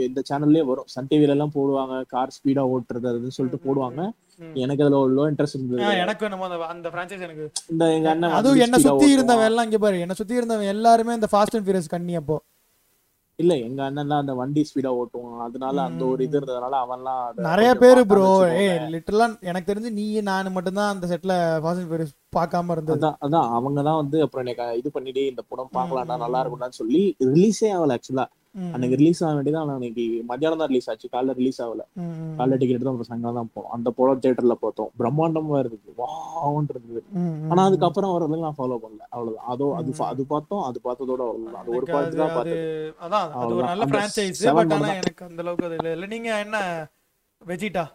இந்த 0.08 0.22
சேனல்லயே 0.30 0.64
வரும் 0.70 0.88
சன் 0.94 1.10
டிவில 1.10 1.34
எல்லாம் 1.36 1.54
போடுவாங்க 1.58 2.00
கார் 2.14 2.34
ஸ்பீடா 2.36 2.64
ஓட்டுறது 2.74 3.08
அதுன்னு 3.12 3.36
சொல்லிட்டு 3.38 3.64
போடுவாங்க. 3.66 4.00
எனக்கு 4.64 4.84
அதுல 4.84 5.00
லோ 5.18 5.24
இன்ட்ரெஸ்ட் 5.32 5.58
இருந்தது 5.58 6.26
என்னமோ 6.28 6.46
அந்த 6.50 6.58
அந்த 6.74 6.90
franchise 6.96 7.22
எனக்கு 7.28 7.46
இந்த 7.74 7.92
எங்க 7.98 8.10
அண்ணன் 8.14 8.36
அதுவும் 8.40 8.64
என்ன 8.66 8.80
சுத்தி. 8.86 9.08
இருந்தவன் 9.16 9.48
எல்லாம் 9.50 9.68
இங்க 9.68 9.80
பாரு 9.84 10.04
என்ன 10.06 10.16
சுத்தி 10.20 10.40
இருந்தவன் 10.40 10.72
எல்லாருமே 10.76 11.18
இந்த 11.20 11.30
ஃபாஸ்ட் 11.34 11.56
அண்ட் 11.58 11.66
ஃபியூரியஸ் 11.68 11.94
கண்ணி 11.96 12.16
அப்போ 12.22 12.38
இல்ல 13.40 13.52
எங்க 13.64 13.80
அண்ணன் 13.84 14.10
தான் 14.10 14.22
அந்த 14.22 14.34
வண்டி 14.38 14.62
ஸ்பீடா 14.68 14.90
ஓட்டுவான் 14.96 15.44
அதனால 15.44 15.76
அந்த 15.84 16.02
ஒரு 16.08 16.22
இது. 16.24 16.36
இருந்ததுனால 16.38 16.78
அவன்லாம் 16.84 17.20
நிறைய 17.46 17.70
பேரு 17.78 18.02
ப்ரோ. 18.10 18.26
ஏய் 18.58 18.74
லிட்டரலா 18.94 19.26
எனக்கு 19.48 19.70
தெரிஞ்சு 19.70 19.90
நீ 19.96 20.06
நான் 20.26 20.54
மட்டும்தான் 20.54 20.92
அந்த 20.92 21.06
செட்ல 21.10 21.34
ஃபாஸ்ட் 21.62 21.94
அண்ட் 21.94 22.06
பார்க்காம 22.36 22.74
இருந்தது 22.76 23.08
அதான் 23.20 23.48
அவங்க 23.56 23.80
தான் 23.82 24.00
வந்து 24.00 24.18
அப்புறம் 24.24 24.44
எனக்கு 24.46 24.66
இது 24.80 24.90
பண்ணிட்டு 24.92 25.24
இந்த 25.30 25.42
படம் 25.48 25.72
பார்க்கலாம்டா 25.76 26.16
நல்லா. 26.18 26.42
இருக்கும்டான்னு 26.42 26.80
சொல்லி 26.80 27.02
ரிலீஸே 27.28 27.70
ஆகல 27.74 27.96
ஆக்சுவலா 27.96 28.26
அன்னைக்கு 28.54 28.96
ரிலீஸ் 29.00 29.20
ஆக 29.22 29.32
வேண்டியது 29.34 29.58
ஆனா 29.58 29.72
அன்னைக்கு 29.74 30.04
மத்தியானம் 30.28 30.60
தான் 30.60 30.70
ரிலீஸ் 30.70 30.88
ஆச்சு. 30.90 31.06
காலைல 31.12 31.34
ரிலீஸ் 31.38 31.60
ஆகல. 31.64 31.82
காலைல 32.38 32.56
டிக்கெட் 32.60 32.80
தான் 32.80 32.92
அப்புறம் 32.92 33.08
சாயங்காலம் 33.10 33.38
தான் 33.40 33.50
போனோம். 33.54 33.72
அந்த 33.76 33.88
படம் 33.98 34.20
தியேட்டர்ல 34.22 34.54
பார்த்தோம். 34.62 34.90
பிரம்மாண்டமா 35.00 35.58
இருந்தது. 35.62 35.92
வாவ்னு 36.00 36.72
இருந்தது 36.74 37.02
ஆனா. 37.50 37.60
அதுக்கப்புறம் 37.68 38.14
வரதுல 38.14 38.42
நான் 38.46 38.58
ஃபாலோ 38.58 38.78
பண்ணல. 38.84 39.02
அவ்வளவுதான். 39.14 39.46
அதோ 39.52 39.68
அது. 39.74 39.92
அது 40.08 40.24
பார்த்தோம். 40.32 40.64
அது 40.68 40.80
பார்த்ததோட 40.84 41.20
அவ்வளவுதான். 41.28 41.60
அது 41.62 41.76
ஒரு 41.78 41.86
பார்த்து 41.88 42.18
தான் 42.18 42.34
அதான் 43.06 43.28
அது 43.36 43.52
ஒரு. 43.52 43.66
நல்ல 43.70 44.02
seven 44.40 44.56
பட் 44.60 44.74
ஆனா. 44.78 44.90
எனக்கு 45.00 45.24
அந்த 45.24 45.42
அளவுக்கு 45.44 45.68
அது 45.68 45.78
இல்ல. 45.80 45.92
இல்ல 45.96 46.08
நீங்க 46.14 46.30
என்ன 46.46 46.58
வெஜிட்டா 47.42 47.86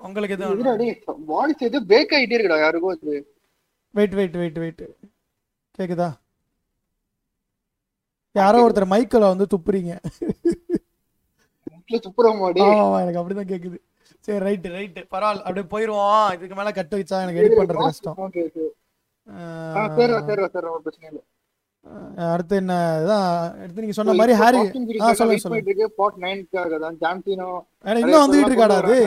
உங்களுக்கு 0.00 0.36
எதுவும் 0.36 1.26
வாய்ஸ் 1.30 1.66
ஏதோ 1.66 1.80
பிரேக் 1.90 2.14
ஆயிட்டே 2.16 2.36
இருக்குடா. 2.36 2.60
யாருக்கோ 2.64 2.92
அது. 2.94 3.16
வெயிட் 3.94 4.14
வெயிட் 4.14 4.36
வெயிட் 4.36 4.58
வெயிட் 4.62 4.82
கேக்குதா? 5.78 6.08
யாரோ 8.40 8.62
ஒருத்தர் 8.64 8.92
மைக்கில் 8.92 9.30
வந்து 9.32 9.46
துப்புறீங்க. 9.54 9.92
எனக்கு 13.02 13.20
அப்படிதான் 13.20 13.50
கேக்குது. 13.52 13.78
சரி 14.26 14.40
ரைட்டு 14.46 14.68
ரைட்டு 14.78 15.00
பரவாயில்ல. 15.12 15.44
அப்படியே 15.46 15.66
போயிருவோம். 15.74 16.26
இதுக்கு 16.36 16.56
மேல 16.58 16.70
கட்டு 16.78 16.98
வச்சா 16.98 17.22
எனக்கு 17.24 17.40
எடிட் 17.42 17.60
பண்றது 17.60 17.86
கஷ்டம். 17.88 18.18
அடுத்து 22.32 22.54
என்ன 22.60 22.74
அடுத்து 23.62 23.82
நீங்க 23.82 23.96
சொன்ன 23.98 24.14
மாதிரி 24.20 24.34
ஹாரி 24.42 24.60
ஆ 25.04 25.12
சொல்லுங்க 25.20 25.42
சொல்லுங்க. 25.44 25.88
பார்ட் 26.00 26.18
9க்காக 26.24 26.78
தான் 26.84 26.98
ஏன்னா 27.86 27.98
இன்னும் 28.02 28.24
வந்துகிட்டு 28.24 28.52
இருக்காடா 28.52 28.78
அது 28.82 28.98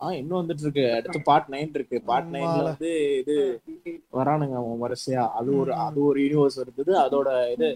ஆ 0.00 0.06
இன்னும் 0.14 0.38
வந்துட்டு 0.38 0.64
இருக்கு 0.64 0.84
அடுத்து 0.94 1.18
பார்ட் 1.26 1.50
நைன் 1.52 1.74
இருக்கு. 1.74 1.96
பார்ட் 2.08 2.30
நைன்ல. 2.34 2.62
வந்து 2.64 2.90
இது 3.20 3.34
வரானுங்க 4.12 4.56
அவன் 4.60 4.82
வரிசையா. 4.82 5.24
அது 5.38 5.50
ஒரு. 5.60 5.72
அது 5.84 6.00
ஒரு 6.04 6.18
யூனிவர்ஸ் 6.24 6.58
இருக்குது 6.62 6.92
அதோட 7.02 7.28
இது 7.54 7.68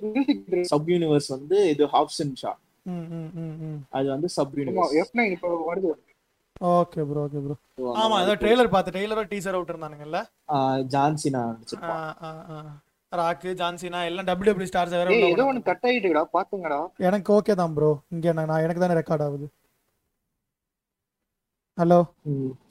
சப் 0.70 0.90
யூனிவர்ஸ் 0.92 1.30
வந்து 1.36 1.58
இது 1.70 1.86
ஹாப்சன் 1.94 2.34
ஷா 2.40 2.52
ம் 2.86 3.06
ம் 3.14 3.30
ம் 3.38 3.54
ம். 3.64 3.78
அது 3.92 4.06
வந்து 4.14 4.28
sub 4.36 4.56
universe 4.58 4.94
okay 6.70 7.00
bro 7.08 7.22
okay 7.24 7.40
bro 7.42 7.56
ஆமா. 7.96 8.16
ஏதோ 8.22 8.32
ட்ரெய்லர் 8.40 8.70
பார்த்து 8.70 8.92
ட்ரெய்லரோ 8.94 9.24
டீசர் 9.32 9.56
அவுட் 9.56 9.72
இருந்தானுங்கல்ல 9.72 10.20
ஜான்சினா 10.94 11.42
ஆ, 11.42 11.50
நடிச்சிருப்பான். 11.50 12.70
ராக்கு 13.12 13.50
ஜான்சினா 13.60 13.98
எல்லாம் 14.08 14.26
டபிள்யூ 14.28 14.50
டபிள்யூ 14.50 14.70
ஸ்டார்ஸ் 14.70 14.96
வேற 14.96 15.12
ஏதோ. 15.26 15.44
ஒண்ணு 15.44 15.60
கட் 15.68 15.86
ஆயிட்டுடா 15.88 16.22
பாத்துங்கடா. 16.34 16.78
எனக்கு 17.06 17.30
ஓகே 17.36 17.54
தான் 17.56 17.74
ப்ரோ 17.76 17.90
இங்க 18.14 18.32
நான் 18.40 18.64
எனக்கு 18.64 18.82
தானே 18.82 18.98
ரெக்கார்ட் 18.98 19.24
ஆகுது. 19.26 19.46
ஹலோ 21.78 21.98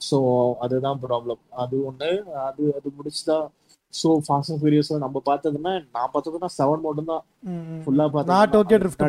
ஸோ 0.08 0.16
அதுதான் 0.64 0.98
ப்ராப்ளம் 1.04 1.40
அது 1.62 1.76
ஒண்ணு 1.88 2.08
அது 2.42 2.64
அது 2.74 2.88
முடிச்சுதான் 2.96 3.46
ஸோ 3.94 4.08
ஃபாஸ்ட் 4.24 4.50
அண்ட் 4.50 4.60
ஃபியூரியஸ் 4.60 4.90
நம்ம 5.04 5.22
பார்த்ததுன்னா 5.28 5.72
நான் 5.94 6.10
பார்த்ததுன்னா 6.14 6.48
செவன் 6.56 6.82
மட்டும் 6.82 7.08
தான் 7.12 7.22
ஃபுல்லா 7.84 8.06
பார்த்தது 8.08 8.34
நான் 8.34 8.52
டோக்கியோ 8.54 8.78
ட்ரிஃப்ட் 8.82 9.04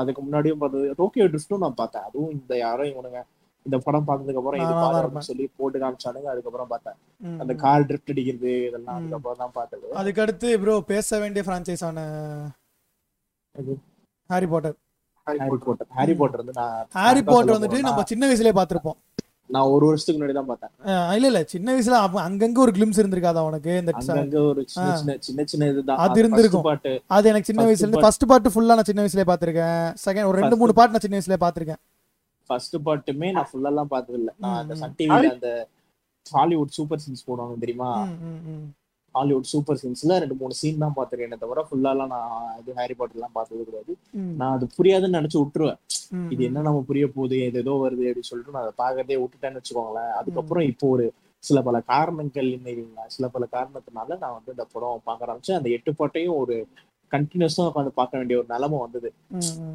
அதுக்கு 0.00 0.20
முன்னாடியும் 0.22 0.62
பார்த்தது 0.62 0.88
டோக்கியோ 1.00 1.26
ட்ரிஃப்ட்டும் 1.28 1.64
நான் 1.64 1.78
பார்த்தேன் 1.80 2.06
அதுவும் 2.08 2.32
இந்த 2.36 2.54
யாரும் 2.60 2.90
இவனுங்க 2.92 3.20
இந்த 3.66 3.78
படம் 3.84 4.06
பார்த்ததுக்கு 4.08 4.40
அப்புறம் 4.40 4.60
இது. 4.60 4.74
அப்படின்னு 5.00 5.28
சொல்லி 5.28 5.46
போட்டு 5.58 5.78
காமிச்சானுங்க 5.82 6.28
அதுக்கப்புறம் 6.32 6.70
பார்த்தேன் 6.70 6.96
அந்த. 7.40 7.52
கார் 7.62 7.86
ட்ரிஃப்ட் 7.88 8.12
அடிக்கிறது 8.12 8.52
இதெல்லாம். 8.60 8.94
அதுக்கப்புறம் 8.98 9.40
தான் 9.42 9.52
பார்த்தது 9.58 9.90
அதுக்கு 10.00 10.22
அடுத்து 10.24 10.50
ப்ரோ 10.62 10.76
பேச 10.92 11.18
வேண்டிய 11.22 11.42
franchise 11.48 11.82
ஆன? 11.88 12.00
Harry 14.30 14.46
Potter 14.52 14.76
Harry 15.38 15.60
Potter 15.66 15.88
Harry 15.98 16.14
Potter 16.20 16.40
வந்து 16.42 16.54
நான் 16.60 16.74
ஹாரி 16.98 17.20
நான் 17.20 17.30
பாட்டர் 17.30 17.48
சொல்ல 17.48 17.58
வந்துட்டு 17.58 17.88
நம்ம 17.88 18.04
சின்ன 18.12 18.28
வயசுலயே 18.30 18.54
பார்த்திருப்போம். 18.58 18.98
நான் 19.54 19.70
ஒரு 19.74 19.84
வருஷத்துக்கு 19.88 20.18
முன்னாடி 20.18 20.34
தான் 20.38 20.48
பார்த்தேன். 20.50 20.72
இல்ல 21.16 21.26
இல்ல. 21.30 21.40
சின்ன 21.52 21.72
வயசுல 21.74 21.96
அங்கங்க 22.26 22.58
ஒரு 22.64 22.72
கிளிம்ஸ் 22.76 23.00
இருந்திருக்காதா 23.00 23.42
உனக்கு? 23.48 23.72
இந்த 23.80 24.36
ஒரு 24.50 24.62
சின்ன. 24.74 25.16
சின்ன 25.28 25.44
சின்ன 25.52 25.68
இதுதான். 25.72 26.00
அது 26.04 26.20
இருந்திருக்கும். 26.22 26.66
பாட்டு 26.68 26.92
அது 27.16 27.30
எனக்கு 27.30 27.48
சின்ன 27.50 27.62
First 27.62 27.70
வயசுல 27.70 27.84
இருந்து 27.86 27.98
part. 27.98 28.06
ஃபர்ஸ்ட் 28.06 28.26
பார்ட் 28.32 28.52
ஃபுல்லா 28.54 28.76
நான் 28.78 28.88
சின்ன 28.90 29.02
வயசுலயே 29.04 29.28
பார்த்திருக்கேன். 29.32 29.82
செகண்ட் 30.04 30.28
ஒரு 30.30 30.38
ரெண்டு 30.42 30.58
மூணு 30.60 30.74
பார்ட் 30.78 30.94
நான் 30.94 31.04
சின்ன 31.06 31.18
வயசுலயே 31.18 31.40
பார்த்திருக்கேன். 31.44 31.80
ஃபர்ஸ்ட் 32.50 32.76
பாட்டுமே 32.88 33.30
நான் 33.38 33.48
ஃபுல்லா 33.50 33.72
எல்லாம் 33.72 33.92
பார்த்தது 33.94 34.18
இல்ல 34.20 34.30
நான் 34.44 34.58
அந்த 34.62 34.76
சன் 34.82 34.94
டிவில 35.00 35.32
அந்த 35.36 35.50
ஹாலிவுட் 36.26 36.76
சூப்பர் 36.78 37.02
சீன்ஸ் 37.04 37.26
போடுவாங்க 37.28 37.56
தெரியுமா. 37.64 37.90
ஹாலிவுட் 39.14 39.48
சூப்பர் 39.52 39.78
சீன்ஸ்ல 39.82 40.18
ரெண்டு 40.22 40.36
மூணு 40.40 40.54
சீன் 40.60 40.82
தான் 40.84 40.96
பார்த்திருக்கேன். 40.98 41.42
தவிர 41.44 41.64
ஃபுல்லா 41.68 41.92
எல்லாம் 41.94 42.12
நான் 42.14 42.34
இது 42.60 42.76
ஹாரி 42.80 42.94
பாட்டர் 42.98 43.18
எல்லாம் 43.18 43.36
பார்த்தது 43.38 43.62
கிடையாது. 43.68 43.92
நான் 44.40 44.54
அது 44.56 44.66
புரியாதுன்னு 44.76 45.18
நினைச்சு 45.20 45.40
விட்டுருவேன். 45.42 45.80
இது 46.34 46.42
என்ன 46.48 46.62
நம்ம 46.68 46.82
புரிய 46.90 47.06
போகுது? 47.16 47.38
இது 47.48 47.58
ஏதோ 47.64 47.74
வருது 47.84 48.04
அப்படின்னு 48.10 48.30
சொல்லிட்டு 48.30 48.54
நான் 48.56 48.66
அதை 48.66 48.74
பார்க்கறதே 48.82 49.18
விட்டுட்டேன்னு 49.22 49.60
வச்சுக்கோங்களேன். 49.60 50.12
அதுக்கப்புறம் 50.20 50.66
இப்போ 50.72 50.88
ஒரு 50.94 51.06
சில 51.48 51.58
பல 51.66 51.76
காரணங்கள் 51.92 52.48
இல்லைங்களா? 52.56 53.04
சில 53.16 53.26
பல 53.34 53.44
காரணத்தினால 53.56 54.16
நான் 54.22 54.36
வந்து 54.38 54.54
இந்த 54.56 54.64
படம் 54.72 55.04
பார்க்க 55.08 55.26
ஆரம்பிச்சேன். 55.26 55.58
அந்த 55.60 55.68
எட்டு 55.76 55.92
பாட்டையும் 55.98 56.38
ஒரு 56.42 56.56
கண்டினியூஸா 57.10 57.60
உட்காந்து 57.60 57.88
பார்க்க 57.88 58.18
வேண்டிய 58.18 58.38
ஒரு 58.38 58.46
நிலைமை 58.48 58.78
வந்தது. 58.78 59.12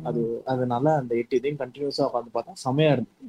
அது 0.03 0.41
அதனால 0.45 0.95
அந்த 0.95 1.15
எட்டு 1.15 1.37
இதையும் 1.37 1.59
கண்டினியூஸா 1.59 1.97
உட்காந்து 1.97 2.31
பார்த்தா 2.33 2.53
செமையா 2.65 2.91
இருந்தது. 2.91 3.23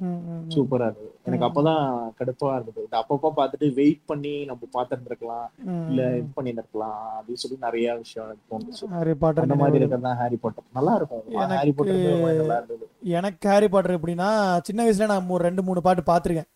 சூப்பரா 0.47 0.81
இருந்தது. 0.81 1.15
எனக்கு. 1.23 1.45
அப்பதான் 1.45 1.85
கடுப்பா 2.19 2.53
இருந்தது. 2.53 2.87
இது 2.87 2.97
அப்பப்போ 2.97 3.31
பார்த்துட்டு 3.37 3.73
வெயிட் 3.73 4.05
பண்ணி 4.05 4.45
நம்ம 4.45 4.67
பார்த்துட்டு 4.73 5.05
இருக்கலாம் 5.05 5.51
ம், 5.57 5.87
இல்ல. 5.87 6.09
இது 6.17 6.27
பண்ணி 6.33 6.49
இருக்கலாம் 6.49 7.23
அப்படின்னு 7.23 7.33
சொல்லி 7.33 7.57
நிறைய 7.61 7.95
விஷயம் 7.95 8.29
எனக்கு 8.29 8.57
தோணுச்சு. 8.57 8.89
ஹாரி 8.89 9.13
பாட்டர் 9.13 9.43
அந்த 9.43 9.55
மாதிரி. 9.55 9.77
இருக்கிறது 9.77 10.07
தான் 10.07 10.17
ஹாரி 10.17 10.35
பாட்டர். 10.35 10.63
நல்லா 10.73 10.95
இருக்கும். 10.95 11.23
எனக்கு- 11.29 11.55
ஹாரி 11.55 11.71
பாட்டர் 11.71 11.95
நல்லா 11.95 12.55
இருந்தது. 12.55 12.89
எனக்கு 13.03 13.49
ஹாரி 13.49 13.67
பாட்டர் 13.69 13.99
எப்படின்னா 13.99 14.59
சின்ன 14.61 14.85
வயசுல 14.85 15.05
நான் 15.05 15.27
ஒரு 15.27 15.43
ரெண்டு 15.43 15.63
மூணு 15.63 15.81
பாட்டு 15.81 16.11
பார்த்துருக்கேன். 16.11 16.47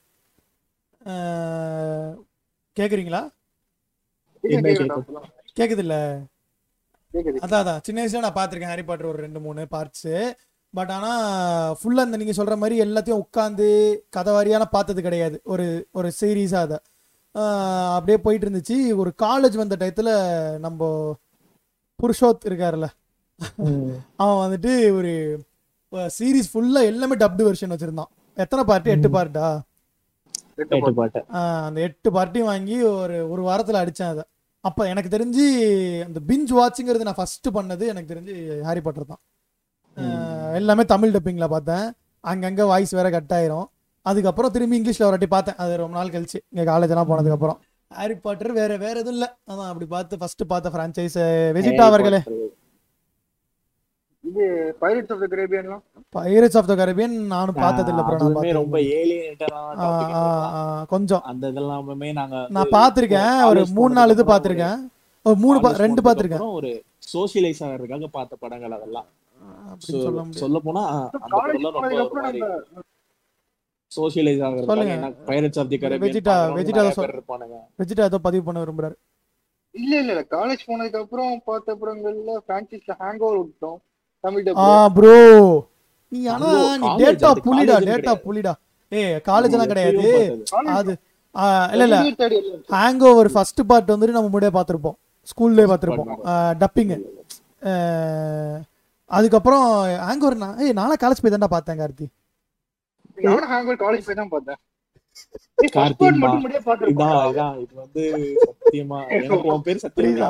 கேக்குறீங்களா? 2.78 3.22
கேக்குதா? 4.44 5.78
இல்ல 5.78 5.96
அதான் 7.46 7.62
அதான். 7.64 7.82
சின்ன 7.86 8.00
வயசுல 8.02 8.24
நான் 8.26 8.38
பார்த்துருக்கேன். 8.38 8.74
ஹாரி 8.74 8.84
பாட்டர் 8.90 9.10
ஒரு 9.12 9.20
ரெண்டு 9.26 9.40
மூணு 9.46 9.62
பார்ட்ஸு 9.76 10.14
பட் 10.74 10.92
ஆனால் 10.96 11.76
ஃபுல்லாக 11.80 12.08
அந்த 12.08 12.18
நீங்கள் 12.20 12.38
சொல்கிற 12.38 12.56
மாதிரி 12.62 12.76
எல்லாத்தையும் 12.84 13.22
உட்காந்து 13.24 13.66
கதை 14.16 14.32
வாரியான 14.36 14.66
பார்த்தது 14.76 15.02
கிடையாது. 15.08 15.38
ஒரு 15.54 15.66
ஒரு 15.92 16.10
சீரீஸாக 16.20 16.66
அதை. 16.68 16.78
அப்படியே 17.96 18.18
போயிட்டு 18.26 18.46
இருந்துச்சு. 18.48 18.78
ஒரு 19.02 19.12
காலேஜ் 19.24 19.58
வந்த 19.62 19.76
டயத்தில் 19.82 20.12
நம்ம 20.66 20.80
புருஷோத் 22.00 22.48
இருக்காருல்ல. 22.50 22.88
அவன் 24.22 24.40
வந்துட்டு 24.44 24.72
ஒரு 24.98 25.12
சீரீஸ் 26.18 26.52
ஃபுல்லாக 26.54 26.90
எல்லாமே 26.92 27.16
டப்டு 27.24 27.48
வெர்ஷன் 27.50 27.74
வச்சுருந்தான். 27.74 28.12
எத்தனை 28.38 28.64
பார்ட்டு 28.70 28.94
எட்டு. 28.96 29.10
பார்ட்டா 29.18 29.48
அந்த 31.68 31.80
எட்டு 31.88 32.10
பார்ட்டியும் 32.18 32.50
வாங்கி 32.52 32.76
ஒரு 33.02 33.18
ஒரு 33.34 33.42
வாரத்தில் 33.42 33.82
அடித்தேன் 33.82 34.14
அதை. 34.14 34.24
அப்போ 34.68 34.82
எனக்கு 34.92 35.10
தெரிஞ்சு 35.14 35.44
அந்த 36.08 36.20
பிஞ்ச் 36.30 36.52
வாட்சிங்கிறது 36.58 37.08
நான் 37.08 37.20
ஃபஸ்ட்டு 37.20 37.54
பண்ணது 37.58 37.84
எனக்கு 37.92 38.12
தெரிஞ்சு 38.14 38.34
ஹாரி 38.68 38.82
பாட்டர் 38.88 39.12
தான். 39.12 39.22
எல்லாமே 40.60 40.84
தமிழ் 40.94 41.14
டப்பிங்கில் 41.16 41.54
பார்த்தேன். 41.54 41.88
அங்கங்கே 42.32 42.66
வாய்ஸ் 42.72 42.94
வேற 43.00 43.10
கட் 43.16 43.34
ஆயிரும். 43.38 43.68
அதுக்கப்புறம் 44.10 44.54
திரும்பி 44.56 44.78
இங்கிலீஷில் 44.80 45.08
ஒரு 45.08 45.16
வாட்டி 45.16 45.30
பார்த்தேன். 45.36 45.58
அது 45.64 45.82
ரொம்ப 45.84 45.96
நாள் 46.00 46.14
கழிச்சு. 46.16 46.40
இங்கே 46.52 46.66
காலேஜெல்லாம் 46.72 47.10
போனதுக்கப்புறம் 47.12 47.58
ஹாரி 48.00 48.16
பாட்டர் 48.26 48.52
வேற 48.60 48.72
வேற 48.84 48.96
எதுவும் 49.02 49.16
இல்லை. 49.18 49.30
அதான் 49.52 49.70
அப்படி 49.72 49.88
பார்த்து 49.96 50.20
ஃபர்ஸ்ட் 50.22 50.44
பார்த்த 50.52 50.72
ஃப்ரான்ச்சைஸ் 50.76 51.18
வெஜிடா 51.58 51.86
அவர்களே. 51.92 52.22
இது 54.24 54.76
பைரட்ஸ் 54.82 55.14
ஆஃப் 55.14 55.20
த 55.20 55.28
கிரேபியன்லாம் 55.30 55.82
பைரட்ஸ் 56.16 56.58
ஆஃப் 56.58 56.68
த 56.68 56.76
கரேபியன் 56.76 57.26
நானும் 57.26 57.56
பார்த்தது 57.56 57.90
இல்லை 57.90 58.04
ப்ரோ 58.04 58.16
நான் 58.18 58.54
ரொம்ப 58.54 58.78
ஆ, 59.82 60.84
கொஞ்சம். 60.84 61.22
அந்த 61.22 61.52
இதெல்லாமே 61.52 62.14
நாங்க 62.14 62.48
நான் 62.50 62.68
பார்த்துருக்கேன். 62.72 63.48
ஒரு 63.50 63.66
மூணு 63.74 63.94
நாலு 63.94 64.12
இது 64.12 64.24
பார்த்துருக்கேன். 64.24 64.78
ஒரு 65.24 65.36
மூணு 65.36 65.60
ரெண்டு 65.78 66.02
பார்த்துருக்கேன். 66.02 66.34
அப்புறம் 66.34 66.54
ஒரு 66.54 66.84
சோசியலைஸ் 67.14 67.60
ஆகிறதுக்காக 67.60 68.08
பார்த்த 68.12 68.36
படங்கள் 68.36 68.72
அதெல்லாம். 68.72 69.06
சொல்ல 70.30 70.60
போனா 70.60 71.10
அந்த 71.12 71.38
காலேஜ் 71.38 71.62
படம்லாம் 71.74 72.20
ரொம்ப 74.58 75.26
பைரட்ஸ் 75.26 75.60
ஆஃப் 75.60 75.70
தி 75.70 75.78
கரேபியன் 75.78 76.02
வெஜிடா- 76.56 76.82
இருப்பானுங்க. 77.12 77.58
வெஜிடா 77.78 78.02
ஏதோ 78.02 78.18
பதிவு 78.18 78.44
பண்ண 78.44 78.64
விரும்புறாரு. 78.64 78.96
இல்ல 79.72 80.00
இல்ல 80.00 80.26
காலேஜ் 80.30 80.66
போனதுக்கு 80.68 81.00
அப்புறம் 81.00 81.42
பார்த்த 81.46 81.78
படங்கள்ல 81.82 82.38
பிரான்சிஸ்ல 82.48 82.92
ஹேங் 83.00 83.18
ஓவர் 83.18 83.46
விட்டோம். 83.46 83.78
ஆ 84.24 84.32
டப் 84.48 84.96
ப்ரோ 84.96 85.16
நீ 86.12 86.20
ஆனா 86.34 86.48
நீ 86.82 86.88
college, 86.88 87.00
டேட்டா 87.02 87.30
புலிடா 87.46 87.76
டேட்டா. 87.90 88.14
புலிடா 88.26 88.54
ஏ 88.92 89.02
காலேஜ் 89.30 89.54
எல்லாம் 89.56 89.72
கிடையாது. 89.72 90.04
அது 90.80 90.94
இல்ல 91.74 91.84
இல்ல. 91.88 91.98
ஹேங் 92.76 93.04
ஓவர் 93.10 93.30
ஃபர்ஸ்ட் 93.36 93.62
பார்ட் 93.70 93.92
வந்துட்டு 93.94 94.16
நம்ம 94.16 94.30
முன்னாடியே 94.32 94.54
பார்த்திருப்போம். 94.58 94.98
ஸ்கூல்லே 95.32 95.66
பார்த்திருப்போம். 95.72 96.10
டப்பிங் 96.62 96.92
அதுக்கப்புறம் 99.12 99.66
ஹேங் 100.08 100.24
ஓவர் 100.26 100.42
நான் 100.44 100.60
ஏய் 100.66 100.78
நாளா 100.82 100.96
காலேஜ் 101.04 101.22
போய் 101.24 101.34
தான்டா 101.36 101.52
பார்த்தேன் 101.56 101.80
கார்த்தி. 101.82 102.08
நானும் 103.28 103.50
ஹேங் 103.54 103.68
ஓவர் 103.70 103.82
காலேஜ் 103.86 104.06
போய் 104.10 104.20
தான் 104.22 104.34
பார்த்தேன் 104.36 104.60
இதான் 106.92 107.58
இது 107.64 107.74
வந்து 107.84 108.04
சத்தியமா. 108.46 109.00
எனக்கு 109.18 109.50
உன் 109.56 109.66
பேர் 109.68 109.84
சத்தியமா 109.86 110.30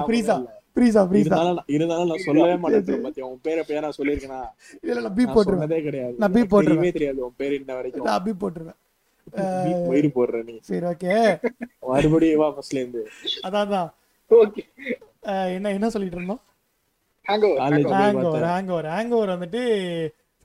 ஃப்ரீஸா 0.75 1.01
ஃப்ரீஸா 1.05 1.37
இருந்தாலும் 1.67 2.07
நான்- 2.07 2.07
நான் 2.07 2.17
சொல்லவே 2.17 2.55
மாட்டேன் 2.55 3.01
பாத்தியா 3.01 3.25
உன் 3.27 3.41
பேரை 3.41 3.63
பேரா 3.67 3.89
சொல்லிருக்கேனா 3.97 4.39
இல்ல 4.81 5.01
நான் 5.01 5.15
பீப் 5.15 5.27
நான் 5.27 5.35
போட்டுருவேன். 5.35 5.83
கிடையாது. 5.83 6.15
நான் 6.17 6.31
எனக்கு 6.31 6.51
போட்டுருவேன். 6.53 6.91
தெரியாது 6.91 7.25
உன் 7.25 7.35
பேர் 7.37 7.53
இன்ன 7.53 7.73
வரைக்கும். 7.73 8.05
நான் 8.05 8.23
பீப் 8.23 8.41
போட்டுருவேன். 8.43 8.79
போடுற 10.15 10.43
நீ. 10.43 10.53
சரி 10.61 10.85
ஓகே. 10.85 11.13
மறுபடியும் 11.87 12.39
வா 12.39 12.47
ஃபர்ஸ்ட்ல 12.49 12.73
இருந்து. 12.73 13.01
அதான் 13.43 13.89
ஓகே. 14.31 14.63
என்ன 15.53 15.71
என்ன 15.71 15.89
சொல்லிட்டு 15.89 16.17
இருந்தோம்? 16.17 16.41
ஹேங் 17.25 17.43
ஓவர் 17.43 17.57
College 17.57 17.83
போய் 17.83 17.93
ஹேங் 17.93 18.13
ஓவர் 18.13 18.23
பார்த்தேன். 18.23 18.49
ஹேங் 18.51 18.71
ஓவர் 18.71 18.85
ஹேங் 18.85 19.09
ஓவர் 19.09 19.33
வந்துட்டு 19.35 19.61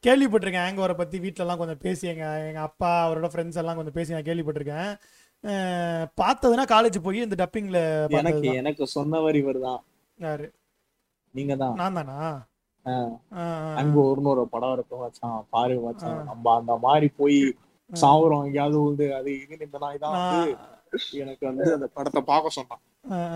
கேள்விப்பட்டிருக்கேன் 0.05 0.67
ஹேங் 0.67 0.81
ஓவரை 0.81 0.97
பற்றி 0.97 1.19
வீட்டிலலாம் 1.19 1.57
கொஞ்சம் 1.57 1.79
பேசி 1.79 2.07
எங்கள் 2.07 2.55
அப்பா 2.63 3.09
அவரோட 3.09 3.29
ஃப்ரெண்ட்ஸ் 3.33 3.57
எல்லாம் 3.57 3.77
கொஞ்சம் 3.77 3.93
பேசி 3.93 4.13
நான் 4.13 4.23
கேள்விப்பட்டிருக்கேன். 4.23 4.91
பார்த்ததுன்னா 6.21 6.65
காலேஜ் 6.69 7.03
போய் 7.03 7.21
இந்த 7.21 7.37
டப்பிங்கில் 7.39 7.81
எனக்கு 8.13 8.49
எனக்கு 8.55 8.87
சொன்னவர் 8.87 9.37
இவர் 9.37 9.61
தான் 9.61 9.81
யாரு? 10.19 10.47
நீங்க 11.35 11.55
தான் 11.57 11.75
நான் 11.77 11.97
தானா 11.97 12.19
அங்க 13.81 13.97
ஒரு 14.03 14.21
படம் 14.47 14.73
இருக்கும் 14.73 15.01
மச்சான். 15.01 15.39
பாரு 15.51 15.77
மச்சான். 15.81 16.19
ஆ. 16.19 16.25
நம்ம 16.25 16.53
அந்த 16.55 16.75
மாதிரி 16.85 17.09
போய் 17.17 17.39
சாவுறோம் 17.91 18.45
எங்கேயாவது 18.47 18.79
வந்து 18.83 19.07
அது 19.15 19.31
இதுன்னு 19.37 19.67
இந்த 19.67 19.79
நாய் 19.79 19.99
தான் 19.99 20.15
எனக்கு 21.23 21.45
வந்து 21.47 21.67
அந்த 21.75 21.87
படத்தை 21.97 22.21
பார்க்க 22.23 22.57
சொன்னான். 22.57 22.83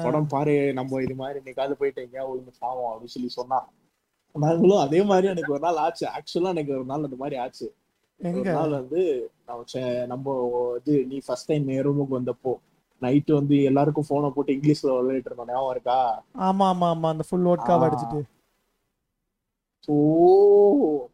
படம் 0.04 0.28
பாரு 0.28 0.54
நம்ம 0.72 1.00
இது 1.02 1.14
மாதிரி 1.14 1.38
இன்னைக்காவது 1.40 1.74
போயிட்டு 1.80 2.04
எங்கேயாவது 2.04 2.32
விழுந்து 2.32 2.60
சாவோம் 2.60 2.90
அப்படின்னு 2.90 3.14
சொல்லி 3.16 3.30
சொன்னான். 3.30 3.66
நாங்களும் 4.34 4.84
அதே 4.84 5.00
மாதிரி 5.02 5.26
எனக்கு 5.28 5.52
ஒரு 5.52 5.62
நாள் 5.62 5.82
ஆச்சு. 5.84 6.04
ஆக்சுவலா 6.16 6.52
எனக்கு 6.54 6.74
ஒரு 6.74 6.84
நாள் 6.84 7.06
அந்த 7.08 7.18
மாதிரி 7.18 7.36
ஆச்சு. 7.40 7.68
ஒரு 8.20 8.52
நாள் 8.52 8.78
வந்து 8.78 9.02
நம்ம 10.06 10.34
இது 10.78 10.94
நீ 11.06 11.18
ஃபர்ஸ்ட் 11.26 11.50
டைம் 11.50 11.68
என் 11.68 11.84
ரூமுக்கு 11.86 12.18
வந்தப்போ 12.18 12.52
நைட்டு 13.00 13.32
வந்து 13.32 13.62
எல்லாருக்கும் 13.62 14.04
போனை 14.08 14.30
போட்டு 14.30 14.52
இங்கிலீஷ்ல 14.52 15.00
விளையாட்டு 15.00 15.22
இருந்தோம் 15.24 15.46
ஞாபகம் 15.46 15.70
இருக்கா? 15.70 16.24
ஆமா 16.38 16.64
ஆமா 16.72 16.94
ஆமா. 16.94 17.06
அந்த 17.08 17.24
ஃபுல் 17.28 17.44
ஆ. 17.82 17.88
அடிச்சிட்டு. 17.88 18.22
ஓ. 19.86 21.06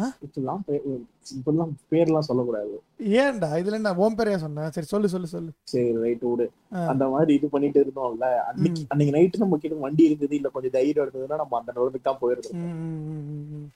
இப்பெல்லாம் 0.00 0.60
பே- 0.68 1.02
இப்பெல்லாம் 1.30 1.72
பேர்லாம் 1.90 2.18
சொல்லக்கூடாது. 2.18 2.82
ஏன்டா? 2.98 3.64
இதுல 3.64 3.72
என்ன? 3.72 3.94
ஓம் 3.94 4.16
பேரையா 4.16 4.36
சொன்னேன் 4.36 4.70
சரி 4.70 4.86
சொல்லு 4.86 5.08
சொல்லு 5.08 5.26
சொல்லு. 5.26 5.50
சரி 5.62 5.94
ரைட் 5.94 6.20
விடு. 6.20 6.50
அந்த 6.88 7.08
மாதிரி 7.08 7.34
இது 7.34 7.48
பண்ணிட்டு 7.48 7.80
இருந்தோம்ல. 7.80 8.36
அன்னைக்கு 8.36 8.84
அன்னைக்கு 8.88 9.18
நைட்டு 9.18 9.38
நம்ம 9.38 9.56
கிட்ட 9.56 9.76
வண்டி 9.76 10.04
இருந்தது 10.04 10.34
இல்ல 10.34 10.48
கொஞ்சம் 10.48 10.70
தைரியம் 10.70 11.08
இருந்ததுன்னா 11.08 11.36
நம்ம 11.36 11.58
அந்த 11.58 11.72
நிலைமைக்கு 11.72 12.00
தான் 12.02 12.18
போயிருந்தோம். 12.20 13.68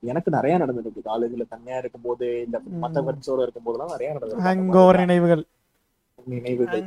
எனக்கு 0.00 0.30
நிறைய 0.30 0.58
நடந்திருக்கு. 0.58 1.00
காலேஜ்ல 1.04 1.42
தனியா 1.48 1.78
இருக்கும்போது 1.78 2.42
இந்த 2.44 2.58
மத்த. 2.58 2.94
ஃப்ரெண்ட்ஸோட 2.94 3.42
இருக்கும்போது 3.42 3.78
எல்லாம் 3.78 3.96
நிறைய 3.98 4.14
நடந்திருக்கு. 4.14 4.96
நினைவுகள். 4.96 5.44
நினைவுகள். 6.32 6.82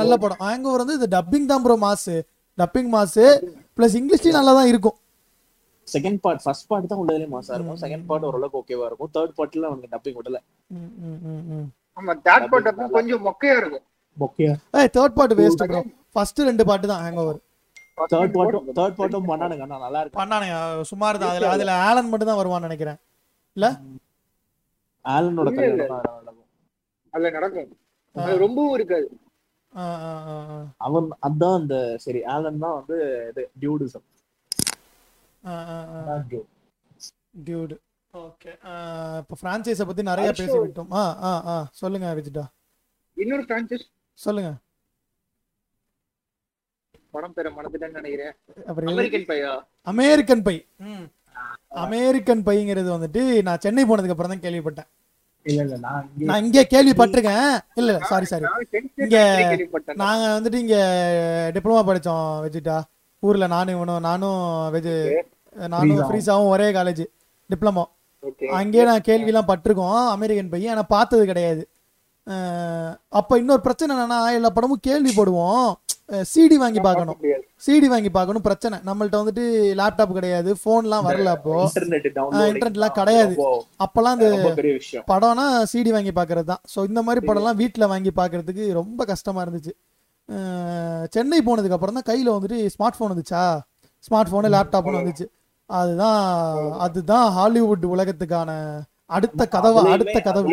நல்ல 0.00 0.14
படம். 0.22 0.40
ஹேங்கோவர் 0.46 0.82
வந்து 0.82 0.96
இது 1.00 1.08
டப்பிங் 1.16 1.50
தான் 1.52 1.64
ப்ரோ 1.66 1.76
மாசு 1.86 2.14
டப்பிங் 2.58 2.90
மாசு 2.96 3.24
பிளஸ் 3.78 3.96
இங்கிலீஷ்லயும் 4.00 4.38
நல்லா 4.38 4.54
தான் 4.58 4.70
இருக்கும். 4.72 4.96
செகண்ட் 5.88 6.18
பார்ட் 6.24 6.42
ஃபர்ஸ்ட் 6.44 6.66
பார்ட் 6.70 6.88
தான் 6.92 7.00
உள்ளதுலயே 7.02 7.28
மாசா 7.34 7.52
இருக்கும். 7.56 7.78
செகண்ட் 7.84 8.06
பார்ட் 8.08 8.26
ஓரளவுக்கு 8.30 8.58
ஓகேவா 8.62 8.86
இருக்கும். 8.90 9.10
தேர்ட் 9.16 9.34
பார்ட்ல 9.38 9.68
அவனுக்கு 9.70 9.92
டப்பிங் 9.94 10.18
விடல. 10.20 10.38
ம், 10.78 10.90
ம், 11.08 11.20
ம், 11.32 11.44
ம். 11.56 11.66
ஆமா 11.98 12.14
தேர்ட் 12.26 12.48
பார்ட் 12.52 12.68
அப்போ 12.72 12.88
கொஞ்சம் 12.96 13.22
மொக்கையா 13.28 13.54
இருக்கும். 13.60 13.84
மொக்கையா? 14.16 14.52
ஏய் 14.80 14.90
third 14.96 15.16
part 15.18 15.36
waste 15.40 15.64
bro 15.70 15.82
first 16.16 16.40
ரெண்டு 16.50 16.64
பாட்டு 16.70 16.90
தான் 16.92 17.02
ஹேங்கோவர் 17.06 17.38
தேர்ட் 18.12 18.34
பார்ட்டும் 18.36 18.66
தேர்ட் 18.78 18.96
பார்ட்டும் 18.98 19.28
பண்ணானுங்க. 19.30 19.62
ஆனா 19.66 19.78
நல்லா 19.86 20.00
இருக்கு. 20.02 20.18
பண்ணானுங்க. 20.20 20.56
சுமார் 20.90 21.20
தான். 21.22 21.32
அதுல 21.32 21.48
அதுல 21.54 21.72
ஆலன் 21.88 22.10
மட்டும் 22.10 22.30
தான் 22.30 22.40
வருவான்னு 22.40 22.68
நினைக்கிறேன். 22.68 22.98
ஆலனோட 25.04 25.48
இல்ல, 25.50 25.58
கல்யாணம் 25.58 25.90
தான் 25.92 26.16
நடக்கும். 26.20 26.46
அதுல 27.14 27.30
நடக்கும். 27.36 27.68
ரொம்பவும் 28.42 28.74
இருக்காது. 28.74 29.08
அவன் 30.80 31.08
அதான் 31.26 31.58
அந்த 31.60 31.74
சரி 32.04 32.20
ஆலன் 32.34 32.62
தான் 32.64 32.76
வந்து 32.78 32.96
இது 33.30 33.42
டியூடிசம். 33.62 34.06
டியூட் 37.46 37.74
ஓகே 38.14 38.52
இப்போ 39.20 39.34
ஃப்ரான்ச்சைஸை 39.40 39.84
பத்தி 39.86 40.02
நிறைய. 40.10 40.28
பேசி 40.32 40.56
விட்டோம் 40.58 40.92
ஆ 40.92 41.02
ஆ 41.22 41.32
ஆ. 41.52 41.56
சொல்லுங்க 41.80 42.14
விஜிட்டா 42.18 42.44
இன்னொரு 43.16 43.44
பிரான்சைஸ் 43.48 43.84
சொல்லுங்க. 44.18 44.50
படம் 47.14 47.34
பேரை 47.36 47.50
மறந்துட்டேன்னு 47.54 48.00
நினைக்கிறேன்? 48.00 48.34
அமெரிக்கன் 48.90 49.26
பையா 49.28 49.52
அமெரிக்கன் 49.92 50.42
பை 50.46 50.56
அமெரிக்கன் 51.84 52.42
பைங்கிறது 52.46 52.90
வந்துட்டு 52.94 53.22
நான் 53.46 53.62
சென்னை 53.64 53.84
போனதுக்கு 53.84 54.14
அப்புறம் 54.14 54.32
தான் 54.32 54.44
கேள்விப்பட்டேன். 54.44 54.88
இல்ல 55.50 55.60
இல்ல 55.66 55.76
நான் 56.28 56.44
இங்க 56.46 56.62
கேள்விப்பட்டிருக்கேன். 56.72 57.50
இல்ல 57.78 57.88
இல்ல 57.92 58.00
சாரி 58.10 58.26
சாரி 58.32 58.44
இங்க 59.04 59.18
நாங்க 60.02 60.24
வந்துட்டு 60.36 60.58
இங்க 60.64 60.76
டிப்ளமா 61.54 61.82
படிச்சோம் 61.88 62.26
வெஜிட்டா 62.44 62.76
ஊர்ல 63.22 63.46
நானும் 63.54 63.76
இவனும் 63.76 64.04
நானும் 64.08 64.40
வெஜ் 64.74 64.92
நானும் 65.56 66.02
ஃப்ரீஸாவும். 66.08 66.52
ஒரே 66.54 66.68
காலேஜ் 66.76 67.04
டிப்ளமோ 67.50 67.84
அங்கேயே 68.58 68.84
நான் 68.90 69.06
கேள்விலாம் 69.08 69.50
பட்டிருக்கோம் 69.50 69.98
அமெரிக்கன் 70.14 70.52
பையன் 70.54 70.72
ஆனா 70.74 70.84
பார்த்தது 70.94 71.24
கிடையாது. 71.30 71.62
அப்ப 73.18 73.38
இன்னொரு 73.42 73.62
பிரச்சனை 73.66 73.90
என்னன்னா 73.94 74.18
எல்லா 74.38 74.50
படமும் 74.56 74.86
கேள்விப்படுவோம். 74.86 75.68
சிடி 76.32 76.56
வாங்கி 76.62 76.80
பார்க்கணும். 76.86 77.18
சிடி 77.64 77.88
வாங்கி 77.92 78.10
பார்க்கணும். 78.16 78.44
பிரச்சனை. 78.46 78.76
நம்மள்ட்ட 78.88 79.20
வந்துட்டு 79.20 79.44
லேப்டாப் 79.80 80.14
கிடையாது 80.18 80.50
போன்லாம் 80.64 81.06
வரல 81.08 81.32
அப்போ. 81.36 81.54
இன்டர்நெட்லாம் 82.50 82.96
கிடையாது. 83.00 83.34
அப்பெல்லாம் 83.84 84.20
விஷயம். 84.78 85.04
படம்னா 85.12 85.46
சிடி 85.72 85.92
வாங்கி 85.96 86.12
பார்க்கறது 86.20 86.48
தான். 86.52 86.62
ஸோ 86.74 86.86
இந்த 86.90 87.02
மாதிரி 87.08 87.22
படம்லாம் 87.30 87.60
வீட்டில் 87.62 87.90
வாங்கி 87.94 88.12
பார்க்கறதுக்கு 88.20 88.66
ரொம்ப 88.80 89.04
கஷ்டமா 89.12 89.42
இருந்துச்சு. 89.46 89.74
சென்னை 91.16 91.40
போனதுக்கு 91.48 91.76
அப்புறம் 91.76 91.98
தான் 91.98 92.08
கையில் 92.10 92.34
வந்துட்டு 92.36 92.58
ஸ்மார்ட் 92.74 92.98
ஃபோன் 92.98 93.12
வந்துச்சா? 93.14 93.42
ஸ்மார்ட் 94.06 94.30
ஃபோனு 94.30 94.54
லேப்டாப்னு 94.56 95.00
வந்துச்சு. 95.00 95.26
அதுதான் 95.70 96.20
அதுதான் 96.84 97.26
ஹாலிவுட் 97.36 97.84
உலகத்துக்கான 97.94 98.50
அடுத்த 99.10 99.42
கதவு 99.52 99.78
அடுத்த 99.92 100.18
கதவு. 100.26 100.48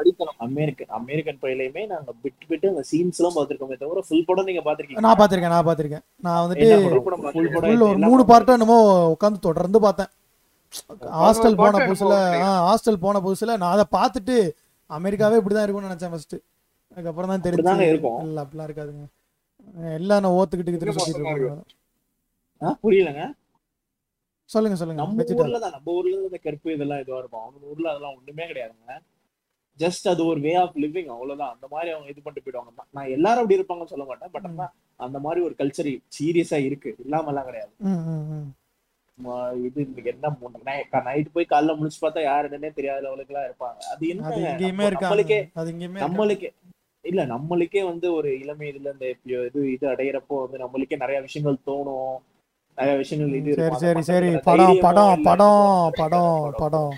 அடித்தனம் 0.00 0.38
அமெரிக்கன் 0.46 0.92
அமெரிக்கன் 0.98 1.38
பயிலையுமே 1.42 1.82
நாங்க 1.90 2.10
விட்டு 2.24 2.46
விட்டு 2.50 2.66
அந்த 2.72 2.82
சீன்ஸ் 2.90 3.18
எல்லாம் 3.20 3.36
பாத்துருக்கோமே 3.36 3.76
தவிர 3.82 4.02
ஃபுல் 4.08 4.24
படம் 4.28 4.48
நீங்க 4.50 4.62
பாத்திருக்கீங்க 4.68 5.04
நான் 5.06 5.18
பார்த்திருக்கேன் 5.20 5.54
நான் 5.56 5.66
பார்த்திருக்கேன். 5.68 6.04
நான் 6.26 6.40
வந்துட்டு 6.44 6.66
என்ன 6.76 7.02
படம் 7.06 7.86
ஒரு 7.88 7.98
மூணு 8.08 8.22
படம் 8.22 8.30
பார்ட்டும் 8.32 8.56
என்னமோ 8.58 8.78
உட்காந்து 9.14 9.46
தொடர்ந்து 9.48 9.80
பார்த்தேன். 9.86 10.10
ஹாஸ்டல் 11.20 11.58
போன 11.62 11.78
புதுசுல 11.86 12.16
ஹாஸ்டல் 12.66 13.02
போன 13.04 13.20
புதுசுல 13.26 13.56
நான் 13.62 13.74
அதை 13.76 13.86
பார்த்துட்டு 13.98 14.36
அமெரிக்காவே 14.90 15.38
இப்படிதான் 15.40 15.66
இருக்கும்னு 15.66 15.90
நினைச்சேன் 15.90 16.12
ஃபர்ஸ்ட் 16.14 16.36
அதுக்கப்புறம் 16.92 17.32
தான் 17.32 17.44
தெரிஞ்சு 17.46 17.88
இருக்கும். 17.92 18.20
இல்ல 18.26 18.38
அப்படிலாம் 18.44 18.68
இருக்காதுங்க. 18.68 19.06
எல்லாம் 19.98 20.22
நான் 20.24 20.36
ஓத்துக்கிட்டு 20.38 20.72
புரியலங்க. 22.84 23.22
சொல்லுங்க 24.50 24.76
சொல்லுங்க. 24.80 25.00
நம்ம 25.02 25.24
ஊர்ல 25.40 25.58
தான் 25.64 25.74
நம்ம 25.76 25.94
ஊர்ல 25.98 26.14
இந்த 26.28 26.38
கருப்பு 26.46 26.74
இதெல்லாம் 26.76 27.00
இதுவா 27.02 27.18
இருக்கும்? 27.22 27.44
அவங்க 27.46 27.66
ஊர்ல 27.72 27.90
அதெல்லாம் 27.92 28.16
ஒண்ணுமே 28.18 28.46
கிடையாதுங்க. 28.50 28.94
ஜஸ்ட் 29.78 30.06
அது 30.12 30.22
ஒரு 30.30 30.40
வே 30.46 30.52
ஆஃப் 30.62 30.78
லிவிங் 30.84 31.10
அவ்வளவுதான். 31.14 31.52
அந்த 31.54 31.66
மாதிரி 31.74 31.90
அவங்க 31.92 32.08
இது 32.12 32.22
பண்ணிட்டு 32.24 32.44
போயிடுவாங்க. 32.46 32.86
நான் 32.96 33.12
எல்லாரும் 33.16 33.42
அப்படி 33.42 33.58
இருப்பாங்கன்னு 33.58 33.92
சொல்ல 33.92 34.06
மாட்டேன். 34.08 34.32
பட் 34.34 34.48
ஆனா 34.48 34.66
அந்த 35.00 35.18
மாதிரி 35.26 35.40
ஒரு 35.48 35.54
கல்ச்சர் 35.60 35.90
சீரியஸா 36.16 36.58
இருக்கு. 36.68 36.90
இல்லாம 37.04 37.30
எல்லாம் 37.32 37.48
கிடையாது. 37.50 37.72
இது 39.68 39.80
என்ன 40.12 40.28
நைட் 41.08 41.32
போய் 41.36 41.50
காலைல 41.52 41.76
முடிச்சு 41.78 41.98
பார்த்தா 42.02 42.20
யாரு 42.24 42.48
என்னன்னே 42.48 42.70
தெரியாத 42.78 43.00
லெவலுக்கு 43.06 43.32
எல்லாம் 43.34 43.48
இருப்பாங்க. 43.48 43.78
அது 43.92 44.02
என்ன? 44.14 44.90
நம்மளுக்கே 46.06 46.50
இல்ல 47.04 47.20
நம்மளுக்கே 47.34 47.82
வந்து 47.90 48.06
ஒரு 48.18 48.30
இளமை 48.42 48.66
இதுல 48.70 48.90
இந்த 48.94 49.06
இது 49.48 49.60
இது 49.74 49.84
அடையிறப்போ 49.92 50.38
வந்து 50.44 50.58
நம்மளுக்கே 50.62 51.02
நிறைய 51.04 51.18
விஷயங்கள் 51.26 51.64
தோணும். 51.68 52.16
நிறைய 52.80 52.96
விஷயங்கள் 53.00 53.32
இது 53.38 53.54
சரி. 53.56 53.78
சரி 53.82 54.02
சரி. 54.08 54.28
படம் 54.46 54.78
படம். 54.84 55.22
படம் 55.22 55.64
படம் 56.00 56.52
படம். 56.60 56.92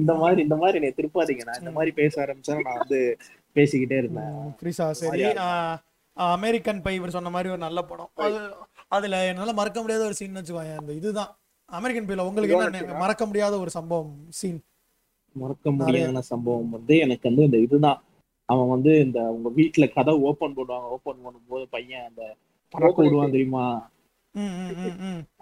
இந்த 0.00 0.14
மாதிரி 0.22 0.40
இந்த 0.44 0.56
மாதிரி 0.62 0.78
என்னை 0.80 0.92
திருப்பாதீங்க. 0.98 1.44
நான் 1.48 1.60
இந்த 1.62 1.72
மாதிரி 1.76 1.92
பேச 2.00 2.14
ஆரம்பிச்சா 2.24 2.56
நான் 2.60 2.80
வந்து 2.82 3.00
பேசிக்கிட்டே 3.56 3.98
இருந்தேன் 4.02 4.32
ஃப்ரீஸா 4.58 4.88
சரி. 5.00 5.22
அமெரிக்கன் 6.16 6.80
பை 6.84 6.94
இவர் 6.94 7.16
சொன்ன 7.16 7.30
மாதிரி 7.30 7.48
ஒரு 7.54 7.62
நல்ல 7.66 7.80
படம். 7.82 8.10
அது 8.24 8.38
அதுல 8.88 9.18
என்னால 9.30 9.52
மறக்க 9.52 9.78
முடியாத 9.82 10.04
ஒரு 10.04 10.18
சீன் 10.20 10.38
வச்சுக்கோங்க 10.38 10.74
அந்த 10.80 10.92
இதுதான். 10.92 11.30
அமெரிக்கன் 11.68 12.08
பைல 12.08 12.26
உங்களுக்கு 12.28 12.56
என்ன 12.58 12.98
மறக்க 13.02 13.24
முடியாத 13.26 13.54
ஒரு 13.58 13.70
சம்பவம் 13.70 14.12
சீன் 14.40 14.60
மறக்க 15.36 15.70
முடியாத 15.72 16.22
சம்பவம் 16.30 16.70
வந்து 16.70 16.94
எனக்கு 17.04 17.28
வந்து 17.30 17.46
இந்த 17.48 17.58
இதுதான். 17.66 17.98
அவன் 18.48 18.68
வந்து 18.68 18.92
இந்த 19.04 19.20
உங்க 19.34 19.48
வீட்டுல 19.56 19.86
கதை 19.92 20.12
ஓபன் 20.26 20.56
பண்ணுவாங்க 20.58 20.88
ஓபன் 20.94 21.24
பண்ணும்போது 21.24 21.64
பையன் 21.70 22.06
அந்த 22.08 22.22
பறக்க 22.74 22.98
விடுவான் 23.02 23.34
தெரியுமா. 23.34 23.64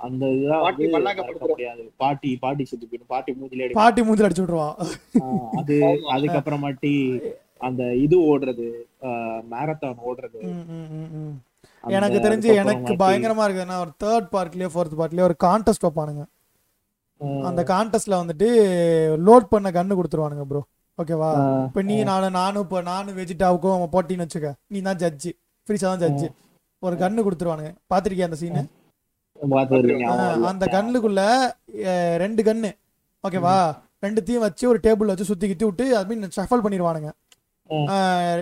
அந்த 0.07 0.23
இதுதான் 0.35 0.63
பாட்டி 0.65 0.85
பாட்டி 2.03 2.31
பாட்டி 2.45 2.65
செத்து 2.71 2.87
போயிடும். 2.87 3.11
பாட்டி 3.15 3.33
மூஞ்சிலே 3.39 3.67
பாட்டி 3.81 4.01
மூஞ்சில 4.07 4.29
அடிச்சு 4.29 4.43
விட்டுருவா. 4.43 4.69
ஆஹ் 5.23 5.51
அது 5.61 5.75
அதுக்கப்புறமாட்டி 6.15 6.93
அந்த 7.69 7.83
இது 8.05 8.17
ஓடுறது 8.31 8.67
மேரத்தான் 9.53 9.99
ஓடுறது. 10.09 10.39
எனக்கு 11.97 12.19
தெரிஞ்சு 12.27 12.49
எனக்கு 12.63 12.95
பயங்கரமா 13.03 13.45
இருக்குதுன்னா 13.47 13.79
ஒரு 13.85 13.93
தேர்ட் 14.05 14.29
பார்ட்லயோ 14.35 14.71
ஃபோர்த் 14.73 14.99
பார்ட்லயோ 15.01 15.27
ஒரு 15.29 15.37
கான்டெஸ்ட் 15.47 15.87
வைப்பானுங்க. 15.87 16.25
அந்த 17.49 17.61
கான்டெஸ்ட்ல 17.73 18.17
வந்துட்டு 18.23 18.49
லோட் 19.29 19.53
பண்ண 19.53 19.69
கன்னு 19.77 19.99
கொடுத்துருவானுங்க 19.99 20.47
ப்ரோ 20.51 20.63
ஓகேவா 20.99 21.31
இப்போ 21.67 21.81
நீ 21.89 21.97
நானும் 22.11 22.37
நானும் 22.41 22.65
இப்போ 22.65 22.79
நானும் 22.91 23.17
வெஜிடாவுக்கும் 23.21 23.77
அவன் 23.77 23.93
போட்டின்னு 23.95 24.25
வச்சுக்க. 24.27 24.51
நீ 24.73 24.79
தான் 24.89 25.01
ஜட்ஜு 25.03 25.31
ஃப்ரீஸா 25.67 25.89
தான் 25.93 26.03
ஜட்ஜு 26.05 26.29
ஒரு 26.83 26.97
கன்னு 26.97 27.25
கொடுத்துருவானுங்க. 27.25 27.71
பாத்திருக்கியா 27.91 28.29
அந்த 28.29 28.37
சீனு. 28.37 28.63
அந்த 30.47 30.65
கன்னுக்குள்ள 30.67 31.21
அஹ், 31.87 32.17
ரெண்டு 32.17 32.43
கன்னு. 32.43 32.71
ஓகேவா 33.25 33.57
ரெண்டுத்தையும் 34.03 34.45
வச்சு 34.45 34.65
ஒரு 34.69 34.79
டேபிள் 34.83 35.11
வச்சு 35.11 35.25
சுத்தி 35.25 35.47
கித்தி 35.49 35.65
விட்டு 35.65 35.97
அது 35.97 36.09
மீன் 36.11 36.35
ஷஃபல் 36.37 36.65
பண்ணிடுவானுங்க. 36.65 37.11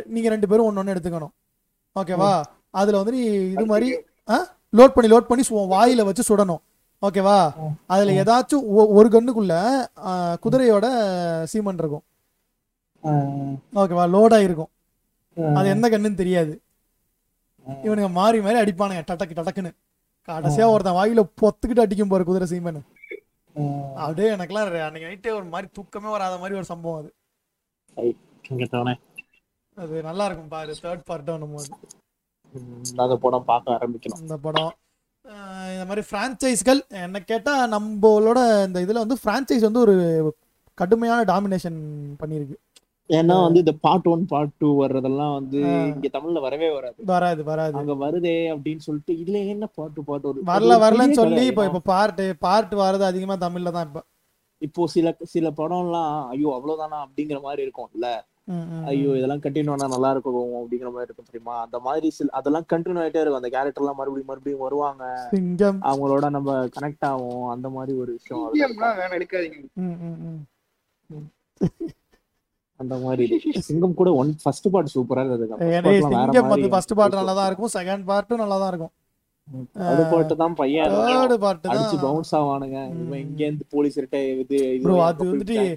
நீங்க 0.07 0.29
ரெண்டு 0.29 0.49
பேரும் 0.49 0.67
ஒன்னு 0.67 0.81
ஒன்னு 0.81 0.95
எடுத்துக்கணும். 0.95 1.33
ஓகேவா 1.97 2.31
அதுல 2.75 2.99
வந்து 2.99 3.13
நீ 3.13 3.23
இது 3.53 3.67
மாதிரி 3.67 3.89
லோட் 4.73 4.95
பண்ணி 4.95 5.09
லோட் 5.11 5.29
பண்ணி 5.29 5.43
வாயில 5.73 6.05
வச்சு 6.05 6.29
சுடணும். 6.29 6.63
ஓகேவா 7.03 7.37
அதுல 7.87 8.13
ஏதாச்சும் 8.23 8.65
ஒரு 8.99 9.09
கன்னுக்குள்ள 9.09 9.55
அஹ், 10.05 10.37
குதிரையோட 10.45 10.87
சீமன் 11.53 11.81
இருக்கும். 11.83 12.05
ஓகேவா 13.75 14.05
லோடா 14.13 14.39
இருக்கும் 14.41 14.71
அது 15.57 15.69
எந்த 15.69 15.87
கண்ணுன்னு 15.89 16.15
தெரியாது. 16.15 16.53
இவனுங்க 17.69 18.11
மாறி 18.11 18.41
மாறி 18.41 18.61
அடிப்பானுங்க 18.61 19.03
டடக்கு 19.11 19.35
டடக்குன்னு. 19.35 19.71
கடைசியா 20.29 20.67
ஒருத்தன் 20.67 20.95
வாயில 20.95 21.23
பொத்துக்கிட்டு 21.41 21.81
அடிக்கும் 21.81 22.09
போற 22.09 22.25
குதிரை 22.25 22.49
சீமன். 22.49 22.81
அப்படியே 23.95 24.31
எனக்குலாம் 24.31 24.69
ரெ- 24.69 24.85
அன்னைக்கு 24.85 25.31
நைட்டே 25.31 25.35
ஒரு 25.35 25.45
மாதிரி 25.45 25.71
தூக்கமே 25.73 26.11
வராத 26.11 26.37
மாதிரி 26.37 26.55
ஒரு 26.55 26.65
சம்பவம் 26.65 27.01
அது. 27.01 27.15
அது 29.77 30.03
நல்லா 30.03 30.25
இருக்கும் 30.25 30.49
பாரு 30.49 30.77
தேர்ட் 30.83 31.03
பார்ட் 31.05 31.31
அந்த 32.99 33.17
படம் 33.17 33.45
பார்க்க 33.45 33.73
ஆரம்பிக்கணும். 33.73 34.21
இந்த 34.21 34.37
படம். 34.37 34.75
இந்த 35.23 35.85
மாதிரி 35.89 36.03
ஃப்ரான்ச்சைஸ்கள் 36.11 36.89
என்ன 36.89 37.21
கேட்டா 37.21 37.67
நம்மளோட 37.67 38.67
இந்த 38.67 38.81
இதுல 38.81 39.07
வந்து 39.07 39.17
ஃப்ரான்ச்சைஸ் 39.25 39.61
வந்து 39.61 39.81
ஒரு 39.81 40.37
கடுமையான 40.75 41.41
டாமினேஷன் 41.41 41.81
பண்ணியிருக்கு. 42.21 42.55
ஏன்னா 43.11 43.35
வந்து 43.45 43.63
இந்த 43.63 43.75
பார்ட் 43.87 44.07
ஒன் 44.13 44.23
பார்ட் 44.33 44.53
டூ 44.63 44.69
வர்றதெல்லாம் 44.83 45.33
வந்து. 45.39 45.59
இங்க 45.95 46.09
தமிழ்ல 46.17 46.41
வரவே 46.45 46.69
வராது. 46.77 46.99
வராது 47.13 47.43
வராது. 47.49 47.75
அங்க 47.81 47.95
வருதே 48.05 48.37
அப்படின்னு 48.55 48.85
சொல்லிட்டு 48.87 49.15
இதுல 49.23 49.41
என்ன 49.55 49.67
பார்ட் 49.79 49.97
டூ 49.97 50.05
பார்ட் 50.11 50.29
ஒரு 50.31 50.45
வரல 50.53 50.77
வரலன்னு 50.85 51.19
சொல்லி. 51.23 51.43
இப்போ 51.53 51.65
இப்போ 51.71 51.83
பார்ட் 51.93 52.23
பார்ட் 52.47 52.75
வர்றது 52.83 53.05
அதிகமா 53.11 53.37
தமிழ்ல 53.47 53.73
தான் 53.77 53.89
இப்போ. 53.89 54.03
இப்போ 54.63 54.83
சில 54.95 55.09
சில 55.35 55.47
படம்லாம் 55.59 56.15
ஐயோ 56.35 56.51
அவ்வளவுதானா 56.59 56.99
அப்படிங்கிற 57.07 57.41
மாதிரி 57.49 57.65
இருக்கும் 57.67 57.91
இல்ல 57.97 58.07
ஐயோ. 58.93 59.11
இதெல்லாம் 59.19 59.43
கண்டினியூ 59.45 59.75
ஆனா 59.75 59.87
நல்லா 59.95 60.09
இருக்கும் 60.15 60.39
அப்படிங்கிற 60.61 60.91
மாதிரி 60.95 61.09
இருக்கும் 61.09 61.29
தெரியுமா? 61.29 61.55
அந்த 61.65 61.79
மாதிரி 61.87 62.09
சில 62.17 62.33
அதெல்லாம் 62.39 62.67
கண்டினியூ 62.73 63.03
ஆயிட்டே 63.03 63.21
இருக்கும். 63.23 63.41
அந்த 63.41 63.51
கேரக்டர் 63.55 63.83
எல்லாம் 63.85 63.99
மறுபடியும் 64.01 64.31
மறுபடியும் 64.31 64.65
வருவாங்க. 64.67 65.05
சிங்கம். 65.35 65.79
அவங்களோட 65.91 66.29
நம்ம 66.37 66.57
கனெக்ட் 66.77 67.07
ஆகும் 67.11 67.45
அந்த 67.55 67.69
மாதிரி 67.77 67.95
ஒரு 68.03 68.13
விஷயம் 68.19 69.15
எடுக்காதீங்க. 69.19 69.61
அந்த 72.85 72.97
மாதிரி 73.05 73.27
சிங்கம் 73.69 73.95
கூட 73.95 74.13
ஒன் 74.13 74.37
ஃபர்ஸ்ட் 74.43 74.67
பார்ட் 74.73 74.93
சூப்பரா 74.95 75.25
இருந்தது. 75.25 75.47
சிங்கம் 76.01 76.49
வந்து 76.49 76.69
ஃபர்ஸ்ட் 76.69 76.95
பார்ட் 76.95 77.15
நல்லா 77.15 77.33
தான் 77.33 77.47
இருக்கும் 77.47 77.73
செகண்ட் 77.79 78.05
பார்ட்டும் 78.11 78.43
நல்லா 78.43 78.59
தான் 78.59 78.69
இருக்கும் 78.69 78.93
அது 79.87 80.03
பாட்டு 80.11 80.37
தான் 80.37 80.55
பையன் 80.55 80.91
தேர்ட் 80.91 81.35
பார்ட் 81.35 81.65
அடிச்சு 81.65 81.73
தான். 81.73 81.99
பவுன்ஸ் 82.01 82.35
ஆவானுங்க. 82.35 82.79
இவன் 83.07 83.21
இங்க 83.21 83.45
இருந்து 83.45 83.65
போலீஸ் 83.71 83.95
கிட்ட 83.95 84.19
இது 84.25 84.59
அது 84.59 84.81
போய் 84.83 85.01
வந்துட்டு- 85.01 85.75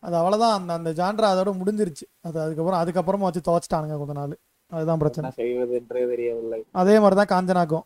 அது 0.00 0.16
அவ்வளவுதான். 0.16 0.68
அந்த 0.68 0.72
அந்த 0.72 0.90
ஜான்ரா 0.92 1.28
அதோட 1.34 1.50
முடிஞ்சிருச்சு. 1.60 2.04
அது 2.20 2.40
அதுக்கப்புறம் 2.40 2.80
அதுக்கப்புறமா 2.82 3.22
வச்சு 3.22 3.40
துவச்சிட்டானுங்க 3.46 3.96
கொஞ்ச 3.98 4.12
நாள். 4.12 4.36
அதுதான் 4.70 4.98
பிரச்சனை. 4.98 5.30
செய்வதுன்றே 5.36 6.08
தெரியவில்லை. 6.08 6.64
அதே 6.72 6.98
மாதிரி 6.98 7.24
தான் 7.24 7.30
காஞ்சனாக்கும் 7.34 7.84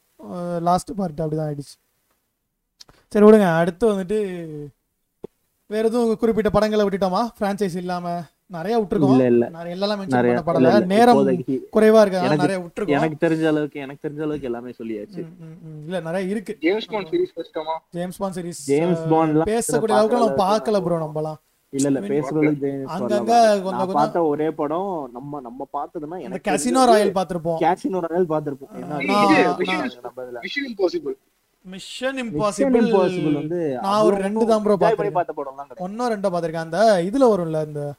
லாஸ்ட் 0.61 0.91
பார்ட் 0.97 1.21
அப்படிதான் 1.21 1.49
ஆயிடுச்சு. 1.49 1.75
சரி 3.09 3.25
விடுங்க. 3.27 3.57
அடுத்து 3.57 3.85
வந்துட்டு 3.93 4.19
வேற 5.67 5.89
எதுவும் 5.89 6.17
குறிப்பிட்ட 6.17 6.51
படங்களை 6.51 6.87
விட்டுட்டோமா? 6.87 7.29
பிரான்ச்சைஸ் 7.41 7.77
இல்லாம. 7.77 8.23
நிறைய 8.51 8.81
விட்டுருக்கோம். 8.81 9.11
இல்ல 9.11 9.27
இல்ல. 9.27 9.51
எல்லாம் 9.65 10.07
நிறைய. 10.07 10.43
படல. 10.47 10.87
நேரம் 10.87 11.27
குறைவா 11.27 12.01
இருக்கு? 12.01 12.37
நிறைய 12.37 12.59
விட்டுருக்கோம். 12.59 12.89
எனக்கு 12.89 13.29
தெரிஞ்ச 13.29 13.47
அளவுக்கு 13.47 13.81
எனக்கு 13.81 14.09
தெரிஞ்ச 14.09 14.17
அளவுக்கு 14.17 14.43
எல்லாமே 14.43 14.71
சொல்லியாச்சு. 14.71 15.25
இல்ல 15.85 16.01
நிறைய 16.01 16.29
இருக்கு. 16.29 16.57
ஜேம்ஸ் 16.61 16.87
பாண்ட் 16.87 17.09
சீரிஸ் 17.09 17.35
கஷ்டமா 17.35 17.83
ஜேம்ஸ் 17.91 18.17
பாண்ட் 18.17 18.35
சீரிஸ் 18.35 18.65
ஜேம்ஸ் 18.67 19.01
பாண்ட்லாம் 19.01 19.49
பேசக்கூடிய 19.49 19.93
அளவுக்கு 19.93 20.17
நம்ம 20.17 20.57
பார்க்கல. 20.57 20.83
ப்ரோ 20.83 21.11
நம்மலாம். 21.11 21.35
இல்ல 21.69 22.01
இல்ல 22.01 22.01
ஜேம்ஸ் 22.01 22.33
அங்கங்க 22.33 23.25
பாண்ட் 23.25 23.63
கொஞ்சம் 23.63 23.77
நான் 23.77 23.93
பார்த்த 23.93 24.25
ஒரே 24.25 24.51
படம் 24.51 25.11
நம்ம 25.13 25.41
நம்ம 25.41 25.69
பார்த்ததுன்னா 25.73 26.21
எனக்கு 26.21 26.51
கசினோ 26.51 26.85
ராயல் 26.85 27.13
பார்த்திருப்போம். 27.13 27.59
கேசினோ 27.59 28.01
ராயல் 28.01 28.27
பார்த்திருப்போம். 28.27 28.75
நான்- 28.75 29.07
நான்- 29.07 30.41
Mission 30.41 30.75
Impossible 30.75 31.13
Mission 31.65 32.17
Mission 32.17 32.33
Impossible 32.33 32.87
Impossible. 32.87 33.33
வந்து 33.33 33.79
நான் 33.83 34.03
ஒரு 34.03 34.17
ரெண்டு 34.17 34.47
தான் 34.47 34.63
ப்ரோ 34.63 34.77
பார்த்த 34.77 35.33
படம் 35.33 35.55
தான் 35.57 35.67
ஒன்னோ 35.79 36.13
ரெண்டோ 36.13 36.29
பார்த்திருக்கேன். 36.35 36.55
அந்த 36.55 37.03
இதுல 37.05 37.23
வரும்ல 37.23 37.67
இந்த 37.67 37.93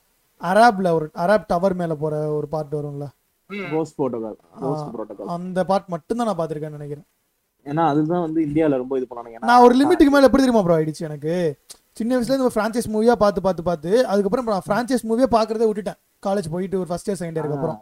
அராப்ல 0.50 0.92
ஒரு 0.98 1.06
அராப் 1.24 1.50
டவர் 1.52 1.76
மேல 1.82 1.96
போற 2.04 2.16
ஒரு 2.38 2.48
பார்ட் 2.54 2.76
வரும்ல? 2.78 3.08
ரோஸ் 3.74 3.94
புரோட்டோகால் 3.98 4.38
அந்த 5.36 5.60
பார்ட் 5.70 5.92
மட்டும் 5.94 6.20
தான் 6.20 6.28
நான் 6.30 6.40
பார்த்திருக்கேன்னு 6.40 6.80
நினைக்கிறேன். 6.80 7.08
ஏன்னா 7.66 7.84
அதுதான் 7.92 8.24
வந்து 8.26 8.40
இந்தியால 8.48 8.78
ரொம்ப 8.82 8.98
இது 9.00 9.08
பண்ணானுங்க. 9.10 9.36
ஏன்னா 9.38 9.50
நான் 9.50 9.64
ஒரு 9.66 9.74
லிமிட்டுக்கு 9.80 10.14
மேல 10.14 10.28
எப்படி 10.30 10.44
தெரியுமா 10.44 10.64
ப்ரோ 10.68 10.78
ஆயிடுச்சு 10.78 11.08
எனக்கு? 11.10 11.34
சின்ன 12.00 12.12
வயசுல 12.16 12.34
இருந்து 12.34 12.54
ஃப்ரான்ச்சைஸ் 12.56 12.90
மூவியா 12.94 13.16
பார்த்து 13.24 13.42
பார்த்து 13.48 13.64
பார்த்து 13.70 13.92
அதுக்கப்புறம் 14.12 14.48
நான் 14.54 14.68
ஃப்ரான்ச்சைஸ் 14.68 15.08
மூவியே 15.10 15.28
பார்க்கறதே 15.38 15.68
விட்டுட்டேன். 15.70 16.00
காலேஜ் 16.28 16.48
போயிட்டு 16.54 16.80
ஒரு 16.82 16.90
ஃபர்ஸ்ட் 16.92 17.10
இயர் 17.10 17.20
செகண்ட் 17.22 17.40
இயருக்கு 17.40 17.58
அப்புறம். 17.60 17.80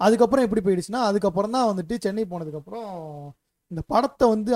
அதுக்கப்புறம் 0.00 0.44
எப்படி 0.46 0.62
போயிடுச்சுன்னா 0.66 1.02
அதுக்கப்புறம் 1.10 1.54
தான் 1.56 1.68
வந்துட்டு 1.70 1.94
சென்னை 2.04 2.24
போனதுக்கு 2.32 2.60
அப்புறம் 2.60 2.88
இந்த 3.70 3.82
படத்தை 3.92 4.26
வந்து 4.34 4.52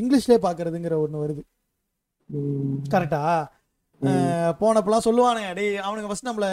இங்கிலீஷ்லயே 0.00 0.38
பாக்குறதுங்கிற 0.46 0.96
ஒண்ணு 1.04 1.22
வருது. 1.24 1.42
கரெக்டா 2.94 3.20
போனப்பெல்லாம் 4.62 5.04
சொல்லுவானுங்க 5.06 5.50
டேய் 5.58 5.76
அவனுங்க 5.84 6.08
ஃபர்ஸ்ட் 6.10 6.28
நம்மள 6.28 6.48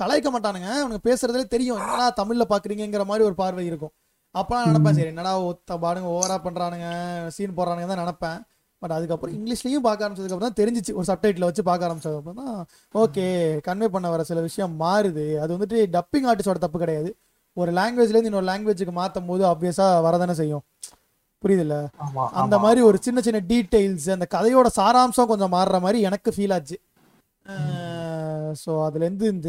கலாய்க்க 0.00 0.28
மாட்டானுங்க. 0.34 0.68
அவனுங்க 0.82 1.02
பேசுறதுலே 1.08 1.46
தெரியும். 1.54 1.80
என்னடா 1.84 2.06
தமிழ்ல 2.20 2.44
பாக்குறீங்கிற 2.52 3.04
மாதிரி 3.10 3.26
ஒரு 3.28 3.36
பார்வை 3.42 3.64
இருக்கும். 3.70 3.92
அப்பலாம் 4.34 4.68
நினைப்பேன் 4.70 4.96
சரி 4.98 5.12
என்னடா 5.12 5.32
ஒத்த 5.50 5.76
பாடுங்க 5.84 6.08
ஓவரா 6.16 6.38
பண்றானுங்க 6.46 6.88
சீன் 7.36 7.56
போடுறானுங்க 7.58 7.88
தான் 7.92 8.02
நினைப்பேன். 8.04 8.38
பட் 8.82 8.94
அதுக்கப்புறம் 8.96 9.34
இங்கிலீஷ்லயும் 9.36 9.84
பார்க்க 9.86 10.04
ஆரம்பிச்சதுக்கு 10.04 10.34
அப்புறம் 10.34 10.50
தான் 10.50 10.60
தெரிஞ்சிச்சு. 10.60 10.92
ஒரு 10.98 11.06
சப்டைட்டில் 11.08 11.46
வச்சு 11.48 11.62
பார்க்க 11.70 11.88
ஆரம்பிச்சதுக்கு 11.88 12.20
அப்புறம் 12.22 12.40
தான் 12.42 12.60
ஓகே 13.02 13.24
கன்வே 13.66 13.88
பண்ண 13.94 14.10
வர 14.14 14.24
சில 14.30 14.40
விஷயம் 14.46 14.74
மாறுது. 14.84 15.26
அது 15.42 15.50
வந்துட்டு 15.56 15.80
டப்பிங் 15.96 16.28
ஆர்டிஸ்டோட 16.30 16.60
தப்பு 16.64 16.80
கிடையாது. 16.84 17.10
ஒரு 17.56 17.70
லாங்குவேஜ்ல 17.78 18.16
இருந்து 18.16 18.30
இன்னொரு 18.30 18.48
லாங்குவேஜுக்கு 18.50 18.94
மாத்தும் 19.00 19.28
போது 19.30 19.44
ஆப்வியஸா 19.52 19.88
வரதானே 20.06 20.36
செய்யும். 20.40 20.64
புரியுதுல்ல? 21.42 21.76
அந்த. 22.40 22.56
மாதிரி 22.58 22.80
ஒரு 22.82 22.98
சின்ன 23.00 23.20
சின்ன 23.20 23.40
டீடைல்ஸ் 23.50 24.08
அந்த 24.10 24.26
கதையோட 24.34 24.68
சாராம்சம் 24.76 25.30
கொஞ்சம் 25.30 25.54
மாறுற 25.54 25.78
மாதிரி 25.80 26.00
எனக்கு 26.08 26.32
ஃபீல் 26.36 26.54
ஆச்சு. 26.56 26.78
ஸோ 28.60 28.70
அதுல 28.84 29.04
இருந்து 29.06 29.26
இந்த 29.32 29.48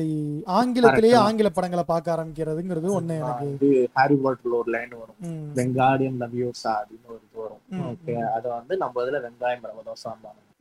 ஆங்கிலத்திலேயே. 0.57 1.15
ஆங்கில 1.25 1.49
படங்களை 1.49 1.83
பார்க்க 1.85 2.13
ஆரம்பிக்கிறதுங்கிறது 2.15 2.89
ஒண்ணு 2.97 3.15
எனக்கு. 3.21 3.47
ஹாரி 3.95 4.15
பாட்டர்ல 4.23 4.55
ஒரு 4.59 4.69
லைன் 4.75 4.93
வரும். 4.99 5.17
ம், 5.29 5.47
வெங்காயம் 5.57 6.19
லவ்யூசா 6.21 6.71
அப்படின்னு 6.79 7.09
ஒரு 7.13 7.21
இது 7.21 7.39
வரும். 7.43 7.61
ஓகே 7.87 8.15
அது 8.35 8.47
வந்து 8.49 8.75
நம்ம 8.83 9.03
இதுல 9.05 9.21
வெங்காயம் 9.25 9.65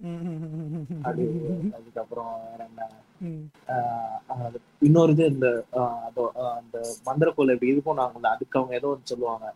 ம், 0.02 1.00
அது 1.04 1.22
அதுக்கப்புறம் 1.76 2.28
வேற 2.44 2.60
என்ன? 2.68 2.82
இன்னொரு 4.82 5.12
இது 5.12 5.24
இந்த 5.32 5.48
அந்த 6.58 6.78
மந்திரக்கோல 7.08 7.54
இப்படி 7.56 7.72
இது 7.72 7.82
பண்ணுவாங்கல்ல 7.88 8.30
அதுக்கு 8.34 8.58
அவங்க 8.58 8.74
ஏதோ 8.74 8.90
ஒன்று 8.92 9.10
சொல்லுவாங்க. 9.12 9.46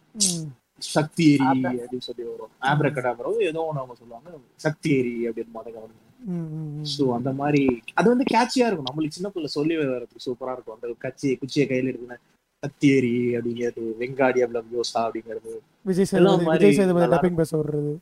சக்தி 0.83 1.25
எரி 1.35 1.45
அப்படின்னு 1.45 2.01
சொல்லி 2.01 2.23
வரும். 2.23 2.51
ஆப்ரகடாபரம் 2.63 3.41
ஏதோ 3.41 3.61
ஒன்று 3.65 3.81
அவங்க 3.81 3.95
சொல்லுவாங்க. 3.95 4.31
சக்தி 4.57 4.99
எரி 4.99 5.29
அப்படின்னு 5.29 5.53
மாதிரி 5.53 5.77
ம், 6.21 6.49
ம், 6.55 6.81
ம். 6.81 6.85
ஸோ 6.85 7.15
அந்த 7.15 7.33
மாதிரி 7.33 7.83
அது 7.95 8.09
வந்து 8.09 8.25
கேட்சியா 8.25 8.67
இருக்கும். 8.67 8.89
நம்மளுக்கு 8.91 9.09
சின்ன 9.09 9.29
பிள்ளை 9.29 9.47
சொல்லி 9.47 9.77
வர்றதுக்கு 9.77 10.25
சூப்பரா 10.27 10.53
இருக்கும். 10.53 10.75
அந்த 10.75 10.95
கச்சி 11.01 11.39
குச்சியை 11.39 11.69
கையில 11.69 11.91
எடுக்கணும் 11.93 12.23
சக்தி 12.63 12.89
எரி 12.89 13.35
அப்படிங்கிறது 13.37 13.83
வெங்காடி 13.99 14.43
அவ்வளவு 14.43 14.77
யோசா 14.77 15.01
அப்படிங்கிறது. 15.07 15.53
விஜய் 15.83 16.05
சேதுபதி 16.05 16.45
விஜய் 16.45 16.73
சேதுபதி 16.73 17.07
டப்பிங் 17.07 17.35
பேச 17.35 17.57
விடுறது? 17.57 17.93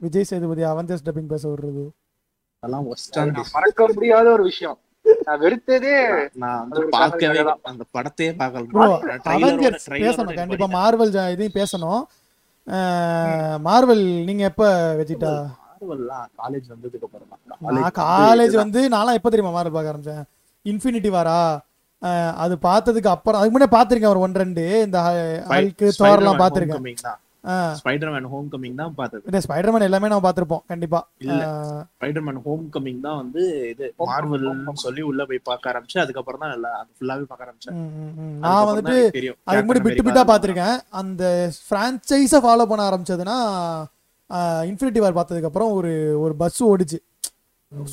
விஜய் 0.00 0.24
சேதுபதி 0.24 0.62
அவஞ்சர்ஸ் 0.62 1.04
டப்பிங் 1.04 1.26
பேச 1.26 1.48
விடுறது. 1.48 1.84
அதெல்லாம் 2.62 2.86
மறக்க 3.52 3.86
முடியாத 3.94 4.32
ஒரு 4.32 4.42
விஷயம். 4.42 4.78
நான் 5.26 5.40
வெறுத்ததே 5.44 5.94
நான் 6.42 6.58
அது 6.58 6.60
வந்து 6.60 6.78
ஒரு 6.80 6.88
பார்க்கவே. 6.96 7.40
அந்த 7.70 7.84
படத்தையே 7.96 8.30
பார்க்கல. 8.40 8.64
பேசணும். 10.04 10.38
கண்டிப்பா. 10.40 10.68
மார்வல் 10.78 11.12
இதையும் 11.34 11.58
பேசணும். 11.60 12.02
மார்வல் 13.68 14.04
நீங்க 14.28 14.42
எப்ப 14.50 14.64
வெச்சிட்டா? 15.00 15.32
காலேஜ் 16.42 16.68
வந்ததுக்கு 16.74 17.06
அப்புறம் 17.08 17.28
காலேஜ் 18.02 18.54
வந்து 18.62 18.82
நான்லாம் 18.94 19.18
எப்போ 19.20 19.30
தெரியுமா 19.34 19.54
மார்வல் 19.56 19.76
பார்க்க 19.76 19.94
ஆரம்பிச்சேன்? 19.94 20.24
இன்ஃபினிட்டி 20.64 21.10
வாரா 21.16 21.38
அது 22.44 22.54
பார்த்ததுக்கு 22.68 23.10
அப்புறம் 23.16 23.40
அதுக்கு 23.40 23.56
முன்னாடி 23.56 23.74
பார்த்திருக்கேன் 23.76 24.14
ஒரு 24.14 24.22
ஒன் 24.26 24.40
ரெண்டு. 24.44 24.64
இந்த 24.86 24.98
ஹல்க்கு 25.50 25.86
தோர்லாம் 26.00 26.42
பார்த்திருக்கேன். 26.42 27.20
ஸ்பைடர்மேன் 27.80 28.28
ஹோம் 28.32 28.48
கமிங் 28.52 28.76
தான் 28.80 28.94
பார்த்தது. 28.98 29.42
ஸ்பைடர்மேன் 29.46 29.86
எல்லாமே 29.86 30.10
நம்ம 30.10 30.24
பார்த்திருப்போம் 30.26 30.62
கண்டிப்பா. 30.72 31.00
இல்ல. 31.24 31.42
ஸ்பைடர்மேன் 31.96 32.40
ஹோம் 32.46 32.64
கமிங் 32.74 33.00
தான் 33.06 33.18
வந்து 33.22 33.42
இது 33.72 33.88
மார்வல்னு 34.10 34.74
சொல்லி 34.84 35.02
உள்ள 35.10 35.24
போய் 35.30 35.40
பார்க்க 35.50 35.72
ஆரம்பிச்சு 35.72 35.98
அதுக்கப்புறம் 36.04 36.42
தான் 36.44 36.54
எல்லாம் 36.56 36.76
அது 36.80 36.90
ஃபுல்லாவே 36.98 37.26
பார்க்க 37.30 37.48
ஆரம்பிச்சேன். 37.48 37.76
நான் 38.44 38.68
வந்துட்டு 38.70 38.96
அதுக்கு 39.48 39.66
முன்னாடி 39.66 39.84
பிட்டு 39.88 40.06
பிட்டா 40.06 40.22
அது 40.24 40.30
பார்த்திருக்கேன். 40.32 40.78
அந்த 41.02 41.24
ஃப்ரான்ச்சைஸை 41.66 42.40
ஃபாலோ 42.46 42.66
பண்ண 42.70 42.84
ஆரம்பிச்சதுன்னா 42.90 43.38
இன்ஃபினிட்டி 44.70 45.02
வார் 45.02 45.18
பார்த்ததுக்கு 45.18 45.50
அப்புறம் 45.50 45.72
ஒரு 45.78 45.92
ஒரு 46.24 46.34
பஸ் 46.42 46.62
ஓடிச்சு. 46.70 46.98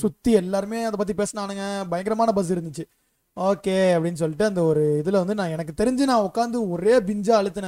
சுத்தி 0.02 0.32
எல்லாருமே 0.40 0.80
அதை 0.88 0.98
பத்தி 1.00 1.14
பேசினானுங்க. 1.20 1.66
பயங்கரமான 1.92 2.32
பஸ் 2.38 2.54
இருந்துச்சு. 2.56 2.84
ஓகே 3.38 3.76
அப்படின்னு 3.96 4.22
சொல்லிட்டு 4.22 4.46
அந்த 4.50 4.62
ஒரு 4.70 4.82
இதுல 5.02 5.20
வந்து 5.22 5.36
நான் 5.40 5.54
எனக்கு 5.56 5.74
தெரிஞ்சு 5.82 6.10
நான் 6.10 6.26
உட்காந்து 6.30 6.58
ஒரே 6.74 6.96
பிஞ்சா 7.10 7.34
அழுத்தின 7.40 7.68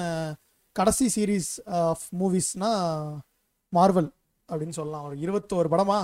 கடைசி 0.73 1.05
சீரீஸ் 1.15 1.69
ஆஃப் 1.69 2.01
மூவிஸ்னா 2.19 2.71
மார்வல் 3.75 4.09
அப்படின்னு 4.51 4.69
சொல்லலாம். 4.69 5.03
ஒரு 5.03 5.15
இருபத்தோரு 5.15 5.67
படமா? 5.71 6.01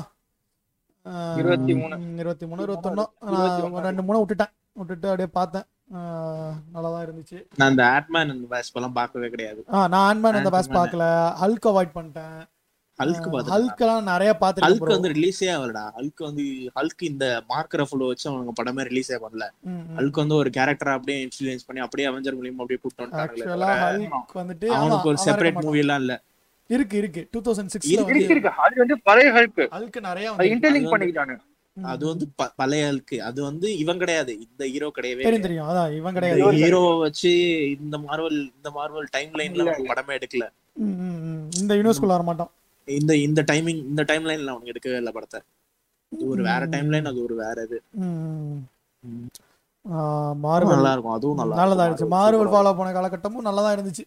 இருபத்தி 1.38 1.76
மூணு. 1.76 2.14
இருபத்தி 2.16 2.48
மூணு 2.48 2.62
இருபத்தொன்னு. 2.62 3.06
இருபத்தி 3.22 3.70
நான் 3.70 3.84
ரெண்டு 3.84 4.04
மூணு 4.04 4.20
விட்டுட்டேன். 4.20 4.52
விட்டுட்டு 4.74 5.10
அப்படியே 5.10 5.28
பார்த்தேன். 5.28 5.64
நல்லாதான் 6.74 7.06
இருந்துச்சு. 7.06 7.46
நான் 7.56 7.70
அந்த 7.70 7.84
ஆட்மேன் 7.84 8.30
அந்த 8.32 8.64
எல்லாம் 8.74 8.94
பார்க்கவே 8.94 9.30
கிடையாது. 9.30 9.64
ஆ 9.74 9.88
நான் 9.88 10.06
ஆன்மேன் 10.08 10.34
அந்த 10.34 10.50
பேஸ். 10.50 10.76
பார்க்கல. 10.78 11.04
ஹல்க் 11.44 11.68
அவாய்ட் 11.70 11.98
பண்ணிட்டேன். 11.98 12.46
ஹல்க் 13.00 13.28
பார்த்து 13.34 13.52
ஹல்க்லாம் 13.54 14.08
நிறைய 14.12 14.30
ஹல்க் 14.32 14.42
பார்த்துருக்கேன் 14.44 14.96
வந்து 14.96 15.12
ரிலீஸே 15.18 15.48
ஆகலடா. 15.56 15.84
ஹல்க் 15.98 16.22
வந்து 16.28 16.46
ஹல்க் 16.78 17.04
இந்த 17.10 17.26
மார்க் 17.52 17.76
ரஃபுல் 17.82 18.06
வச்சு 18.10 18.26
அவங்க 18.32 18.54
படமே 18.60 18.86
ரிலீஸே 18.90 19.20
பண்ணல. 19.26 19.46
ஹல்க் 20.00 20.22
வந்து 20.22 20.36
ஒரு 20.42 20.50
கேரக்டரா 20.58 20.96
அப்படியே 20.98 21.20
இன்ஃபுளுன்ஸ் 21.26 21.68
பண்ணி 21.68 21.84
அப்படியே 21.86 22.08
அவெஞ்சர் 22.12 22.38
மூலியமா 22.40 22.64
அப்படியே 22.66 22.82
வந்துட்டாங்களே 22.86 23.70
ஹல்க் 23.84 24.36
வந்துட்டு 24.42 24.70
அவனுக்கு 24.80 25.12
ஒரு 25.12 25.22
செப்பரேட் 25.28 25.62
மூவி 25.68 25.84
எல்லாம் 25.86 26.02
இல்ல. 26.06 26.16
இருக்கு 26.70 26.98
இருக்கு. 27.02 27.22
டூ 27.34 27.40
தௌசண்ட் 27.46 27.72
சிக்ஸ்ல 27.74 27.94
இருக்கு, 27.94 28.12
வந்து 28.12 28.34
இருக்கு 28.36 28.52
அது 28.66 28.76
வந்து 28.84 28.98
பழைய 29.10 29.30
ஹல்க் 29.38 29.62
ஹல்க் 29.78 29.98
நிறைய 30.10 30.28
வந்து 30.34 30.52
இன்டர்லிங்க் 30.56 30.92
பண்ணிக்கிட்டானு 30.94 31.38
அது 31.78 32.04
வந்து 32.12 32.26
பழைய 32.60 32.84
ஹல்க் 32.92 33.16
அது 33.30 33.40
வந்து 33.48 33.68
இவன் 33.82 34.00
கிடையாது. 34.02 34.32
இந்த 34.46 34.64
ஹீரோ 34.74 34.88
கிடையவே 34.98 35.24
தெரியும் 35.48 35.68
அதான் 35.72 35.92
இவன் 36.00 36.16
கிடையாது. 36.18 36.42
ஹீரோவை 36.62 36.96
வச்சு 37.04 37.32
இந்த 37.82 37.98
மார்வல் 38.06 38.40
இந்த 38.58 38.70
மார்வல் 38.78 39.08
டைம் 39.16 39.34
லைன்ல 39.40 39.76
படமே 39.92 40.16
எடுக்கல. 40.20 40.46
இந்த 41.62 41.72
யூனிவர்ஸ்குள்ள 41.80 42.16
வர 42.18 42.26
மாட்டான் 42.30 42.52
இந்த 42.90 43.14
இந்த 43.18 43.42
டைமிங் 43.52 43.82
இந்த 43.92 44.04
டைம் 44.04 44.28
லைன்ல 44.30 44.54
அவனுக்கு 44.54 44.74
எடுக்கவே 44.74 45.00
இல்லை 45.02 45.12
படத்தை. 45.12 45.40
இது 46.12 46.24
ஒரு 46.30 46.42
வேற 46.44 46.62
டைம் 46.66 46.92
லைன் 46.92 47.10
அது 47.12 47.20
ஒரு 47.24 47.36
வேற 47.36 47.58
இது. 47.64 47.78
ம். 48.04 48.60
ம். 49.04 49.28
ஆ, 49.86 49.98
மார்வல் 50.46 50.76
நல்லா 50.76 50.94
இருக்கும். 50.94 51.16
அதுவும் 51.18 51.40
நல்லா 51.42 51.60
நல்லதா. 51.60 51.86
இருந்துச்சு. 51.86 52.14
மார்வல் 52.16 52.52
ஃபாலோ 52.54 52.74
பண்ண 52.80 52.90
காலகட்டமும் 52.92 53.48
நல்லதா 53.50 53.72
இருந்துச்சு. 53.78 54.06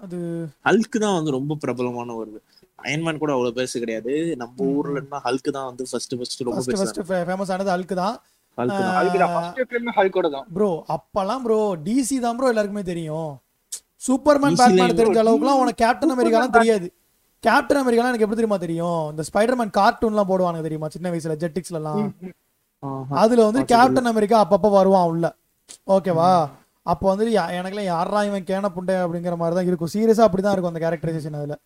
அது 0.00 0.18
ஹல்க் 0.66 0.96
தான் 1.02 1.16
வந்து 1.16 1.30
ரொம்ப 1.30 1.56
பிரபலமான 1.62 2.14
வருது 2.18 2.38
அயன்மேன் 2.78 3.18
கூட 3.18 3.32
அவ்வளவு 3.32 3.56
பெருசு 3.56 3.82
கிடையாது. 3.82 4.12
நம்ம. 4.36 4.54
ஊர்ல 4.68 4.96
இருந்தா 4.96 5.18
ஹல்க் 5.26 5.50
தான் 5.56 5.68
வந்து 5.70 5.84
ஃபர்ஸ்ட் 5.90 6.14
ஃபர்ஸ்ட் 6.18 6.44
ரொம்ப 6.46 6.62
ஃபர்ஸ்ட் 6.68 7.00
ஃபேமஸ் 7.10 7.52
ஆனது 7.54 7.72
ஹல்க் 7.72 7.94
தான். 8.02 8.16
ப்ரோ 10.56 10.70
அப்பெல்லாம் 10.94 11.42
ப்ரோ 11.44 11.58
டிசி 11.84 12.16
தான் 12.20 12.36
ப்ரோ 12.38 12.48
எல்லாருக்குமே 12.48 12.84
தெரியும். 12.84 13.30
சூப்பர்மேன் 14.02 14.56
பேட்மேன் 14.60 14.98
தெரிஞ்ச 15.00 15.20
அளவுக்குலாம் 15.22 15.60
உனக்கு 15.62 15.82
கேப்டன் 15.84 16.14
அமெரிக்காலாம் 16.14 16.56
தெரியாது. 16.56 16.86
கேப்டன் 17.44 17.80
அமெரிக்காலாம் 17.80 18.10
எனக்கு 18.12 18.24
எப்படி 18.24 18.38
தெரியுமா 18.38 18.58
தெரியும்? 18.58 19.02
இந்த 19.10 19.22
ஸ்பைடர்மேன் 19.28 19.76
கார்ட்டூன்லாம் 19.76 20.30
போடுவானுங்க 20.30 20.62
தெரியுமா? 20.62 20.88
சின்ன 20.88 21.10
வயசுல 21.10 21.36
ஜெட்டிக்ஸ்லலாம். 21.42 22.02
அதுல 23.22 23.44
வந்து 23.48 23.62
கேப்டன் 23.72 24.10
அமெரிக்கா 24.10 24.38
அப்பப்ப 24.44 24.70
வருவான் 24.70 25.08
உள்ள. 25.10 25.26
ஓகேவா? 25.88 26.30
அப்போ 26.86 27.06
வந்து 27.10 27.24
எனக்குலாம் 27.58 27.90
யாரா 27.90 28.20
இவன் 28.24 28.48
கேன 28.50 28.70
புண்டை 28.76 28.94
அப்படிங்கிற 29.02 29.36
மாதிரி 29.36 29.56
தான் 29.56 29.68
இருக்கும். 29.70 29.92
சீரியஸா 29.94 30.24
அப்படிதான் 30.26 30.54
இருக்கும் 30.54 30.72
அந்த 30.72 30.82
கேரக்டரைசேஷன் 30.84 31.38
அதுல. 31.40 31.56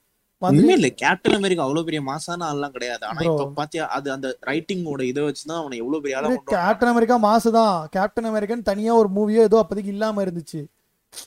உண்மையில 0.43 0.77
இல்ல 0.79 0.89
கேப்டன் 1.01 1.37
அமெரிக்கா 1.37 1.65
அவ்வளவு 1.65 1.87
பெரிய 1.89 2.01
மாசான 2.09 2.47
ஆள்லாம் 2.49 2.75
கிடையாது. 2.75 3.05
ஆனா. 3.07 3.21
இப்ப 3.29 3.45
பாத்தியா 3.59 3.85
அது 3.97 4.09
அந்த 4.13 4.29
ரைட்டிங்கோட 4.49 5.03
இதை 5.11 5.23
வச்சுதான் 5.25 5.61
அவனை 5.61 5.77
எவ்வளவு 5.83 6.03
பெரிய 6.03 6.19
ஆளா 6.19 6.33
கேப்டன் 6.55 6.93
அமெரிக்கா 6.93 7.17
மாசு 7.25 7.51
தான் 7.53 7.77
கேப்டன் 7.89 8.29
அமெரிக்கன் 8.31 8.69
தனியா 8.71 8.95
ஒரு 8.95 9.11
மூவியோ 9.17 9.43
ஏதோ 9.49 9.59
அப்போதைக்கு 9.63 9.93
இல்லாம 9.93 10.23
இருந்துச்சு. 10.25 10.61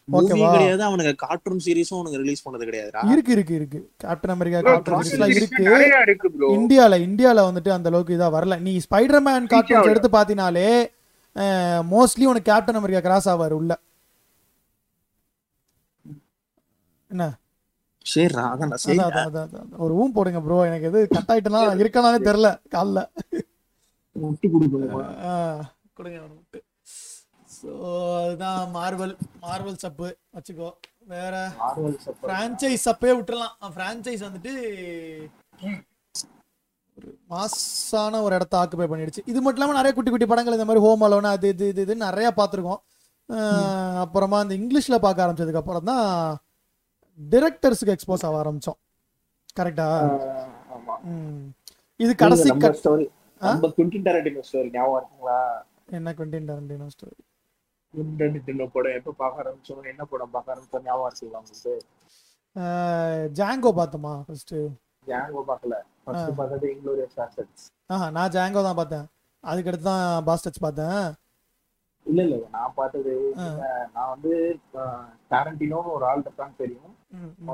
மூவி 0.05 0.27
கிடையாது 0.51 0.83
அவனுக்கு 0.83 1.15
கார்ட்டூன் 1.25 1.63
சீரிஸும் 1.65 1.97
அவனுக்கு 1.97 2.21
ரிலீஸ் 2.21 2.43
பண்ணது 2.45 2.67
கிடையாதுடா. 2.69 3.01
இருக்கு 3.11 3.31
இருக்கு 3.31 3.55
இருக்கு. 3.55 3.79
கேப்டன் 3.97 4.35
அமெரிக்கா 4.35 4.59
கார்ட்டூன் 4.61 5.01
சீரிஸ்லாம் 5.01 5.35
இருக்கு. 5.37 5.63
இந்தியால 6.57 6.99
இந்தியால 7.07 7.47
வந்துட்டு 7.49 7.69
அந்த 7.69 7.89
அளவுக்கு 7.89 8.17
இதா 8.17 8.29
வரல. 8.37 8.59
நீ 8.59 8.73
ஸ்பைடர்மேன் 8.85 9.49
கார்ட்டூன்ஸ் 9.53 9.89
எடுத்து 9.89 10.09
பாத்தினாலே 10.09 10.69
மோஸ்ட்லி 11.91 12.25
உனக்கு 12.25 12.51
கேப்டன் 12.51 12.75
அமெரிக்கா 12.75 12.99
கிராஸ் 12.99 13.29
ஆவார் 13.29 13.57
உள்ள. 13.59 13.73
நான் 17.11 17.35
சரி 18.77 18.97
அதான், 18.99 19.25
அதான், 19.25 19.47
அதான், 19.47 19.65
அதான். 19.65 19.79
ஒரு 19.79 19.93
ஊம் 19.93 20.11
போடுங்க 20.11 20.41
ப்ரோ 20.41 20.65
எனக்கு 20.65 20.87
எது 20.87 20.99
கட் 21.07 21.31
ஆயிட்டுனா 21.31 21.61
இருக்கனாலே 21.81 22.19
தெரியல 22.27 22.49
கால்ல. 22.75 22.99
ஆ, 25.29 25.33
கொடுங்க 25.93 26.19
விட்டு. 26.21 26.59
ஸோ 27.67 27.73
அதுதான் 28.19 28.59
மார்வல் 28.75 29.13
மார்வல் 29.45 29.81
சப்பு 29.83 30.07
வச்சுக்கோ. 30.35 30.69
வேற 31.13 31.35
ஃப்ரான்ச்சைஸ் 32.21 32.85
சப்பே 32.87 33.11
விட்டுறலாம். 33.17 33.55
ஃப்ரான்ச்சைஸ் 33.75 34.23
வந்துட்டு 34.27 34.53
ஒரு 36.97 37.09
மாசான 37.31 38.21
ஒரு 38.25 38.33
இடத்த 38.37 38.55
ஆக்குபை 38.61 38.87
பண்ணிடுச்சு. 38.91 39.21
இது 39.31 39.39
மட்டும் 39.41 39.59
இல்லாமல் 39.59 39.79
நிறைய 39.79 39.93
குட்டி 39.95 40.11
குட்டி 40.11 40.27
படங்கள் 40.31 40.57
இந்த 40.57 40.67
மாதிரி 40.69 40.83
ஹோம் 40.85 41.03
அலோன் 41.07 41.29
அது 41.33 41.49
இது 41.53 41.65
இது 41.73 41.81
இது 41.87 41.95
நிறைய 42.07 42.29
பார்த்துருக்கோம். 42.39 42.81
அப்புறமா 44.03 44.37
இந்த 44.45 44.55
இங்கிலீஷில் 44.61 45.03
பார்க்க 45.05 45.25
ஆரம்பிச்சதுக்கு 45.25 45.61
அப்புறம் 45.63 45.87
தான் 45.91 46.05
டிரெக்டர்ஸுக்கு 47.19 47.95
எக்ஸ்போஸ் 47.95 48.25
ஆக 48.27 48.41
ஆரம்பிச்சோம். 48.43 48.79
கரெக்டா 49.59 49.87
இது 51.99 52.11
கடைசி 52.23 52.49
ஸ்டோரி 52.81 53.07
என்ன 55.97 56.13
Quentin 56.17 56.47
Tarantino 56.49 56.87
story 56.95 57.17
Quentin 57.93 58.17
Tarantino 58.19 58.65
படம் 58.73 58.95
எப்ப 58.97 59.13
பார்க்க 59.19 59.43
ஆரம்பிச்சோம் 59.43 59.89
என்ன 59.91 60.05
படம் 60.11 60.33
பார்க்க 60.33 60.53
ஆரம்பிச்சோம் 60.53 60.85
ஞாபகம் 60.87 61.07
இருக்குங்களா 61.09 61.41
உங்களுக்கு? 61.41 61.73
ஜாங்கோ 63.37 63.69
பார்த்தோமா 63.79 64.13
ஃபர்ஸ்ட் 64.25 64.53
ஜாங்கோ 65.07 65.41
பார்க்கல. 65.49 65.75
ஃபர்ஸ்ட் 66.03 66.31
பார்த்தது 66.39 66.65
இன்க்ளோரியஸ் 66.73 67.15
பேசட்ஸ் 67.19 67.65
ஆஹா 67.89 68.07
நான் 68.15 68.33
ஜாங்கோ 68.35 68.61
தான் 68.67 68.79
பார்த்தேன். 68.79 69.05
அதுக்கடுத்து 69.43 69.89
தான் 69.89 70.05
பாஸ்டர்ஸ் 70.27 70.63
பார்த்தேன். 70.65 71.01
இல்ல 72.05 72.19
இல்ல 72.25 72.35
நான் 72.51 72.75
பார்த்தது 72.75 73.13
ஆ. 73.37 73.45
நான் 73.95 74.11
வந்து 74.13 74.31
டாரண்டினோன்னு 75.31 75.93
ஒரு 75.95 76.05
ஆள் 76.05 76.23
இருக்கான்னு 76.25 76.61
தெரியும். 76.61 76.93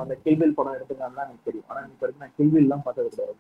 அந்த 0.02 0.16
கில்பில் 0.24 0.58
படம் 0.58 0.76
எடுத்துக்கான்னு 0.78 1.18
தான் 1.18 1.28
எனக்கு 1.28 1.48
தெரியும். 1.50 1.68
ஆனா 1.70 1.82
இப்ப 1.88 2.02
வரைக்கும் 2.04 2.24
நான் 2.26 2.36
கில்பில் 2.38 2.66
எல்லாம் 2.66 2.86
பார்த்தது 2.86 3.10
கிடையாது. 3.10 3.40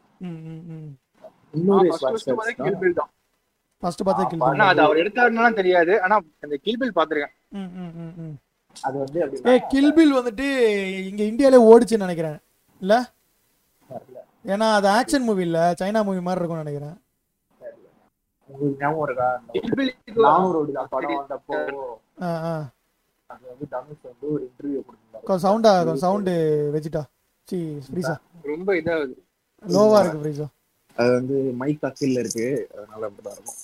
ஃபர்ஸ்ட் 3.83 3.99
கில் 3.99 4.05
பில் 4.05 4.09
பார்த்தா 4.09 4.29
கில் 4.31 4.43
ஆனா 4.49 4.65
அது 4.71 4.81
அவர் 4.81 5.01
எடுத்தாருன்னு 5.01 5.59
தெரியாது. 5.59 5.93
ஆனா 6.01 6.15
அந்த 6.43 6.55
கில் 6.65 6.79
பில் 6.81 6.95
பாத்திருக்கேன் 6.95 7.33
ம் 7.53 7.71
ம் 7.79 7.93
ம் 8.03 8.13
ம். 8.23 8.35
அது 8.83 8.95
வந்து 8.99 9.19
ஏ 9.49 9.55
கில் 9.71 9.93
பில் 9.93 10.17
வந்துட்டு 10.17 10.47
இங்க 11.09 11.23
இந்தியாலே 11.31 11.59
ஓடிச்சுன்னு 11.69 12.05
நினைக்கிறேன். 12.05 12.37
இல்ல. 12.81 12.93
ஏன்னா 14.45 14.67
அது 14.77 14.87
ஆக்ஷன் 14.93 15.25
மூவி 15.25 15.43
இல்ல. 15.43 15.59
சைனா 15.79 15.99
மூவி 16.05 16.21
மாதிரி 16.21 16.39
இருக்கும்னு 16.39 16.65
நினைக்கிறேன். 16.65 16.95
உங்களுக்கு 18.49 18.81
ஞாபகம் 18.81 19.05
இருக்கா? 19.05 19.27
அந்த 19.35 19.51
கில் 19.57 19.75
பில் 19.77 19.91
நானூறு 20.25 20.59
படம் 20.93 21.19
வந்தப்போ. 21.19 21.59
ஆ 22.21 22.31
ஆ. 22.45 22.55
அது 23.29 23.43
வந்து 23.51 23.65
தனுஷ் 23.71 24.03
வந்து 24.07 24.25
ஒரு 24.33 24.43
இன்டர்வியூ 24.47 24.79
கொடுத்திருந்தாரு. 24.79 25.25
கொஞ்சம் 25.27 25.45
சவுண்டா 25.45 25.71
சவுண்டு 26.03 26.33
வச்சுட்டா 26.75 27.03
சி 27.47 27.57
ஃப்ரீசா 27.85 28.15
ரொம்ப 28.49 28.69
இதாகுது. 28.79 29.15
லோவா 29.63 29.99
இருக்கு 30.01 30.21
ஃப்ரீசா 30.21 30.47
அது 30.97 31.11
வந்து 31.17 31.37
மைக் 31.61 31.85
அக்கில் 31.87 32.19
இருக்கு. 32.21 32.47
அதனால 32.75 33.01
அப்படிதான் 33.07 33.35
இருக்கும். 33.37 33.59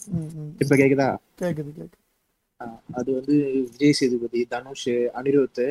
இப்ப 0.64 0.76
கேக்குதா? 0.82 1.10
கேக்குது 1.42 1.72
கேக்குது. 1.72 1.96
அது 3.00 3.10
வந்து 3.18 3.36
விஜய் 3.66 3.98
சேதுபதி 4.00 4.40
தனுஷ் 4.54 4.88
அனிருத் 5.20 5.62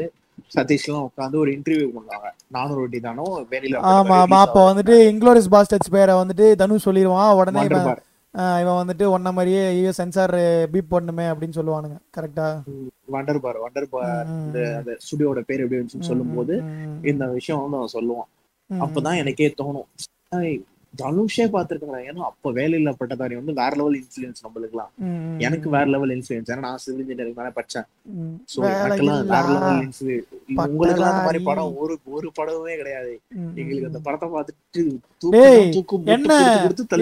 சதீஷ் 0.54 0.86
எல்லாம் 0.88 1.06
உட்காந்து 1.08 1.36
ஒரு 1.40 1.50
இன்டர்வியூ 1.56 1.88
பண்ணாங்க 1.96 2.26
நானூறு 2.56 2.80
வட்டி 2.82 2.98
தானோ 3.06 3.24
வெளியில 3.52 3.80
ஆமா 3.92 4.16
ஆமா. 4.22 4.38
அப்போ 4.46 4.60
வந்துட்டு 4.68 4.94
இன்க்ளோரியஸ் 5.10 5.50
பாஸ்டர்ஸ் 5.54 5.94
பேரை 5.96 6.14
வந்துட்டு 6.20 6.46
தனுஷ் 6.62 6.86
சொல்லிடுவான். 6.88 7.34
உடனே 7.40 7.64
இவன் 8.62 8.78
வந்துட்டு 8.80 9.04
ஒன்ன 9.14 9.28
மாதிரியே 9.36 9.60
ஐயோ 9.68 9.92
சென்சார் 9.98 10.34
பீப் 10.72 10.92
பண்ணுமே 10.94 11.26
அப்படின்னு 11.32 11.58
சொல்லுவானுங்க. 11.58 11.96
கரெக்டா 12.16 12.46
வண்டர் 13.14 13.40
பார் 13.44 13.58
வண்டர் 13.64 13.88
பார் 13.92 14.10
அந்த 14.14 14.58
ஸ்டுடியோட 15.04 15.40
பேர் 15.48 15.62
எப்படி 15.62 15.78
இருந்துச்சுன்னு 15.78 16.10
சொல்லும் 16.10 16.34
போது 16.36 16.54
இந்த 17.12 17.26
விஷயம் 17.36 17.62
வந்து 17.62 17.78
அவன் 17.80 17.94
சொல்லுவான். 17.96 18.28
அப்பதான் 18.70 19.20
எனக்கே 19.22 19.48
தோணும். 19.60 19.88
தனுஷே 20.94 21.44
பார்த்திருக்கேன் 21.54 22.06
ஏன்னா 22.10 22.22
அப்ப 22.28 22.52
வேலையில்லா 22.58 22.92
பட்டதாரி 23.00 23.34
வந்து 23.38 23.52
வேற 23.58 23.70
லெவல் 23.80 23.96
இன்ஃபுளுன்ஸ் 23.98 24.42
நம்மளுக்குலாம் 24.44 24.92
எனக்கு 25.46 25.68
வேற 25.74 25.86
லெவல் 25.94 26.12
இன்ஃபுளுன்ஸ் 26.14 26.50
ஏன்னா 26.52 26.64
நான் 26.66 26.80
சிவில் 26.84 27.02
இன்ஜினியரிங் 27.04 27.38
மேல 27.40 27.50
படிச்சேன். 27.58 27.86
சோ 28.52 28.58
எனக்கெல்லாம் 28.70 29.32
வேற 29.34 29.44
லெவல் 29.56 29.82
இன்ஃபுளுன்ஸ் 29.86 30.24
உங்களுக்கு 30.72 31.04
அந்த 31.10 31.24
மாதிரி 31.26 31.42
படம் 31.50 31.76
ஒரு 31.82 31.96
ஒரு 32.16 32.30
படமே 32.38 32.76
கிடையாது. 32.80 33.12
எங்களுக்கு 33.60 33.90
அந்த 33.90 34.00
படத்தை 34.06 34.28
பார்த்துட்டு 34.36 34.84
என்ன? 36.16 36.32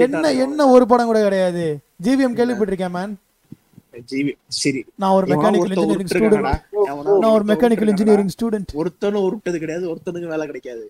என்ன 0.07 0.27
என்ன 0.47 0.69
ஒரு 0.75 0.87
படம் 0.93 1.11
கூட 1.13 1.23
கிடையாது? 1.29 1.65
ஜிவிஎம் 2.07 2.37
கேள்விப்பட்டிருக்கேன் 2.41 2.97
மேன் 2.99 3.15
நான் 5.03 5.15
ஒரு 5.19 5.27
மெக்கானிக்கல் 5.33 5.73
இன்ஜினியரிங் 5.75 6.11
ஸ்டூடெண்ட் 6.13 6.47
நான் 7.23 7.35
ஒரு 7.37 7.45
மெக்கானிக்கல். 7.51 7.91
இன்ஜினியரிங் 7.93 8.33
ஸ்டூடெண்ட் 8.35 8.73
ஒருத்தனும் 8.81 9.25
உருட்டது 9.27 9.59
கிடையாது 9.63 9.85
ஒருத்தனுக்கு 9.93 10.33
வேலை 10.33 10.47
கிடைக்காது. 10.51 10.85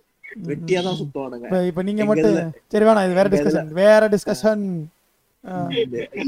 வெட்டியா 0.49 0.79
தான் 0.87 0.97
சுத்துவானுங்க. 0.99 1.47
இப்ப 1.69 1.83
நீங்க 1.89 2.05
மட்டும் 2.09 2.37
சரி 2.73 2.85
வேணாம் 2.87 3.05
இது 3.07 3.19
வேற 3.19 3.29
டிஸ்கஷன் 3.33 3.69
வேற 3.81 4.03
டிஸ்கஷன் 4.13 4.63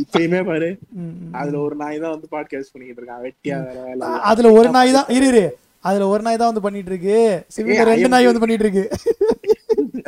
இப்பயுமே 0.01 0.41
பாரு. 0.49 0.69
அதுல 1.39 1.57
ஒரு 1.65 1.75
நாய் 1.81 2.03
தான் 2.03 2.13
வந்து 2.15 2.29
பாட்காஸ்ட் 2.35 2.73
பண்ணிட்டு 2.73 2.99
இருக்கான். 3.01 3.23
வெட்டியா 3.27 3.57
வேற. 3.65 4.11
அதுல 4.31 4.51
ஒரு 4.59 4.69
நாய் 4.77 4.97
தான் 4.97 5.09
இரு 5.17 5.27
இரு. 5.31 5.45
அதுல 5.89 6.07
ஒரு 6.13 6.21
நாய் 6.27 6.39
தான் 6.39 6.51
வந்து 6.51 6.65
பண்ணிட்டு 6.65 6.91
இருக்கு 6.93 7.17
சிவில 7.55 7.83
ரெண்டு 7.91 8.09
நாய் 8.13 8.29
வந்து 8.29 8.43
பண்ணிட்டு 8.43 8.65
இருக்கு 8.65 8.85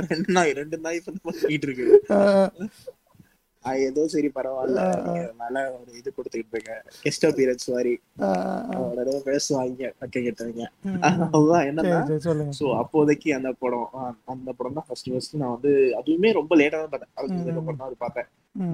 ரெண்டு 0.09 0.31
நாய் 0.37 0.51
ரெண்டு 0.61 0.77
நாய் 0.85 0.99
வந்து 1.07 1.21
பண்ணிட்டு 1.27 1.67
இருக்கு 1.67 1.85
ஏதோ 3.87 4.03
சரி 4.13 4.29
பரவாயில்ல. 4.37 4.79
அதனால 5.23 5.55
ஒரு 5.77 5.89
இது 5.99 6.09
கொடுத்துக்கிட்டு 6.17 6.55
இருக்க 6.55 6.71
கெஸ்ட் 7.03 7.25
அப்பியரன்ஸ் 7.27 7.65
மாதிரி 7.73 7.93
ஏதோ 9.03 9.13
பேசுவாங்க 9.27 9.89
பக்க 10.01 10.15
கேட்டவங்க 10.25 10.63
அதுதான் 11.35 11.65
என்னன்னா 11.69 12.51
சோ 12.59 12.67
அப்போதைக்கு 12.81 13.29
அந்த 13.39 13.49
படம் 13.63 13.89
அந்த 14.33 14.49
படம் 14.59 14.77
தான் 14.77 14.87
ஃபர்ஸ்ட் 14.87 15.09
ஃபர்ஸ்ட் 15.13 15.35
நான் 15.41 15.53
வந்து 15.55 15.71
அதுவுமே 15.99 16.31
ரொம்ப 16.39 16.55
லேட்டா 16.61 16.79
தான் 16.83 16.93
பார்த்தேன். 16.93 17.11
அதுக்கு 17.17 17.57
அப்புறம் 17.61 17.81
தான் 17.81 17.89
அது 17.89 17.97
பார்த்தேன். 18.05 18.29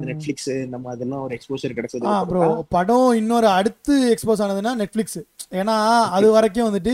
நெட்ஃபிளிக்ஸ் 0.09 0.51
இந்த 0.68 0.77
மாதிரிலாம் 0.85 1.23
ஒரு 1.26 1.34
எக்ஸ்போஷர் 1.38 1.76
கிடைச்சது 1.80 2.14
ப்ரோ 2.30 2.45
படம் 2.76 3.09
இன்னொரு 3.22 3.49
அடுத்து 3.57 3.95
எக்ஸ்போஸ் 4.14 4.43
ஆனதுன்னா 4.45 4.73
நெட்ஃபிளிக்ஸ் 4.84 5.19
ஏன்னா 5.59 5.76
அது 6.18 6.30
வரைக்கும் 6.38 6.68
வந்துட்டு 6.69 6.93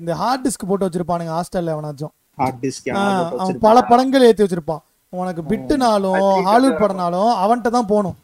இந்த 0.00 0.12
ஹார்ட் 0.22 0.44
டிஸ்க் 0.46 0.68
போட்டு 0.70 0.88
வச்சிருப்பானுங்க 0.88 1.32
ஹாஸ்டல்ல 1.36 1.74
எவனாச்சும். 1.76 2.14
ஹார்ட் 2.42 2.60
டிஸ்க் 2.64 2.90
பல 3.68 3.76
படங்கள் 3.92 4.26
ஏத்தி 4.30 4.44
வச்சிருப்பான். 4.44 4.82
உனக்கு 5.20 5.42
பிட்டுனாலும் 5.50 6.22
ஹாலிவுட் 6.48 6.80
படம்னாலும் 6.82 7.32
அவன்கிட்ட 7.44 7.70
தான் 7.76 7.90
போகணும். 7.92 8.16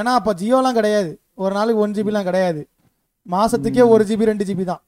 ஏன்னா 0.00 0.12
அப்ப 0.20 0.34
ஜியோலாம் 0.40 0.78
கிடையாது. 0.78 1.10
ஒரு 1.44 1.52
நாளைக்கு 1.56 1.82
ஒன் 1.84 1.94
ஜிபிலாம் 1.96 2.28
கிடையாது. 2.28 2.60
மாசத்துக்கே 3.34 3.84
ஒரு 3.94 4.02
ஜிபி 4.08 4.30
ரெண்டு 4.30 4.44
ஜிபி 4.48 4.64
தான். 4.72 4.82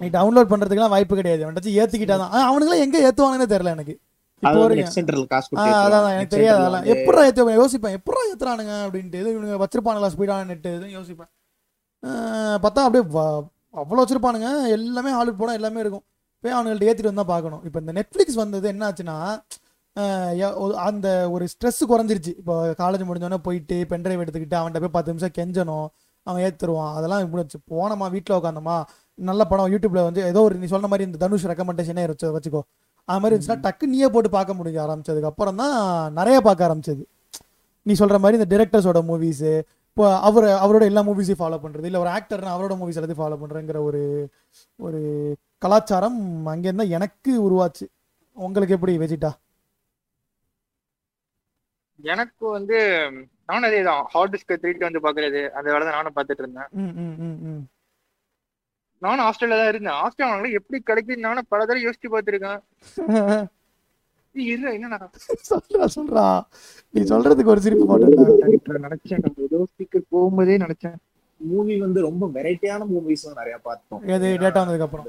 நீ 0.00 0.06
டவுன்லோட் 0.16 0.50
பண்றதுக்குலாம் 0.52 0.94
வாய்ப்பு 0.94 1.14
கிடையாது. 1.20 1.42
அவன்கிட்ட 1.44 1.70
ஏத்திக்கிட்டா 1.82 2.16
தான். 2.22 2.32
அவனுக்குலாம் 2.48 2.84
எங்க 2.86 2.96
ஏத்துவாங்கன்னு 3.08 3.52
தெரியல 3.54 3.74
எனக்கு. 3.76 3.94
அதான். 5.84 6.08
எனக்கு 6.14 6.34
தெரியாது 6.34 6.60
அதெல்லாம். 6.62 6.86
எப்படா 6.94 7.20
ஏற்றுவேன் 7.28 7.58
யோசிப்பேன். 7.60 7.94
எப்படா 7.98 8.22
ஏத்துறானுங்க 8.30 8.74
அப்படின்ட்டு. 8.86 9.20
இவனுங்க 9.34 9.58
வச்சிருப்பானுங்களா? 9.62 10.10
ஸ்பீடான 10.14 10.46
நெட்டு 10.50 10.70
எதுவும் 10.78 10.96
யோசிப்பேன். 10.98 11.30
பார்த்தா 12.64 12.86
அப்படியே 12.86 13.04
அவ்வளோ 13.82 14.02
வச்சிருப்பானுங்க. 14.02 14.48
எல்லாமே 14.78 15.12
ஹாலிவுட் 15.18 15.40
படம் 15.42 15.58
எல்லாமே 15.60 15.80
இருக்கும். 15.84 16.04
போய் 16.44 16.54
அவனுங்கள்ட்ட 16.56 16.88
ஏற்றிட்டு 16.90 17.12
வந்தால் 17.12 17.32
பார்க்கணும். 17.34 17.62
இப்போ 17.68 17.78
இந்த 17.82 17.92
நெட்ஃப்ளிக்ஸ் 17.98 18.40
வந்தது 18.42 18.66
என்ன 18.72 18.82
ஆச்சுன்னா 18.88 19.16
அந்த 20.86 21.08
ஒரு 21.34 21.44
ஸ்ட்ரெஸ் 21.52 21.82
குறைஞ்சிருச்சு. 21.90 22.32
இப்போ 22.40 22.54
காலேஜ் 22.82 23.04
முடிஞ்சோடனே 23.08 23.40
போயிட்டு 23.46 23.76
பென்ட்ரைவ் 23.92 24.22
எடுத்துக்கிட்டு 24.24 24.58
அவன்கிட்ட 24.60 24.82
போய் 24.84 24.96
பத்து 24.96 25.12
நிமிஷம் 25.12 25.34
கெஞ்சணும். 25.38 25.86
அவன் 26.26 26.42
ஏற்றுருவான் 26.46 26.92
அதெல்லாம் 26.98 27.30
முடிஞ்சு 27.32 27.58
போனோமா 27.72 28.06
வீட்டில் 28.14 28.36
உட்காந்தோமா 28.38 28.76
நல்ல 29.18 29.42
படம் 29.50 29.70
யூடியூப்ல 29.72 30.02
வந்து 30.08 30.20
ஏதோ 30.30 30.40
ஒரு 30.46 30.54
நீ 30.60 30.68
சொன்ன 30.74 30.88
மாதிரி 30.90 31.06
இந்த 31.08 31.18
தனுஷ் 31.24 31.46
ரெக்கமெண்டேஷனே 31.50 32.04
வச்சு 32.12 32.30
வச்சுக்கோ. 32.36 32.62
அது 33.08 33.20
மாதிரி 33.22 33.34
இருந்துச்சுன்னா 33.34 33.64
டக்கு 33.66 33.86
நீயே 33.92 34.08
போட்டு 34.14 34.30
பார்க்க 34.36 34.58
முடிய 34.58 34.80
ஆரம்பிச்சதுக்கு 34.86 35.30
அப்புறம் 35.30 35.58
தான் 35.62 35.76
நிறைய 36.18 36.36
பார்க்க 36.46 36.68
ஆரம்பிச்சது. 36.68 37.02
நீ 37.86 37.94
சொல்ற 38.02 38.18
மாதிரி 38.22 38.38
இந்த 38.40 38.48
டிரெக்டர்ஸோட 38.54 39.00
மூவிஸு 39.10 39.52
இப்போ 39.90 40.04
அவர் 40.28 40.46
அவரோட 40.64 40.84
எல்லா 40.90 41.02
மூவிஸையும் 41.08 41.40
ஃபாலோ 41.40 41.58
பண்றது. 41.64 41.88
இல்லை 41.90 42.00
ஒரு 42.04 42.10
ஆக்டர்னா 42.16 42.54
அவரோட 42.56 42.74
மூவிஸ் 42.80 42.96
எல்லாத்தையும் 42.98 43.22
ஃபாலோ 43.22 43.36
பண்றேங்கிற 43.42 43.80
ஒரு 43.88 44.02
ஒரு 44.86 45.00
கலாச்சாரம் 45.64 46.18
அங்கேருந்து 46.52 46.86
எனக்கு 46.98 47.32
உருவாச்சு. 47.46 47.86
உங்களுக்கு 48.36 48.76
எப்படி 48.76 48.94
வெஜிட்டா? 49.04 49.30
எனக்கு 52.12 52.44
வந்து 52.56 52.76
நானும் 53.48 53.68
அதே 53.68 53.80
தான் 53.88 54.02
ஹார்ட் 54.12 54.32
டிஸ்கை 54.34 54.56
திருட்டு 54.62 54.86
வந்து 54.88 55.04
பாக்குறது 55.06 55.40
அந்த 55.56 55.66
வேலை 55.72 55.82
தான் 55.86 55.98
நானும் 55.98 56.16
பார்த்துட்டு 56.16 56.42
இருந்தேன். 56.44 56.70
நானும் 59.02 59.26
ஹாஸ்டல்ல 59.26 59.58
தான் 59.60 59.70
இருந்தேன். 59.72 59.98
ஹாஸ்டல் 60.02 60.28
அவங்களை 60.28 60.50
எப்படி 60.60 60.78
கிடைக்குது 60.90 61.26
நானும் 61.26 61.50
பல 61.52 61.60
தடவை 61.64 61.84
யோசிச்சு 61.86 62.14
பார்த்துருக்கேன். 62.14 62.62
இரு 64.52 64.70
என்னடா? 64.76 65.06
சொல்றா 65.50 65.84
சொல்றா. 65.96 66.24
நீ 66.94 67.00
சொல்றதுக்கு 67.10 67.52
ஒரு 67.54 67.62
சிரிப்பு 67.66 67.84
போட்டா 67.90 68.06
நினைச்சேன். 68.86 69.22
நம்ம 69.26 69.44
ஏதோ 69.48 69.58
ஸ்பீக்கர் 69.70 70.10
போகும்போதே 70.14 70.56
நினைச்சேன். 70.64 70.96
மூவி 71.40 71.74
வந்து 71.84 72.00
ரொம்ப 72.08 72.24
வெரைட்டியான 72.36 72.86
மூவிஸ் 72.94 73.24
நிறைய 73.40 73.56
பார்த்தோம். 73.68 74.02
டேட்டா 74.44 74.58
வந்ததுக்கு 74.60 74.86
அப்புறம் 74.88 75.06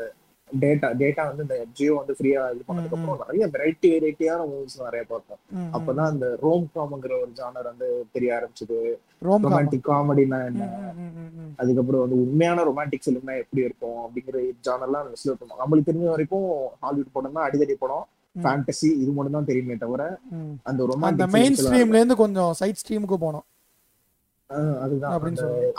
டேட்டா 0.49 0.87
டேட்டா 0.99 1.23
வந்து 1.29 1.43
இந்த 1.43 1.55
ஜியோ 1.77 1.93
வந்து 1.99 2.13
ஃப்ரீயா 2.17 2.41
இது 2.53 2.61
பண்ணதுக்கு 2.67 2.97
அப்புறம் 2.97 3.21
நிறைய 3.23 3.45
வெரைட்டி 3.53 3.87
வெரைட்டியான 3.93 4.41
மூவிஸ் 4.51 4.75
நிறைய 4.87 5.01
பார்த்தோம். 5.11 5.39
அப்பதான் 5.75 6.11
அந்த 6.13 6.27
ரோம் 6.43 6.65
காம்ங்கிற 6.75 7.13
ஒரு 7.23 7.31
ஜானர் 7.39 7.67
வந்து 7.69 7.87
தெரிய 8.15 8.29
ஆரம்பிச்சது. 8.37 8.77
ரொமான்டிக் 9.29 9.87
காமெடினா 9.89 10.39
என்ன. 10.49 10.67
அதுக்கப்புறம் 11.61 12.03
வந்து 12.03 12.19
உண்மையான 12.25 12.65
ரொமான்டிக் 12.69 13.05
ஃபிலிம்னா 13.05 13.35
எப்படி 13.43 13.63
இருக்கும் 13.67 13.99
அப்படிங்கிற 14.05 14.43
ஜானர்லாம் 14.67 15.09
மிஸ்ல 15.13 15.35
பண்ணுவோம் 15.39 15.61
நம்மளுக்கு 15.63 15.89
தெரிஞ்ச 15.89 16.07
வரைக்கும் 16.13 16.47
ஹாலிவுட் 16.85 17.15
படம்னா 17.17 17.43
அடிதடி 17.47 17.77
படம். 17.83 18.05
ஃபேண்டசி 18.43 18.87
இது 19.01 19.11
மட்டும் 19.17 19.37
தான் 19.37 19.49
தெரியுமே 19.49 19.75
தவிர. 19.83 20.03
அந்த 20.69 20.81
ரொமான்டிக் 20.91 21.35
மெயின் 21.35 21.59
ஸ்ட்ரீம்ல 21.59 21.99
இருந்து 21.99 22.21
கொஞ்சம் 22.23 22.53
சைட் 22.61 22.81
ஸ்ட்ரீமுக்கு 22.81 23.17
போனோம். 23.25 23.45
அதுதான். 24.85 25.13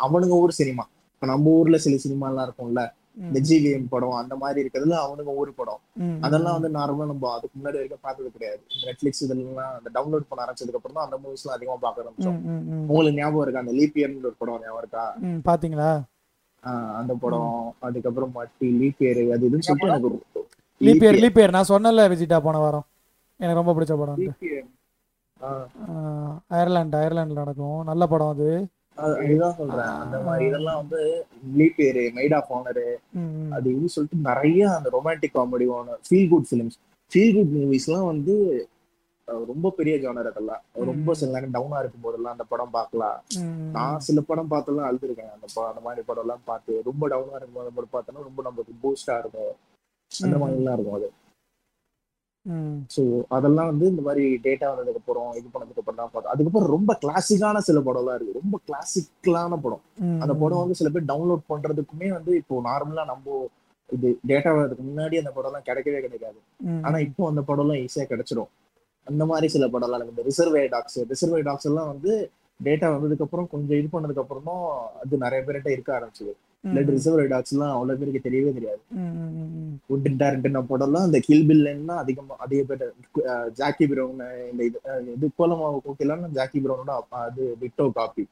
அவனுங்க 0.04 0.36
ஊர் 0.42 0.58
சினிமா 0.60 0.86
நம்ம 1.22 1.50
ஊர்ல 1.58 1.76
சில 1.84 1.96
சினிமா 2.04 2.26
எல்லாம் 2.30 2.46
இருக்கும்ல. 2.48 2.82
இந்த 3.20 3.40
ஜிவிஎம் 3.40 3.86
படம் 3.88 4.10
அந்த 4.10 4.36
மாதிரி 4.36 4.68
இருக்கிறதுல 4.68 4.96
அவனுங்க 5.06 5.34
ஊர் 5.34 5.54
படம். 5.54 5.78
அதெல்லாம் 6.20 6.60
வந்து 6.60 6.78
நார்மலா 6.78 7.06
நம்ம 7.06 7.32
அதுக்கு 7.32 7.58
முன்னாடி 7.58 7.72
வரைக்கும் 7.72 7.98
பார்த்தது 8.00 8.30
கிடையாது. 8.32 8.60
நெட்ஃபிளிக்ஸ் 8.84 9.22
இதெல்லாம் 9.22 9.80
அந்த 9.84 10.00
டவுன்லோட் 10.00 10.22
பண்ண 10.28 10.44
ஆரம்பிச்சதுக்கு 10.44 10.74
அப்புறம் 10.74 10.94
தான் 10.94 11.04
அந்த 11.04 11.16
மூவிஸ் 11.16 11.44
எல்லாம் 11.44 11.56
அதிகமா 11.56 11.76
பார்க்க 11.76 12.02
ஆரம்பிச்சோம். 12.02 12.44
உங்களுக்கு 12.86 13.20
ஞாபகம் 13.20 13.42
இருக்கா? 13.42 13.60
அந்த 13.60 13.72
லீப்பியர்னு 13.72 14.18
ஒரு 14.18 14.34
படம் 14.38 14.60
ஞாபகம் 14.60 14.78
இருக்கா? 14.78 15.16
பாத்தீங்களா 15.44 16.02
அந்த 16.94 17.14
படம். 17.14 17.74
அதுக்கப்புறம் 17.78 18.32
மட்டி 18.34 18.64
லீப்பியர் 18.64 19.32
அது 19.32 19.50
இதுன்னு 19.50 19.58
சொல்லிட்டு 19.58 19.94
எனக்கு 19.94 20.08
ஒரு- 20.08 20.44
லீப்பியர் 20.82 21.18
லீப்பியர் 21.18 21.50
நான் 21.50 21.64
சொன்னல 21.68 21.98
விஜிட்டா 21.98 22.40
போன 22.40 22.58
வாரம். 22.58 22.84
எனக்கு 23.36 23.62
ரொம்ப 23.64 23.80
பிடிச்ச 23.80 23.98
படம் 23.98 24.36
ஆஹ் 25.40 26.36
அயர்லாந்து 26.46 26.98
அயர்லாந்துல 26.98 27.32
நடக்கும். 27.32 27.84
நல்ல 27.84 28.06
படம் 28.06 28.36
அது- 28.38 28.66
அதுதான் 28.98 29.56
சொல்றேன் 29.56 29.92
அந்த 30.02 30.16
மாதிரி 30.22 30.44
இதெல்லாம் 30.46 30.78
வந்து 30.78 31.00
லீப்பியர் 31.56 31.98
மைட் 32.14 32.36
ஆஃப் 32.36 32.52
ஆனர். 32.54 32.84
அது 33.52 33.66
இது 33.72 33.92
சொல்லிட்டு 33.94 34.18
நிறைய 34.28 34.62
அந்த 34.74 34.90
romantic 34.94 35.36
comedy 35.36 35.66
feel 36.06 36.30
good 36.30 36.48
films 36.48 36.78
feel 37.12 37.34
good 37.34 37.52
மூவிஸ்லாம் 37.56 38.06
வந்து 38.06 38.34
அஹ், 39.28 39.44
ரொம்ப 39.46 39.68
பெரிய 39.76 39.94
ஜானர் 39.98 40.28
அதெல்லாம் 40.28 40.60
ரொம்ப 40.86 41.14
சில 41.14 41.30
நேரம் 41.32 41.54
டவுனா 41.54 41.78
இருக்கும் 41.80 42.04
போதெல்லாம் 42.04 42.34
அந்த 42.34 42.44
படம் 42.46 42.74
பார்க்கலாம். 42.74 43.16
நான் 43.74 43.96
சில 44.00 44.20
படம் 44.22 44.50
பார்த்தெல்லாம் 44.50 44.88
அழுதுருக்கேன் 44.88 45.32
அந்த 45.32 45.46
படம் 45.48 45.70
அந்த 45.70 45.82
மாதிரி 45.84 46.02
படம் 46.06 46.24
எல்லாம் 46.24 46.44
பார்த்து 46.44 46.82
ரொம்ப 46.86 47.08
டவுனா 47.08 47.34
இருக்கும் 47.34 47.56
போது 47.56 47.66
அந்த 47.66 47.76
படம் 47.78 47.94
பார்த்தோன்னா 47.94 48.22
ரொம்ப 48.22 48.42
நம்மளுக்கு 48.44 48.74
பூஸ்டா 48.82 49.16
இருக்கும் 49.18 49.54
அந்த 50.12 50.32
ம். 50.32 50.40
மாதிரி 50.42 50.58
எல்லாம் 50.58 50.76
இருக்கும் 50.76 50.98
அது. 50.98 51.08
ஸோ 52.94 53.02
அதெல்லாம் 53.36 53.68
வந்து 53.70 53.86
இந்த 53.92 54.02
மாதிரி 54.08 54.24
டேட்டா 54.46 54.66
வந்ததுக்கு 54.72 55.00
அப்புறம் 55.02 55.30
இது 55.38 55.46
பண்ணதுக்கு 55.54 55.82
அப்புறம் 55.82 56.00
தான் 56.00 56.10
பார்த்தோம். 56.12 56.32
அதுக்கப்புறம் 56.34 56.72
ரொம்ப 56.76 56.92
கிளாசிக்கான 57.04 57.62
சில 57.68 57.80
படம்லாம் 57.88 58.16
இருக்கு. 58.18 58.38
ரொம்ப 58.40 58.56
கிளாசிக்கலான 58.68 59.58
படம். 59.64 59.82
அந்த 60.24 60.34
படம் 60.42 60.62
வந்து 60.62 60.78
சில 60.80 60.90
பேர் 60.94 61.10
டவுன்லோட் 61.12 61.44
பண்றதுக்குமே 61.52 62.10
வந்து 62.18 62.32
இப்போ 62.40 62.60
நார்மலா 62.68 63.04
நம்ம 63.12 63.38
இது 63.90 64.08
டேட்டா 64.30 64.52
வர்றதுக்கு 64.56 64.84
முன்னாடி 64.90 65.16
அந்த 65.22 65.32
படம்லாம் 65.36 65.66
கிடைக்கவே 65.68 66.00
கிடைக்காது. 66.06 66.38
ஆனா 66.86 66.96
இப்போ 67.08 67.24
அந்த 67.32 67.42
படம்லாம் 67.50 67.82
ஈஸியா 67.84 68.06
கிடைச்சிரும் 68.12 68.50
அந்த 69.06 69.24
மாதிரி 69.30 69.48
சில 69.54 69.64
படம்லாம் 69.74 69.98
எனக்கு 70.00 70.14
இந்த 70.14 70.24
ரிசர்வே 70.30 70.62
டாக்ஸ் 70.72 70.98
ரிசர்வே 71.12 71.40
டாக்ஸ் 71.48 71.68
எல்லாம் 71.70 71.90
வந்து 71.92 72.12
டேட்டா 72.60 72.86
வந்ததுக்கு 72.94 73.24
அப்புறம் 73.26 73.48
கொஞ்சம் 73.52 73.78
இது 73.80 73.88
பண்ணதுக்கு 73.94 74.22
அப்புறம் 74.22 74.60
அது 75.02 75.14
நிறைய 75.24 75.40
பேர்கிட்ட 75.46 75.70
இருக்க 75.74 75.90
ஆரம்பிச்சது. 75.98 76.32
இல்லாட்டி 76.66 76.94
ரிசர்வே 76.94 77.26
டாக்ஸ் 77.26 77.54
எல்லாம் 77.54 77.74
அவ்வளவு 77.74 77.98
பேருக்கு 77.98 78.26
தெரியவே 78.26 78.50
தெரியாது. 78.52 78.80
ம், 78.96 79.12
ம், 79.16 79.32
ம், 79.40 79.50
ம். 79.60 79.74
உட் 79.90 80.08
டேரக்டர் 80.20 80.70
படம்லாம் 80.70 81.06
இந்த 81.08 81.18
கில் 81.26 81.46
பில்லுன்னா 81.48 81.96
அதிகமா 81.96 82.36
அதிக 82.38 82.62
பேர் 82.70 82.84
ஜாக்கி 83.58 83.86
பிரவுன் 83.86 84.22
இந்த 84.50 84.62
இது 84.64 84.78
இது 85.14 85.28
கோலமாவு 85.38 85.78
கூட்டிலாம் 85.86 86.34
ஜாக்கி 86.38 86.60
பிரவுனோட 86.60 86.94
அது 87.20 87.44
விட்டோ 87.62 87.86
காப்பி. 87.96 88.24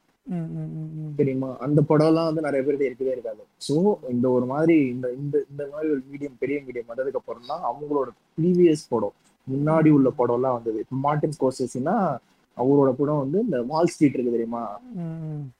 தெரியுமா? 1.17 1.49
அந்த 1.59 1.79
படம்லாம் 1.89 2.29
வந்து 2.29 2.41
நிறைய 2.41 2.61
பேருக்கு 2.63 2.87
இருக்கவே 2.87 3.11
இருக்காது. 3.11 3.43
ஸோ 3.61 3.75
இந்த 4.09 4.25
ஒரு 4.29 4.45
மாதிரி 4.45 4.75
இந்த 4.93 5.07
இந்த 5.13 5.35
இந்த 5.51 5.63
மாதிரி 5.73 5.89
ஒரு 5.91 6.01
மீடியம் 6.09 6.39
பெரிய 6.39 6.57
மீடியம் 6.65 6.89
வந்ததுக்கு 6.91 7.19
அப்புறம் 7.21 7.47
தான் 7.47 7.65
அவங்களோட 7.69 8.07
ப்ரீவியஸ் 8.37 8.89
படம் 8.89 9.15
முன்னாடி 9.47 9.89
உள்ள 9.89 10.09
படம்லாம் 10.17 10.57
வந்தது. 10.57 10.77
இப்போ 10.83 10.95
மார்டின் 11.03 11.35
ஸ்கோர்சஸினா 11.37 11.95
அவரோட 12.57 12.91
படம் 12.93 13.17
வந்து 13.17 13.39
இந்த 13.39 13.61
வால் 13.63 13.87
ஸ்ட்ரீட் 13.87 14.13
இருக்கு 14.13 14.31
தெரியுமா. 14.31 14.61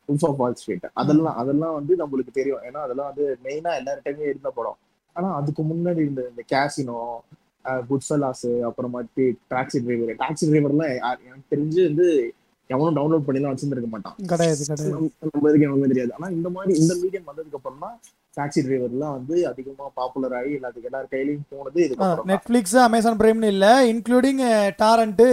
உல்ஃப் 0.09 0.25
ஆஃப் 0.27 0.37
வால் 0.37 0.55
ஸ்ட்ரீட் 0.55 0.85
அதெல்லாம் 0.93 1.35
அதெல்லாம் 1.35 1.73
வந்து 1.73 1.95
நம்மளுக்கு 1.95 2.31
தெரியும். 2.31 2.61
ஏன்னா 2.63 2.79
அதெல்லாம் 2.79 3.09
வந்து 3.11 3.25
மெயினா 3.43 3.71
எல்லார்ட்டையுமே 3.79 4.25
இருந்த 4.25 4.49
படம். 4.51 4.77
ஆனா 5.15 5.35
அதுக்கு 5.35 5.63
முன்னாடி 5.63 5.99
இருந்த 5.99 6.29
இந்த 6.29 6.43
கேசினோ 6.53 6.97
குட்ஃபலாஸ் 7.89 8.47
அப்புறமாட்டி 8.67 9.23
டாக்ஸி 9.51 9.79
டிரைவர் 9.83 10.17
டாக்ஸி 10.17 10.45
டிரைவர்லாம் 10.45 10.91
யா- 10.95 11.21
எனக்கு 11.21 11.51
தெரிஞ்சு 11.51 11.83
வந்து 11.83 12.07
எவனும் 12.69 12.95
டவுன்லோட் 12.95 13.25
பண்ணிலாம் 13.27 13.53
வச்சிருந்திருக்க 13.53 13.89
மாட்டான். 13.89 14.15
கிடையாது 14.27 14.63
நம்ம 15.25 15.49
இதுக்கு 15.49 15.67
எவ்வளவு 15.67 15.87
தெரியாது. 15.87 16.13
ஆனா 16.13 16.29
இந்த 16.29 16.49
மாதிரி 16.49 16.73
இந்த 16.81 16.93
மீடியம் 16.95 17.27
வந்ததுக்கு 17.27 17.53
அப்புறம் 17.53 17.79
தான் 17.79 17.97
டாக்ஸி 18.37 18.61
டிரைவர்லாம் 18.65 19.13
வந்து 19.17 19.35
அதிகமா 19.49 19.85
பாப்புலர் 19.99 20.35
ஆகி 20.39 20.51
எல்லாத்துக்கு 20.57 20.89
எல்லார் 20.89 21.11
கையிலயும் 21.13 21.45
போனது 21.53 21.83
தான். 21.91 22.23
நெட்ஃபிளிக்ஸ் 22.31 22.75
அமேசான் 22.87 23.19
பிரைம்னு 23.21 23.51
இல்ல 23.55 23.67
இன்க்ளூடிங் 23.91 24.41
டாரண்ட் 24.81 25.23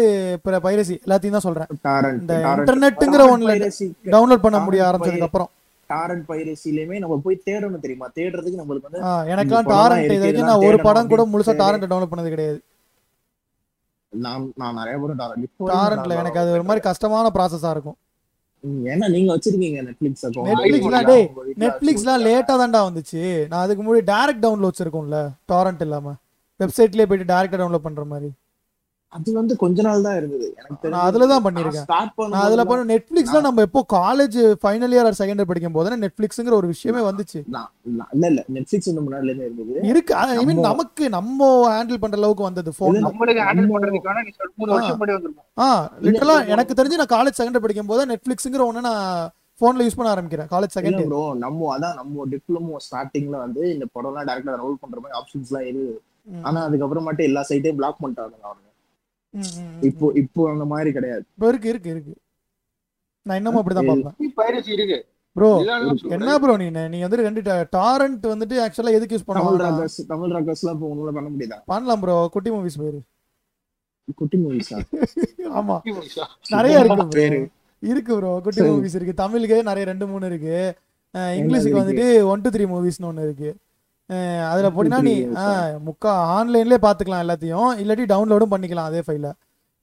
பைரசி 0.67 0.97
எல்லாத்தையும் 1.05 1.37
தான் 1.37 1.47
இந்த 1.47 1.79
Torrent, 1.89 2.21
இன்டர்நெட்டுங்கிற 2.59 3.25
piracy, 3.49 3.89
டவுன்லோட் 4.15 4.45
பண்ண 4.47 4.61
முடிய 4.67 4.83
ஆரம்பிச்சதுக்கு 4.91 5.29
அப்புறம். 5.29 5.51
Torrent 5.91 6.23
piracy-லயுமே 6.29 6.99
நம்ம 7.05 7.17
போய் 7.25 7.43
தேடணும் 7.49 7.83
தெரியுமா? 7.87 8.07
தேடுறதுக்கு 8.19 8.61
நம்மளுக்கு 8.61 8.89
வந்து 8.89 9.01
எனக்கெல்லாம் 9.33 9.73
டாரண்ட் 9.77 10.07
இது 10.09 10.23
வரைக்கும் 10.25 10.51
நான் 10.51 10.67
ஒரு 10.69 10.79
படம் 10.87 11.11
கூட 11.15 11.25
முழுசா 11.33 11.55
டாரண்ட் 11.63 11.91
டவுன்லோட் 11.91 12.13
பண்ணது 12.13 12.35
கிடையாது. 12.35 12.61
நான் 14.13 14.47
நான் 14.61 14.79
நிறைய 14.83 14.95
பேரும் 15.03 15.21
டாரண்ட் 15.25 15.45
இப்போ 15.49 15.69
டாரண்ட்ல 15.75 16.21
எனக்கு 16.23 16.41
அது 16.45 16.57
ஒரு 16.57 16.65
மாதிரி 16.69 16.83
கஷ்டமான 16.89 17.27
ப்ராசஸா 17.37 17.71
இருக்கும். 17.77 17.99
ஏன்னா 18.65 19.09
நீங்க 19.09 19.37
வச்சிருக்கீங்க 19.37 19.79
நெட்ஃபிளிக்ஸ் 19.87 20.25
நெட்ஃபிளிக்ஸ்லாம் 20.49 21.07
டேய் 21.07 21.29
நெட்ஃபிளிக்ஸ்லாம் 21.63 22.25
லேட்டா 22.27 22.55
தான்டா 22.63 22.81
வந்துச்சு. 22.89 23.49
நான் 23.49 23.63
அதுக்கு 23.65 23.83
முன்னாடி 23.83 24.05
டைரக்ட் 24.13 24.45
டவுன்லோட்ஸ் 24.45 24.83
இருக்கும்ல 24.85 25.19
டாரண்ட் 25.53 25.81
இல்லாம. 25.81 26.15
வெப்சைட்லயே 26.61 27.07
போயிட்டு 27.07 27.33
டைரக்டா 27.33 27.61
டவுன்லோட் 27.63 27.87
பண்ற 27.89 28.05
மாதிரி. 28.05 28.31
அது 29.13 29.31
வந்து 29.37 29.55
கொஞ்ச 29.61 29.79
நாள் 29.87 30.05
தான் 30.05 30.17
இருந்தது. 30.19 30.47
எனக்கு 30.61 30.91
நான் 30.93 31.07
அதுல 31.09 31.27
தான் 31.31 31.43
பண்ணிருக்கேன். 31.45 31.87
நான் 32.33 32.45
அதுல 32.45 32.63
பண்ண 32.69 32.85
நெட்ஃபிளிக்ஸ்ல 32.91 33.41
நம்ம 33.47 33.65
எப்போ 33.67 33.81
college 33.95 34.39
final 34.63 34.95
year 34.95 35.09
or 35.09 35.19
second 35.19 35.41
year 35.41 35.51
படிக்கும் 35.51 35.77
போது 35.77 35.99
நெட்ஃபிளிக்ஸ்ங்கிற 36.05 36.55
ஒரு 36.59 36.69
விஷயமே 36.73 37.03
வந்துச்சு. 37.09 37.39
இல்ல 37.89 38.05
இல்ல. 38.29 38.41
நெட்ஃபிளிக்ஸ் 38.55 38.89
வந்து 38.91 39.05
முன்னாடில 39.05 39.31
இருந்து 39.33 39.47
இருந்தது. 39.49 39.75
இருக்கு. 39.91 40.15
ஐ 40.35 40.45
மீன் 40.45 40.65
நமக்கு 40.69 41.05
நம்ம 41.17 41.41
ஹேண்டில் 41.69 42.03
பண்ற 42.03 42.19
அளவுக்கு 42.21 42.49
வந்தது 42.49 42.73
ஃபோன் 42.79 42.99
நம்மளுக்கு 43.07 43.45
ஹேண்டில் 43.49 43.71
பண்றதுக்கான 43.75 44.25
நீ 44.27 44.33
மூணு 44.55 44.73
வருஷம் 44.73 44.97
முன்னாடி 44.97 45.17
வந்திருக்கும் 45.17 45.47
ஆ 45.59 45.69
லிட்டரலா 46.07 46.39
எனக்கு 46.55 46.79
தெரிஞ்சு 46.81 47.01
நான் 47.03 47.15
காலேஜ் 47.15 47.39
செகண்ட் 47.39 47.57
இயர் 47.57 47.67
படிக்கும் 47.67 47.93
போது 47.93 48.09
நெட்ஃபிளிக்ஸ்ங்கிற 48.13 48.65
ஒண்ணு 48.69 48.87
நான் 48.89 49.07
போன்ல 49.61 49.85
யூஸ் 49.85 49.99
பண்ண 49.99 50.13
ஆரம்பிக்கிறேன். 50.13 50.49
காலேஜ் 50.53 50.77
செகண்ட் 50.77 51.03
ப்ரோ 51.05 51.23
நம்ம 51.43 51.69
அதான் 51.75 51.99
நம்ம 51.99 52.25
டிப்ளமோ 52.33 52.81
ஸ்டார்டிங்ல 52.87 53.37
வந்து 53.43 53.63
இந்த 53.75 53.87
படம்லாம் 53.95 54.29
டேரக்டா 54.29 54.55
டவுன்லோட் 54.55 54.83
பண்ற 54.85 55.01
மாதிரி 55.01 55.19
ஆப்ஷன்ஸ் 55.21 55.51
எல்லாம் 55.53 55.69
இருக்கு 55.69 55.95
ஆனா 56.45 56.59
அதுக்கப்புறமேட்டு 56.67 57.29
எல்லா 57.29 57.43
சைட்டையும் 57.49 57.79
பிளாக் 57.79 58.01
பண்ணிட்டாங்க 58.01 58.37
அவங்க 58.43 58.69
இப்போ 59.89 60.07
இப்போ 60.15 60.43
அந்த 60.51 60.65
மாதிரி 60.73 60.91
கிடையாது. 60.93 61.25
இப்போ 61.35 61.49
இருக்கு 61.49 61.69
இருக்கு 61.69 61.91
இருக்கு. 61.91 62.13
நான் 63.27 63.39
இன்னமும் 63.41 63.61
அப்படிதான் 63.61 63.89
பார்ப்பேன். 63.91 64.33
பைரசி 64.39 64.71
இருக்கு. 64.77 64.99
ப்ரோ. 65.37 65.51
என்ன 66.17 66.33
ப்ரோ 66.39 66.55
நீ 66.57 66.67
நீ 66.89 66.99
வந்து 67.05 67.19
ரெண்டு 67.21 67.43
டாரண்ட் 67.77 68.25
வந்துட்டு 68.33 68.57
ஆக்சுவலா 68.65 68.95
எதுக்கு 68.99 69.17
use 69.17 69.27
Tamil 69.31 69.63
Rockers 69.65 69.99
Tamil 70.11 70.35
Rockers 70.37 70.63
எல்லாம் 70.63 70.77
இப்போ 70.79 70.89
ஒண்ணுல 70.93 71.13
பண்ண 71.19 71.29
முடியுதா? 71.35 71.59
பண்ணலாம் 71.73 72.03
ப்ரோ. 72.03 72.17
குட்டி 72.35 72.51
மூவிஸ் 72.51 72.79
போயிரு 72.83 73.01
குட்டி 74.19 74.37
மூவிஸா 74.37 74.79
ஆமா? 75.59 75.77
நிறைய 76.55 76.77
இருக்கு. 76.81 77.05
பேரு. 77.17 77.39
இருக்கு 77.83 78.13
ப்ரோ. 78.19 78.33
குட்டி. 78.45 78.63
மூவிஸ் 78.69 78.97
இருக்கு. 78.99 79.15
தமிழுக்கு 79.15 79.59
நிறைய 79.63 79.85
ரெண்டு 79.85 80.07
மூணு 80.07 80.27
இருக்கு. 80.27 80.57
இங்கிலீஷுக்கு? 81.39 81.81
வந்துட்டு 81.81 82.07
ஒன் 82.33 82.43
டூ 82.45 82.51
த்ரீ 82.51 82.67
மூவிஸ்னு 82.73 83.09
ஒன்று 83.09 83.27
இருக்கு. 83.29 83.51
அதுல 84.51 84.71
போனீங்கன்னா 84.71 85.03
நீ 85.03 85.15
three 85.15 85.27
movies 85.27 85.37
ஆ? 85.37 85.47
ஆஹ் 85.53 85.79
முக்கா 85.89 86.13
ஆன்லைன்லயே 86.37 86.79
பாத்துக்கலாம் 86.87 87.25
எல்லாத்தையும். 87.25 87.71
இல்லாட்டி 87.83 88.05
டவுன்லோடும் 88.13 88.53
பண்ணிக்கலாம் 88.55 88.91
அதே 88.91 89.03
ஃபைல 89.07 89.29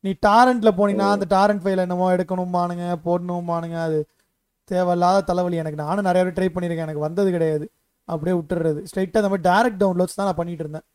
நீ 0.04 0.16
டாரண்ட்ல 0.28 0.72
போனீங்கன்னா 0.80 1.10
அந்த 1.10 1.28
டாரண்ட் 1.30 1.64
ஃபைல 1.64 1.78
என்னமோ 1.78 2.16
எடுக்கணுமானுங்க 2.16 2.96
போடணுமானுங்க 3.06 3.82
அது 3.82 4.00
தேவையில்லாத 4.70 5.22
தலைவலி. 5.22 5.56
எனக்கு 5.56 5.78
நானும் 5.78 6.04
நிறைய 6.04 6.26
ட்ரை 6.26 6.50
பண்ணியிருக்கேன். 6.56 6.88
எனக்கு 6.88 7.00
வந்தது 7.00 7.32
கிடையாது. 7.32 7.66
அப்படியே 8.08 8.38
விட்டுறது 8.38 8.84
ஸ்ட்ரைட்டாக 8.90 9.22
அந்த 9.24 9.30
மாதிரி 9.30 9.48
டேரக்ட் 9.50 9.82
டவுன்லோட்ஸ் 9.84 10.16
தான் 10.16 10.26
நான் 10.26 10.36
பண்ணிட்டு 10.36 10.64
இருந்தேன். 10.64 10.86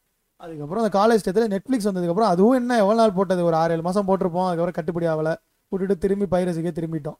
அதுக்கப்புறம் 0.40 0.84
அந்த 0.84 0.92
காலேஜ் 0.98 1.24
டயத்தில் 1.26 1.52
நெட்ஃப்ளிக்ஸ் 1.54 1.88
வந்ததுக்கப்புறம் 1.90 2.32
அதுவும் 2.34 2.52
என்ன 2.52 2.76
எவ்வளோ 2.76 2.98
நாள் 2.98 3.12
போட்டது? 3.12 3.44
ஒரு 3.44 3.56
ஆறு 3.56 3.72
ஏழு 3.72 3.82
மாதம் 3.82 4.08
போட்டிருப்போம். 4.08 4.48
அதுக்கப்புறம் 4.48 4.78
கட்டுப்படி 4.78 5.06
ஆகலை. 5.12 5.34
விட்டுட்டு 5.72 5.98
திரும்பி 5.98 6.26
பைரசிக்கே 6.30 6.72
திரும்பிட்டோம். 6.78 7.18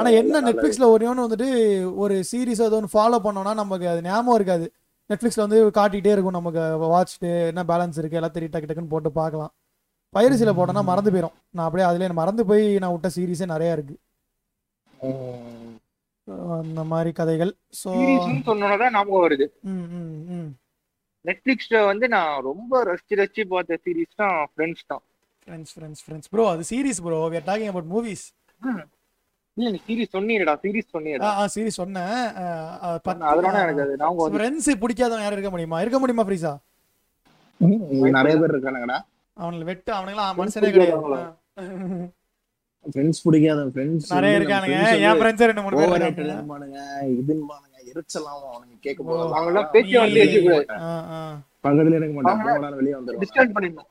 ஆனா 0.00 0.10
என்ன 0.20 0.40
நெட்ஃப்ளிக்ஸ்ல 0.46 0.86
ஒரே 0.94 1.06
ஒன்று 1.10 1.26
வந்துட்டு 1.26 1.48
ஒரு 2.02 2.14
சீரிஸ் 2.30 2.62
ஏதோ 2.66 2.78
ஒன்று 2.78 2.94
ஃபாலோ 2.94 3.18
பண்ணோம்னா 3.26 3.52
நமக்கு 3.60 3.86
அது 3.92 4.00
ஞாபகம் 4.08 4.38
இருக்காது. 4.38 4.66
நெட்ஃப்ளிக்ஸ்ல 5.10 5.44
வந்து 5.44 5.58
காட்டிகிட்டே 5.78 6.12
இருக்கும் 6.14 6.38
நமக்கு 6.38 6.62
வாட்ச்ட்டு 6.94 7.30
என்ன 7.50 7.64
பேலன்ஸ் 7.70 7.98
இருக்கு 8.00 8.18
எல்லாம் 8.20 8.34
தெரிய 8.36 8.50
டக்கு 8.54 8.68
டக்குன்னு 8.70 8.92
போட்டு 8.94 9.12
பார்க்கலாம். 9.20 9.52
பைரசியில 10.16 10.52
போட்டோம்னா 10.58 10.84
மறந்து 10.90 11.12
போயிடும் 11.14 11.36
நான் 11.54 11.66
அப்படியே 11.68 11.86
அதுல 11.88 12.12
மறந்து 12.20 12.42
போய் 12.50 12.64
நான் 12.82 12.94
விட்ட 12.94 13.08
சீரிஸே 13.16 13.48
நிறைய 13.54 13.76
இருக்கு. 13.76 13.96
அந்த 16.60 16.82
மாதிரி 16.92 17.10
கதைகள். 17.20 17.52
ஸோ 17.80 17.90
சொன்னோன்னதான் 18.48 18.94
ஞாபகம் 18.96 19.24
வருது. 19.26 19.46
நெட்ஃபிளிக்ஸ்ல 21.24 21.76
வந்து 21.90 22.06
நான் 22.14 22.32
ரொம்ப 22.50 22.82
ரசிச்சு 22.88 23.20
ரசிச்சு 23.20 23.44
பார்த்த 23.52 23.78
சீரிஸ் 23.84 24.18
தான் 24.22 24.36
ஃப்ரெண்ட்ஸ் 24.52 24.86
தான். 24.92 25.02
ஃப்ரெண்ட்ஸ் 25.48 25.72
ஃப்ரெண்ட்ஸ் 25.76 26.02
ஃப்ரெண்ட்ஸ் 26.04 26.30
ப்ரோ 26.32 26.44
அது 26.52 26.62
series 26.70 27.00
bro 27.06 27.18
we 27.32 27.36
are 27.40 27.46
talking 27.48 27.70
about 27.72 27.86
movies 27.94 28.24
இல்ல 29.56 29.68
நீ 29.70 29.78
சீரிஸ் 29.86 30.12
சொன்னீங்கடா 30.12 30.54
சீரிஸ் 30.62 30.88
ஆ 30.88 30.94
சொன்னீங்கடா. 30.94 31.28
ஆ 31.34 31.44
சீரிஸ் 31.54 31.78
சொன்னேன். 31.78 32.16
அதனால 33.26 33.62
எனக்கு 33.62 33.82
அது 33.82 33.94
ஞாபகம் 33.96 34.18
வந்து 34.18 34.36
ஃப்ரெண்ட்ஸ் 34.36 34.68
பிடிக்காதவன் 34.82 35.24
யாரும் 35.24 35.38
இருக்க 35.38 35.50
முடியுமா? 35.50 35.80
இருக்க 35.80 35.98
முடியுமா 35.98 36.24
ஃப்ரீஸா? 36.26 36.52
நிறைய 38.16 38.34
பேர் 38.38 38.54
இருக்கானுங்கடா. 38.54 38.98
அவனுக்கு 39.36 39.64
வெட்டு 39.64 39.90
அவனுங்களாம் 39.92 40.38
மனுஷனே? 40.40 40.70
கிடையாது. 40.70 42.12
ஃப்ரெண்ட்ஸ் 42.84 43.22
பிடிக்காத 43.24 43.62
ஃப்ரெண்ட்ஸ் 43.66 44.10
நிறைய 44.12 44.38
இருக்கானுங்க. 44.40 44.76
என் 45.06 45.18
ஃப்ரெண்ட்ஸ் 45.20 45.48
ரெண்டு 45.50 45.62
மூணு 45.62 45.76
பேர் 45.76 45.88
இருக்கானுங்க. 45.88 46.26
ரேட்டட்பானுங்க 46.26 46.78
இதுன்பானுங்க 47.14 47.74
எரிச்சலாம் 47.90 48.38
அவனுங்க 48.46 48.76
கேட்கும் 48.80 49.06
போது 49.06 49.22
அவங்க 49.30 49.50
எல்லாம் 49.52 49.70
பேச்சு 49.72 49.96
வந்து 49.98 50.22
ஆ, 50.80 50.90
ஆ. 51.12 51.18
பக்கத்துல 51.64 51.96
இருக்க 51.98 52.22
போனாலும் 52.46 52.78
வெளியே 52.80 52.94
வந்துருவாங்க. 52.94 53.24
டிஸ்கவுண்ட் 53.24 53.54
பண்ணிடணும். 53.56 53.90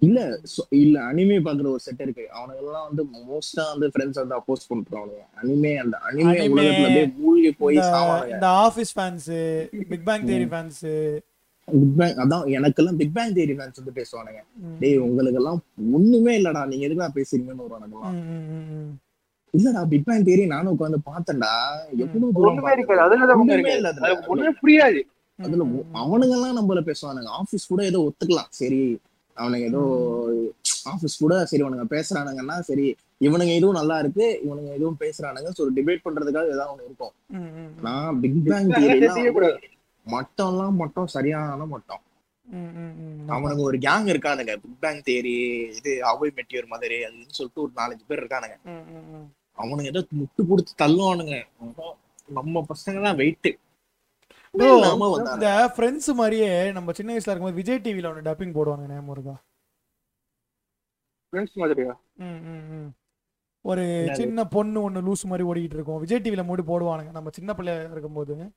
இல்ல 0.00 0.40
இல்ல 0.68 1.00
அனிமே 1.00 1.36
பாக்குற 1.38 1.66
ஒரு 1.66 1.78
செட் 1.78 2.00
இருக்கு. 2.00 2.26
அவனுங்க 2.32 2.56
எல்லாம் 2.56 2.86
வந்து 2.86 3.04
மோஸ்டா 3.30 3.62
வந்து 3.72 3.86
ஃப்ரெண்ட்ஸ் 3.86 4.26
வந்து 4.26 4.36
அப்போஸ் 4.36 4.68
பண்றானுங்க 4.70 5.22
அனிமே 5.42 5.76
அந்த 5.76 5.98
அனிமே 6.10 6.26
உலகத்துல 6.48 6.78
அப்படியே 6.78 7.06
மூழ்கி 7.16 7.52
போய் 7.52 7.74
இந்த- 7.74 7.86
சாவானுங்க. 7.86 8.32
இந்த 8.32 8.46
Office 8.46 8.98
fans 8.98 9.28
Big 9.88 10.04
Bang 10.04 10.22
Theory 10.22 10.46
fans 10.48 10.80
Big 11.64 11.96
Bang 11.96 12.14
அதான் 12.16 12.44
எனக்கெல்லாம் 12.56 12.96
பிக் 12.96 13.14
பேங் 13.14 13.32
தியரி 13.32 13.52
ஃபேன்ஸ் 13.52 13.78
வந்து 13.80 13.92
பேசுவானுங்க. 13.94 14.40
டேய் 14.80 14.96
உங்களுக்கு 14.98 15.38
எல்லாம் 15.38 15.62
ஒண்ணுமே 15.92 16.42
இல்லடா. 16.42 16.66
நீங்க 16.66 16.86
எதுக்குடா 16.86 17.16
பேசுறீங்கன்னு 17.16 17.64
வருவானுங்களாம் 17.64 18.16
இல்லடா 19.54 19.88
பிக் 19.88 20.04
பேங் 20.04 20.24
தியரி 20.24 20.46
நானும் 20.46 20.78
உட்காந்து 20.78 20.96
பார்த்தேன்டா. 21.06 21.52
எவ்வளவு 21.96 22.30
ஒண்ணுமே 22.34 22.72
இருக்காது. 22.72 23.38
ஒண்ணுமே 23.38 23.74
இல்ல 23.76 23.88
அதுல. 23.88 24.06
அது 24.08 24.26
ஒண்ணுமே 24.26 24.54
புரியாது. 24.62 25.00
அதுல 25.38 25.64
அவனுங்க 25.94 26.30
எல்லாம் 26.30 26.56
நம்மள 26.58 26.92
பேசுவானுங்க. 26.92 27.24
ஆபீஸ் 27.24 27.66
கூட 27.66 27.84
ஏதோ 27.84 28.10
ஒத்துக்கலாம். 28.10 28.50
சரி 28.50 28.98
அவனுங்க 29.42 29.66
ஏதோ 29.72 29.82
ஆபீஸ் 30.92 31.22
கூட 31.22 31.34
சரி 31.50 31.62
அவனுங்க 31.64 31.86
பேசுறானுங்கன்னா 31.94 32.56
சரி 32.68 32.86
இவனுங்க 33.26 33.52
இதுவும் 33.58 33.78
நல்லா 33.80 33.96
இருக்கு 34.02 34.26
இவனுங்க 34.44 34.70
இதுவும் 34.78 34.98
பேசுறானுங்க. 35.04 35.50
சோ 35.58 35.62
டிபேட் 35.78 36.04
பண்றதுக்காக 36.06 36.52
ஏதாவது 36.54 36.72
ஒண்ணு 36.72 36.88
இருக்கும். 36.88 37.14
நான் 37.86 38.20
பிக் 38.24 38.42
பேங் 38.50 38.70
மட்டம்லாம் 40.06 40.78
மட்டும் 40.82 41.08
சரியான 41.14 41.66
மட்டம். 41.72 42.02
அவனுங்க 43.36 43.62
ஒரு 43.70 43.78
கேங் 43.86 44.10
இருக்கானுங்க. 44.12 44.52
பிக் 44.64 44.80
பேங் 44.84 45.00
தேரி 45.08 45.34
இது 45.78 45.92
அவை 46.10 46.28
மெட்டியூர் 46.38 46.70
மதுரை 46.74 46.98
அதுன்னு 47.08 47.38
சொல்லிட்டு 47.38 47.64
ஒரு 47.66 47.72
நாலஞ்சு 47.80 48.06
பேர் 48.10 48.22
இருக்கானுங்க. 48.22 48.58
அவனுங்க 49.62 49.90
ஏதோ 49.92 50.02
முட்டு 50.20 50.42
கொடுத்து 50.50 50.74
தள்ளுவானுங்க. 50.84 51.38
நம்ம 52.38 52.64
பசங்க 52.72 52.98
தான் 53.08 53.20
வெயிட் 53.22 53.50
Bro, 53.50 53.50
இல்லாம 53.50 53.56
வந்தானுங்க 53.56 53.67
இந்த 54.62 55.72
ஃப்ரெண்ட்ஸ் 55.76 56.14
மாதிரியே 56.14 56.72
நம்ம 56.72 56.92
சின்ன 56.92 57.12
வயசுல 57.12 57.32
இருக்கும்போது 57.32 57.54
விஜய் 57.54 57.80
டிவில 57.84 58.06
ஒன்று 58.06 58.30
டப்பிங் 58.30 58.56
போடுவாங்க 58.58 58.88
ஞாபகம் 58.88 59.10
இருக்கா? 59.10 59.42
ஃப்ரெண்ட்ஸ் 61.32 61.52
மாதிரியா? 61.54 62.00
ம், 62.16 62.24
ம், 62.24 62.72
ம். 62.72 62.92
ஒரு? 63.60 64.08
சின்ன 64.12 64.44
பொண்ணு 64.44 64.82
ஒன்று 64.82 65.02
லூஸ் 65.02 65.24
மாதிரி 65.24 65.48
ஓடிக்கிட்டு 65.48 65.74
இருக்கும். 65.74 65.98
விஜய் 65.98 66.20
டிவில 66.24 66.44
மூடி 66.44 66.62
போடுவானுங்க. 66.62 67.10
நம்ம 67.10 67.30
சின்ன 67.32 67.54
பிள்ளையா 67.54 67.80
இருக்கும்போது. 67.80 68.52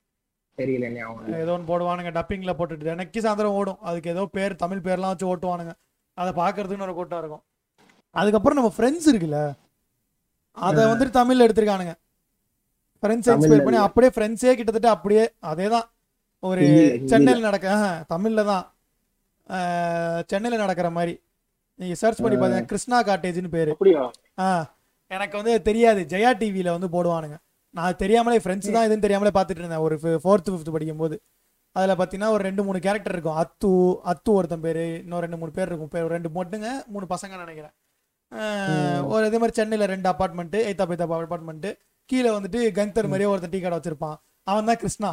ஏதோ 1.39 1.51
ஒன்று 1.51 1.79
போடுவானுங்க 1.79 2.11
டப்பிங்ல 2.11 2.53
போட்டுட்டு. 2.53 2.85
எனக்கு 2.85 3.21
சாயந்தரம் 3.21 3.57
ஓடும். 3.59 3.79
அதுக்கு 3.79 4.09
ஏதோ 4.09 4.25
பேர் 4.31 4.55
தமிழ் 4.55 4.77
பேர்லாம் 4.77 5.11
வச்சு 5.11 5.35
ஓட்டுவானுங்க. 5.35 5.73
அதை 6.13 6.43
பார்க்கறதுக்குன்னு 6.43 6.81
ஒரு 6.81 6.93
கூட்டம் 6.93 7.19
இருக்கும். 7.19 7.43
அதுக்கப்புறம் 8.09 8.57
நம்ம 8.57 8.73
ஃப்ரெண்ட்ஸ் 8.77 9.15
இருக்குல்ல 9.15 9.53
அதை 10.53 10.83
வந்துட்டு 10.85 11.13
தமிழ்ல 11.19 11.45
எடுத்திருக்கானுங்க. 11.47 11.93
ஃப்ரெண்ட்ஸ் 13.03 13.29
இன்ஸ்பயர் 13.33 13.65
பண்ணி. 13.65 13.79
அப்படியே 13.87 14.11
ஃப்ரெண்ட்ஸே 14.15 14.53
கிட்டத்தட்ட 14.59 14.89
அப்படியே 14.95 15.23
அதே 15.51 15.67
தான் 15.75 15.87
ஒரு. 16.49 16.63
சென்னையில் 17.11 17.47
நடக்க 17.47 17.75
தமிழ்ல 18.13 18.43
தான் 18.51 18.65
சென்னையில 20.31 20.61
நடக்கிற 20.63 20.89
மாதிரி. 20.97 21.13
நீங்க 21.79 21.95
சர்ச் 22.01 22.21
பண்ணி 22.23 22.37
பாருங்க 22.41 22.61
கிருஷ்ணா 22.71 22.97
காட்டேஜ்னு 23.09 23.51
பேரு. 23.57 23.73
ஆ 24.45 24.47
எனக்கு 25.15 25.35
வந்து 25.39 25.53
தெரியாது. 25.69 26.01
ஜெயா 26.11 26.31
டிவியில் 26.41 26.75
வந்து 26.75 26.89
போடுவானுங்க. 26.95 27.37
நான் 27.77 27.99
தெரியாமலே 28.03 28.39
ஃப்ரெண்ட்ஸ் 28.43 28.73
தான் 28.75 28.85
இதுன்னு 28.87 29.05
தெரியாமலே 29.05 29.31
பார்த்துட்டு 29.35 29.61
இருந்தேன். 29.63 29.83
ஒரு 29.87 29.95
ஃபோர்த்து 30.23 30.51
ஃபிஃப்த் 30.53 30.73
படிக்கும் 30.75 31.03
போது 31.03 31.15
அதில் 31.75 31.97
பார்த்தீங்கன்னா 31.99 32.31
ஒரு 32.35 32.43
ரெண்டு 32.47 32.61
மூணு 32.67 32.79
கேரக்டர் 32.85 33.13
இருக்கும். 33.15 33.37
அத்து 33.41 33.69
அத்து 34.11 34.29
ஒருத்தன் 34.37 34.63
பேர் 34.65 34.79
இன்னும் 35.03 35.21
ரெண்டு 35.25 35.37
மூணு 35.41 35.51
பேர் 35.57 35.69
இருக்கும். 35.69 35.91
பேர் 35.93 36.13
ரெண்டு 36.15 36.29
பொண்ணுங்க 36.37 36.69
மூணு 36.93 37.05
பசங்க 37.13 37.33
நினைக்கிறேன். 37.43 37.73
ஒரு 39.13 39.23
இதே 39.29 39.39
மாதிரி 39.41 39.57
சென்னையில் 39.59 39.91
ரெண்டு 39.93 40.07
அப்பார்ட்மெண்ட்டு 40.11 40.59
எய்தா 40.69 40.85
பைத்தா 40.89 41.07
அப்பார்ட்மெண்ட்டு 41.07 41.71
கீழே 42.09 42.29
வந்துட்டு 42.37 42.59
கங்கர் 42.79 43.09
மாதிரியே 43.11 43.29
ஒருத்தன் 43.31 43.53
டீ 43.53 43.59
கடை 43.63 43.77
வச்சிருப்பான். 43.77 44.17
அவன் 44.49 44.69
தான் 44.69 44.79
கிருஷ்ணா. 44.83 45.09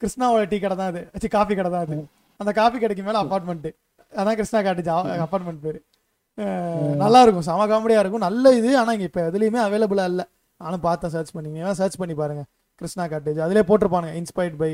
கிருஷ்ணாவோட 0.00 0.44
டீ 0.52 0.58
கடை 0.64 0.76
தான் 0.80 0.90
அது. 0.92 1.02
காஃபி 1.36 1.54
கடை 1.58 1.70
தான் 1.74 1.84
அது. 1.86 1.96
அந்த 2.40 2.52
காஃபி 2.60 2.78
கடைக்கு 2.82 3.04
மேலே 3.08 3.18
அப்பார்ட்மெண்ட்டு. 3.22 3.70
அதான் 4.20 4.38
கிருஷ்ணா 4.40 4.60
காட்டுச்சு. 4.66 4.92
அப்பார்ட்மெண்ட் 5.26 5.62
பேர். 5.66 5.80
நல்லா 7.04 7.20
இருக்கும். 7.24 7.46
செம 7.48 7.66
காமெடியாக 7.72 8.02
இருக்கும். 8.04 8.24
நல்ல 8.26 8.52
இது. 8.58 8.70
ஆனால் 8.80 8.94
இங்கே 8.96 9.08
இப்போ 9.10 9.22
எதுலேயுமே 9.30 9.60
அவைலபிளாக 9.68 10.10
இல்லை. 10.12 10.26
நானும் 10.64 10.84
பார்த்தேன். 10.88 11.12
சர்ச் 11.14 11.32
பண்ணி 11.36 11.48
நீங்கள் 11.56 11.78
சர்ச் 11.80 11.98
பண்ணி 12.02 12.14
பாருங்க. 12.20 12.44
கிருஷ்ணா 12.80 13.06
காட்டேஜ் 13.12 13.40
அதிலே 13.46 13.64
போட்டிருப்பானுங்க. 13.70 14.14
இன்ஸ்பைர்ட் 14.20 14.56
பை 14.62 14.72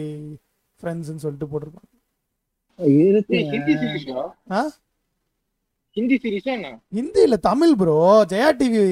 ஃப்ரெண்ட்ஸ்னு 0.80 1.22
சொல்லிட்டு 1.24 1.48
போட்டிருப்பாங்க. 1.52 1.88
ஹிந்தி 6.96 7.20
இல்லை 7.26 7.38
தமிழ் 7.50 7.72
ப்ரோ 7.80 7.96
ஜெயா 8.32 8.50
டிவி 8.60 8.82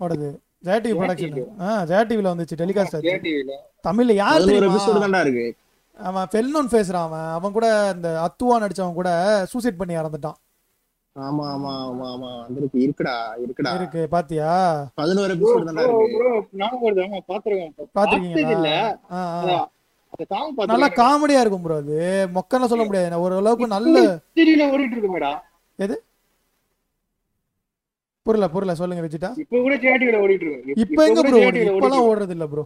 ஓடுது. 0.00 0.30
Jaya 0.66 0.78
TV 0.84 0.96
production. 1.00 1.36
ஆ 1.60 1.84
ஜெயா 1.90 2.02
டிவியில் 2.08 2.32
வந்துச்சு 2.32 2.60
டெலிகாஸ்ட் 2.62 2.96
ஆச்சு. 2.98 3.14
டிவில 3.26 3.54
தமிழ்ல 3.88 4.14
யார் 4.22 4.46
தெரியுமா? 4.46 4.68
எபிசோடு 4.70 5.02
தான்டா 5.04 5.20
இருக்கு. 5.26 5.46
அவன் 5.98 6.28
ஃபெல்னோன் 6.32 6.72
பேசுறான் 6.72 7.06
அவன். 7.08 7.28
அவன் 7.36 7.52
கூட 7.52 7.66
இந்த 7.94 8.08
அத்துவா 8.24 8.56
நடிச்சவன் 8.62 8.98
கூட 8.98 9.10
சூசைட் 9.52 9.80
பண்ணி 9.80 9.94
இறந்துட்டான். 9.98 10.38
ஆமா 11.16 11.44
ஆமா 11.52 11.70
ஆமா 11.84 12.06
ஆமா. 12.14 12.30
வந்திருக்கு. 12.42 12.78
இருக்குடா 12.86 13.14
இருக்குடா. 13.44 13.70
இருக்கு 13.78 14.00
பாத்தியா? 14.14 14.50
பதினோரு 15.00 15.34
எபிசோடு 15.36 15.68
தான்டா 15.68 15.84
இருக்கு. 15.86 16.34
நான் 16.62 16.76
ஒரு 16.82 16.94
தடவை 16.98 17.20
பாத்துருக்கேன் 17.30 17.72
பாத்திருக்கீங்களா? 17.98 18.76
இல்ல 19.38 19.54
நல்லா 20.72 20.88
காமெடியா 20.98 21.40
இருக்கும் 21.42 21.64
ப்ரோ 21.64 21.78
அது. 21.82 21.96
மொக்கன்னு 22.36 22.70
சொல்ல 22.72 22.84
முடியாது. 22.84 23.22
ஓரளவுக்கு 23.24 23.66
நல்ல 23.76 23.96
டிவில 24.36 24.68
ஓடிட்டு 24.72 24.94
இருக்கு 24.96 25.10
மேடா. 25.14 25.32
புரியல 28.26 28.46
புரியல 28.52 28.74
சொல்லுங்க 28.78 29.02
விஜிட்டா 29.04 29.30
இப்ப 29.42 29.58
கூட 29.58 29.74
ஜிஆர்டிவில 29.82 30.20
ஓடிட்டு 30.22 30.46
இருக்கு 30.46 30.80
இப்ப 30.84 31.00
எங்க 31.08 31.20
ப்ரோ 31.24 31.40
ஓடிட்டு 31.42 32.06
ஓடுறது 32.06 32.34
இல்ல 32.36 32.46
ப்ரோ 32.52 32.64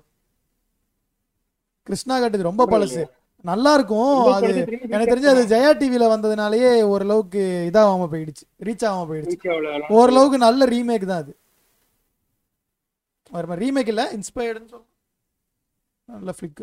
கிருஷ்ணா 1.86 2.14
காட்டுது 2.18 2.48
ரொம்ப 2.48 2.62
பழசு. 2.66 3.02
நல்லா 3.44 3.70
இருக்கும் 3.74 4.08
இருக்கு. 4.08 4.32
அது 4.38 4.48
எனக்கு 4.88 5.12
தெரிஞ்சு 5.12 5.30
அது 5.32 5.42
ஜெயா 5.52 5.70
டிவில 5.78 6.08
வந்ததுனாலயே 6.12 6.70
ஓரளவுக்கு 6.90 7.40
இதாகாம 7.68 8.08
போயிடுச்சு. 8.12 8.44
ரீச் 8.66 8.84
ஆகாம 8.88 9.06
போயிடுச்சு. 9.10 9.38
ஓரளவுக்கு 9.98 10.38
நல்ல 10.38 10.66
ரீமேக் 10.66 11.06
தான் 11.06 11.22
அது. 11.24 11.32
ஒரு 13.30 13.46
மாதிரி 13.46 13.64
ரீமேக் 13.64 13.90
இல்ல 13.92 14.04
இன்ஸ்பயர்டுன்னு 14.16 14.70
சொல்லலாம் 14.70 14.88
நல்ல 16.08 16.30
ஃபிளிக் 16.36 16.62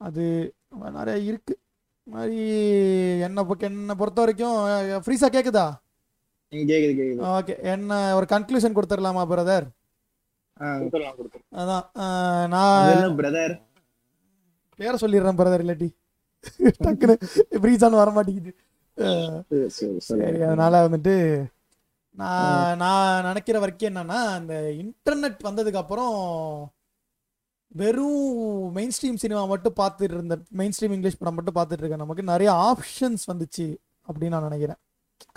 அது 0.00 0.24
நிறைய 0.96 1.16
இருக்கு. 1.24 1.54
மாதிரி 2.06 2.38
என்னை 3.26 3.42
என்னை 3.68 3.94
பொறுத்த 3.94 4.18
வரைக்கும் 4.20 4.56
ஃப்ரீஸா 5.04 5.28
கேக்குது? 5.28 5.64
ஓகே 7.36 7.54
என்ன 7.74 8.00
ஒரு 8.16 8.26
கன்க்ளூஷன் 8.32 8.76
கொடுத்துடலாமா 8.76 9.22
பிரதர். 9.32 9.66
அதான் 11.60 11.86
நான் 12.54 13.16
பிரதர் 13.20 13.54
பேரை 14.78 14.96
சொல்லிடுறேன் 15.02 15.38
பிரதர் 15.40 15.62
இல்லாட்டி. 15.64 15.88
டக்குன்னு 16.84 17.14
ஃப்ரீஸான்னு 17.62 18.00
வர 18.02 18.10
மாட்டேங்குது 18.16 18.52
சரி 20.08 20.42
அதனால 20.48 20.80
வந்துட்டு 20.86 21.14
நான் 22.14 22.78
நான் 22.82 23.24
நினைக்கிற 23.28 23.56
வரைக்கும் 23.58 23.90
என்னன்னா 23.90 24.20
இந்த 24.40 24.54
இன்டர்நெட் 24.82 25.38
வந்ததுக்கு 25.48 25.82
அப்புறம் 25.82 26.16
வெறும் 27.80 28.24
மெயின் 28.76 28.94
ஸ்ட்ரீம் 28.96 29.20
சினிமா 29.22 29.42
மட்டும் 29.52 29.78
பார்த்துட்டு 29.80 30.16
இருந்த 30.18 30.36
மெயின் 30.60 30.74
ஸ்ட்ரீம் 30.76 30.94
இங்கிலீஷ் 30.96 31.20
படம் 31.20 31.36
மட்டும் 31.38 31.56
பார்த்துட்டு 31.58 31.84
இருக்க 31.84 32.04
நமக்கு 32.04 32.30
நிறைய 32.32 32.50
ஆப்ஷன்ஸ் 32.70 33.24
வந்துச்சு 33.32 33.66
அப்படின்னு 34.08 34.34
நான் 34.36 34.48
நினைக்கிறேன். 34.48 34.80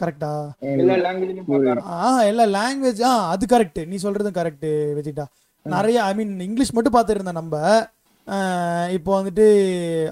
கரெக்டா 0.02 0.32
எல்லா 0.62 2.24
எல்லா 2.24 2.46
லாங்குவேஜ் 2.56 3.02
ஆ 3.02 3.30
அது 3.30 3.46
கரெக்ட் 3.58 3.86
நீ 3.86 3.96
சொல்றதும் 3.96 4.38
கரெக்ட் 4.40 4.68
விஜிட்டா 5.00 5.26
நிறைய 5.64 6.04
ஐ 6.04 6.14
மீன் 6.14 6.40
இங்கிலீஷ் 6.40 6.74
மட்டும் 6.74 6.94
பார்த்துட்டு 6.94 7.20
இருந்தேன் 7.20 7.34
நம்ம 7.34 7.88
இப்போ 8.92 9.22
வந்துட்டு 9.22 9.46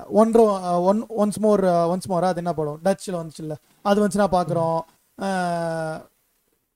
ஒன்றரை 0.09 0.45
one 0.89 1.07
once 1.17 1.39
more 1.39 1.63
once 1.63 2.07
more 2.07 2.23
அது 2.23 2.37
என்ன 2.37 2.53
படம்? 2.53 2.79
டச்சில் 2.83 3.17
வந்துச்சுல்ல. 3.19 3.53
அது 3.81 4.07
வந்துச்சுன்னா 4.07 4.27
பார்க்குறோம். 4.37 4.79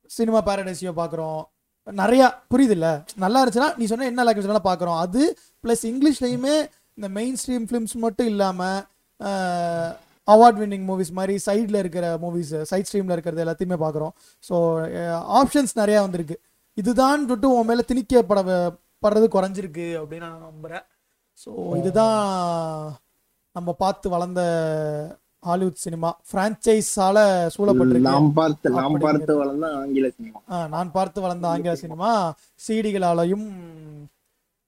சினிமா 0.06 0.42
பாரடைஸியோ 0.46 0.94
பார்க்குறோம். 1.02 1.42
நிறையா 1.88 2.34
புரியுதுல்ல? 2.54 3.04
நல்லா 3.16 3.46
இருந்துச்சுன்னா 3.46 3.78
நீ 3.78 3.86
சொன்ன 3.86 4.06
என்ன 4.06 4.24
லாங்குவேஜ் 4.24 4.68
பார்க்குறோம். 4.70 4.98
அது 4.98 5.38
ப்ளஸ் 5.64 5.84
இங்கிலீஷ்லேயுமே 5.84 6.56
இந்த 6.94 7.08
மெயின் 7.08 7.38
ஸ்ட்ரீம் 7.42 7.68
ஃபிலிம்ஸ் 7.70 7.96
மட்டும் 7.96 8.28
இல்லாமல் 8.28 8.84
அவார்ட் 10.28 10.60
வின்னிங் 10.60 10.86
மூவிஸ் 10.90 11.12
மாதிரி 11.12 11.36
சைடில் 11.46 11.76
இருக்கிற 11.76 12.06
மூவிஸ் 12.18 12.64
சைட் 12.64 12.88
ஸ்ட்ரீமில் 12.90 13.12
இருக்கிறது 13.12 13.44
எல்லாத்தையுமே 13.46 13.78
பார்க்குறோம். 13.84 14.14
ஸோ 14.44 14.56
ஆப்ஷன்ஸ் 15.40 15.74
நிறையா 15.76 16.02
வந்திருக்கு. 16.02 16.38
இதுதான் 16.78 17.22
சொல்லிட்டு 17.22 17.50
உன் 17.50 17.66
மேலே 17.66 17.84
திணிக்கப்பட 17.88 18.42
படுறது 19.04 19.28
குறைஞ்சிருக்கு 19.28 19.88
அப்படின்னு 20.00 20.28
நான் 20.28 20.48
நம்புகிறேன் 20.48 20.86
ஸோ 21.40 21.50
இதுதான் 21.78 22.18
நம்ம 23.56 23.72
பார்த்து 23.74 24.10
வளர்ந்த 24.10 24.42
ஹாலிவுட் 25.44 25.84
சினிமா. 25.84 26.10
ஃப்ரான்ச்சைஸால 26.30 27.18
சூழப்பட்டிருக்கு. 27.56 28.08
நாம் 28.08 28.34
பார்த்து 28.34 28.68
அப்படிங்கிறது. 28.70 29.06
பார்த்து 29.06 29.36
வளர்ந்த 29.36 29.68
ஆங்கில 29.76 30.08
சினிமா. 30.10 30.40
ஆ, 30.52 30.68
நான் 30.68 30.92
பார்த்து 30.92 31.22
வளர்ந்த 31.22 31.48
ஆங்கில 31.48 31.76
சினிமா. 31.76 32.10
சிடிகளாலையும் 32.68 33.48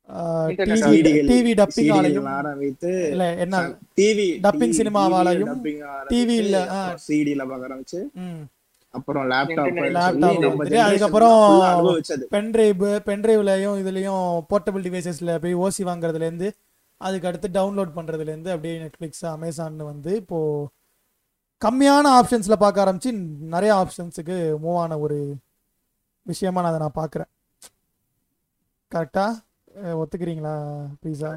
டிவி 0.09 1.11
டிவி 1.29 1.51
டப்பிங்காலையும் 1.57 2.15
CD-கள் 2.15 2.29
ஆரம்பித்து 2.35 2.91
இல்ல 3.09 3.25
என்ன? 3.37 3.57
டிவி 3.97 4.25
Dubbing 4.45 4.71
சினிமாவாலையும், 4.77 5.51
TV 6.11 6.29
ல, 6.47 6.61
ஆ. 6.71 6.79
சிடில 7.07 7.41
பார்க்க 7.47 7.67
ஆரம்பிச்சு 7.69 7.99
ம். 8.21 8.39
அப்புறம் 8.93 9.25
லேப்டாப் 9.29 9.75
வந்துட்டு, 9.75 10.77
அதுக்கப்புறம் 10.79 11.35
அனுபவிச்சது. 11.65 12.23
பென்ட்ரைவ் 12.31 12.79
பென்ட்ரைவ்லையும் 13.07 13.77
இதுலயும் 13.81 14.23
போர்ட்டபிள் 14.49 14.85
டிவைசஸ்ல 14.85 15.39
போய் 15.39 15.55
ஓசி 15.57 15.83
வாங்குறதுலேருந்து 15.85 16.49
அதுக்கு 17.01 17.27
அடுத்து 17.27 17.47
டவுன்லோட் 17.49 17.95
பண்றதுலேருந்து 17.95 18.51
அப்படியே 18.51 18.77
நெட்ஃப்ளிக்ஸ் 18.79 19.25
அமேசான் 19.27 19.77
வந்து 19.85 20.15
இப்போ 20.15 20.39
கம்மியான 21.61 22.05
ஆப்ஷன்ஸ்ல 22.17 22.53
பார்க்க 22.55 22.83
ஆரம்பிச்சு 22.83 23.11
நிறைய 23.49 23.73
ஆப்ஷன்ஸுக்கு 23.75 24.35
மூவ் 24.63 24.77
ஆன 24.77 24.99
ஒரு 24.99 25.17
விஷயமா 26.25 26.61
நான் 26.61 26.71
அதை 26.71 26.79
நான் 26.79 26.99
பார்க்குறேன். 26.99 27.29
கரெக்டா 28.91 29.25
ஒத்துக்கிறீங்களா 30.01 30.53
ப்ளீஸா 31.01 31.29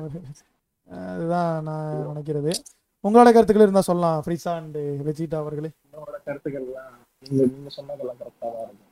அதுதான் 1.11 1.51
நான் 1.69 2.07
நினைக்கிறது. 2.11 2.53
உங்களோட 3.05 3.29
கருத்துக்கள் 3.35 3.67
இருந்தால் 3.67 3.89
சொல்லலாம் 3.91 4.19
ஃப்ரீஸா 4.25 4.53
அண்ட் 4.61 4.79
வெஜிடா 5.07 5.39
அவர்களே. 5.43 5.71
என்னோட 5.95 6.17
கருத்துக்கள்லாம் 6.29 6.93
நீங்க 7.23 7.71
சொன்னதெல்லாம் 7.77 8.19
கரெக்டா 8.23 8.47
தான் 8.55 8.65
இருக்கும். 8.67 8.89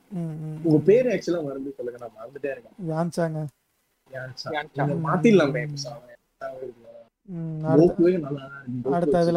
உங்க 0.67 0.79
பேர் 0.89 1.09
ஆக்சுவலா 1.13 1.41
மறந்து 1.47 1.75
சொல்லுங்க 1.77 1.99
நான் 2.03 2.17
மறந்துட்டே 2.19 2.51
இருக்கேன். 2.53 2.75
யான்ச்சாங்க? 2.91 3.39
யான்சா. 4.15 4.47
யான்சா. 4.57 4.81
நீங்க 4.81 4.97
மாத்திடலாமே 5.07 5.63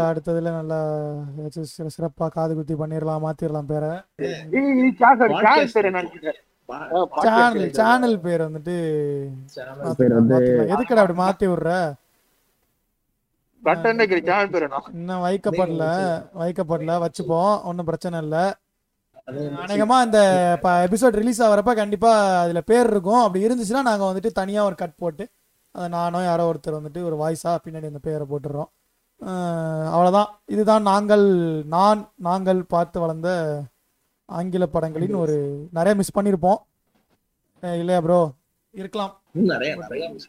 அடுத்த 0.09 0.33
நல்லா 0.59 0.79
சிறப்பா 1.97 2.27
காது 2.37 2.53
குத்தி 2.59 2.75
பண்ணிடலாம் 2.81 3.25
மாத்திரலாம் 3.27 3.71
பேரை. 3.73 3.93
சேனல் 6.69 7.71
சேனல் 7.71 8.21
பேரு. 8.21 8.43
வந்துட்டு. 8.45 8.77
எதுக்குடா 10.71 11.03
அப்படி 11.03 11.19
மாத்தி 11.19 11.47
விடுற? 11.51 11.71
பட்டன் 13.63 13.95
இருக்கிற 13.95 14.21
சேனல் 14.23 14.51
பேர் 14.51 14.63
என்ன? 14.63 14.81
இன்னும் 14.93 15.25
வைக்கப்படல. 15.25 15.85
வைக்கப்படல. 16.35 16.95
வச்சுப்போம். 17.05 17.63
ஒன்றும் 17.63 17.85
பிரச்சனை 17.85 18.21
இல்லை. 18.21 18.45
அநேகமா 19.61 20.05
இந்த 20.05 20.21
எபிசோட் 20.87 21.19
ரிலீஸ் 21.19 21.43
ஆகிறப்ப 21.43 21.75
கண்டிப்பா 21.75 22.11
அதுல 22.41 22.61
பேர் 22.63 22.91
இருக்கும். 22.91 23.23
அப்படி 23.23 23.47
இருந்துச்சுன்னா 23.47 23.83
நாங்க 23.83 24.05
வந்துட்டு 24.05 24.31
தனியா 24.33 24.65
ஒரு 24.65 24.75
கட் 24.75 24.97
போட்டு 24.97 25.25
அதை 25.75 25.89
நானோ 25.89 26.23
யாரோ 26.23 26.53
ஒருத்தர் 26.53 26.79
வந்துட்டு 26.79 27.05
ஒரு 27.05 27.17
வாய்ஸா 27.17 27.59
பின்னாடி 27.65 27.87
அந்த 27.87 27.99
பேரை 28.03 28.27
போட்டுடுறோம் 28.31 28.71
அஹ் 29.21 29.89
அவ்வளவுதான். 29.91 30.31
இதுதான் 30.47 30.83
நாங்கள் 30.83 31.25
நான் 31.67 32.11
நாங்கள் 32.21 32.65
பார்த்து 32.65 33.01
வளர்ந்த 33.01 33.31
ஆங்கில 34.29 34.67
படங்களின் 34.67 35.15
ஒரு 35.15 35.37
நிறைய 35.73 35.95
மிஸ் 35.95 36.17
பண்ணியிருப்போம் 36.19 36.61
அஹ் 37.63 37.79
இல்லையா 37.79 38.01
ப்ரோ 38.01 38.21
இருக்கலாம். 38.75 39.13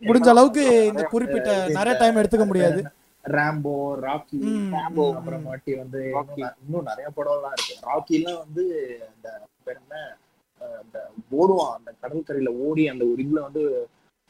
முடிஞ்ச 0.01 0.27
அளவுக்கு 0.27 0.63
இந்த 0.85 1.03
குறிப்பிட்ட 1.05 1.49
நிறைய 1.69 1.93
டைம் 1.97 2.15
எடுத்துக்க 2.15 2.45
முடியாது. 2.45 2.79
ராம்போ 3.25 3.73
ராக்கி 4.01 4.37
ராம்போ 4.73 5.03
அப்புறமாட்டி 5.15 5.77
வந்து 5.77 5.99
இன்னும் 6.63 6.83
நிறைய 6.83 7.09
படம் 7.09 7.35
எல்லாம் 7.35 7.53
இருக்கு. 7.53 7.75
ராக்கிலாம் 7.87 8.37
வந்து 8.37 8.63
அந்த 9.09 9.27
பேர் 9.63 9.79
என்ன? 9.81 9.95
அந்த 10.81 10.97
ஓடுவான். 11.31 11.73
அந்த 11.77 11.91
கடற்கரையில 12.01 12.57
ஓடி 12.59 12.87
அந்த 12.87 13.05
ஒரு 13.05 13.23
இதுல 13.23 13.41
வந்து 13.41 13.63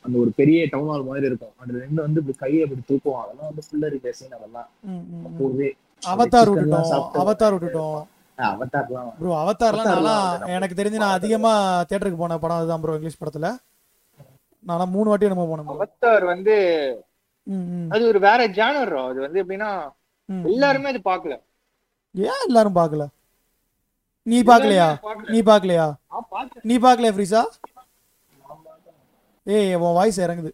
அந்த 0.05 0.17
ஒரு 0.17 0.31
பெரிய 0.35 0.67
டவுன் 0.71 0.87
ஹால் 0.87 1.03
மாதிரி 1.03 1.25
இருக்கும். 1.25 1.53
அந்த 1.57 1.79
ரெண்டு 1.79 2.01
வந்து 2.01 2.19
இப்படி 2.19 2.37
கையை 2.37 2.63
அப்படி 2.63 2.81
தூக்குவான். 2.89 3.23
அதெல்லாம் 3.23 3.49
வந்து 3.49 3.63
ஃபுல்லரி 3.67 3.97
பேசின் 3.97 4.31
அதெல்லாம். 4.31 4.69
அப்போவே 5.27 5.69
அவதார் 6.03 6.49
எல்லாம் 6.55 6.83
விட்டுட்டோம். 6.83 7.21
அவதார் 7.21 7.55
விட்டுட்டோம். 7.55 8.01
ப்ரோ 9.19 9.33
அவதார்லாம் 9.41 10.23
எனக்கு 10.55 10.77
தெரிஞ்சு 10.79 11.01
நான் 11.03 11.17
அதிகமா 11.19 11.51
தியேட்டருக்கு 11.89 12.21
போன 12.21 12.37
படம் 12.43 12.59
அதுதான் 12.59 12.81
ப்ரோ 12.83 12.95
இங்கிலீஷ் 12.97 13.21
படத்துல. 13.21 13.49
நான்லாம் 14.65 14.93
மூணு 14.95 15.09
வாட்டி 15.09 15.31
நம்ம 15.31 15.45
போனேன் 15.49 15.67
bro. 15.67 15.75
அவத்தார் 15.75 16.25
வந்து 16.31 16.55
அது 17.93 18.03
ஒரு 18.11 18.19
வேற 18.27 18.41
ஜானர் 18.57 18.93
அது 19.03 19.19
வந்து 19.25 19.41
எப்படின்னா. 19.43 19.69
எல்லாருமே 20.51 20.91
அது 20.93 21.01
பாக்கல. 21.09 21.33
ஏன் 22.15 22.43
எல்லாரும் 22.47 22.77
பார்க்கல 22.79 23.03
நீ 24.27 24.37
பார்க்கலையா 24.49 24.87
நீ 25.33 25.39
பார்க்கலையா 25.49 25.87
நீ 26.69 26.75
பார்க்கலையா 26.85 27.13
ஃப்ரீஸா 27.15 27.41
ஏய் 29.47 29.75
உன் 29.81 29.97
வாய்ஸ் 29.99 30.23
இறங்குது. 30.25 30.51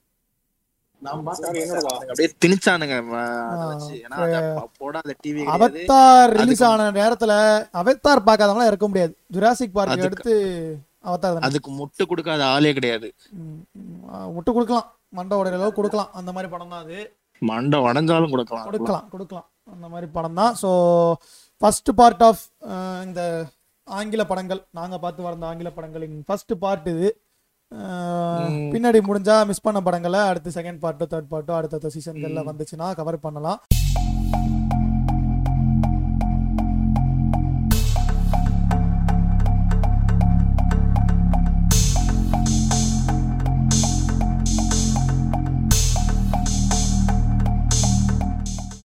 அவத்தார் 5.53 6.31
ரிலீஸ் 6.39 6.63
ஆன 6.69 6.89
நேரத்துல 6.99 7.31
அவத்தார் 7.81 8.25
பார்க்காதவங்களாம் 8.27 8.71
இருக்க 8.71 8.87
முடியாது. 8.91 9.13
ஜுராசிக் 9.35 9.75
பார்க் 9.77 10.05
எடுத்து 10.07 10.33
அவத்தார் 11.09 11.47
அதுக்கு 11.47 11.69
முட்டு 11.79 12.05
கொடுக்காத 12.11 12.41
ஆளே 12.55 12.73
கிடையாது. 12.79 13.07
முட்டு 14.35 14.51
கொடுக்கலாம். 14.57 14.87
மண்டை 15.19 15.37
உடையிற 15.39 15.59
அளவு 15.59 15.77
கொடுக்கலாம். 15.79 16.11
அந்த 16.19 16.29
மாதிரி 16.35 16.51
படம் 16.53 16.73
தான் 16.73 16.83
அது. 16.85 16.99
மண்டை 17.51 17.77
உடஞ்சாலும் 17.87 18.33
கொடுக்கலாம். 18.35 18.67
கொடுக்கலாம் 18.69 19.07
கொடுக்கலாம். 19.15 19.47
அந்த 19.73 19.85
மாதிரி 19.93 20.09
படம் 20.17 20.37
தான். 20.41 20.53
ஸோ 20.61 20.69
ஃபர்ஸ்ட் 21.61 21.91
பார்ட் 22.01 22.23
ஆஃப் 22.29 22.43
இந்த 23.07 23.21
ஆங்கில 23.87 24.21
படங்கள். 24.31 24.61
நாங்கள் 24.79 25.03
பார்த்து 25.03 25.25
வளர்ந்த 25.27 25.49
ஆங்கில 25.51 25.71
படங்களின் 25.77 26.17
ஃபர்ஸ்ட் 26.27 26.53
பார்ட் 26.63 26.87
இது. 26.93 27.09
பின்னாடி 28.71 28.99
முடிஞ்சா 29.07 29.35
மிஸ் 29.47 29.61
பண்ண 29.61 29.81
படங்களை 29.81 30.19
அடுத்து 30.19 30.49
செகண்ட் 30.49 30.79
பார்ட்டோ 30.83 31.05
தேர்ட் 31.11 31.29
பார்ட்டோ 31.33 31.53
அடுத்தடுத்த 31.57 31.91
சீசன்களில் 31.95 32.47
வந்துச்சுன்னா 32.49 32.87
கவர் 32.95 33.19
பண்ணலாம். 33.19 33.59